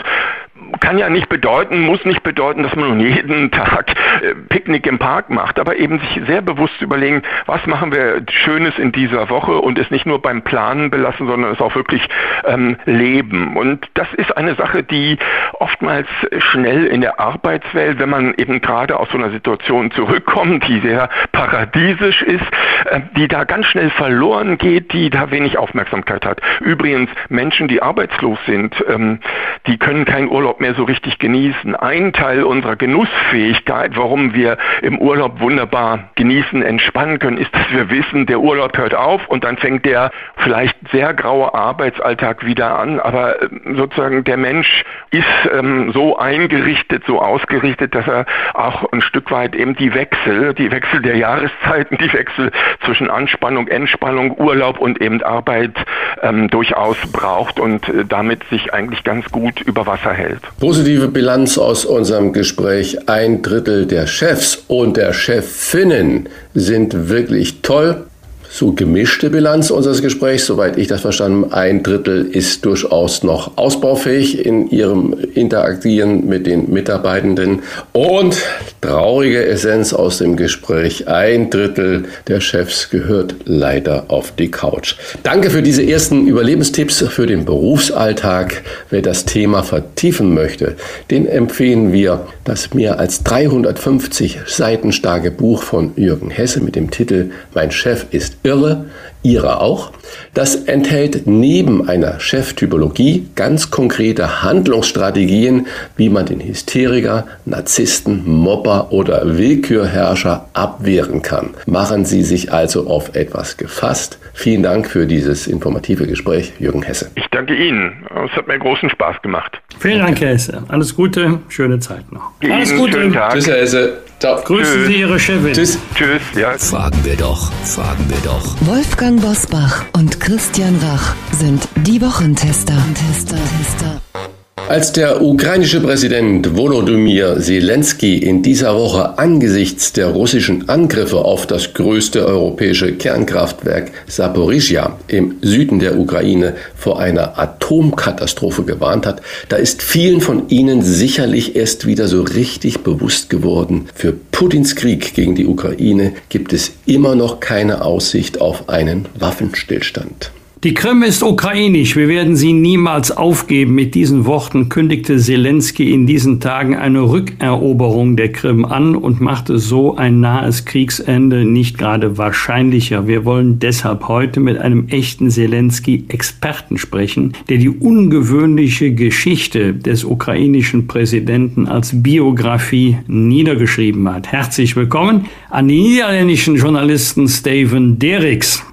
kann 0.79 0.97
ja 0.97 1.09
nicht 1.09 1.29
bedeuten, 1.29 1.81
muss 1.81 2.03
nicht 2.05 2.23
bedeuten, 2.23 2.63
dass 2.63 2.75
man 2.75 2.89
nun 2.89 2.99
jeden 2.99 3.51
Tag 3.51 3.91
äh, 4.21 4.35
Picknick 4.49 4.87
im 4.87 4.99
Park 4.99 5.29
macht, 5.29 5.59
aber 5.59 5.77
eben 5.77 5.99
sich 5.99 6.21
sehr 6.27 6.41
bewusst 6.41 6.81
überlegen, 6.81 7.21
was 7.45 7.65
machen 7.67 7.91
wir 7.91 8.21
Schönes 8.29 8.77
in 8.77 8.91
dieser 8.91 9.29
Woche 9.29 9.53
und 9.53 9.77
es 9.77 9.91
nicht 9.91 10.05
nur 10.05 10.21
beim 10.21 10.41
Planen 10.41 10.89
belassen, 10.89 11.27
sondern 11.27 11.51
es 11.51 11.61
auch 11.61 11.75
wirklich 11.75 12.07
ähm, 12.45 12.77
leben. 12.85 13.55
Und 13.57 13.87
das 13.93 14.07
ist 14.13 14.35
eine 14.37 14.55
Sache, 14.55 14.83
die 14.83 15.17
oftmals 15.59 16.07
schnell 16.39 16.85
in 16.87 17.01
der 17.01 17.19
Arbeitswelt, 17.19 17.99
wenn 17.99 18.09
man 18.09 18.33
eben 18.37 18.61
gerade 18.61 18.99
aus 18.99 19.09
so 19.11 19.17
einer 19.17 19.31
Situation 19.31 19.91
zurückkommt, 19.91 20.67
die 20.67 20.79
sehr 20.79 21.09
paradiesisch 21.31 22.21
ist, 22.23 22.45
äh, 22.85 23.01
die 23.15 23.27
da 23.27 23.43
ganz 23.43 23.67
schnell 23.67 23.89
verloren 23.91 24.57
geht, 24.57 24.93
die 24.93 25.09
da 25.09 25.31
wenig 25.31 25.57
Aufmerksamkeit 25.57 26.25
hat. 26.25 26.41
Übrigens, 26.59 27.09
Menschen, 27.29 27.67
die 27.67 27.81
arbeitslos 27.81 28.39
sind, 28.45 28.75
ähm, 28.87 29.19
die 29.67 29.77
können 29.77 30.05
keinen 30.05 30.29
Urlaub 30.29 30.50
mehr 30.59 30.73
so 30.73 30.83
richtig 30.83 31.19
genießen. 31.19 31.75
Ein 31.75 32.13
Teil 32.13 32.43
unserer 32.43 32.75
Genussfähigkeit, 32.75 33.95
warum 33.95 34.33
wir 34.33 34.57
im 34.81 34.97
Urlaub 34.97 35.39
wunderbar 35.39 36.09
genießen, 36.15 36.61
entspannen 36.61 37.19
können, 37.19 37.37
ist, 37.37 37.53
dass 37.53 37.71
wir 37.71 37.89
wissen, 37.89 38.25
der 38.25 38.39
Urlaub 38.39 38.77
hört 38.77 38.95
auf 38.95 39.27
und 39.27 39.43
dann 39.43 39.57
fängt 39.57 39.85
der 39.85 40.11
vielleicht 40.37 40.75
sehr 40.91 41.13
graue 41.13 41.53
Arbeitsalltag 41.53 42.45
wieder 42.45 42.77
an. 42.77 42.99
Aber 42.99 43.41
ähm, 43.41 43.75
sozusagen 43.77 44.23
der 44.23 44.37
Mensch 44.37 44.83
ist 45.11 45.25
ähm, 45.51 45.91
so 45.93 46.17
eingerichtet, 46.17 47.03
so 47.07 47.21
ausgerichtet, 47.21 47.95
dass 47.95 48.07
er 48.07 48.25
auch 48.53 48.91
ein 48.91 49.01
Stück 49.01 49.31
weit 49.31 49.55
eben 49.55 49.75
die 49.75 49.93
Wechsel, 49.93 50.53
die 50.53 50.71
Wechsel 50.71 51.01
der 51.01 51.17
Jahreszeiten, 51.17 51.97
die 51.97 52.11
Wechsel 52.11 52.51
zwischen 52.85 53.09
Anspannung, 53.09 53.67
Entspannung, 53.67 54.37
Urlaub 54.39 54.79
und 54.79 55.01
eben 55.01 55.21
Arbeit 55.23 55.75
ähm, 56.21 56.49
durchaus 56.49 56.97
braucht 57.11 57.59
und 57.59 57.87
äh, 57.89 58.05
damit 58.05 58.43
sich 58.45 58.73
eigentlich 58.73 59.03
ganz 59.03 59.31
gut 59.31 59.61
über 59.61 59.85
Wasser 59.85 60.13
hält. 60.13 60.40
Positive 60.59 61.07
Bilanz 61.07 61.57
aus 61.57 61.85
unserem 61.85 62.33
Gespräch. 62.33 63.09
Ein 63.09 63.41
Drittel 63.41 63.85
der 63.85 64.07
Chefs 64.07 64.63
und 64.67 64.97
der 64.97 65.13
Chefinnen 65.13 66.29
sind 66.53 67.09
wirklich 67.09 67.61
toll 67.61 68.05
so 68.51 68.73
gemischte 68.73 69.29
Bilanz 69.29 69.71
unseres 69.71 70.01
Gesprächs, 70.01 70.45
soweit 70.45 70.77
ich 70.77 70.87
das 70.87 71.01
verstanden 71.01 71.43
habe. 71.45 71.55
Ein 71.55 71.83
Drittel 71.83 72.25
ist 72.25 72.65
durchaus 72.65 73.23
noch 73.23 73.57
ausbaufähig 73.57 74.45
in 74.45 74.69
ihrem 74.69 75.15
Interagieren 75.33 76.27
mit 76.27 76.45
den 76.47 76.69
Mitarbeitenden. 76.69 77.61
Und 77.93 78.35
traurige 78.81 79.45
Essenz 79.45 79.93
aus 79.93 80.17
dem 80.17 80.35
Gespräch, 80.35 81.07
ein 81.07 81.49
Drittel 81.49 82.03
der 82.27 82.41
Chefs 82.41 82.89
gehört 82.89 83.35
leider 83.45 84.05
auf 84.09 84.33
die 84.35 84.51
Couch. 84.51 84.95
Danke 85.23 85.49
für 85.49 85.61
diese 85.61 85.83
ersten 85.83 86.27
Überlebenstipps 86.27 87.05
für 87.07 87.27
den 87.27 87.45
Berufsalltag. 87.45 88.63
Wer 88.89 89.01
das 89.01 89.23
Thema 89.25 89.63
vertiefen 89.63 90.33
möchte, 90.33 90.75
den 91.09 91.25
empfehlen 91.25 91.93
wir 91.93 92.27
das 92.43 92.73
mehr 92.73 92.99
als 92.99 93.23
350 93.23 94.39
Seiten 94.45 94.91
starke 94.91 95.31
Buch 95.31 95.63
von 95.63 95.93
Jürgen 95.95 96.31
Hesse 96.31 96.59
mit 96.61 96.75
dem 96.75 96.91
Titel 96.91 97.31
Mein 97.53 97.71
Chef 97.71 98.07
ist 98.11 98.40
irre, 98.43 98.85
Ihre 99.23 99.61
auch. 99.61 99.91
Das 100.33 100.55
enthält 100.55 101.27
neben 101.27 101.87
einer 101.87 102.19
Cheftypologie 102.19 103.27
ganz 103.35 103.69
konkrete 103.69 104.41
Handlungsstrategien, 104.41 105.67
wie 105.95 106.09
man 106.09 106.25
den 106.25 106.39
Hysteriker, 106.39 107.27
Narzissten, 107.45 108.23
Mobber 108.25 108.91
oder 108.91 109.37
Willkürherrscher 109.37 110.47
abwehren 110.53 111.21
kann. 111.21 111.51
Machen 111.67 112.05
Sie 112.05 112.23
sich 112.23 112.51
also 112.51 112.87
auf 112.87 113.15
etwas 113.15 113.57
gefasst. 113.57 114.17
Vielen 114.33 114.63
Dank 114.63 114.87
für 114.87 115.05
dieses 115.05 115.45
informative 115.45 116.07
Gespräch, 116.07 116.53
Jürgen 116.59 116.81
Hesse. 116.81 117.11
Ich 117.15 117.27
danke 117.31 117.55
Ihnen. 117.55 118.07
Es 118.25 118.31
hat 118.35 118.47
mir 118.47 118.57
großen 118.57 118.89
Spaß 118.89 119.21
gemacht. 119.21 119.59
Vielen 119.79 119.99
Dank, 119.99 120.19
Herr 120.19 120.29
Hesse. 120.29 120.63
Alles 120.67 120.95
Gute, 120.95 121.39
schöne 121.49 121.79
Zeit 121.79 122.11
noch. 122.11 122.31
Ihnen 122.41 122.53
Alles 122.53 122.75
Gute. 122.75 122.93
schönen 122.93 123.13
Tag. 123.13 123.33
Tschüss, 123.33 123.47
Herr 123.47 123.57
Hesse. 123.57 123.97
Ciao. 124.21 124.39
Grüßen 124.39 124.73
Tschüss. 124.73 124.87
Sie 124.87 124.99
Ihre 124.99 125.19
Chefin. 125.19 125.53
Tschüss. 125.53 125.79
Tschüss. 125.95 126.21
Ja. 126.35 126.55
Fragen 126.55 127.03
wir 127.03 127.17
doch, 127.17 127.51
fragen 127.65 128.07
wir 128.07 128.19
doch. 128.23 128.55
Wolfgang 128.61 129.19
Bosbach 129.19 129.83
und 129.93 130.19
Christian 130.19 130.77
Rach 130.77 131.15
sind 131.31 131.67
die 131.75 131.99
Wochentester. 131.99 132.77
Tester, 132.93 133.37
Tester. 133.57 134.31
Als 134.69 134.93
der 134.93 135.21
ukrainische 135.21 135.81
Präsident 135.81 136.55
Volodymyr 136.55 137.39
Zelensky 137.39 138.17
in 138.17 138.41
dieser 138.41 138.75
Woche 138.75 139.17
angesichts 139.17 139.93
der 139.93 140.07
russischen 140.07 140.69
Angriffe 140.69 141.17
auf 141.17 141.45
das 141.45 141.73
größte 141.73 142.25
europäische 142.25 142.93
Kernkraftwerk 142.93 143.91
Saporizhia 144.07 144.97
im 145.07 145.35
Süden 145.41 145.79
der 145.79 145.97
Ukraine 145.97 146.55
vor 146.75 146.99
einer 146.99 147.37
Atomkatastrophe 147.37 148.63
gewarnt 148.63 149.05
hat, 149.05 149.21
da 149.49 149.57
ist 149.57 149.81
vielen 149.81 150.21
von 150.21 150.49
Ihnen 150.49 150.81
sicherlich 150.81 151.55
erst 151.55 151.85
wieder 151.85 152.07
so 152.07 152.21
richtig 152.21 152.79
bewusst 152.79 153.29
geworden, 153.29 153.87
für 153.93 154.13
Putins 154.13 154.75
Krieg 154.75 155.13
gegen 155.13 155.35
die 155.35 155.47
Ukraine 155.47 156.13
gibt 156.29 156.53
es 156.53 156.71
immer 156.85 157.15
noch 157.15 157.39
keine 157.39 157.83
Aussicht 157.83 158.41
auf 158.41 158.69
einen 158.69 159.07
Waffenstillstand. 159.17 160.31
Die 160.63 160.75
Krim 160.75 161.01
ist 161.01 161.23
ukrainisch. 161.23 161.95
Wir 161.95 162.07
werden 162.07 162.35
sie 162.35 162.53
niemals 162.53 163.09
aufgeben. 163.09 163.73
Mit 163.73 163.95
diesen 163.95 164.27
Worten 164.27 164.69
kündigte 164.69 165.17
Zelensky 165.17 165.91
in 165.91 166.05
diesen 166.05 166.39
Tagen 166.39 166.75
eine 166.75 167.01
Rückeroberung 167.01 168.15
der 168.15 168.31
Krim 168.31 168.63
an 168.63 168.95
und 168.95 169.21
machte 169.21 169.57
so 169.57 169.95
ein 169.95 170.19
nahes 170.19 170.65
Kriegsende 170.65 171.45
nicht 171.45 171.79
gerade 171.79 172.19
wahrscheinlicher. 172.19 173.07
Wir 173.07 173.25
wollen 173.25 173.57
deshalb 173.57 174.07
heute 174.07 174.39
mit 174.39 174.59
einem 174.59 174.87
echten 174.89 175.31
Zelensky-Experten 175.31 176.77
sprechen, 176.77 177.33
der 177.49 177.57
die 177.57 177.69
ungewöhnliche 177.69 178.93
Geschichte 178.93 179.73
des 179.73 180.03
ukrainischen 180.03 180.85
Präsidenten 180.85 181.67
als 181.67 182.03
Biografie 182.03 182.97
niedergeschrieben 183.07 184.07
hat. 184.07 184.31
Herzlich 184.31 184.75
willkommen 184.75 185.25
an 185.49 185.67
den 185.67 185.81
niederländischen 185.81 186.55
Journalisten 186.55 187.27
Steven 187.27 187.97
Derricks. 187.97 188.63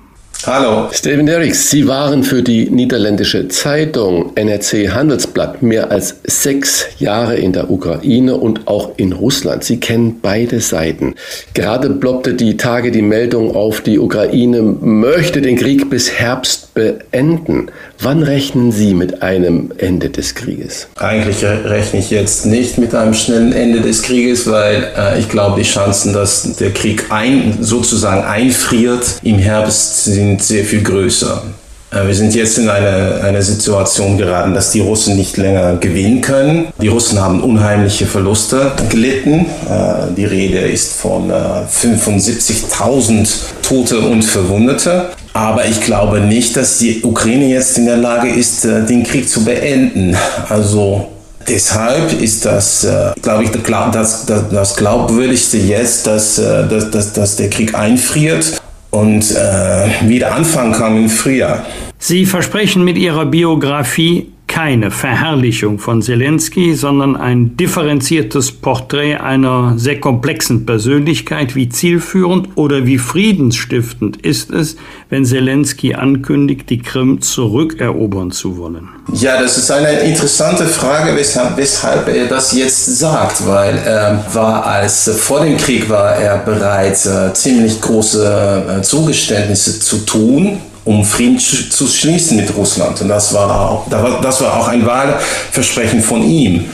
Hallo. 0.47 0.89
Steven 0.93 1.27
Derricks, 1.27 1.69
Sie 1.69 1.89
waren 1.89 2.23
für 2.23 2.45
die 2.45 2.71
niederländische 2.71 3.49
Zeitung 3.49 4.37
NRC 4.37 4.89
Handelsblatt 4.95 5.63
mehr 5.63 5.91
als 5.91 6.21
sechs 6.23 6.87
Jahre 7.01 7.37
in 7.37 7.53
der 7.53 7.69
Ukraine 7.73 8.37
und 8.37 8.69
auch 8.69 8.93
in 8.99 9.13
Russland. 9.13 9.65
Sie 9.65 9.81
kennen 9.81 10.21
beide 10.23 10.61
Seiten. 10.61 11.17
Gerade 11.55 11.91
ploppte 11.91 12.35
die 12.35 12.57
Tage 12.57 12.93
die 12.93 13.03
Meldung 13.03 13.57
auf, 13.57 13.81
die 13.81 13.99
Ukraine 13.99 14.63
möchte 14.63 15.43
den 15.43 15.57
Krieg 15.57 15.91
bis 15.91 16.13
Herbst 16.13 16.68
beenden. 16.79 17.73
Wann 17.99 18.23
rechnen 18.23 18.71
Sie 18.71 18.95
mit 18.95 19.21
einem 19.21 19.73
Ende 19.79 20.11
des 20.11 20.37
Krieges? 20.37 20.87
Eigentlich 20.97 21.45
rechne 21.45 21.99
ich 21.99 22.11
jetzt 22.11 22.47
nicht 22.47 22.79
mit 22.79 22.95
einem 22.95 23.15
schnellen 23.15 23.53
Ende 23.53 23.81
des 23.81 24.03
Krieges, 24.03 24.49
weil 24.49 24.87
äh, 24.97 25.19
ich 25.19 25.29
glaube, 25.29 25.61
die 25.61 25.69
Chancen, 25.69 26.13
dass 26.13 26.57
der 26.57 26.71
Krieg 26.71 27.07
ein, 27.11 27.59
sozusagen 27.61 28.23
einfriert 28.23 29.05
im 29.25 29.39
Herbst, 29.39 30.05
sind 30.05 30.41
sehr 30.41 30.65
viel 30.65 30.83
größer. 30.83 31.43
Äh, 31.91 32.07
wir 32.07 32.15
sind 32.15 32.35
jetzt 32.35 32.59
in 32.59 32.69
eine, 32.69 33.21
eine 33.23 33.43
Situation 33.43 34.19
geraten, 34.19 34.55
dass 34.55 34.73
die 34.73 34.81
Russen 34.81 35.17
nicht 35.17 35.37
länger 35.37 35.77
gewinnen 35.77 36.21
können. 36.21 36.69
Die 36.81 36.89
Russen 36.89 37.21
haben 37.21 37.43
unheimliche 37.43 38.07
Verluste 38.07 38.73
gelitten. 38.89 39.47
Äh, 39.69 40.15
die 40.17 40.25
Rede 40.25 40.59
ist 40.59 40.93
von 40.93 41.31
äh, 41.31 41.35
75.000 41.35 43.29
Tote 43.63 44.01
und 44.01 44.23
Verwundete. 44.23 45.11
Aber 45.33 45.67
ich 45.67 45.81
glaube 45.81 46.21
nicht, 46.21 46.57
dass 46.57 46.79
die 46.79 47.03
Ukraine 47.03 47.47
jetzt 47.47 47.79
in 47.79 47.87
der 47.87 47.97
Lage 47.97 48.29
ist, 48.29 48.65
äh, 48.65 48.85
den 48.85 49.03
Krieg 49.05 49.29
zu 49.29 49.45
beenden. 49.45 50.17
Also 50.49 51.09
deshalb 51.47 52.21
ist 52.21 52.45
das, 52.45 52.85
äh, 52.85 53.13
glaube 53.23 53.45
ich, 53.45 53.51
das, 53.51 54.27
das, 54.27 54.43
das 54.51 54.77
Glaubwürdigste 54.77 55.59
jetzt, 55.59 56.07
dass, 56.07 56.39
äh, 56.39 56.67
dass, 56.69 56.91
dass, 56.91 57.13
dass 57.13 57.37
der 57.37 57.49
Krieg 57.51 57.75
einfriert 57.75 58.61
und 58.91 59.31
äh, 59.31 60.09
wieder 60.09 60.35
anfangen 60.35 60.73
kann 60.73 60.97
im 60.97 61.09
Frühjahr. 61.09 61.67
Sie 61.99 62.27
versprechen 62.27 62.85
mit 62.85 62.97
Ihrer 62.97 63.27
Biografie 63.27 64.33
keine 64.49 64.91
Verherrlichung 64.91 65.79
von 65.79 66.03
Zelensky, 66.03 66.75
sondern 66.75 67.17
ein 67.17 67.57
differenziertes 67.57 68.51
Porträt 68.51 69.17
einer 69.17 69.75
sehr 69.77 70.01
komplexen 70.01 70.67
Persönlichkeit. 70.67 71.55
Wie 71.55 71.69
zielführend 71.69 72.57
oder 72.57 72.87
wie 72.87 72.99
friedensstiftend 72.99 74.17
ist 74.17 74.51
es, 74.51 74.77
wenn 75.11 75.25
Zelensky 75.25 75.95
ankündigt, 75.95 76.71
die 76.71 76.79
Krim 76.79 77.21
zurückerobern 77.21 78.33
zu 78.33 78.57
wollen? 78.57 78.89
Ja, 79.13 79.41
das 79.41 79.59
ist 79.59 79.71
eine 79.71 80.01
interessante 80.01 80.67
Frage, 80.67 81.15
weshalb, 81.15 81.57
weshalb 81.57 82.09
er 82.09 82.27
das 82.27 82.53
jetzt 82.53 82.99
sagt, 82.99 83.47
weil 83.47 83.77
er 83.79 84.25
war 84.33 84.67
als 84.67 85.09
vor 85.19 85.45
dem 85.45 85.57
Krieg 85.57 85.89
war 85.89 86.17
er 86.17 86.39
bereit, 86.39 86.99
äh, 87.07 87.33
ziemlich 87.35 87.81
große 87.81 88.79
äh, 88.79 88.83
Zugeständnisse 88.83 89.79
zu 89.79 89.99
tun, 90.05 90.59
um 90.89 91.05
Frieden 91.05 91.39
zu 91.39 91.87
schließen 91.87 92.39
mit 92.39 92.57
Russland. 92.57 93.03
Und 93.03 93.09
das 93.09 93.35
war 93.35 93.71
auch, 93.71 93.87
das 94.23 94.41
war 94.41 94.57
auch 94.57 94.69
ein 94.69 94.87
Wahlversprechen 94.87 96.01
von 96.01 96.23
ihm, 96.23 96.65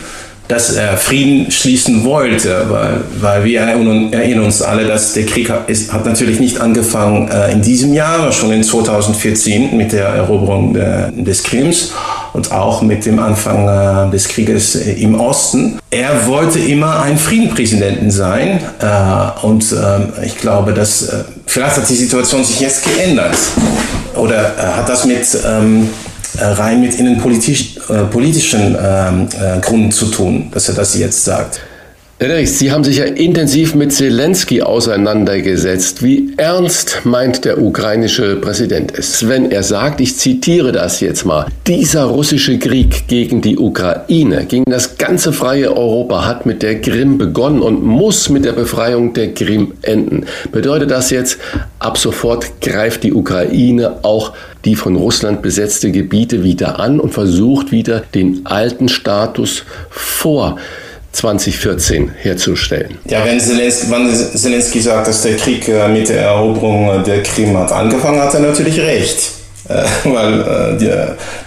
dass 0.47 0.73
er 0.77 0.97
Frieden 0.97 1.51
schließen 1.51 2.05
wollte, 2.05 2.67
weil, 2.69 3.01
weil 3.21 3.45
wir 3.45 3.61
erinnern 3.63 4.45
uns 4.45 4.63
alle, 4.63 4.87
dass 4.87 5.15
der 5.15 5.27
Krieg 5.27 5.53
ist, 5.67 5.93
hat 5.93 6.07
natürlich 6.07 6.39
nicht 6.39 6.61
angefangen 6.61 7.29
äh, 7.29 7.51
in 7.51 7.63
diesem 7.63 7.93
Jahr, 7.93 8.31
schon 8.31 8.53
in 8.53 8.63
2014 8.63 9.77
mit 9.77 9.91
der 9.91 10.07
Eroberung 10.07 10.75
des 10.75 11.43
Krims 11.43 11.91
und 12.35 12.53
auch 12.53 12.83
mit 12.83 13.07
dem 13.07 13.19
Anfang 13.19 13.67
äh, 13.67 14.11
des 14.13 14.29
Krieges 14.29 14.77
im 14.77 15.19
Osten. 15.19 15.81
Er 15.91 16.27
wollte 16.29 16.61
immer 16.61 17.03
ein 17.03 17.19
Friedenpräsidenten 17.19 18.13
sein 18.13 18.61
äh, 18.81 19.45
und 19.45 19.73
äh, 19.73 20.25
ich 20.25 20.37
glaube, 20.39 20.73
dass 20.73 21.09
äh, 21.09 21.25
vielleicht 21.47 21.79
hat 21.79 21.89
die 21.89 21.97
Situation 21.97 22.45
sich 22.45 22.61
jetzt 22.61 22.85
geändert 22.85 23.37
oder 24.17 24.57
äh, 24.57 24.63
hat 24.63 24.89
das 24.89 25.05
mit 25.05 25.27
ähm, 25.47 25.91
rein 26.39 26.81
mit 26.81 26.95
innenpolitischen 26.95 28.75
äh, 28.75 29.09
ähm, 29.09 29.29
äh, 29.41 29.61
Gründen 29.61 29.93
zu 29.93 30.07
tun, 30.07 30.49
dass 30.51 30.69
er 30.69 30.75
das 30.75 30.97
jetzt 30.97 31.25
sagt. 31.25 31.61
Herr 32.21 32.47
Sie 32.47 32.71
haben 32.71 32.85
sich 32.85 32.99
ja 32.99 33.07
intensiv 33.07 33.75
mit 33.75 33.93
Zelensky 33.93 34.63
auseinandergesetzt. 34.63 36.05
Wie 36.05 36.33
ernst 36.37 37.01
meint 37.03 37.45
der 37.45 37.61
ukrainische 37.61 38.37
Präsident 38.37 38.97
es, 38.97 39.27
wenn 39.27 39.51
er 39.51 39.65
sagt, 39.65 40.01
ich 40.01 40.17
zitiere 40.17 40.71
das 40.71 41.01
jetzt 41.01 41.27
mal, 41.27 41.47
dieser 41.67 42.05
russische 42.05 42.57
Krieg 42.61 43.09
gegen 43.09 43.41
die 43.41 43.59
Ukraine, 43.59 44.47
gegen 44.47 44.71
das 44.71 44.97
ganze 44.97 45.33
freie 45.33 45.77
Europa 45.77 46.25
hat 46.25 46.47
mit 46.47 46.63
der 46.63 46.81
Krim 46.81 47.19
begonnen 47.19 47.61
und 47.61 47.83
muss 47.83 48.29
mit 48.29 48.45
der 48.45 48.53
Befreiung 48.53 49.13
der 49.13 49.35
Krim 49.35 49.73
enden. 49.83 50.27
Bedeutet 50.53 50.93
das 50.93 51.11
jetzt, 51.11 51.39
ab 51.81 51.99
sofort 51.99 52.61
greift 52.61 53.03
die 53.03 53.13
Ukraine 53.13 54.05
auch 54.05 54.35
die 54.65 54.77
von 54.77 54.95
Russland 54.95 55.43
besetzte 55.43 55.91
Gebiete 55.91 56.45
wieder 56.45 56.79
an 56.79 57.01
und 57.01 57.13
versucht 57.13 57.73
wieder 57.73 58.05
den 58.15 58.47
alten 58.47 58.89
Status 58.89 59.65
vor 59.91 60.59
2014 61.15 62.11
herzustellen. 62.17 62.99
Ja, 63.09 63.25
wenn 63.25 63.41
Zelensky, 63.41 63.91
wenn 63.91 64.15
Zelensky 64.15 64.81
sagt, 64.81 65.09
dass 65.09 65.23
der 65.23 65.37
Krieg 65.37 65.69
mit 65.93 66.09
der 66.09 66.23
Eroberung 66.23 67.03
der 67.05 67.23
Krim 67.23 67.57
hat 67.57 67.73
angefangen, 67.73 68.21
hat 68.21 68.35
er 68.35 68.41
natürlich 68.41 68.79
recht. 68.81 69.35
Äh, 69.69 69.85
weil 70.05 70.41
äh, 70.41 70.79
die, 70.79 70.91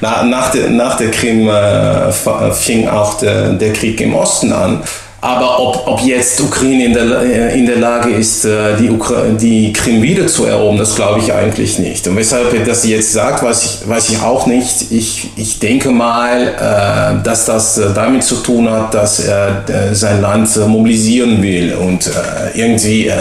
na, 0.01 0.23
nach, 0.23 0.51
der, 0.51 0.69
nach 0.69 0.97
der 0.97 1.11
Krim 1.11 1.47
äh, 1.49 2.11
fing 2.53 2.87
auch 2.87 3.15
der, 3.19 3.49
der 3.53 3.73
Krieg 3.73 4.01
im 4.01 4.15
Osten 4.15 4.51
an. 4.51 4.83
Aber 5.19 5.59
ob, 5.59 5.87
ob 5.87 6.01
jetzt 6.01 6.39
Ukraine 6.41 6.85
in 6.85 6.93
der, 6.93 7.49
in 7.53 7.65
der 7.65 7.77
Lage 7.77 8.11
ist, 8.11 8.43
die, 8.43 8.89
Ukra 8.89 9.23
die 9.29 9.73
Krim 9.73 10.01
wieder 10.01 10.27
zu 10.27 10.45
erobern, 10.45 10.77
das 10.77 10.95
glaube 10.95 11.19
ich 11.19 11.33
eigentlich 11.33 11.79
nicht. 11.79 12.07
Und 12.07 12.15
weshalb 12.17 12.53
er 12.53 12.63
das 12.63 12.85
jetzt 12.85 13.13
sagt, 13.13 13.41
weiß 13.41 13.63
ich, 13.63 13.89
weiß 13.89 14.09
ich 14.09 14.21
auch 14.21 14.45
nicht. 14.45 14.91
Ich, 14.91 15.29
ich 15.35 15.57
denke 15.59 15.89
mal, 15.89 17.21
dass 17.23 17.45
das 17.45 17.81
damit 17.95 18.23
zu 18.23 18.35
tun 18.35 18.69
hat, 18.69 18.93
dass 18.93 19.19
er 19.19 19.63
sein 19.93 20.21
Land 20.21 20.55
mobilisieren 20.67 21.41
will 21.41 21.73
und 21.73 22.09
irgendwie 22.53 23.11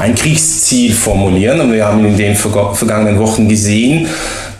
ein 0.00 0.14
Kriegsziel 0.16 0.92
formulieren. 0.92 1.60
Und 1.60 1.72
wir 1.72 1.86
haben 1.86 2.04
in 2.04 2.16
den 2.16 2.34
vergangenen 2.34 3.20
Wochen 3.20 3.48
gesehen, 3.48 4.08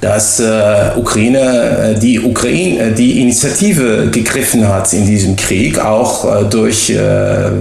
dass 0.01 0.41
äh, 0.41 0.91
Ukraine, 0.97 1.99
die 2.01 2.21
Ukraine, 2.21 2.93
die 2.93 3.21
Initiative 3.21 4.09
gegriffen 4.11 4.67
hat 4.67 4.93
in 4.93 5.07
diesem 5.07 5.37
Krieg, 5.37 5.79
auch 5.79 6.25
äh, 6.25 6.45
durch 6.45 6.91
äh, 6.91 6.97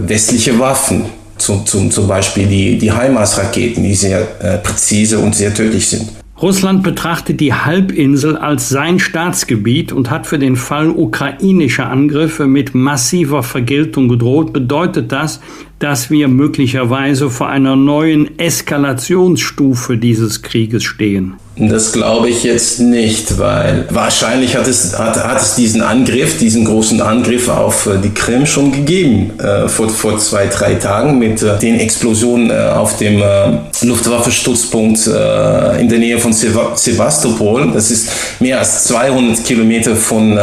westliche 0.08 0.58
Waffen. 0.58 1.06
zum, 1.40 1.66
zum, 1.66 1.90
zum 1.90 2.08
Beispiel 2.08 2.48
die, 2.48 2.78
die 2.78 2.92
HIMARS-Raketen, 2.92 3.84
die 3.84 3.96
sehr 3.96 4.22
äh, 4.42 4.58
präzise 4.58 5.20
und 5.20 5.36
sehr 5.36 5.54
tödlich 5.54 5.88
sind. 5.88 6.10
Russland 6.42 6.84
betrachtet 6.84 7.42
die 7.42 7.54
Halbinsel 7.54 8.38
als 8.38 8.70
sein 8.70 9.00
Staatsgebiet 9.00 9.92
und 9.92 10.10
hat 10.10 10.26
für 10.26 10.40
den 10.40 10.56
Fall 10.56 10.90
ukrainischer 10.90 11.90
Angriffe 11.90 12.48
mit 12.48 12.74
massiver 12.74 13.44
Vergeltung 13.44 14.08
gedroht. 14.08 14.54
Bedeutet 14.54 15.12
das, 15.12 15.42
dass 15.80 16.10
wir 16.10 16.30
möglicherweise 16.30 17.30
vor 17.30 17.50
einer 17.50 17.76
neuen 17.76 18.40
Eskalationsstufe 18.40 19.98
dieses 19.98 20.42
Krieges 20.42 20.84
stehen? 20.84 21.34
Das 21.62 21.92
glaube 21.92 22.30
ich 22.30 22.44
jetzt 22.44 22.80
nicht, 22.80 23.38
weil 23.38 23.86
wahrscheinlich 23.90 24.56
hat 24.56 24.66
es, 24.66 24.98
hat, 24.98 25.22
hat 25.22 25.42
es 25.42 25.56
diesen 25.56 25.82
Angriff, 25.82 26.38
diesen 26.38 26.64
großen 26.64 27.02
Angriff 27.02 27.50
auf 27.50 27.86
äh, 27.86 27.98
die 28.02 28.12
Krim 28.12 28.46
schon 28.46 28.72
gegeben, 28.72 29.38
äh, 29.40 29.68
vor, 29.68 29.90
vor 29.90 30.18
zwei, 30.20 30.48
drei 30.48 30.76
Tagen 30.76 31.20
mit 31.20 31.44
äh, 31.44 31.60
den 31.60 31.78
Explosionen 31.82 32.50
äh, 32.50 32.54
auf 32.54 32.98
dem 32.98 33.22
äh, 33.22 33.58
Luftwaffenstützpunkt 33.82 35.08
äh, 35.08 35.82
in 35.82 35.90
der 35.90 36.00
Nähe 36.00 36.18
von 36.18 36.32
Sevastopol. 36.32 37.72
Das 37.74 37.92
ist 37.92 38.10
mehr 38.40 38.60
als 38.60 38.86
200 38.86 39.44
Kilometer 39.44 39.96
von 39.96 40.40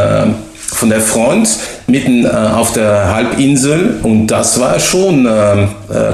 von 0.69 0.89
der 0.89 1.01
Front 1.01 1.49
mitten 1.87 2.25
äh, 2.25 2.29
auf 2.29 2.73
der 2.73 3.15
Halbinsel 3.15 3.99
und 4.03 4.27
das 4.27 4.59
war 4.59 4.77
schon, 4.79 5.25
äh, 5.25 5.63
äh 5.63 5.67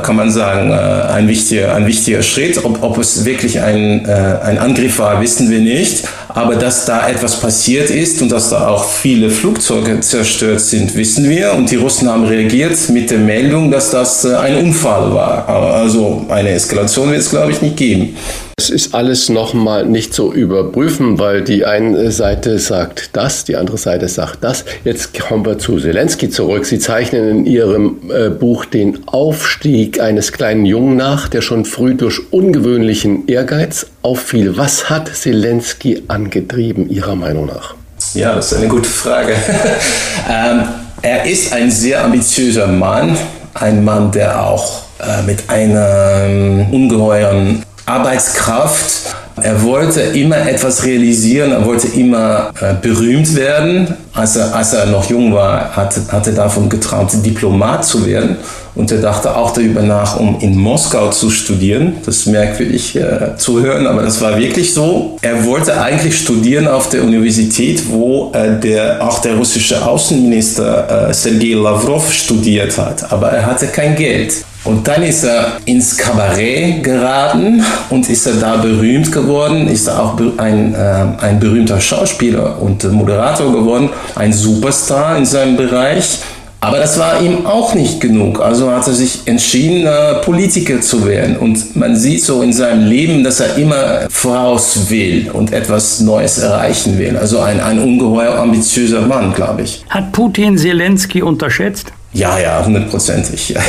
kann 0.03 0.15
man 0.15 0.29
sagen, 0.29 0.69
äh, 0.69 1.11
ein, 1.11 1.27
wichtiger, 1.27 1.73
ein 1.73 1.87
wichtiger 1.87 2.21
Schritt. 2.21 2.63
Ob, 2.63 2.83
ob 2.83 2.99
es 2.99 3.25
wirklich 3.25 3.59
ein, 3.59 4.05
äh, 4.05 4.37
ein 4.43 4.59
Angriff 4.59 4.99
war, 4.99 5.19
wissen 5.19 5.49
wir 5.49 5.59
nicht. 5.59 6.07
Aber 6.29 6.55
dass 6.55 6.85
da 6.85 7.07
etwas 7.09 7.39
passiert 7.39 7.89
ist 7.89 8.21
und 8.21 8.31
dass 8.31 8.49
da 8.49 8.67
auch 8.67 8.85
viele 8.85 9.29
Flugzeuge 9.29 9.99
zerstört 9.99 10.61
sind, 10.61 10.95
wissen 10.95 11.29
wir. 11.29 11.53
Und 11.53 11.69
die 11.69 11.75
Russen 11.75 12.09
haben 12.09 12.25
reagiert 12.25 12.77
mit 12.89 13.11
der 13.11 13.19
Meldung, 13.19 13.69
dass 13.69 13.91
das 13.91 14.25
ein 14.25 14.57
Unfall 14.57 15.13
war. 15.13 15.47
Also 15.47 16.25
eine 16.29 16.49
Eskalation 16.49 17.09
wird 17.11 17.21
es, 17.21 17.29
glaube 17.29 17.51
ich, 17.51 17.61
nicht 17.61 17.77
geben. 17.77 18.15
Es 18.55 18.69
ist 18.69 18.93
alles 18.93 19.29
nochmal 19.29 19.85
nicht 19.85 20.13
zu 20.13 20.31
überprüfen, 20.31 21.17
weil 21.17 21.43
die 21.43 21.65
eine 21.65 22.11
Seite 22.11 22.59
sagt 22.59 23.09
das, 23.13 23.45
die 23.45 23.55
andere 23.55 23.77
Seite 23.77 24.07
sagt 24.07 24.43
das. 24.43 24.63
Jetzt 24.83 25.19
kommen 25.19 25.45
wir 25.45 25.57
zu 25.63 25.79
Zelensky 25.79 26.29
zurück. 26.29 26.65
Sie 26.65 26.77
zeichnen 26.77 27.29
in 27.29 27.45
Ihrem 27.45 28.11
äh, 28.11 28.29
Buch 28.29 28.65
den 28.65 29.07
Aufstieg 29.07 30.01
eines 30.01 30.33
kleinen 30.33 30.65
Jungen 30.65 30.97
nach, 30.97 31.29
der 31.29 31.41
schon 31.41 31.63
früh 31.63 31.95
durch 31.95 32.19
ungewöhnlichen 32.31 33.27
Ehrgeiz 33.27 33.85
auffiel. 34.01 34.57
Was 34.57 34.89
hat 34.89 35.15
Zelensky 35.15 36.03
angetrieben, 36.09 36.89
Ihrer 36.89 37.15
Meinung 37.15 37.45
nach? 37.45 37.75
Ja, 38.13 38.35
das 38.35 38.51
ist 38.51 38.57
eine 38.57 38.67
gute 38.67 38.89
Frage. 38.89 39.35
ähm, 40.29 40.63
er 41.01 41.25
ist 41.25 41.53
ein 41.53 41.71
sehr 41.71 42.03
ambitiöser 42.03 42.67
Mann, 42.67 43.17
ein 43.53 43.85
Mann, 43.85 44.11
der 44.11 44.45
auch 44.45 44.81
äh, 44.99 45.21
mit 45.25 45.49
einem 45.49 46.73
ungeheuren 46.73 47.63
Arbeitskraft. 47.85 49.15
Er 49.41 49.63
wollte 49.63 50.01
immer 50.01 50.47
etwas 50.47 50.83
realisieren, 50.83 51.51
er 51.51 51.65
wollte 51.65 51.87
immer 51.87 52.51
äh, 52.61 52.73
berühmt 52.79 53.35
werden. 53.35 53.95
Als 54.13 54.35
er, 54.35 54.53
als 54.53 54.73
er 54.73 54.85
noch 54.85 55.09
jung 55.09 55.33
war, 55.33 55.75
hat, 55.75 55.99
hat 56.09 56.27
er 56.27 56.33
davon 56.33 56.69
geträumt, 56.69 57.11
Diplomat 57.25 57.83
zu 57.83 58.05
werden. 58.05 58.37
Und 58.75 58.91
er 58.91 58.99
dachte 58.99 59.35
auch 59.35 59.53
darüber 59.53 59.81
nach, 59.81 60.19
um 60.19 60.39
in 60.39 60.57
Moskau 60.57 61.09
zu 61.09 61.29
studieren. 61.29 61.97
Das 62.05 62.17
ist 62.17 62.25
merkwürdig 62.27 62.95
äh, 62.95 63.35
zu 63.37 63.61
hören, 63.61 63.85
aber 63.85 64.01
das 64.01 64.19
war 64.21 64.37
wirklich 64.39 64.73
so. 64.73 65.17
Er 65.21 65.45
wollte 65.45 65.79
eigentlich 65.79 66.17
studieren 66.17 66.67
auf 66.67 66.89
der 66.89 67.03
Universität, 67.03 67.83
wo 67.89 68.31
äh, 68.33 68.59
der, 68.59 69.07
auch 69.07 69.19
der 69.19 69.35
russische 69.35 69.85
Außenminister 69.85 71.09
äh, 71.09 71.13
Sergei 71.13 71.53
Lavrov 71.53 72.11
studiert 72.11 72.77
hat. 72.77 73.11
Aber 73.11 73.29
er 73.29 73.45
hatte 73.45 73.67
kein 73.67 73.95
Geld. 73.95 74.43
Und 74.65 74.87
dann 74.87 75.03
ist 75.03 75.23
er 75.25 75.57
ins 75.65 75.97
Kabarett 75.97 76.83
geraten 76.83 77.63
und 77.89 78.09
ist 78.09 78.25
er 78.25 78.35
da 78.35 78.55
berühmt 78.57 79.11
geworden, 79.11 79.67
ist 79.67 79.87
er 79.87 80.01
auch 80.01 80.17
ein, 80.37 80.73
äh, 80.73 81.05
ein 81.19 81.39
berühmter 81.39 81.81
Schauspieler 81.81 82.61
und 82.61 82.89
Moderator 82.91 83.51
geworden, 83.51 83.89
ein 84.15 84.31
Superstar 84.31 85.17
in 85.17 85.25
seinem 85.25 85.57
Bereich. 85.57 86.19
Aber 86.63 86.77
das 86.77 86.97
war 86.97 87.21
ihm 87.21 87.45
auch 87.45 87.75
nicht 87.75 87.99
genug. 87.99 88.39
Also 88.39 88.71
hat 88.71 88.87
er 88.87 88.93
sich 88.93 89.19
entschieden, 89.25 89.85
äh, 89.85 90.21
Politiker 90.23 90.79
zu 90.79 91.05
werden. 91.05 91.35
Und 91.35 91.75
man 91.75 91.95
sieht 91.97 92.23
so 92.23 92.41
in 92.41 92.53
seinem 92.53 92.87
Leben, 92.87 93.21
dass 93.21 93.41
er 93.41 93.57
immer 93.57 94.07
voraus 94.09 94.89
will 94.89 95.29
und 95.33 95.51
etwas 95.51 95.99
Neues 95.99 96.37
erreichen 96.37 96.97
will. 96.97 97.17
Also 97.17 97.39
ein, 97.39 97.59
ein 97.59 97.79
ungeheuer 97.79 98.35
ambitiöser 98.35 99.01
Mann, 99.01 99.33
glaube 99.33 99.63
ich. 99.63 99.83
Hat 99.89 100.13
Putin 100.13 100.57
Zelensky 100.57 101.21
unterschätzt? 101.21 101.91
Ja, 102.13 102.37
ja, 102.37 102.63
hundertprozentig. 102.63 103.55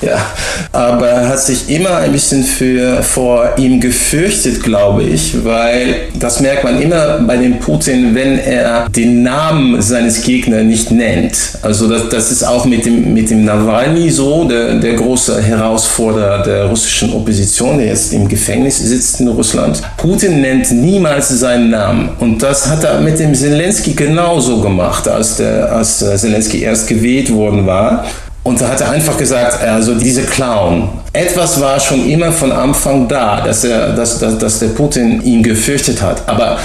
Ja, 0.00 0.26
aber 0.72 1.08
er 1.08 1.28
hat 1.28 1.40
sich 1.40 1.68
immer 1.68 1.96
ein 1.96 2.12
bisschen 2.12 2.44
für, 2.44 3.02
vor 3.02 3.54
ihm 3.56 3.80
gefürchtet, 3.80 4.62
glaube 4.62 5.02
ich, 5.02 5.44
weil 5.44 5.96
das 6.18 6.40
merkt 6.40 6.64
man 6.64 6.80
immer 6.80 7.18
bei 7.20 7.36
dem 7.36 7.58
Putin, 7.58 8.14
wenn 8.14 8.38
er 8.38 8.88
den 8.88 9.22
Namen 9.22 9.82
seines 9.82 10.22
Gegners 10.22 10.64
nicht 10.64 10.90
nennt. 10.90 11.36
Also 11.62 11.88
das, 11.88 12.08
das 12.10 12.30
ist 12.30 12.44
auch 12.44 12.64
mit 12.64 12.86
dem, 12.86 13.12
mit 13.12 13.30
dem 13.30 13.44
Nawalny 13.44 14.10
so, 14.10 14.44
der, 14.44 14.76
der 14.76 14.94
große 14.94 15.42
Herausforderer 15.42 16.42
der 16.42 16.66
russischen 16.66 17.12
Opposition, 17.12 17.78
der 17.78 17.88
jetzt 17.88 18.12
im 18.12 18.28
Gefängnis 18.28 18.78
sitzt 18.78 19.20
in 19.20 19.28
Russland. 19.28 19.82
Putin 19.96 20.40
nennt 20.40 20.70
niemals 20.70 21.28
seinen 21.28 21.70
Namen 21.70 22.10
und 22.20 22.40
das 22.42 22.68
hat 22.68 22.84
er 22.84 23.00
mit 23.00 23.18
dem 23.18 23.34
Zelensky 23.34 23.94
genauso 23.94 24.60
gemacht, 24.60 25.08
als, 25.08 25.36
der, 25.36 25.72
als 25.72 25.98
Zelensky 25.98 26.62
erst 26.62 26.86
gewählt 26.86 27.34
worden 27.48 27.66
war. 27.66 28.04
Und 28.44 28.60
da 28.60 28.68
hat 28.68 28.80
er 28.80 28.90
einfach 28.90 29.18
gesagt, 29.18 29.62
also 29.62 29.94
diese 29.94 30.22
Clown. 30.22 30.88
Etwas 31.12 31.60
war 31.60 31.78
schon 31.78 32.08
immer 32.08 32.32
von 32.32 32.50
Anfang 32.50 33.06
da, 33.08 33.42
dass, 33.42 33.64
er, 33.64 33.92
dass, 33.92 34.18
dass, 34.18 34.38
dass 34.38 34.58
der 34.60 34.68
Putin 34.68 35.20
ihn 35.22 35.42
gefürchtet 35.42 36.00
hat. 36.00 36.26
Aber 36.26 36.58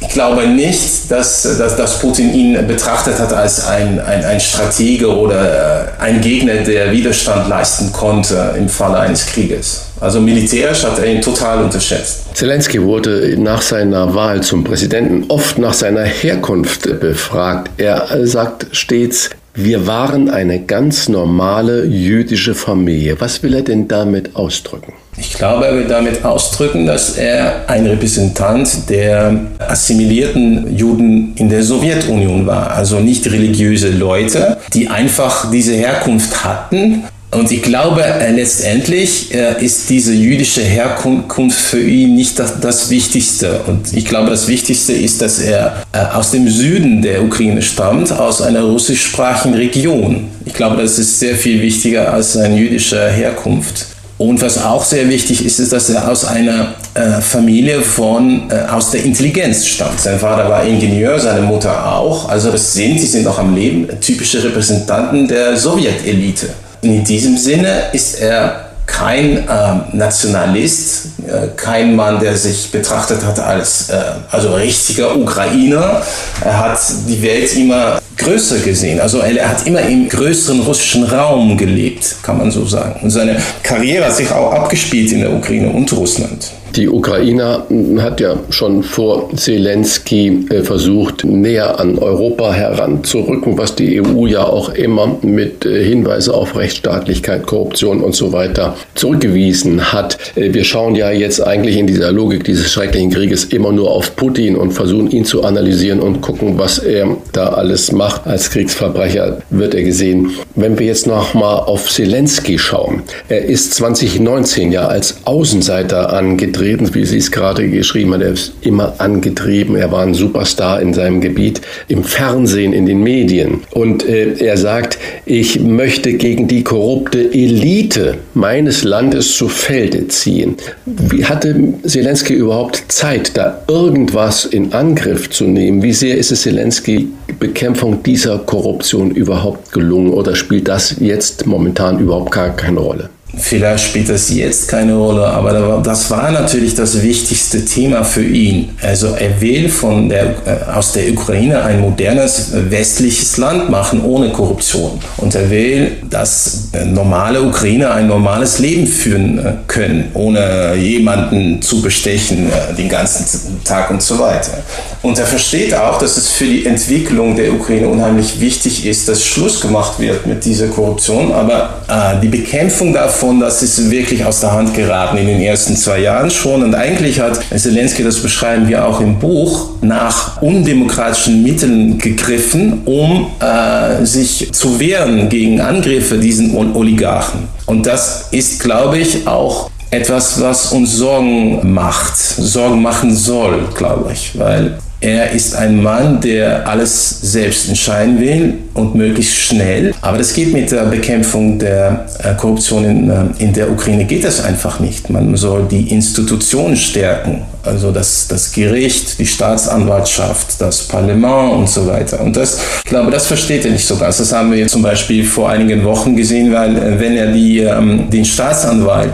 ich 0.00 0.08
glaube 0.08 0.46
nicht, 0.46 1.10
dass, 1.10 1.42
dass, 1.42 1.76
dass 1.76 1.98
Putin 1.98 2.32
ihn 2.34 2.66
betrachtet 2.66 3.18
hat 3.18 3.32
als 3.32 3.66
ein, 3.66 3.98
ein, 4.00 4.24
ein 4.24 4.40
Stratege 4.40 5.08
oder 5.08 5.88
äh, 5.98 6.02
ein 6.02 6.20
Gegner, 6.20 6.54
der 6.54 6.92
Widerstand 6.92 7.48
leisten 7.48 7.92
konnte 7.92 8.54
im 8.56 8.68
Falle 8.68 8.98
eines 8.98 9.26
Krieges. 9.26 9.86
Also 10.00 10.20
militärisch 10.20 10.84
hat 10.84 10.98
er 10.98 11.06
ihn 11.06 11.20
total 11.20 11.64
unterschätzt. 11.64 12.34
Zelensky 12.34 12.82
wurde 12.82 13.36
nach 13.38 13.62
seiner 13.62 14.14
Wahl 14.14 14.40
zum 14.40 14.62
Präsidenten 14.62 15.24
oft 15.28 15.58
nach 15.58 15.74
seiner 15.74 16.04
Herkunft 16.04 17.00
befragt. 17.00 17.70
Er 17.76 18.06
sagt 18.26 18.66
stets, 18.72 19.30
wir 19.54 19.86
waren 19.86 20.30
eine 20.30 20.60
ganz 20.60 21.08
normale 21.08 21.84
jüdische 21.84 22.54
Familie. 22.54 23.20
Was 23.20 23.42
will 23.42 23.54
er 23.54 23.62
denn 23.62 23.88
damit 23.88 24.36
ausdrücken? 24.36 24.92
Ich 25.16 25.34
glaube, 25.34 25.66
er 25.66 25.74
will 25.74 25.86
damit 25.86 26.24
ausdrücken, 26.24 26.86
dass 26.86 27.16
er 27.18 27.68
ein 27.68 27.86
Repräsentant 27.86 28.88
der 28.88 29.48
assimilierten 29.58 30.76
Juden 30.76 31.34
in 31.34 31.50
der 31.50 31.62
Sowjetunion 31.62 32.46
war. 32.46 32.70
Also 32.70 33.00
nicht 33.00 33.26
religiöse 33.26 33.90
Leute, 33.90 34.58
die 34.72 34.88
einfach 34.88 35.50
diese 35.50 35.74
Herkunft 35.74 36.44
hatten 36.44 37.04
und 37.32 37.52
ich 37.52 37.62
glaube, 37.62 38.02
äh, 38.02 38.32
letztendlich 38.32 39.32
äh, 39.32 39.64
ist 39.64 39.88
diese 39.88 40.12
jüdische 40.12 40.62
Herkunft 40.62 41.60
für 41.60 41.80
ihn 41.80 42.16
nicht 42.16 42.36
das, 42.40 42.58
das, 42.60 42.90
Wichtigste. 42.90 43.60
Und 43.68 43.92
ich 43.92 44.04
glaube, 44.04 44.30
das 44.30 44.48
Wichtigste 44.48 44.92
ist, 44.92 45.22
dass 45.22 45.38
er 45.38 45.84
äh, 45.92 45.98
aus 45.98 46.32
dem 46.32 46.48
Süden 46.48 47.02
der 47.02 47.22
Ukraine 47.22 47.62
stammt, 47.62 48.10
aus 48.10 48.42
einer 48.42 48.62
russischsprachigen 48.62 49.54
Region. 49.54 50.28
Ich 50.44 50.54
glaube, 50.54 50.82
das 50.82 50.98
ist 50.98 51.20
sehr 51.20 51.36
viel 51.36 51.62
wichtiger 51.62 52.12
als 52.12 52.32
seine 52.32 52.56
jüdische 52.56 53.08
Herkunft. 53.08 53.86
Und 54.18 54.42
was 54.42 54.62
auch 54.62 54.84
sehr 54.84 55.08
wichtig 55.08 55.46
ist, 55.46 55.60
ist, 55.60 55.72
dass 55.72 55.88
er 55.88 56.10
aus 56.10 56.24
einer 56.24 56.74
äh, 56.94 57.20
Familie 57.20 57.80
von, 57.80 58.50
äh, 58.50 58.68
aus 58.70 58.90
der 58.90 59.04
Intelligenz 59.04 59.66
stammt. 59.66 60.00
Sein 60.00 60.18
Vater 60.18 60.50
war 60.50 60.64
Ingenieur, 60.64 61.18
seine 61.20 61.42
Mutter 61.42 61.94
auch. 61.94 62.28
Also 62.28 62.50
das 62.50 62.72
sind, 62.74 62.98
sie 62.98 63.06
sind 63.06 63.26
auch 63.28 63.38
am 63.38 63.54
Leben, 63.54 63.88
typische 64.00 64.42
Repräsentanten 64.42 65.28
der 65.28 65.56
Sowjetelite. 65.56 66.48
In 66.82 67.04
diesem 67.04 67.36
Sinne 67.36 67.90
ist 67.92 68.20
er 68.20 68.70
kein 68.86 69.48
äh, 69.48 69.96
Nationalist, 69.96 71.06
äh, 71.26 71.48
kein 71.56 71.94
Mann, 71.94 72.18
der 72.20 72.36
sich 72.36 72.70
betrachtet 72.70 73.24
hat 73.24 73.38
als 73.38 73.90
äh, 73.90 73.96
also 74.30 74.54
richtiger 74.54 75.16
Ukrainer. 75.16 76.02
Er 76.44 76.58
hat 76.58 76.78
die 77.06 77.22
Welt 77.22 77.54
immer 77.54 78.00
größer 78.16 78.58
gesehen. 78.58 79.00
Also 79.00 79.20
er, 79.20 79.48
hat 79.48 79.66
immer 79.66 79.80
im 79.80 80.08
größeren 80.08 80.60
russischen 80.60 81.04
Raum 81.04 81.56
gelebt, 81.56 82.16
kann 82.22 82.38
man 82.38 82.50
so 82.50 82.66
sagen. 82.66 83.00
Und 83.02 83.10
seine 83.10 83.36
Karriere 83.62 84.06
hat 84.06 84.16
sich 84.16 84.30
auch 84.30 84.52
abgespielt 84.52 85.12
in 85.12 85.20
der 85.20 85.32
Ukraine 85.32 85.70
und 85.70 85.90
Russland. 85.92 86.50
Die 86.76 86.88
Ukraine 86.88 87.64
hat 87.98 88.20
ja 88.20 88.36
schon 88.50 88.84
vor 88.84 89.28
Zelensky 89.34 90.46
äh, 90.50 90.62
versucht, 90.62 91.24
näher 91.24 91.80
an 91.80 91.98
Europa 91.98 92.52
heranzurücken, 92.52 93.58
was 93.58 93.74
die 93.74 94.00
EU 94.00 94.26
ja 94.26 94.44
auch 94.44 94.68
immer 94.68 95.18
mit 95.22 95.66
äh, 95.66 95.82
Hinweise 95.84 96.32
auf 96.32 96.56
Rechtsstaatlichkeit, 96.56 97.44
Korruption 97.46 98.02
und 98.02 98.14
so 98.14 98.32
weiter 98.32 98.76
zurückgewiesen 98.94 99.92
hat. 99.92 100.18
Äh, 100.36 100.54
wir 100.54 100.62
schauen 100.62 100.94
ja 100.94 101.10
jetzt 101.10 101.44
eigentlich 101.44 101.76
in 101.76 101.88
dieser 101.88 102.12
Logik 102.12 102.44
dieses 102.44 102.70
schrecklichen 102.70 103.10
Krieges 103.10 103.46
immer 103.46 103.72
nur 103.72 103.90
auf 103.90 104.14
Putin 104.14 104.54
und 104.54 104.70
versuchen 104.70 105.10
ihn 105.10 105.24
zu 105.24 105.42
analysieren 105.42 105.98
und 105.98 106.20
gucken, 106.20 106.56
was 106.56 106.78
er 106.78 107.16
da 107.32 107.48
alles 107.48 107.90
macht. 107.90 108.28
Als 108.28 108.50
Kriegsverbrecher 108.50 109.38
wird 109.50 109.74
er 109.74 109.82
gesehen. 109.82 110.30
Wenn 110.54 110.78
wir 110.78 110.86
jetzt 110.86 111.08
noch 111.08 111.34
mal 111.34 111.56
auf 111.56 111.90
Zelensky 111.90 112.58
schauen. 112.58 113.02
Er 113.28 113.44
ist 113.44 113.74
2019 113.74 114.70
ja 114.70 114.86
als 114.86 115.16
Außenseiter 115.24 116.12
angetreten, 116.12 116.59
wie 116.94 117.04
Sie 117.04 117.18
es 117.18 117.30
gerade 117.30 117.68
geschrieben 117.68 118.12
haben. 118.12 118.22
Er 118.22 118.32
ist 118.32 118.52
immer 118.60 118.94
angetrieben. 118.98 119.76
Er 119.76 119.90
war 119.90 120.02
ein 120.02 120.14
Superstar 120.14 120.80
in 120.80 120.94
seinem 120.94 121.20
Gebiet, 121.20 121.60
im 121.88 122.04
Fernsehen, 122.04 122.72
in 122.72 122.86
den 122.86 123.02
Medien. 123.02 123.62
Und 123.72 124.06
äh, 124.06 124.34
er 124.34 124.56
sagt, 124.56 124.98
ich 125.26 125.60
möchte 125.60 126.14
gegen 126.14 126.48
die 126.48 126.62
korrupte 126.62 127.32
Elite 127.32 128.18
meines 128.34 128.84
Landes 128.84 129.36
zu 129.36 129.48
Felde 129.48 130.08
ziehen. 130.08 130.56
Wie 130.86 131.24
hatte 131.24 131.54
Zelensky 131.84 132.34
überhaupt 132.34 132.84
Zeit, 132.88 133.36
da 133.36 133.62
irgendwas 133.68 134.44
in 134.44 134.72
Angriff 134.72 135.30
zu 135.30 135.44
nehmen? 135.44 135.82
Wie 135.82 135.92
sehr 135.92 136.16
ist 136.18 136.30
es 136.30 136.42
Zelensky 136.42 137.08
Bekämpfung 137.38 138.02
dieser 138.02 138.38
Korruption 138.38 139.10
überhaupt 139.10 139.72
gelungen 139.72 140.12
oder 140.12 140.34
spielt 140.34 140.68
das 140.68 140.96
jetzt 141.00 141.46
momentan 141.46 141.98
überhaupt 141.98 142.32
gar 142.32 142.50
keine 142.54 142.80
Rolle? 142.80 143.10
Vielleicht 143.40 143.84
spielt 143.84 144.08
das 144.08 144.30
jetzt 144.30 144.68
keine 144.68 144.94
Rolle, 144.94 145.26
aber 145.26 145.80
das 145.82 146.10
war 146.10 146.30
natürlich 146.30 146.74
das 146.74 147.02
wichtigste 147.02 147.64
Thema 147.64 148.04
für 148.04 148.24
ihn. 148.24 148.70
Also 148.82 149.08
er 149.08 149.40
will 149.40 149.68
von 149.68 150.08
der, 150.08 150.34
äh, 150.44 150.70
aus 150.74 150.92
der 150.92 151.10
Ukraine 151.10 151.62
ein 151.62 151.80
modernes 151.80 152.52
westliches 152.70 153.36
Land 153.36 153.70
machen 153.70 154.02
ohne 154.04 154.30
Korruption. 154.30 155.00
Und 155.16 155.34
er 155.34 155.50
will, 155.50 155.92
dass 156.08 156.68
normale 156.86 157.42
Ukrainer 157.42 157.94
ein 157.94 158.06
normales 158.06 158.58
Leben 158.58 158.86
führen 158.86 159.38
äh, 159.38 159.52
können, 159.66 160.10
ohne 160.14 160.74
jemanden 160.76 161.62
zu 161.62 161.80
bestechen 161.80 162.50
äh, 162.50 162.74
den 162.74 162.88
ganzen 162.88 163.62
Tag 163.64 163.90
und 163.90 164.02
so 164.02 164.18
weiter. 164.18 164.58
Und 165.02 165.18
er 165.18 165.26
versteht 165.26 165.74
auch, 165.74 165.98
dass 165.98 166.16
es 166.16 166.28
für 166.28 166.44
die 166.44 166.66
Entwicklung 166.66 167.34
der 167.34 167.52
Ukraine 167.52 167.88
unheimlich 167.88 168.38
wichtig 168.40 168.86
ist, 168.86 169.08
dass 169.08 169.24
Schluss 169.24 169.60
gemacht 169.60 169.98
wird 169.98 170.26
mit 170.26 170.44
dieser 170.44 170.68
Korruption. 170.68 171.32
Aber 171.32 171.80
äh, 171.88 172.20
die 172.20 172.28
Bekämpfung 172.28 172.92
davon, 172.92 173.29
das 173.38 173.62
ist 173.62 173.90
wirklich 173.90 174.24
aus 174.24 174.40
der 174.40 174.52
Hand 174.52 174.74
geraten 174.74 175.18
in 175.18 175.26
den 175.26 175.40
ersten 175.40 175.76
zwei 175.76 176.00
Jahren 176.00 176.30
schon. 176.30 176.62
Und 176.62 176.74
eigentlich 176.74 177.20
hat 177.20 177.38
Zelensky, 177.54 178.02
das 178.02 178.20
beschreiben 178.20 178.66
wir 178.66 178.84
auch 178.84 179.00
im 179.00 179.18
Buch, 179.18 179.70
nach 179.82 180.42
undemokratischen 180.42 181.42
Mitteln 181.42 181.98
gegriffen, 181.98 182.80
um 182.86 183.28
äh, 183.40 184.04
sich 184.04 184.52
zu 184.52 184.80
wehren 184.80 185.28
gegen 185.28 185.60
Angriffe 185.60 186.18
diesen 186.18 186.56
Oligarchen. 186.74 187.48
Und 187.66 187.86
das 187.86 188.28
ist, 188.32 188.60
glaube 188.60 188.98
ich, 188.98 189.26
auch 189.28 189.70
etwas, 189.90 190.40
was 190.40 190.72
uns 190.72 190.96
Sorgen 190.96 191.72
macht, 191.72 192.16
Sorgen 192.16 192.80
machen 192.82 193.14
soll, 193.14 193.68
glaube 193.74 194.12
ich, 194.12 194.38
weil 194.38 194.78
er 195.00 195.30
ist 195.30 195.54
ein 195.54 195.82
Mann, 195.82 196.20
der 196.20 196.68
alles 196.68 197.20
selbst 197.22 197.68
entscheiden 197.68 198.20
will 198.20 198.58
und 198.74 198.94
möglichst 198.94 199.34
schnell. 199.34 199.94
Aber 200.02 200.18
das 200.18 200.34
geht 200.34 200.52
mit 200.52 200.70
der 200.70 200.84
Bekämpfung 200.84 201.58
der 201.58 202.06
äh, 202.22 202.34
Korruption 202.34 202.84
in, 202.84 203.10
äh, 203.10 203.24
in 203.38 203.52
der 203.54 203.70
Ukraine 203.70 204.04
geht 204.04 204.24
das 204.24 204.44
einfach 204.44 204.78
nicht. 204.78 205.08
Man 205.08 205.34
soll 205.36 205.66
die 205.70 205.88
Institutionen 205.88 206.76
stärken, 206.76 207.42
also 207.64 207.92
das, 207.92 208.28
das 208.28 208.52
Gericht, 208.52 209.18
die 209.18 209.26
Staatsanwaltschaft, 209.26 210.60
das 210.60 210.82
Parlament 210.82 211.54
und 211.54 211.68
so 211.68 211.86
weiter. 211.86 212.20
Und 212.20 212.36
das, 212.36 212.60
ich 212.84 212.90
glaube, 212.90 213.10
das 213.10 213.26
versteht 213.26 213.64
er 213.64 213.70
nicht 213.70 213.86
so 213.86 213.96
ganz. 213.96 214.18
Das 214.18 214.32
haben 214.32 214.52
wir 214.52 214.66
zum 214.66 214.82
Beispiel 214.82 215.24
vor 215.24 215.48
einigen 215.48 215.82
Wochen 215.84 216.14
gesehen, 216.14 216.52
weil 216.52 216.76
äh, 216.76 217.00
wenn 217.00 217.16
er 217.16 217.32
die, 217.32 217.60
ähm, 217.60 218.10
den 218.10 218.24
Staatsanwalt 218.24 219.10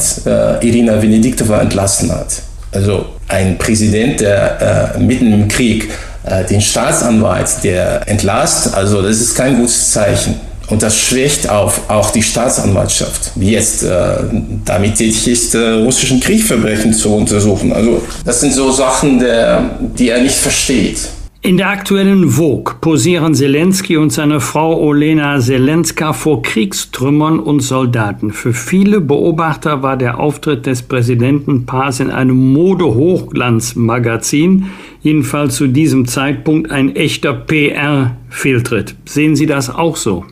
Irina 0.60 1.00
Venediktova 1.00 1.60
entlassen 1.60 2.10
hat, 2.10 2.42
also 2.72 3.06
ein 3.28 3.58
Präsident, 3.58 4.20
der 4.20 4.94
äh, 4.96 4.98
mitten 5.00 5.32
im 5.32 5.48
Krieg 5.48 5.90
äh, 6.24 6.44
den 6.44 6.60
Staatsanwalt, 6.60 7.62
der 7.62 8.06
entlasst, 8.06 8.74
also 8.74 9.02
das 9.02 9.20
ist 9.20 9.34
kein 9.34 9.56
gutes 9.56 9.92
Zeichen. 9.92 10.34
Und 10.68 10.82
das 10.82 10.98
schwächt 10.98 11.48
auf, 11.48 11.88
auch 11.88 12.10
die 12.10 12.22
Staatsanwaltschaft, 12.22 13.30
wie 13.36 13.52
jetzt 13.52 13.84
äh, 13.84 14.16
damit 14.64 14.96
tätig 14.96 15.28
ist, 15.28 15.54
äh, 15.54 15.58
russischen 15.58 16.18
Kriegsverbrechen 16.18 16.92
zu 16.92 17.14
untersuchen. 17.14 17.72
Also 17.72 18.02
das 18.24 18.40
sind 18.40 18.52
so 18.52 18.72
Sachen, 18.72 19.20
der, 19.20 19.78
die 19.80 20.08
er 20.08 20.20
nicht 20.20 20.34
versteht. 20.34 20.98
In 21.46 21.56
der 21.58 21.68
aktuellen 21.68 22.28
Vogue 22.28 22.74
posieren 22.80 23.32
Zelensky 23.32 23.96
und 23.96 24.10
seine 24.10 24.40
Frau 24.40 24.80
Olena 24.80 25.38
Zelenska 25.38 26.12
vor 26.12 26.42
Kriegstrümmern 26.42 27.38
und 27.38 27.60
Soldaten. 27.60 28.32
Für 28.32 28.52
viele 28.52 29.00
Beobachter 29.00 29.80
war 29.80 29.96
der 29.96 30.18
Auftritt 30.18 30.66
des 30.66 30.82
Präsidentenpaars 30.82 32.00
in 32.00 32.10
einem 32.10 32.52
Mode-Hochglanzmagazin 32.52 34.72
jedenfalls 35.02 35.54
zu 35.54 35.68
diesem 35.68 36.06
Zeitpunkt 36.06 36.72
ein 36.72 36.96
echter 36.96 37.32
PR-Fehltritt. 37.32 38.96
Sehen 39.04 39.36
Sie 39.36 39.46
das 39.46 39.70
auch 39.70 39.94
so? 39.94 40.24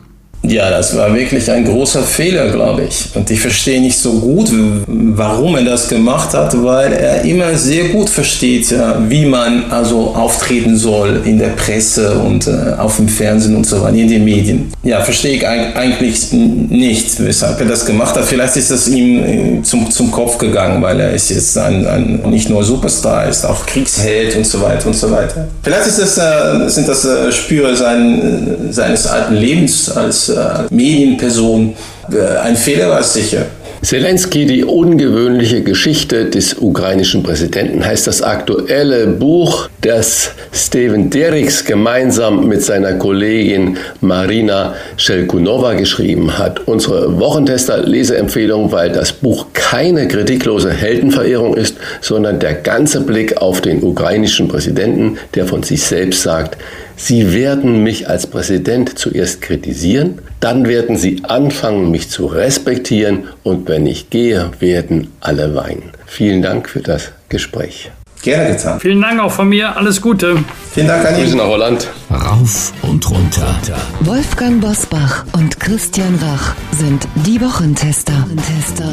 Ja, 0.47 0.69
das 0.69 0.95
war 0.95 1.13
wirklich 1.15 1.49
ein 1.49 1.65
großer 1.65 2.03
Fehler, 2.03 2.49
glaube 2.49 2.83
ich. 2.83 3.07
Und 3.15 3.29
ich 3.31 3.39
verstehe 3.39 3.81
nicht 3.81 3.97
so 3.97 4.13
gut, 4.13 4.51
warum 4.87 5.55
er 5.55 5.63
das 5.63 5.87
gemacht 5.87 6.33
hat, 6.33 6.53
weil 6.63 6.93
er 6.93 7.23
immer 7.23 7.55
sehr 7.55 7.85
gut 7.85 8.09
versteht, 8.09 8.73
wie 9.07 9.25
man 9.25 9.71
also 9.71 10.13
auftreten 10.15 10.77
soll 10.77 11.21
in 11.25 11.39
der 11.39 11.49
Presse 11.49 12.13
und 12.13 12.47
äh, 12.47 12.73
auf 12.77 12.97
dem 12.97 13.07
Fernsehen 13.07 13.55
und 13.55 13.65
so 13.65 13.81
weiter, 13.81 13.95
in 13.95 14.07
den 14.07 14.23
Medien. 14.23 14.71
Ja, 14.83 15.01
verstehe 15.01 15.37
ich 15.37 15.47
eigentlich 15.47 16.31
nicht, 16.31 17.23
weshalb 17.23 17.59
er 17.59 17.67
das 17.67 17.85
gemacht 17.85 18.15
hat. 18.15 18.25
Vielleicht 18.25 18.55
ist 18.57 18.71
das 18.71 18.87
ihm 18.87 19.23
äh, 19.23 19.63
zum, 19.63 19.89
zum 19.89 20.11
Kopf 20.11 20.37
gegangen, 20.37 20.81
weil 20.81 20.99
er 20.99 21.13
ist 21.13 21.29
jetzt 21.29 21.57
ein, 21.57 21.85
ein 21.87 22.19
nicht 22.29 22.49
nur 22.49 22.63
Superstar, 22.63 23.23
er 23.23 23.29
ist 23.29 23.45
auch 23.45 23.65
Kriegsheld 23.65 24.35
und 24.35 24.45
so 24.45 24.61
weiter 24.61 24.87
und 24.87 24.95
so 24.95 25.09
weiter. 25.09 25.47
Vielleicht 25.63 25.87
ist 25.87 25.99
das, 25.99 26.17
äh, 26.17 26.69
sind 26.69 26.87
das 26.87 27.07
Spüre 27.31 27.75
sein, 27.75 28.69
seines 28.69 29.07
alten 29.07 29.35
Lebens 29.35 29.89
als 29.89 30.34
äh, 30.35 30.73
Medienperson. 30.73 31.73
Äh, 32.11 32.37
ein 32.37 32.55
Fehler 32.55 32.89
war 32.89 33.03
sicher. 33.03 33.45
Zelensky, 33.85 34.47
die 34.47 34.63
ungewöhnliche 34.63 35.61
Geschichte 35.61 36.25
des 36.25 36.55
ukrainischen 36.55 37.21
Präsidenten, 37.21 37.85
heißt 37.85 38.07
das 38.07 38.23
aktuelle 38.23 39.05
Buch, 39.05 39.69
das 39.81 40.31
Steven 40.51 41.11
Derricks 41.11 41.63
gemeinsam 41.63 42.47
mit 42.47 42.63
seiner 42.63 42.93
Kollegin 42.93 43.77
Marina 44.01 44.73
Shelkunova 44.97 45.75
geschrieben 45.75 46.35
hat. 46.35 46.67
Unsere 46.67 47.19
Wochentester-Leseempfehlung, 47.19 48.71
weil 48.71 48.91
das 48.91 49.11
Buch 49.11 49.47
keine 49.53 50.07
kritiklose 50.07 50.71
Heldenverehrung 50.71 51.55
ist, 51.55 51.75
sondern 52.01 52.39
der 52.39 52.55
ganze 52.55 53.01
Blick 53.01 53.37
auf 53.37 53.61
den 53.61 53.83
ukrainischen 53.83 54.47
Präsidenten, 54.47 55.19
der 55.35 55.45
von 55.45 55.61
sich 55.61 55.83
selbst 55.83 56.23
sagt, 56.23 56.57
Sie 56.97 57.33
werden 57.33 57.83
mich 57.83 58.09
als 58.09 58.27
Präsident 58.27 58.97
zuerst 58.97 59.41
kritisieren, 59.41 60.19
dann 60.39 60.67
werden 60.67 60.97
Sie 60.97 61.21
anfangen, 61.23 61.91
mich 61.91 62.09
zu 62.09 62.25
respektieren 62.25 63.25
und 63.43 63.67
wenn 63.67 63.85
ich 63.85 64.09
gehe, 64.09 64.51
werden 64.59 65.11
alle 65.19 65.55
weinen. 65.55 65.91
Vielen 66.05 66.41
Dank 66.41 66.69
für 66.69 66.81
das 66.81 67.11
Gespräch. 67.29 67.91
Gerne 68.21 68.55
getan. 68.55 68.79
Vielen 68.79 69.01
Dank 69.01 69.19
auch 69.19 69.31
von 69.31 69.49
mir. 69.49 69.77
Alles 69.77 70.01
Gute. 70.01 70.37
Vielen 70.73 70.87
Dank 70.87 71.05
an 71.05 71.15
Grüße 71.15 71.37
nach 71.37 71.45
Holland. 71.45 71.87
Rauf 72.09 72.73
und 72.81 73.07
runter. 73.11 73.55
Wolfgang 73.99 74.59
Bosbach 74.61 75.25
und 75.33 75.59
Christian 75.59 76.15
Rach 76.15 76.55
sind 76.71 77.07
die 77.25 77.39
Wochentester. 77.39 78.27
Tester. 78.35 78.91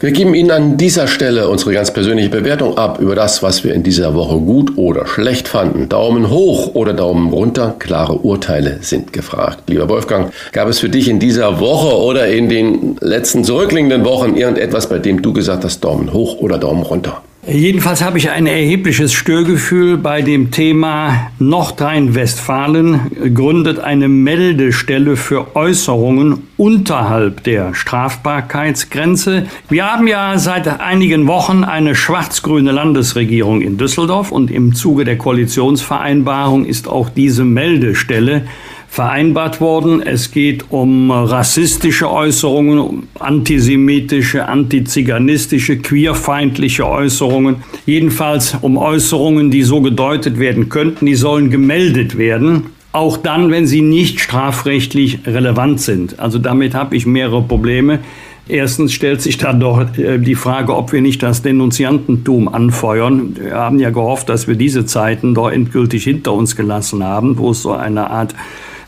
Wir 0.00 0.12
geben 0.12 0.34
Ihnen 0.34 0.50
an 0.50 0.76
dieser 0.78 1.06
Stelle 1.06 1.48
unsere 1.48 1.72
ganz 1.72 1.92
persönliche 1.92 2.30
Bewertung 2.30 2.78
ab 2.78 3.00
über 3.00 3.14
das, 3.14 3.42
was 3.42 3.64
wir 3.64 3.74
in 3.74 3.82
dieser 3.82 4.14
Woche 4.14 4.38
gut 4.38 4.78
oder 4.78 5.06
schlecht 5.06 5.46
fanden. 5.46 5.88
Daumen 5.88 6.30
hoch 6.30 6.74
oder 6.74 6.94
Daumen 6.94 7.30
runter, 7.32 7.76
klare 7.78 8.14
Urteile 8.14 8.78
sind 8.80 9.12
gefragt. 9.12 9.64
Lieber 9.68 9.88
Wolfgang, 9.88 10.32
gab 10.52 10.68
es 10.68 10.78
für 10.78 10.88
dich 10.88 11.08
in 11.08 11.18
dieser 11.18 11.60
Woche 11.60 11.96
oder 11.96 12.28
in 12.28 12.48
den 12.48 12.96
letzten 13.00 13.44
zurückliegenden 13.44 14.04
Wochen 14.04 14.36
irgendetwas, 14.36 14.88
bei 14.88 14.98
dem 14.98 15.20
du 15.22 15.32
gesagt 15.32 15.64
hast, 15.64 15.80
Daumen 15.80 16.12
hoch 16.12 16.38
oder 16.38 16.58
Daumen 16.58 16.82
runter? 16.82 17.22
Jedenfalls 17.46 18.04
habe 18.04 18.18
ich 18.18 18.28
ein 18.28 18.46
erhebliches 18.46 19.14
Störgefühl 19.14 19.96
bei 19.96 20.20
dem 20.20 20.50
Thema 20.50 21.30
Nordrhein-Westfalen 21.38 23.34
gründet 23.34 23.78
eine 23.78 24.08
Meldestelle 24.08 25.16
für 25.16 25.56
Äußerungen 25.56 26.42
unterhalb 26.58 27.42
der 27.44 27.72
Strafbarkeitsgrenze. 27.72 29.46
Wir 29.70 29.90
haben 29.90 30.06
ja 30.06 30.36
seit 30.36 30.68
einigen 30.80 31.26
Wochen 31.28 31.64
eine 31.64 31.94
schwarz-grüne 31.94 32.72
Landesregierung 32.72 33.62
in 33.62 33.78
Düsseldorf 33.78 34.32
und 34.32 34.50
im 34.50 34.74
Zuge 34.74 35.04
der 35.04 35.16
Koalitionsvereinbarung 35.16 36.66
ist 36.66 36.88
auch 36.88 37.08
diese 37.08 37.46
Meldestelle 37.46 38.44
vereinbart 38.90 39.60
worden. 39.60 40.02
Es 40.02 40.32
geht 40.32 40.64
um 40.70 41.12
rassistische 41.12 42.10
Äußerungen, 42.10 42.78
um 42.80 43.02
antisemitische, 43.20 44.46
antiziganistische, 44.46 45.78
queerfeindliche 45.78 46.86
Äußerungen. 46.86 47.56
Jedenfalls 47.86 48.56
um 48.60 48.76
Äußerungen, 48.76 49.52
die 49.52 49.62
so 49.62 49.80
gedeutet 49.80 50.40
werden 50.40 50.68
könnten, 50.68 51.06
die 51.06 51.14
sollen 51.14 51.50
gemeldet 51.50 52.18
werden. 52.18 52.66
Auch 52.90 53.16
dann, 53.16 53.52
wenn 53.52 53.68
sie 53.68 53.82
nicht 53.82 54.18
strafrechtlich 54.18 55.20
relevant 55.24 55.80
sind. 55.80 56.18
Also 56.18 56.40
damit 56.40 56.74
habe 56.74 56.96
ich 56.96 57.06
mehrere 57.06 57.42
Probleme. 57.42 58.00
Erstens 58.48 58.92
stellt 58.92 59.22
sich 59.22 59.38
dann 59.38 59.60
doch 59.60 59.96
äh, 59.96 60.18
die 60.18 60.34
Frage, 60.34 60.74
ob 60.74 60.92
wir 60.92 61.00
nicht 61.00 61.22
das 61.22 61.42
Denunziantentum 61.42 62.48
anfeuern. 62.48 63.36
Wir 63.40 63.54
haben 63.54 63.78
ja 63.78 63.90
gehofft, 63.90 64.28
dass 64.28 64.48
wir 64.48 64.56
diese 64.56 64.84
Zeiten 64.86 65.34
doch 65.34 65.48
endgültig 65.48 66.02
hinter 66.02 66.32
uns 66.32 66.56
gelassen 66.56 67.04
haben, 67.04 67.38
wo 67.38 67.52
es 67.52 67.62
so 67.62 67.70
eine 67.70 68.10
Art 68.10 68.34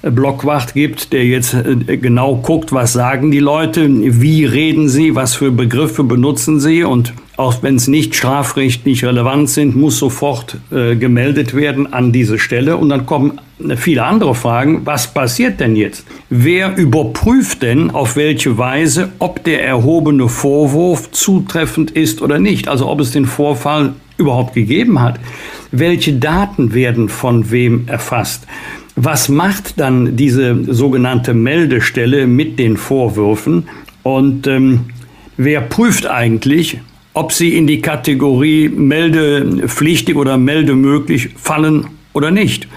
Blockwacht 0.03 0.75
gibt, 0.75 1.13
der 1.13 1.25
jetzt 1.25 1.55
äh, 1.55 1.97
genau 1.97 2.37
guckt, 2.37 2.73
was 2.73 2.93
sagen 2.93 3.31
die 3.31 3.39
Leute, 3.39 3.89
wie 3.89 4.45
reden 4.45 4.89
sie, 4.89 5.15
was 5.15 5.35
für 5.35 5.53
Begriffe 5.53 6.05
benutzen 6.05 6.61
sie 6.61 6.85
und 6.85 7.13
auch 7.37 7.63
wenn 7.63 7.77
es 7.77 7.89
nicht 7.89 8.15
strafrechtlich 8.15 9.05
relevant 9.05 9.49
sind, 9.49 9.75
muss 9.75 9.99
sofort 9.99 10.59
äh, 10.71 10.97
gemeldet 10.97 11.55
werden 11.55 11.93
an 11.93 12.13
diese 12.13 12.39
Stelle. 12.39 12.77
Und 12.77 12.91
dann 12.91 13.07
kommen 13.07 13.41
viele 13.77 14.05
andere 14.05 14.35
Fragen. 14.35 14.83
Was 14.85 15.13
passiert 15.13 15.59
denn 15.59 15.75
jetzt? 15.75 16.05
Wer 16.29 16.77
überprüft 16.77 17.63
denn 17.63 17.91
auf 17.91 18.17
welche 18.17 18.59
Weise, 18.59 19.13
ob 19.19 19.43
der 19.45 19.65
erhobene 19.65 20.29
Vorwurf 20.29 21.11
zutreffend 21.11 21.91
ist 21.91 22.21
oder 22.21 22.39
nicht? 22.39 22.69
Also 22.69 22.89
ob 22.89 23.01
es 23.01 23.13
den 23.13 23.25
Vorfall 23.25 23.95
überhaupt 24.19 24.55
gegeben 24.55 25.01
hat. 25.01 25.19
Welche 25.71 26.13
Daten 26.13 26.75
werden 26.75 27.09
von 27.09 27.51
wem 27.51 27.89
erfasst? 27.89 28.47
Was 28.97 29.29
macht 29.29 29.81
dann 29.81 30.17
diese 30.17 30.73
sogenannte 30.73 31.33
Meldestelle 31.33 32.27
mit 32.27 32.59
den 32.59 32.77
Vorwürfen? 32.77 33.69
Und 34.03 34.47
ähm, 34.47 34.81
wer 35.37 35.61
prüft 35.63 36.07
eigentlich, 36.07 36.79
ob 37.15 37.33
sie 37.33 37.57
in 37.57 37.67
die 37.67 37.81
Kategorie 37.81 38.69
meldepflichtig 38.69 40.17
oder 40.17 40.37
meldemöglich 40.37 41.31
fallen 41.37 41.87
oder 42.13 42.31
nicht? 42.31 42.69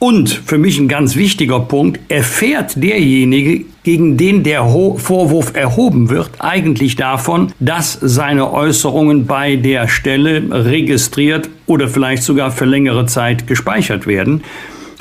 Und 0.00 0.30
für 0.30 0.58
mich 0.58 0.78
ein 0.78 0.86
ganz 0.86 1.16
wichtiger 1.16 1.58
Punkt, 1.58 1.98
erfährt 2.08 2.80
derjenige, 2.82 3.64
gegen 3.82 4.16
den 4.16 4.44
der 4.44 4.62
Vorwurf 4.64 5.56
erhoben 5.56 6.08
wird, 6.08 6.30
eigentlich 6.38 6.94
davon, 6.94 7.52
dass 7.58 7.98
seine 8.00 8.52
Äußerungen 8.52 9.26
bei 9.26 9.56
der 9.56 9.88
Stelle 9.88 10.42
registriert 10.50 11.50
oder 11.66 11.88
vielleicht 11.88 12.22
sogar 12.22 12.52
für 12.52 12.64
längere 12.64 13.06
Zeit 13.06 13.48
gespeichert 13.48 14.06
werden. 14.06 14.42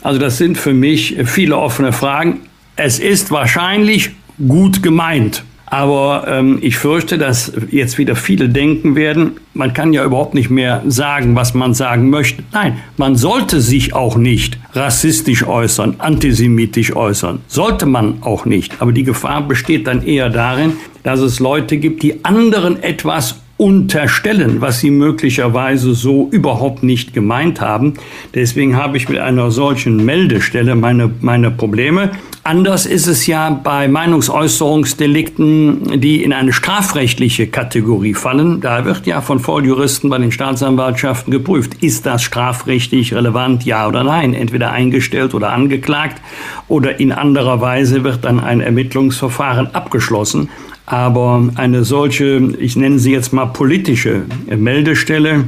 Also 0.02 0.19
das 0.19 0.38
sind 0.38 0.57
für 0.57 0.74
mich 0.74 1.18
viele 1.26 1.57
offene 1.57 1.94
Fragen. 1.94 2.41
Es 2.76 2.99
ist 2.99 3.32
wahrscheinlich 3.32 4.11
gut 4.48 4.84
gemeint. 4.84 5.44
Aber 5.69 6.26
ähm, 6.30 6.60
ich 6.61 6.78
fürchte, 6.78 7.18
dass 7.18 7.52
jetzt 7.72 7.98
wieder 7.98 8.15
viele 8.15 8.48
denken 8.48 8.95
werden, 8.95 9.32
man 9.53 9.74
kann 9.74 9.91
ja 9.91 10.06
überhaupt 10.06 10.34
nicht 10.34 10.49
mehr 10.49 10.82
sagen, 10.88 11.36
was 11.36 11.53
man 11.53 11.74
sagen 11.74 12.10
möchte. 12.10 12.41
Nein, 12.53 12.78
man 12.95 13.18
sollte 13.18 13.60
sich 13.60 13.94
auch 13.94 14.15
nicht 14.15 14.57
rassistisch 14.72 15.45
äußern, 15.45 15.95
antisemitisch 15.98 16.95
äußern. 16.95 17.40
Sollte 17.48 17.86
man 17.86 18.24
auch 18.24 18.45
nicht. 18.45 18.82
Aber 18.82 18.94
die 18.94 19.03
Gefahr 19.03 19.45
besteht 19.45 19.88
dann 19.88 20.03
eher 20.03 20.30
darin, 20.30 20.74
dass 21.03 21.19
es 21.19 21.41
Leute 21.41 21.78
gibt, 21.78 22.02
die 22.02 22.24
anderen 22.24 22.82
etwas 22.82 23.41
unterstellen, 23.57 24.61
was 24.61 24.79
sie 24.79 24.91
möglicherweise 24.91 25.95
so 25.95 26.29
überhaupt 26.31 26.84
nicht 26.84 27.13
gemeint 27.13 27.59
haben. 27.59 27.95
Deswegen 28.35 28.75
habe 28.75 28.97
ich 28.97 29.09
mit 29.09 29.17
einer 29.19 29.49
solchen 29.49 30.05
Meldestelle 30.05 30.75
meine, 30.75 31.09
meine 31.21 31.49
Probleme. 31.49 32.11
Anders 32.43 32.85
ist 32.85 33.07
es 33.07 33.25
ja 33.27 33.49
bei 33.49 33.88
Meinungsäußerungsdelikten, 33.88 35.99
die 35.99 36.23
in 36.23 36.34
eine 36.34 36.53
strafrechtliche 36.53 37.47
Kategorie 37.47 38.13
fallen. 38.13 38.61
Da 38.61 38.85
wird 38.85 39.07
ja 39.07 39.21
von 39.21 39.39
Volljuristen 39.39 40.09
bei 40.09 40.19
den 40.19 40.31
Staatsanwaltschaften 40.31 41.31
geprüft, 41.31 41.84
ist 41.84 42.05
das 42.05 42.23
strafrechtlich 42.23 43.13
relevant, 43.13 43.65
ja 43.65 43.88
oder 43.88 44.03
nein, 44.03 44.34
entweder 44.34 44.71
eingestellt 44.71 45.34
oder 45.34 45.51
angeklagt 45.51 46.21
oder 46.67 46.99
in 46.99 47.11
anderer 47.11 47.59
Weise 47.59 48.03
wird 48.03 48.23
dann 48.23 48.39
ein 48.39 48.61
Ermittlungsverfahren 48.61 49.73
abgeschlossen. 49.73 50.49
Aber 50.88 51.49
eine 51.55 51.84
solche, 51.84 52.55
ich 52.59 52.76
nenne 52.76 52.97
sie 52.97 53.11
jetzt 53.11 53.34
mal 53.34 53.47
politische 53.47 54.23
Meldestelle, 54.47 55.43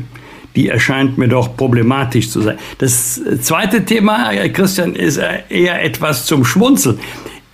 die 0.56 0.68
erscheint 0.68 1.18
mir 1.18 1.30
doch 1.30 1.56
problematisch 1.56 2.30
zu 2.30 2.41
sein. 2.41 2.57
Das 2.78 3.22
zweite 3.41 3.86
Thema, 3.86 4.32
Christian, 4.49 4.95
ist 4.95 5.20
eher 5.49 5.82
etwas 5.84 6.26
zum 6.26 6.44
Schmunzeln. 6.44 6.99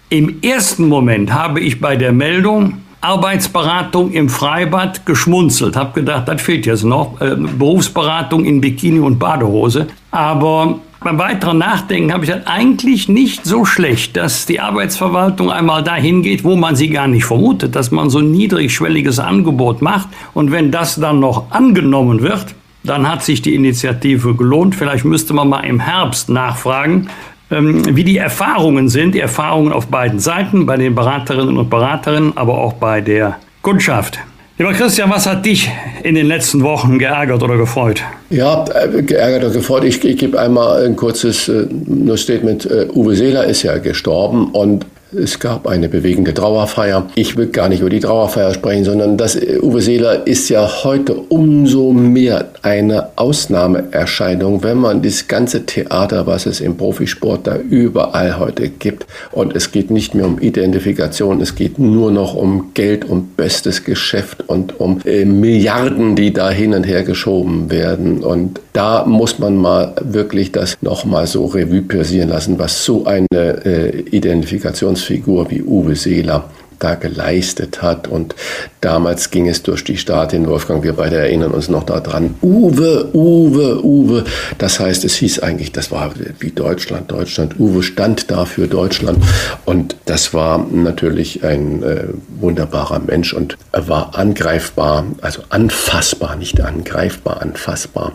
Im 0.09 0.41
ersten 0.41 0.87
Moment 0.87 1.31
habe 1.31 1.59
ich 1.59 1.79
bei 1.79 1.95
der 1.95 2.11
Meldung 2.11 2.79
Arbeitsberatung 3.01 4.11
im 4.13 4.29
Freibad 4.29 5.05
geschmunzelt, 5.05 5.75
habe 5.75 5.99
gedacht, 5.99 6.27
das 6.27 6.41
fehlt 6.41 6.65
jetzt 6.65 6.83
noch, 6.83 7.21
äh, 7.21 7.35
Berufsberatung 7.35 8.45
in 8.45 8.61
Bikini 8.61 8.99
und 8.99 9.19
Badehose. 9.19 9.87
Aber 10.09 10.79
beim 11.05 11.19
weiteren 11.19 11.59
Nachdenken 11.59 12.11
habe 12.11 12.25
ich 12.25 12.31
gesagt, 12.31 12.47
eigentlich 12.47 13.07
nicht 13.07 13.45
so 13.45 13.63
schlecht, 13.63 14.17
dass 14.17 14.47
die 14.47 14.59
Arbeitsverwaltung 14.59 15.51
einmal 15.51 15.83
dahin 15.83 16.23
geht, 16.23 16.43
wo 16.43 16.55
man 16.55 16.75
sie 16.75 16.89
gar 16.89 17.07
nicht 17.07 17.25
vermutet, 17.25 17.75
dass 17.75 17.91
man 17.91 18.09
so 18.09 18.17
ein 18.17 18.31
niedrigschwelliges 18.31 19.19
Angebot 19.19 19.83
macht. 19.83 20.09
Und 20.33 20.51
wenn 20.51 20.71
das 20.71 20.95
dann 20.95 21.19
noch 21.19 21.51
angenommen 21.51 22.21
wird, 22.21 22.55
dann 22.83 23.07
hat 23.07 23.23
sich 23.23 23.43
die 23.43 23.53
Initiative 23.53 24.33
gelohnt. 24.33 24.73
Vielleicht 24.73 25.05
müsste 25.05 25.35
man 25.35 25.47
mal 25.47 25.59
im 25.59 25.79
Herbst 25.79 26.27
nachfragen, 26.29 27.07
ähm, 27.51 27.95
wie 27.95 28.03
die 28.03 28.17
Erfahrungen 28.17 28.89
sind, 28.89 29.13
die 29.13 29.19
Erfahrungen 29.19 29.73
auf 29.73 29.85
beiden 29.85 30.17
Seiten, 30.17 30.65
bei 30.65 30.75
den 30.75 30.95
Beraterinnen 30.95 31.57
und 31.57 31.69
Beraterinnen, 31.69 32.35
aber 32.35 32.57
auch 32.57 32.73
bei 32.73 33.01
der 33.01 33.37
Kundschaft. 33.61 34.17
Lieber 34.57 34.71
Christian, 34.71 35.09
was 35.09 35.25
hat 35.27 35.45
dich 35.45 35.69
in 36.03 36.15
den 36.15 36.27
letzten 36.27 36.63
Wochen 36.63 36.97
geärgert 36.97 37.43
oder 37.43 37.57
gefreut? 37.57 38.01
Ja, 38.29 38.63
äh, 38.73 39.01
geärgert 39.01 39.43
oder 39.43 39.53
gefreut. 39.53 39.83
Ich, 39.83 40.01
ich 40.05 40.17
gebe 40.17 40.39
einmal 40.39 40.85
ein 40.85 40.95
kurzes 40.95 41.49
äh, 41.49 41.67
Statement. 42.15 42.65
Uh, 42.65 42.85
Uwe 42.93 43.15
Seeler 43.15 43.43
ist 43.43 43.63
ja 43.63 43.77
gestorben 43.79 44.51
und 44.51 44.85
es 45.13 45.41
gab 45.41 45.67
eine 45.67 45.89
bewegende 45.89 46.33
Trauerfeier. 46.33 47.05
Ich 47.15 47.35
will 47.35 47.47
gar 47.47 47.67
nicht 47.67 47.81
über 47.81 47.89
die 47.89 47.99
Trauerfeier 47.99 48.53
sprechen, 48.53 48.85
sondern 48.85 49.17
das 49.17 49.37
Uwe 49.61 49.81
Seeler 49.81 50.25
ist 50.25 50.47
ja 50.47 50.85
heute 50.85 51.17
umso 51.29 51.91
mehr 51.93 52.49
eine 52.61 53.09
Ausnahmeerscheinung, 53.17 54.63
wenn 54.63 54.77
man 54.77 55.01
das 55.01 55.27
ganze 55.27 55.65
Theater, 55.65 56.27
was 56.27 56.45
es 56.45 56.61
im 56.61 56.77
Profisport 56.77 57.47
da 57.47 57.57
überall 57.57 58.39
heute 58.39 58.69
gibt, 58.69 59.05
und 59.31 59.55
es 59.55 59.71
geht 59.71 59.91
nicht 59.91 60.15
mehr 60.15 60.25
um 60.25 60.39
Identifikation, 60.39 61.41
es 61.41 61.55
geht 61.55 61.79
nur 61.79 62.11
noch 62.11 62.35
um 62.35 62.71
Geld, 62.73 63.05
um 63.09 63.27
bestes 63.35 63.83
Geschäft 63.83 64.43
und 64.47 64.79
um 64.79 65.01
äh, 65.05 65.25
Milliarden, 65.25 66.15
die 66.15 66.33
da 66.33 66.49
hin 66.49 66.73
und 66.73 66.85
her 66.85 67.03
geschoben 67.03 67.69
werden. 67.69 68.23
Und 68.23 68.59
da 68.73 69.05
muss 69.05 69.39
man 69.39 69.57
mal 69.57 69.93
wirklich 70.01 70.51
das 70.51 70.77
nochmal 70.81 71.27
so 71.27 71.45
Revue 71.45 71.81
passieren 71.81 72.29
lassen, 72.29 72.59
was 72.59 72.83
so 72.83 73.05
eine 73.05 73.65
äh, 73.65 73.99
Identifikationsfigur 74.11 75.49
wie 75.51 75.63
Uwe 75.63 75.95
Seeler 75.95 76.49
da 76.79 76.95
geleistet 76.95 77.81
hat. 77.81 78.07
Und 78.07 78.35
damals 78.81 79.31
ging 79.31 79.47
es 79.47 79.63
durch 79.63 79.83
die 79.83 79.97
Stadien, 79.97 80.47
Wolfgang, 80.47 80.83
wir 80.83 80.93
beide 80.93 81.17
erinnern 81.17 81.51
uns 81.51 81.69
noch 81.69 81.83
daran, 81.83 82.35
Uwe, 82.41 83.09
Uwe, 83.13 83.83
Uwe. 83.83 84.23
Das 84.57 84.79
heißt, 84.79 85.05
es 85.05 85.15
hieß 85.15 85.39
eigentlich, 85.39 85.71
das 85.71 85.91
war 85.91 86.13
wie 86.39 86.51
Deutschland, 86.51 87.11
Deutschland. 87.11 87.59
Uwe 87.59 87.83
stand 87.83 88.31
da 88.31 88.45
für 88.45 88.67
Deutschland. 88.67 89.23
Und 89.65 89.95
das 90.05 90.33
war 90.33 90.65
natürlich 90.71 91.43
ein 91.43 91.83
äh, 91.83 92.03
wunderbarer 92.39 92.99
Mensch 92.99 93.33
und 93.33 93.57
er 93.71 93.87
war 93.87 94.17
angreifbar, 94.17 95.05
also 95.21 95.41
anfassbar, 95.49 96.35
nicht 96.35 96.61
angreifbar, 96.61 97.41
anfassbar. 97.41 98.13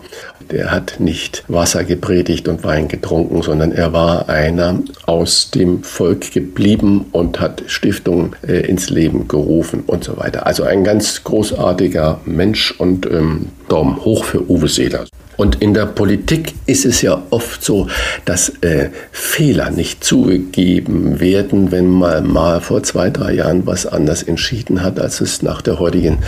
Der 0.51 0.73
hat 0.73 0.99
nicht 0.99 1.45
Wasser 1.49 1.85
gepredigt 1.85 2.49
und 2.49 2.65
Wein 2.65 2.89
getrunken, 2.89 3.43
sondern 3.43 3.71
er 3.71 3.93
war 3.93 4.29
einer 4.29 4.81
aus 5.07 5.51
dem 5.51 5.85
Volk 5.85 6.33
geblieben 6.33 7.07
und 7.13 7.41
hat 7.41 7.63
Stiftungen 7.69 8.35
äh, 8.51 8.67
ins 8.67 8.91
Leben 8.91 9.29
gerufen 9.29 9.85
und 9.87 10.03
so 10.03 10.17
weiter. 10.17 10.47
Also 10.47 10.65
ein 10.65 10.83
ganz 10.83 11.23
großartiger 11.23 12.21
Mensch 12.25 12.73
und 12.73 13.07
ähm, 13.07 13.47
Daumen 13.69 14.05
hoch 14.05 14.25
für 14.25 14.51
Uwe 14.51 14.69
Seeler. 14.69 15.05
Und 15.41 15.63
in 15.63 15.73
der 15.73 15.87
Politik 15.87 16.53
ist 16.67 16.85
es 16.85 17.01
ja 17.01 17.23
oft 17.31 17.65
so, 17.65 17.87
dass 18.27 18.51
äh, 18.61 18.91
Fehler 19.11 19.71
nicht 19.71 20.05
zugegeben 20.05 21.19
werden, 21.19 21.73
wenn 21.73 21.89
man 21.89 22.31
mal 22.31 22.61
vor 22.61 22.83
zwei, 22.83 23.09
drei 23.09 23.37
Jahren 23.37 23.67
was 23.67 23.87
anders 23.87 24.23
entschieden 24.23 24.83
hat, 24.83 25.01
als 25.01 25.23
es 25.23 25.41
nach 25.41 25.63
der 25.63 25.79
heutigen 25.79 26.19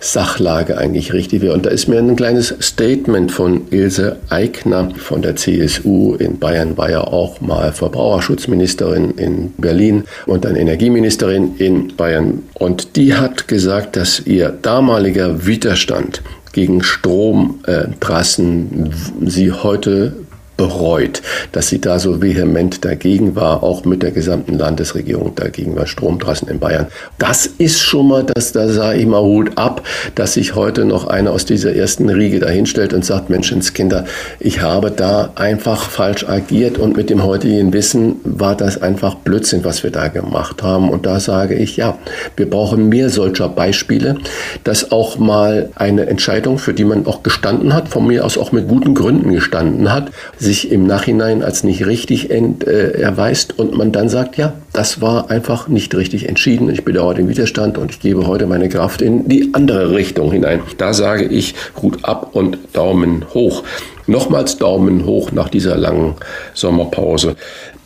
Sachlage 0.00 0.78
eigentlich 0.78 1.12
richtig 1.12 1.42
wäre. 1.42 1.52
Und 1.52 1.66
da 1.66 1.70
ist 1.70 1.86
mir 1.86 1.98
ein 1.98 2.16
kleines 2.16 2.54
Statement 2.62 3.30
von 3.30 3.68
Ilse 3.70 4.16
Aigner 4.30 4.88
von 4.96 5.20
der 5.20 5.36
CSU 5.36 6.14
in 6.14 6.38
Bayern, 6.38 6.78
war 6.78 6.90
ja 6.90 7.02
auch 7.02 7.42
mal 7.42 7.72
Verbraucherschutzministerin 7.72 9.10
in 9.18 9.52
Berlin 9.58 10.04
und 10.24 10.46
dann 10.46 10.56
Energieministerin 10.56 11.56
in 11.58 11.94
Bayern. 11.94 12.42
Und 12.54 12.96
die 12.96 13.16
hat 13.16 13.48
gesagt, 13.48 13.96
dass 13.96 14.20
ihr 14.20 14.48
damaliger 14.48 15.44
Widerstand 15.44 16.22
gegen 16.52 16.82
Stromtrassen 16.82 18.92
sie 19.24 19.52
heute 19.52 20.16
bereut, 20.62 21.22
dass 21.50 21.68
sie 21.68 21.80
da 21.80 21.98
so 21.98 22.22
vehement 22.22 22.84
dagegen 22.84 23.34
war, 23.34 23.64
auch 23.64 23.84
mit 23.84 24.04
der 24.04 24.12
gesamten 24.12 24.58
Landesregierung 24.58 25.34
dagegen 25.34 25.74
war, 25.74 25.86
Stromtrassen 25.86 26.46
in 26.46 26.60
Bayern. 26.60 26.86
Das 27.18 27.46
ist 27.46 27.80
schon 27.80 28.06
mal, 28.06 28.22
dass 28.22 28.52
da 28.52 28.68
sah 28.68 28.92
ich 28.94 29.06
mal 29.06 29.22
Hut 29.22 29.50
ab, 29.56 29.82
dass 30.14 30.34
sich 30.34 30.54
heute 30.54 30.84
noch 30.84 31.08
einer 31.08 31.32
aus 31.32 31.46
dieser 31.46 31.74
ersten 31.74 32.08
Riege 32.08 32.38
dahinstellt 32.38 32.92
und 32.92 33.04
sagt, 33.04 33.28
Menschenskinder, 33.28 34.04
ich 34.38 34.60
habe 34.60 34.92
da 34.92 35.30
einfach 35.34 35.90
falsch 35.90 36.28
agiert 36.28 36.78
und 36.78 36.96
mit 36.96 37.10
dem 37.10 37.24
heutigen 37.24 37.72
Wissen 37.72 38.20
war 38.22 38.56
das 38.56 38.80
einfach 38.80 39.16
Blödsinn, 39.16 39.64
was 39.64 39.82
wir 39.82 39.90
da 39.90 40.06
gemacht 40.08 40.62
haben. 40.62 40.90
Und 40.90 41.06
da 41.06 41.18
sage 41.18 41.56
ich, 41.56 41.76
ja, 41.76 41.98
wir 42.36 42.48
brauchen 42.48 42.88
mehr 42.88 43.10
solcher 43.10 43.48
Beispiele, 43.48 44.16
dass 44.62 44.92
auch 44.92 45.18
mal 45.18 45.70
eine 45.74 46.06
Entscheidung, 46.06 46.58
für 46.58 46.72
die 46.72 46.84
man 46.84 47.04
auch 47.06 47.24
gestanden 47.24 47.74
hat, 47.74 47.88
von 47.88 48.06
mir 48.06 48.24
aus 48.24 48.38
auch 48.38 48.52
mit 48.52 48.68
guten 48.68 48.94
Gründen 48.94 49.32
gestanden 49.32 49.92
hat, 49.92 50.12
sich 50.38 50.51
im 50.52 50.86
Nachhinein 50.86 51.42
als 51.42 51.64
nicht 51.64 51.86
richtig 51.86 52.30
ent, 52.30 52.66
äh, 52.66 52.92
erweist 52.92 53.58
und 53.58 53.76
man 53.76 53.90
dann 53.92 54.08
sagt, 54.08 54.36
ja, 54.36 54.52
das 54.72 55.00
war 55.00 55.30
einfach 55.30 55.68
nicht 55.68 55.94
richtig 55.94 56.28
entschieden. 56.28 56.70
Ich 56.70 56.84
bedauere 56.84 57.14
den 57.14 57.28
Widerstand 57.28 57.78
und 57.78 57.90
ich 57.90 58.00
gebe 58.00 58.26
heute 58.26 58.46
meine 58.46 58.68
Kraft 58.68 59.02
in 59.02 59.28
die 59.28 59.50
andere 59.54 59.90
Richtung 59.90 60.30
hinein. 60.30 60.60
Da 60.78 60.92
sage 60.92 61.24
ich 61.24 61.54
Hut 61.80 62.04
ab 62.04 62.30
und 62.32 62.58
Daumen 62.72 63.24
hoch. 63.34 63.64
Nochmals 64.06 64.58
Daumen 64.58 65.06
hoch 65.06 65.32
nach 65.32 65.48
dieser 65.48 65.76
langen 65.76 66.16
Sommerpause. 66.54 67.36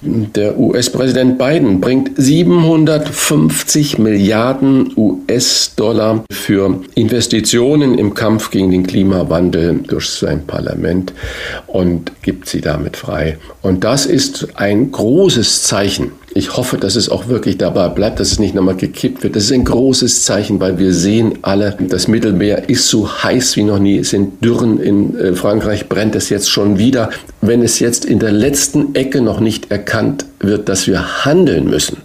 Der 0.06 0.58
US-Präsident 0.58 1.36
Biden 1.36 1.80
bringt 1.80 2.12
750 2.16 3.98
Milliarden 3.98 4.92
US-Dollar 4.96 6.24
für 6.30 6.80
Investitionen 6.94 7.98
im 7.98 8.14
Kampf 8.14 8.50
gegen 8.50 8.70
den 8.70 8.86
Klimawandel 8.86 9.80
durch 9.86 10.08
sein 10.08 10.46
Parlament 10.46 11.12
und 11.66 12.12
gibt 12.22 12.48
sie 12.48 12.60
damit 12.60 12.96
frei. 12.96 13.38
Und 13.62 13.82
das 13.82 14.06
ist 14.06 14.48
ein 14.54 14.92
großes 14.92 15.64
Zeichen 15.64 16.12
ich 16.36 16.54
hoffe, 16.56 16.76
dass 16.76 16.96
es 16.96 17.08
auch 17.08 17.28
wirklich 17.28 17.56
dabei 17.56 17.88
bleibt, 17.88 18.20
dass 18.20 18.32
es 18.32 18.38
nicht 18.38 18.54
nochmal 18.54 18.76
gekippt 18.76 19.22
wird. 19.22 19.36
Das 19.36 19.44
ist 19.44 19.52
ein 19.52 19.64
großes 19.64 20.24
Zeichen, 20.24 20.60
weil 20.60 20.78
wir 20.78 20.92
sehen 20.92 21.38
alle, 21.40 21.76
das 21.88 22.08
Mittelmeer 22.08 22.68
ist 22.68 22.88
so 22.88 23.08
heiß 23.10 23.56
wie 23.56 23.62
noch 23.62 23.78
nie. 23.78 23.98
Es 23.98 24.10
sind 24.10 24.44
Dürren 24.44 24.78
in 24.78 25.18
äh, 25.18 25.32
Frankreich, 25.34 25.88
brennt 25.88 26.14
es 26.14 26.28
jetzt 26.28 26.50
schon 26.50 26.78
wieder. 26.78 27.08
Wenn 27.40 27.62
es 27.62 27.78
jetzt 27.78 28.04
in 28.04 28.18
der 28.18 28.32
letzten 28.32 28.94
Ecke 28.94 29.22
noch 29.22 29.40
nicht 29.40 29.70
erkannt 29.70 29.95
wird, 30.40 30.68
dass 30.68 30.86
wir 30.86 31.24
handeln 31.24 31.68
müssen, 31.68 31.98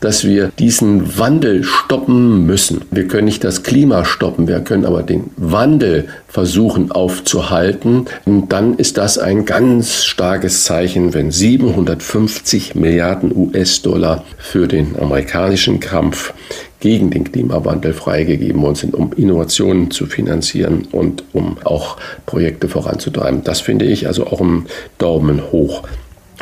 dass 0.00 0.24
wir 0.24 0.52
diesen 0.58 1.18
Wandel 1.18 1.64
stoppen 1.64 2.46
müssen. 2.46 2.82
Wir 2.90 3.08
können 3.08 3.24
nicht 3.24 3.44
das 3.44 3.62
Klima 3.62 4.04
stoppen, 4.04 4.48
wir 4.48 4.60
können 4.60 4.84
aber 4.84 5.02
den 5.02 5.30
Wandel 5.36 6.08
versuchen 6.28 6.92
aufzuhalten. 6.92 8.06
Und 8.24 8.52
dann 8.52 8.76
ist 8.76 8.96
das 8.98 9.18
ein 9.18 9.44
ganz 9.44 10.04
starkes 10.04 10.64
Zeichen, 10.64 11.14
wenn 11.14 11.30
750 11.30 12.74
Milliarden 12.74 13.34
US-Dollar 13.34 14.24
für 14.38 14.68
den 14.68 14.98
amerikanischen 14.98 15.80
Kampf 15.80 16.32
gegen 16.80 17.10
den 17.10 17.30
Klimawandel 17.30 17.92
freigegeben 17.92 18.60
worden 18.60 18.74
sind, 18.74 18.94
um 18.94 19.12
Innovationen 19.12 19.92
zu 19.92 20.06
finanzieren 20.06 20.88
und 20.90 21.22
um 21.32 21.56
auch 21.62 21.96
Projekte 22.26 22.68
voranzutreiben. 22.68 23.44
Das 23.44 23.60
finde 23.60 23.84
ich 23.84 24.08
also 24.08 24.26
auch 24.26 24.40
ein 24.40 24.66
Daumen 24.98 25.52
hoch. 25.52 25.84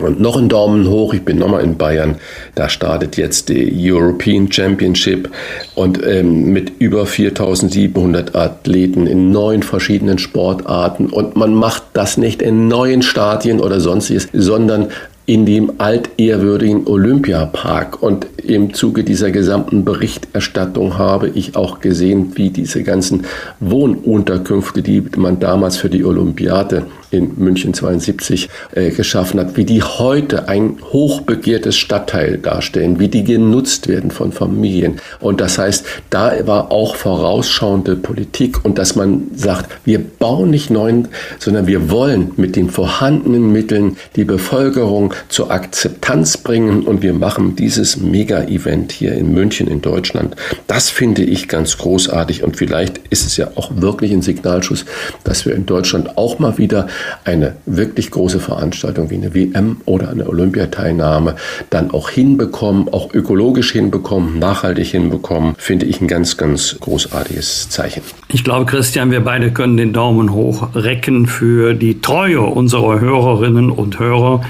Und 0.02 0.20
noch 0.20 0.36
ein 0.36 0.48
Daumen 0.48 0.88
hoch, 0.88 1.14
ich 1.14 1.24
bin 1.24 1.38
nochmal 1.38 1.62
in 1.62 1.76
Bayern. 1.76 2.16
Da 2.54 2.68
startet 2.68 3.16
jetzt 3.16 3.48
die 3.48 3.72
European 3.90 4.50
Championship 4.50 5.30
und 5.74 6.04
ähm, 6.06 6.52
mit 6.52 6.72
über 6.78 7.06
4700 7.06 8.34
Athleten 8.34 9.06
in 9.06 9.30
neun 9.30 9.62
verschiedenen 9.62 10.18
Sportarten. 10.18 11.06
Und 11.06 11.36
man 11.36 11.54
macht 11.54 11.82
das 11.92 12.16
nicht 12.16 12.42
in 12.42 12.68
neuen 12.68 13.02
Stadien 13.02 13.60
oder 13.60 13.80
sonstiges, 13.80 14.28
sondern 14.32 14.88
in 15.30 15.46
dem 15.46 15.74
altehrwürdigen 15.78 16.88
Olympiapark. 16.88 18.02
Und 18.02 18.26
im 18.42 18.74
Zuge 18.74 19.04
dieser 19.04 19.30
gesamten 19.30 19.84
Berichterstattung 19.84 20.98
habe 20.98 21.28
ich 21.28 21.54
auch 21.54 21.78
gesehen, 21.78 22.32
wie 22.34 22.50
diese 22.50 22.82
ganzen 22.82 23.26
Wohnunterkünfte, 23.60 24.82
die 24.82 25.04
man 25.16 25.38
damals 25.38 25.76
für 25.76 25.88
die 25.88 26.04
Olympiade 26.04 26.86
in 27.10 27.32
München 27.36 27.74
72 27.74 28.48
äh, 28.74 28.90
geschaffen 28.90 29.40
hat, 29.40 29.56
wie 29.56 29.64
die 29.64 29.82
heute 29.82 30.48
ein 30.48 30.78
hochbegehrtes 30.92 31.76
Stadtteil 31.76 32.38
darstellen, 32.38 32.98
wie 33.00 33.08
die 33.08 33.24
genutzt 33.24 33.88
werden 33.88 34.10
von 34.10 34.32
Familien. 34.32 35.00
Und 35.20 35.40
das 35.40 35.58
heißt, 35.58 35.84
da 36.10 36.46
war 36.46 36.70
auch 36.70 36.94
vorausschauende 36.94 37.96
Politik 37.96 38.64
und 38.64 38.78
dass 38.78 38.96
man 38.96 39.28
sagt, 39.34 39.70
wir 39.84 39.98
bauen 39.98 40.50
nicht 40.50 40.70
neuen, 40.70 41.08
sondern 41.38 41.66
wir 41.66 41.90
wollen 41.90 42.32
mit 42.36 42.56
den 42.56 42.70
vorhandenen 42.70 43.52
Mitteln 43.52 43.96
die 44.16 44.24
Bevölkerung 44.24 45.14
zur 45.28 45.50
Akzeptanz 45.50 46.36
bringen 46.36 46.82
und 46.82 47.02
wir 47.02 47.12
machen 47.12 47.56
dieses 47.56 47.96
Mega-Event 47.96 48.92
hier 48.92 49.12
in 49.12 49.32
München 49.32 49.66
in 49.66 49.82
Deutschland. 49.82 50.36
Das 50.66 50.90
finde 50.90 51.22
ich 51.22 51.48
ganz 51.48 51.78
großartig 51.78 52.42
und 52.42 52.56
vielleicht 52.56 52.98
ist 53.10 53.26
es 53.26 53.36
ja 53.36 53.48
auch 53.56 53.70
wirklich 53.76 54.12
ein 54.12 54.22
Signalschuss, 54.22 54.84
dass 55.24 55.46
wir 55.46 55.54
in 55.54 55.66
Deutschland 55.66 56.16
auch 56.16 56.38
mal 56.38 56.58
wieder 56.58 56.86
eine 57.24 57.56
wirklich 57.66 58.10
große 58.10 58.40
Veranstaltung 58.40 59.10
wie 59.10 59.16
eine 59.16 59.34
WM 59.34 59.78
oder 59.84 60.08
eine 60.10 60.28
Olympiateilnahme 60.28 61.36
dann 61.70 61.90
auch 61.90 62.10
hinbekommen, 62.10 62.88
auch 62.92 63.12
ökologisch 63.14 63.72
hinbekommen, 63.72 64.38
nachhaltig 64.38 64.88
hinbekommen, 64.88 65.54
finde 65.58 65.86
ich 65.86 66.00
ein 66.00 66.08
ganz, 66.08 66.36
ganz 66.36 66.76
großartiges 66.80 67.68
Zeichen. 67.68 68.02
Ich 68.28 68.44
glaube, 68.44 68.66
Christian, 68.66 69.10
wir 69.10 69.20
beide 69.20 69.52
können 69.52 69.76
den 69.76 69.92
Daumen 69.92 70.32
hoch 70.32 70.74
recken 70.74 71.26
für 71.26 71.74
die 71.74 72.00
Treue 72.00 72.40
unserer 72.40 73.00
Hörerinnen 73.00 73.70
und 73.70 73.98
Hörer, 73.98 74.42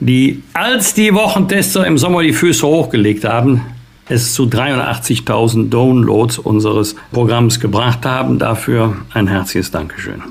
die, 0.00 0.42
als 0.52 0.94
die 0.94 1.14
Wochentester 1.14 1.86
im 1.86 1.98
Sommer 1.98 2.22
die 2.22 2.32
Füße 2.32 2.66
hochgelegt 2.66 3.24
haben, 3.24 3.62
es 4.08 4.34
zu 4.34 4.44
380.000 4.44 5.70
Downloads 5.70 6.38
unseres 6.38 6.94
Programms 7.12 7.60
gebracht 7.60 8.04
haben. 8.04 8.38
Dafür 8.38 8.96
ein 9.12 9.28
herzliches 9.28 9.70
Dankeschön. 9.70 10.22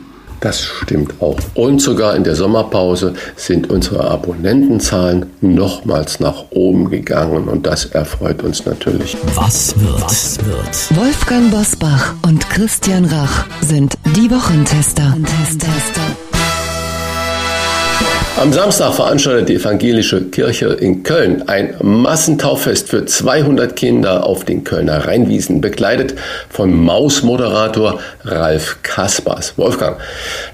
Das 0.44 0.62
stimmt 0.62 1.22
auch. 1.22 1.38
Und 1.54 1.80
sogar 1.80 2.18
in 2.18 2.26
der 2.26 2.36
Sommerpause 2.36 3.14
sind 3.38 3.70
unsere 3.70 4.04
Abonnentenzahlen 4.12 5.28
nochmals 5.40 6.20
nach 6.20 6.44
oben 6.50 6.90
gegangen 6.90 7.48
und 7.48 7.66
das 7.66 7.86
erfreut 7.86 8.44
uns 8.44 8.66
natürlich. 8.66 9.16
Was 9.36 9.74
wird? 9.80 10.02
Was 10.02 10.38
wird? 10.46 10.98
Wolfgang 10.98 11.50
Bosbach 11.50 12.16
und 12.24 12.50
Christian 12.50 13.06
Rach 13.06 13.46
sind 13.62 13.94
die 14.18 14.30
Wochentester. 14.30 15.16
Wochentester. 15.18 16.03
Am 18.36 18.52
Samstag 18.52 18.96
veranstaltet 18.96 19.48
die 19.48 19.56
evangelische 19.56 20.20
Kirche 20.24 20.70
in 20.70 21.04
Köln 21.04 21.48
ein 21.48 21.76
Massentauffest 21.84 22.90
für 22.90 23.06
200 23.06 23.76
Kinder 23.76 24.26
auf 24.26 24.44
den 24.44 24.64
Kölner 24.64 25.06
Rheinwiesen, 25.06 25.62
begleitet 25.62 26.16
von 26.50 26.76
Mausmoderator 26.76 28.00
Ralf 28.24 28.80
Kaspers. 28.82 29.54
Wolfgang, 29.58 29.98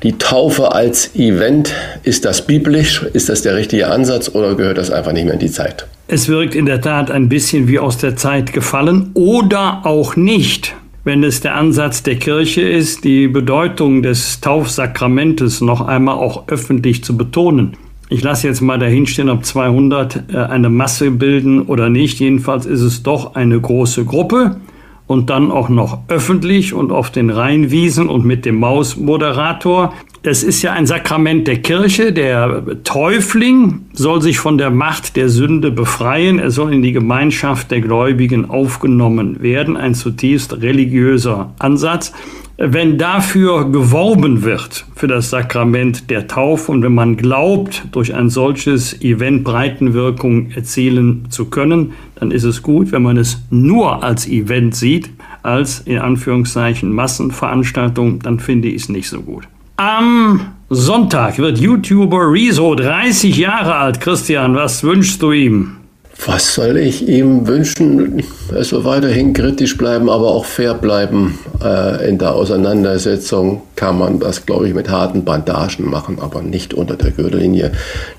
die 0.04 0.18
Taufe 0.18 0.74
als 0.74 1.16
Event, 1.16 1.74
ist 2.04 2.26
das 2.26 2.46
biblisch? 2.46 3.02
Ist 3.14 3.30
das 3.30 3.44
der 3.44 3.56
richtige 3.56 3.88
Ansatz 3.88 4.30
oder 4.36 4.56
gehört 4.56 4.78
das 4.78 4.92
einfach 4.92 5.14
nicht 5.14 5.24
mehr 5.24 5.36
in 5.36 5.40
die 5.40 5.52
Zeit? 5.52 5.88
Es 6.08 6.28
wirkt 6.28 6.56
in 6.56 6.66
der 6.66 6.82
Tat 6.82 7.10
ein 7.10 7.30
bisschen 7.30 7.70
wie 7.70 7.80
aus 7.80 7.98
der 7.98 8.18
Zeit 8.18 8.52
gefallen 8.52 9.12
oder 9.14 9.82
auch 9.86 10.18
nicht 10.18 10.76
wenn 11.04 11.24
es 11.24 11.42
der 11.42 11.56
Ansatz 11.56 12.04
der 12.04 12.18
Kirche 12.18 12.62
ist, 12.62 13.04
die 13.04 13.28
Bedeutung 13.28 14.04
des 14.04 14.42
Taufsakramentes 14.42 15.62
noch 15.62 15.82
einmal 15.82 16.16
auch 16.16 16.48
öffentlich 16.48 17.04
zu 17.04 17.16
betonen. 17.16 17.78
Ich 18.10 18.24
lasse 18.24 18.48
jetzt 18.48 18.62
mal 18.62 18.80
dahinstehen, 18.80 19.30
ob 19.30 19.46
200 19.46 20.34
äh, 20.34 20.38
eine 20.38 20.70
Masse 20.70 21.12
bilden 21.12 21.62
oder 21.62 21.90
nicht. 21.90 22.20
Jedenfalls 22.20 22.66
ist 22.66 22.82
es 22.82 23.04
doch 23.04 23.36
eine 23.36 23.60
große 23.60 24.04
Gruppe 24.04 24.58
und 25.06 25.30
dann 25.30 25.52
auch 25.52 25.70
noch 25.70 26.00
öffentlich 26.08 26.74
und 26.74 26.92
auf 26.92 27.12
den 27.12 27.30
Rheinwiesen 27.30 28.10
und 28.10 28.26
mit 28.26 28.46
dem 28.46 28.56
Mausmoderator. 28.60 29.94
Es 30.22 30.44
ist 30.44 30.62
ja 30.64 30.74
ein 30.74 30.86
Sakrament 30.86 31.48
der 31.48 31.62
Kirche. 31.62 32.12
Der 32.12 32.84
Täufling 32.84 33.86
soll 33.94 34.22
sich 34.22 34.38
von 34.38 34.58
der 34.58 34.70
Macht 34.70 35.16
der 35.16 35.30
Sünde 35.30 35.72
befreien. 35.72 36.40
Er 36.40 36.52
soll 36.52 36.74
in 36.74 36.82
die 36.82 36.92
Gemeinschaft 36.92 37.72
der 37.72 37.80
Gläubigen 37.80 38.50
aufgenommen 38.50 39.42
werden. 39.42 39.78
Ein 39.78 39.96
zutiefst 39.96 40.62
religiöser 40.62 41.54
Ansatz. 41.58 42.12
Wenn 42.58 42.98
dafür 42.98 43.72
geworben 43.72 44.44
wird, 44.44 44.86
für 44.94 45.08
das 45.08 45.30
Sakrament 45.30 46.10
der 46.10 46.28
Taufe, 46.28 46.74
und 46.74 46.84
wenn 46.84 46.94
man 46.94 47.16
glaubt, 47.16 47.86
durch 47.94 48.14
ein 48.14 48.30
solches 48.30 49.02
Event 49.02 49.46
Breitenwirkung 49.46 50.52
erzielen 50.52 51.28
zu 51.30 51.46
können, 51.46 51.94
dann 52.16 52.32
ist 52.32 52.44
es 52.44 52.62
gut. 52.62 52.92
Wenn 52.92 53.04
man 53.04 53.16
es 53.16 53.42
nur 53.50 54.04
als 54.04 54.28
Event 54.28 54.76
sieht, 54.76 55.10
als 55.44 55.80
in 55.80 56.00
Anführungszeichen 56.00 56.92
Massenveranstaltung, 56.92 58.20
dann 58.20 58.42
finde 58.42 58.68
ich 58.68 58.82
es 58.82 58.90
nicht 58.90 59.08
so 59.08 59.22
gut. 59.22 59.48
Am 59.80 60.56
Sonntag 60.70 61.38
wird 61.38 61.58
YouTuber 61.58 62.34
Rezo 62.34 62.76
30 62.76 63.38
Jahre 63.38 63.76
alt. 63.76 64.02
Christian, 64.02 64.54
was 64.54 64.84
wünschst 64.84 65.22
du 65.22 65.32
ihm? 65.32 65.78
Was 66.26 66.56
soll 66.56 66.76
ich 66.76 67.08
ihm 67.08 67.48
wünschen? 67.48 68.22
Soll 68.60 68.84
weiterhin 68.84 69.32
kritisch 69.32 69.78
bleiben, 69.78 70.10
aber 70.10 70.32
auch 70.32 70.44
fair 70.44 70.74
bleiben. 70.74 71.40
Äh, 71.64 72.10
in 72.10 72.18
der 72.18 72.36
Auseinandersetzung 72.36 73.62
kann 73.78 73.98
man 73.98 74.20
das, 74.20 74.46
glaube 74.46 74.68
ich, 74.68 74.74
mit 74.74 74.90
harten 74.90 75.24
Bandagen 75.24 75.90
machen, 75.90 76.18
aber 76.20 76.42
nicht 76.42 76.74
unter 76.74 76.98
der 76.98 77.12
Gürtellinie. 77.12 77.72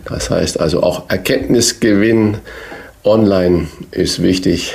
Das 0.06 0.30
heißt 0.30 0.60
also 0.60 0.82
auch 0.82 1.10
Erkenntnisgewinn 1.10 2.38
online 3.04 3.66
ist 3.90 4.22
wichtig, 4.22 4.72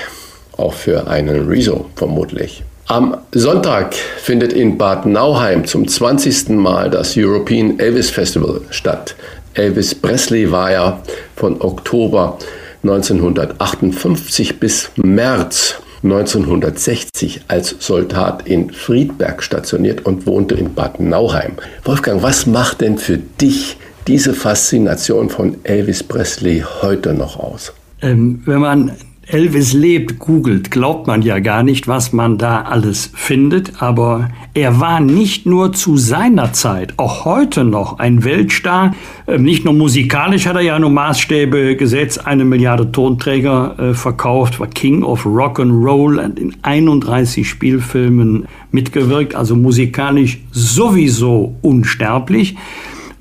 auch 0.56 0.74
für 0.74 1.08
einen 1.08 1.50
Rezo 1.50 1.90
vermutlich. 1.96 2.64
Am 2.88 3.18
Sonntag 3.32 3.96
findet 3.96 4.54
in 4.54 4.78
Bad 4.78 5.08
Nauheim 5.08 5.66
zum 5.66 5.88
20. 5.88 6.50
Mal 6.50 6.92
das 6.92 7.18
European 7.18 7.80
Elvis 7.80 8.12
Festival 8.12 8.62
statt. 8.70 9.16
Elvis 9.56 9.96
Presley 9.96 10.52
war 10.52 10.72
ja 10.72 11.02
von 11.36 11.60
Oktober 11.62 12.38
1958 12.84 14.60
bis 14.60 14.92
März 14.98 15.82
1960 16.04 17.46
als 17.48 17.76
Soldat 17.80 18.48
in 18.48 18.70
Friedberg 18.70 19.42
stationiert 19.42 20.06
und 20.06 20.28
wohnte 20.28 20.54
in 20.54 20.76
Bad 20.76 21.00
Nauheim. 21.00 21.54
Wolfgang, 21.86 22.22
was 22.22 22.46
macht 22.46 22.82
denn 22.82 23.00
für 23.00 23.18
dich 23.18 23.78
diese 24.06 24.36
Faszination 24.36 25.32
von 25.32 25.58
Elvis 25.64 26.04
Presley 26.04 26.64
heute 26.84 27.16
noch 27.16 27.40
aus? 27.40 27.74
Ähm, 28.04 28.44
wenn 28.46 28.60
man 28.60 28.92
Elvis 29.28 29.74
lebt, 29.74 30.20
googelt, 30.20 30.70
glaubt 30.70 31.08
man 31.08 31.22
ja 31.22 31.40
gar 31.40 31.64
nicht, 31.64 31.88
was 31.88 32.14
man 32.14 32.38
da 32.38 32.62
alles 32.62 33.12
findet. 33.14 33.82
Aber 33.82 34.30
er 34.54 34.80
war 34.80 35.00
nicht 35.00 35.46
nur 35.46 35.74
zu 35.74 35.98
seiner 35.98 36.54
Zeit, 36.54 36.94
auch 36.98 37.26
heute 37.26 37.64
noch 37.64 38.00
ein 38.00 38.24
Weltstar. 38.24 38.94
Ähm, 39.28 39.44
nicht 39.44 39.66
nur 39.66 39.74
musikalisch 39.74 40.46
hat 40.46 40.56
er 40.56 40.62
ja 40.62 40.78
nur 40.78 40.92
Maßstäbe 40.92 41.76
gesetzt, 41.76 42.28
eine 42.28 42.46
Milliarde 42.46 42.92
Tonträger 42.92 43.76
äh, 43.80 43.94
verkauft, 43.94 44.60
war 44.60 44.68
King 44.68 45.04
of 45.04 45.26
Rock 45.26 45.60
and 45.60 45.72
Roll 45.72 46.20
und 46.20 46.40
in 46.40 46.56
31 46.62 47.50
Spielfilmen 47.50 48.46
mitgewirkt, 48.72 49.36
also 49.36 49.56
musikalisch 49.56 50.40
sowieso 50.52 51.56
unsterblich. 51.62 52.56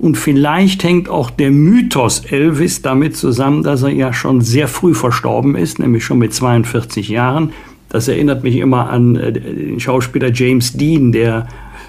Und 0.05 0.19
vielleicht 0.19 0.83
hängt 0.83 1.09
auch 1.09 1.31
der 1.31 1.49
Mythos 1.49 2.19
Elvis 2.19 2.83
damit 2.83 3.17
zusammen, 3.17 3.63
dass 3.63 3.81
er 3.81 3.89
ja 3.89 4.13
schon 4.13 4.39
sehr 4.41 4.67
früh 4.67 4.93
verstorben 4.93 5.55
ist, 5.55 5.79
nämlich 5.79 6.05
schon 6.05 6.19
mit 6.19 6.31
42 6.31 7.09
Jahren. 7.09 7.53
Das 7.89 8.07
erinnert 8.07 8.43
mich 8.43 8.57
immer 8.57 8.91
an 8.91 9.15
äh, 9.15 9.33
den 9.33 9.79
Schauspieler 9.79 10.31
James 10.31 10.73
Dean, 10.73 11.11
der 11.11 11.47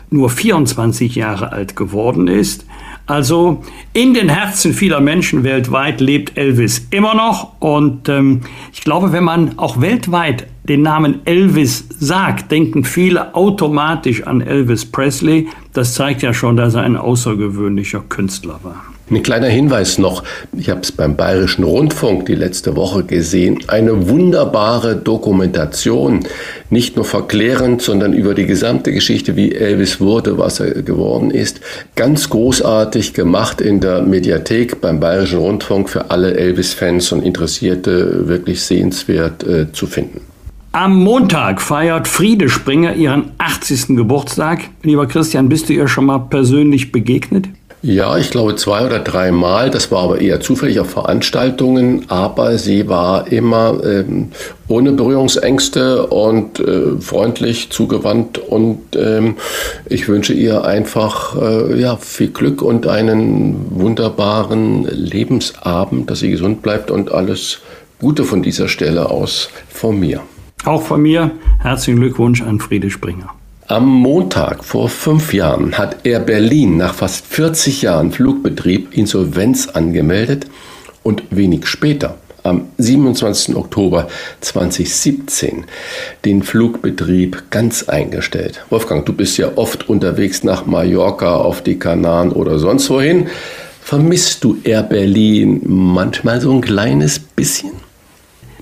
nur 0.08 0.30
24 0.30 1.14
Jahre 1.14 1.52
alt 1.52 1.76
geworden 1.76 2.26
ist. 2.26 2.64
Also 3.06 3.62
in 3.92 4.14
den 4.14 4.28
Herzen 4.28 4.74
vieler 4.74 5.00
Menschen 5.00 5.44
weltweit 5.44 6.00
lebt 6.00 6.36
Elvis 6.36 6.88
immer 6.90 7.14
noch. 7.14 7.60
Und 7.60 8.08
ähm, 8.08 8.40
ich 8.72 8.80
glaube, 8.80 9.12
wenn 9.12 9.24
man 9.24 9.58
auch 9.58 9.80
weltweit 9.80 10.48
den 10.64 10.82
Namen 10.82 11.24
Elvis 11.24 11.86
sagt, 11.88 12.50
denken 12.50 12.82
viele 12.84 13.34
automatisch 13.36 14.24
an 14.24 14.40
Elvis 14.40 14.84
Presley. 14.84 15.48
Das 15.72 15.94
zeigt 15.94 16.22
ja 16.22 16.34
schon, 16.34 16.56
dass 16.56 16.74
er 16.74 16.82
ein 16.82 16.96
außergewöhnlicher 16.96 18.00
Künstler 18.00 18.58
war. 18.64 18.95
Ein 19.08 19.22
kleiner 19.22 19.46
Hinweis 19.46 19.98
noch, 19.98 20.24
ich 20.52 20.68
habe 20.68 20.80
es 20.80 20.90
beim 20.90 21.14
Bayerischen 21.16 21.62
Rundfunk 21.62 22.26
die 22.26 22.34
letzte 22.34 22.74
Woche 22.74 23.04
gesehen, 23.04 23.60
eine 23.68 24.08
wunderbare 24.08 24.96
Dokumentation, 24.96 26.26
nicht 26.70 26.96
nur 26.96 27.04
verklärend, 27.04 27.82
sondern 27.82 28.12
über 28.12 28.34
die 28.34 28.46
gesamte 28.46 28.90
Geschichte, 28.90 29.36
wie 29.36 29.52
Elvis 29.52 30.00
wurde, 30.00 30.38
was 30.38 30.58
er 30.58 30.82
geworden 30.82 31.30
ist. 31.30 31.60
Ganz 31.94 32.28
großartig 32.30 33.14
gemacht 33.14 33.60
in 33.60 33.78
der 33.78 34.02
Mediathek 34.02 34.80
beim 34.80 34.98
Bayerischen 34.98 35.38
Rundfunk 35.38 35.88
für 35.88 36.10
alle 36.10 36.36
Elvis-Fans 36.36 37.12
und 37.12 37.22
Interessierte 37.22 38.26
wirklich 38.26 38.62
sehenswert 38.62 39.46
äh, 39.46 39.70
zu 39.70 39.86
finden. 39.86 40.20
Am 40.72 40.96
Montag 40.96 41.62
feiert 41.62 42.08
Friede 42.08 42.48
Springer 42.48 42.94
ihren 42.94 43.30
80. 43.38 43.96
Geburtstag. 43.96 44.64
Lieber 44.82 45.06
Christian, 45.06 45.48
bist 45.48 45.68
du 45.68 45.74
ihr 45.74 45.86
schon 45.86 46.06
mal 46.06 46.18
persönlich 46.18 46.90
begegnet? 46.90 47.46
Ja, 47.82 48.16
ich 48.16 48.30
glaube 48.30 48.56
zwei 48.56 48.84
oder 48.84 48.98
dreimal. 48.98 49.70
Das 49.70 49.92
war 49.92 50.02
aber 50.02 50.20
eher 50.20 50.40
zufällig 50.40 50.80
auf 50.80 50.90
Veranstaltungen. 50.90 52.06
Aber 52.08 52.58
sie 52.58 52.88
war 52.88 53.30
immer 53.30 53.80
ähm, 53.84 54.30
ohne 54.66 54.92
Berührungsängste 54.92 56.06
und 56.06 56.58
äh, 56.58 56.98
freundlich 56.98 57.70
zugewandt. 57.70 58.38
Und 58.38 58.80
ähm, 58.96 59.36
ich 59.86 60.08
wünsche 60.08 60.32
ihr 60.32 60.64
einfach 60.64 61.40
äh, 61.40 61.80
ja, 61.80 61.96
viel 61.96 62.28
Glück 62.28 62.62
und 62.62 62.86
einen 62.86 63.66
wunderbaren 63.70 64.84
Lebensabend, 64.84 66.10
dass 66.10 66.20
sie 66.20 66.30
gesund 66.30 66.62
bleibt 66.62 66.90
und 66.90 67.12
alles 67.12 67.60
Gute 68.00 68.24
von 68.24 68.42
dieser 68.42 68.68
Stelle 68.68 69.10
aus 69.10 69.48
von 69.68 70.00
mir. 70.00 70.22
Auch 70.64 70.82
von 70.82 71.02
mir 71.02 71.30
herzlichen 71.60 72.00
Glückwunsch 72.00 72.42
an 72.42 72.58
Friede 72.58 72.90
Springer. 72.90 73.34
Am 73.68 73.84
Montag 73.88 74.62
vor 74.62 74.88
fünf 74.88 75.34
Jahren 75.34 75.76
hat 75.76 76.06
Air 76.06 76.20
Berlin 76.20 76.76
nach 76.76 76.94
fast 76.94 77.26
40 77.26 77.82
Jahren 77.82 78.12
Flugbetrieb 78.12 78.96
Insolvenz 78.96 79.66
angemeldet 79.66 80.46
und 81.02 81.24
wenig 81.30 81.66
später, 81.66 82.16
am 82.44 82.68
27. 82.78 83.56
Oktober 83.56 84.06
2017, 84.40 85.64
den 86.24 86.44
Flugbetrieb 86.44 87.50
ganz 87.50 87.88
eingestellt. 87.88 88.64
Wolfgang, 88.70 89.04
du 89.04 89.12
bist 89.12 89.36
ja 89.36 89.50
oft 89.56 89.88
unterwegs 89.88 90.44
nach 90.44 90.64
Mallorca, 90.64 91.34
auf 91.34 91.60
die 91.60 91.76
Kanaren 91.76 92.30
oder 92.30 92.60
sonst 92.60 92.88
wohin. 92.88 93.26
Vermisst 93.82 94.44
du 94.44 94.58
Air 94.62 94.84
Berlin 94.84 95.60
manchmal 95.64 96.40
so 96.40 96.52
ein 96.52 96.60
kleines 96.60 97.18
bisschen? 97.18 97.85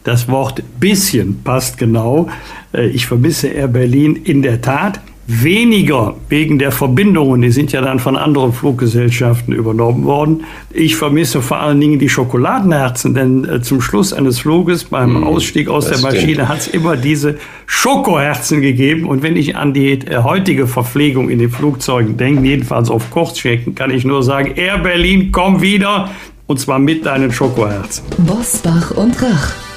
Das 0.05 0.29
Wort 0.29 0.63
bisschen 0.79 1.43
passt 1.43 1.79
genau. 1.79 2.29
Äh, 2.73 2.89
ich 2.89 3.07
vermisse 3.07 3.49
Air 3.49 3.69
Berlin 3.69 4.17
in 4.17 4.43
der 4.43 4.61
Tat. 4.61 5.01
Weniger 5.27 6.17
wegen 6.29 6.59
der 6.59 6.71
Verbindungen, 6.71 7.41
die 7.41 7.51
sind 7.51 7.73
ja 7.73 7.81
dann 7.81 7.99
von 7.99 8.15
anderen 8.15 8.53
Fluggesellschaften 8.53 9.55
übernommen 9.55 10.05
worden. 10.05 10.45
Ich 10.71 10.97
vermisse 10.97 11.41
vor 11.41 11.61
allen 11.61 11.81
Dingen 11.81 11.99
die 11.99 12.11
Schokoladenherzen, 12.11 13.15
denn 13.15 13.49
äh, 13.49 13.63
zum 13.63 13.81
Schluss 13.81 14.13
eines 14.13 14.41
Fluges 14.41 14.85
beim 14.85 15.15
hm, 15.15 15.25
Ausstieg 15.25 15.71
aus 15.71 15.89
der 15.89 16.01
Maschine 16.01 16.47
hat 16.47 16.59
es 16.59 16.69
immer 16.69 16.99
diese 16.99 17.39
Schokoherzen 17.65 18.61
gegeben. 18.61 19.07
Und 19.07 19.23
wenn 19.23 19.37
ich 19.37 19.57
an 19.57 19.73
die 19.73 19.93
äh, 19.93 20.23
heutige 20.23 20.67
Verpflegung 20.67 21.31
in 21.31 21.39
den 21.39 21.49
Flugzeugen 21.49 22.19
denke, 22.19 22.47
jedenfalls 22.47 22.91
auf 22.91 23.11
Kurzstrecken, 23.11 23.75
kann 23.75 23.91
ich 23.91 24.05
nur 24.05 24.23
sagen, 24.23 24.53
Air 24.57 24.77
Berlin, 24.77 25.33
komm 25.33 25.63
wieder. 25.63 26.11
Und 26.47 26.61
zwar 26.61 26.79
mit 26.79 27.07
deinen 27.07 27.33
Schokoherzen. 27.33 28.05
Bosbach 28.19 28.91
und 28.91 29.23
Rach. 29.23 29.55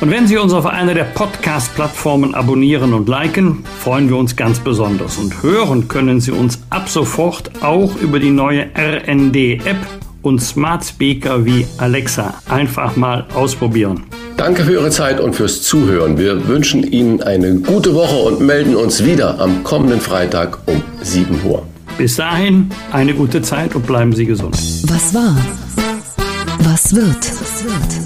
Und 0.00 0.10
wenn 0.10 0.26
Sie 0.26 0.36
uns 0.36 0.52
auf 0.52 0.66
einer 0.66 0.92
der 0.92 1.04
Podcast-Plattformen 1.04 2.34
abonnieren 2.34 2.92
und 2.92 3.08
liken, 3.08 3.64
freuen 3.80 4.10
wir 4.10 4.16
uns 4.16 4.36
ganz 4.36 4.58
besonders. 4.58 5.16
Und 5.16 5.42
hören 5.42 5.88
können 5.88 6.20
Sie 6.20 6.32
uns 6.32 6.58
ab 6.68 6.90
sofort 6.90 7.50
auch 7.62 7.96
über 7.96 8.18
die 8.18 8.30
neue 8.30 8.66
RND-App 8.76 9.78
und 10.20 10.42
Smart 10.42 10.84
Speaker 10.84 11.46
wie 11.46 11.66
Alexa. 11.78 12.34
Einfach 12.46 12.96
mal 12.96 13.24
ausprobieren. 13.34 14.02
Danke 14.36 14.64
für 14.64 14.72
Ihre 14.72 14.90
Zeit 14.90 15.18
und 15.18 15.34
fürs 15.34 15.62
Zuhören. 15.62 16.18
Wir 16.18 16.46
wünschen 16.46 16.82
Ihnen 16.84 17.22
eine 17.22 17.54
gute 17.54 17.94
Woche 17.94 18.16
und 18.16 18.40
melden 18.40 18.76
uns 18.76 19.02
wieder 19.02 19.40
am 19.40 19.64
kommenden 19.64 20.00
Freitag 20.00 20.58
um 20.66 20.82
7 21.00 21.40
Uhr. 21.42 21.62
Bis 21.96 22.16
dahin 22.16 22.68
eine 22.92 23.14
gute 23.14 23.40
Zeit 23.40 23.74
und 23.74 23.86
bleiben 23.86 24.12
Sie 24.12 24.26
gesund. 24.26 24.54
Was 24.88 25.14
war? 25.14 25.38
Was 26.58 26.94
wird? 26.94 27.16
Was 27.16 27.64
wird? 27.64 28.05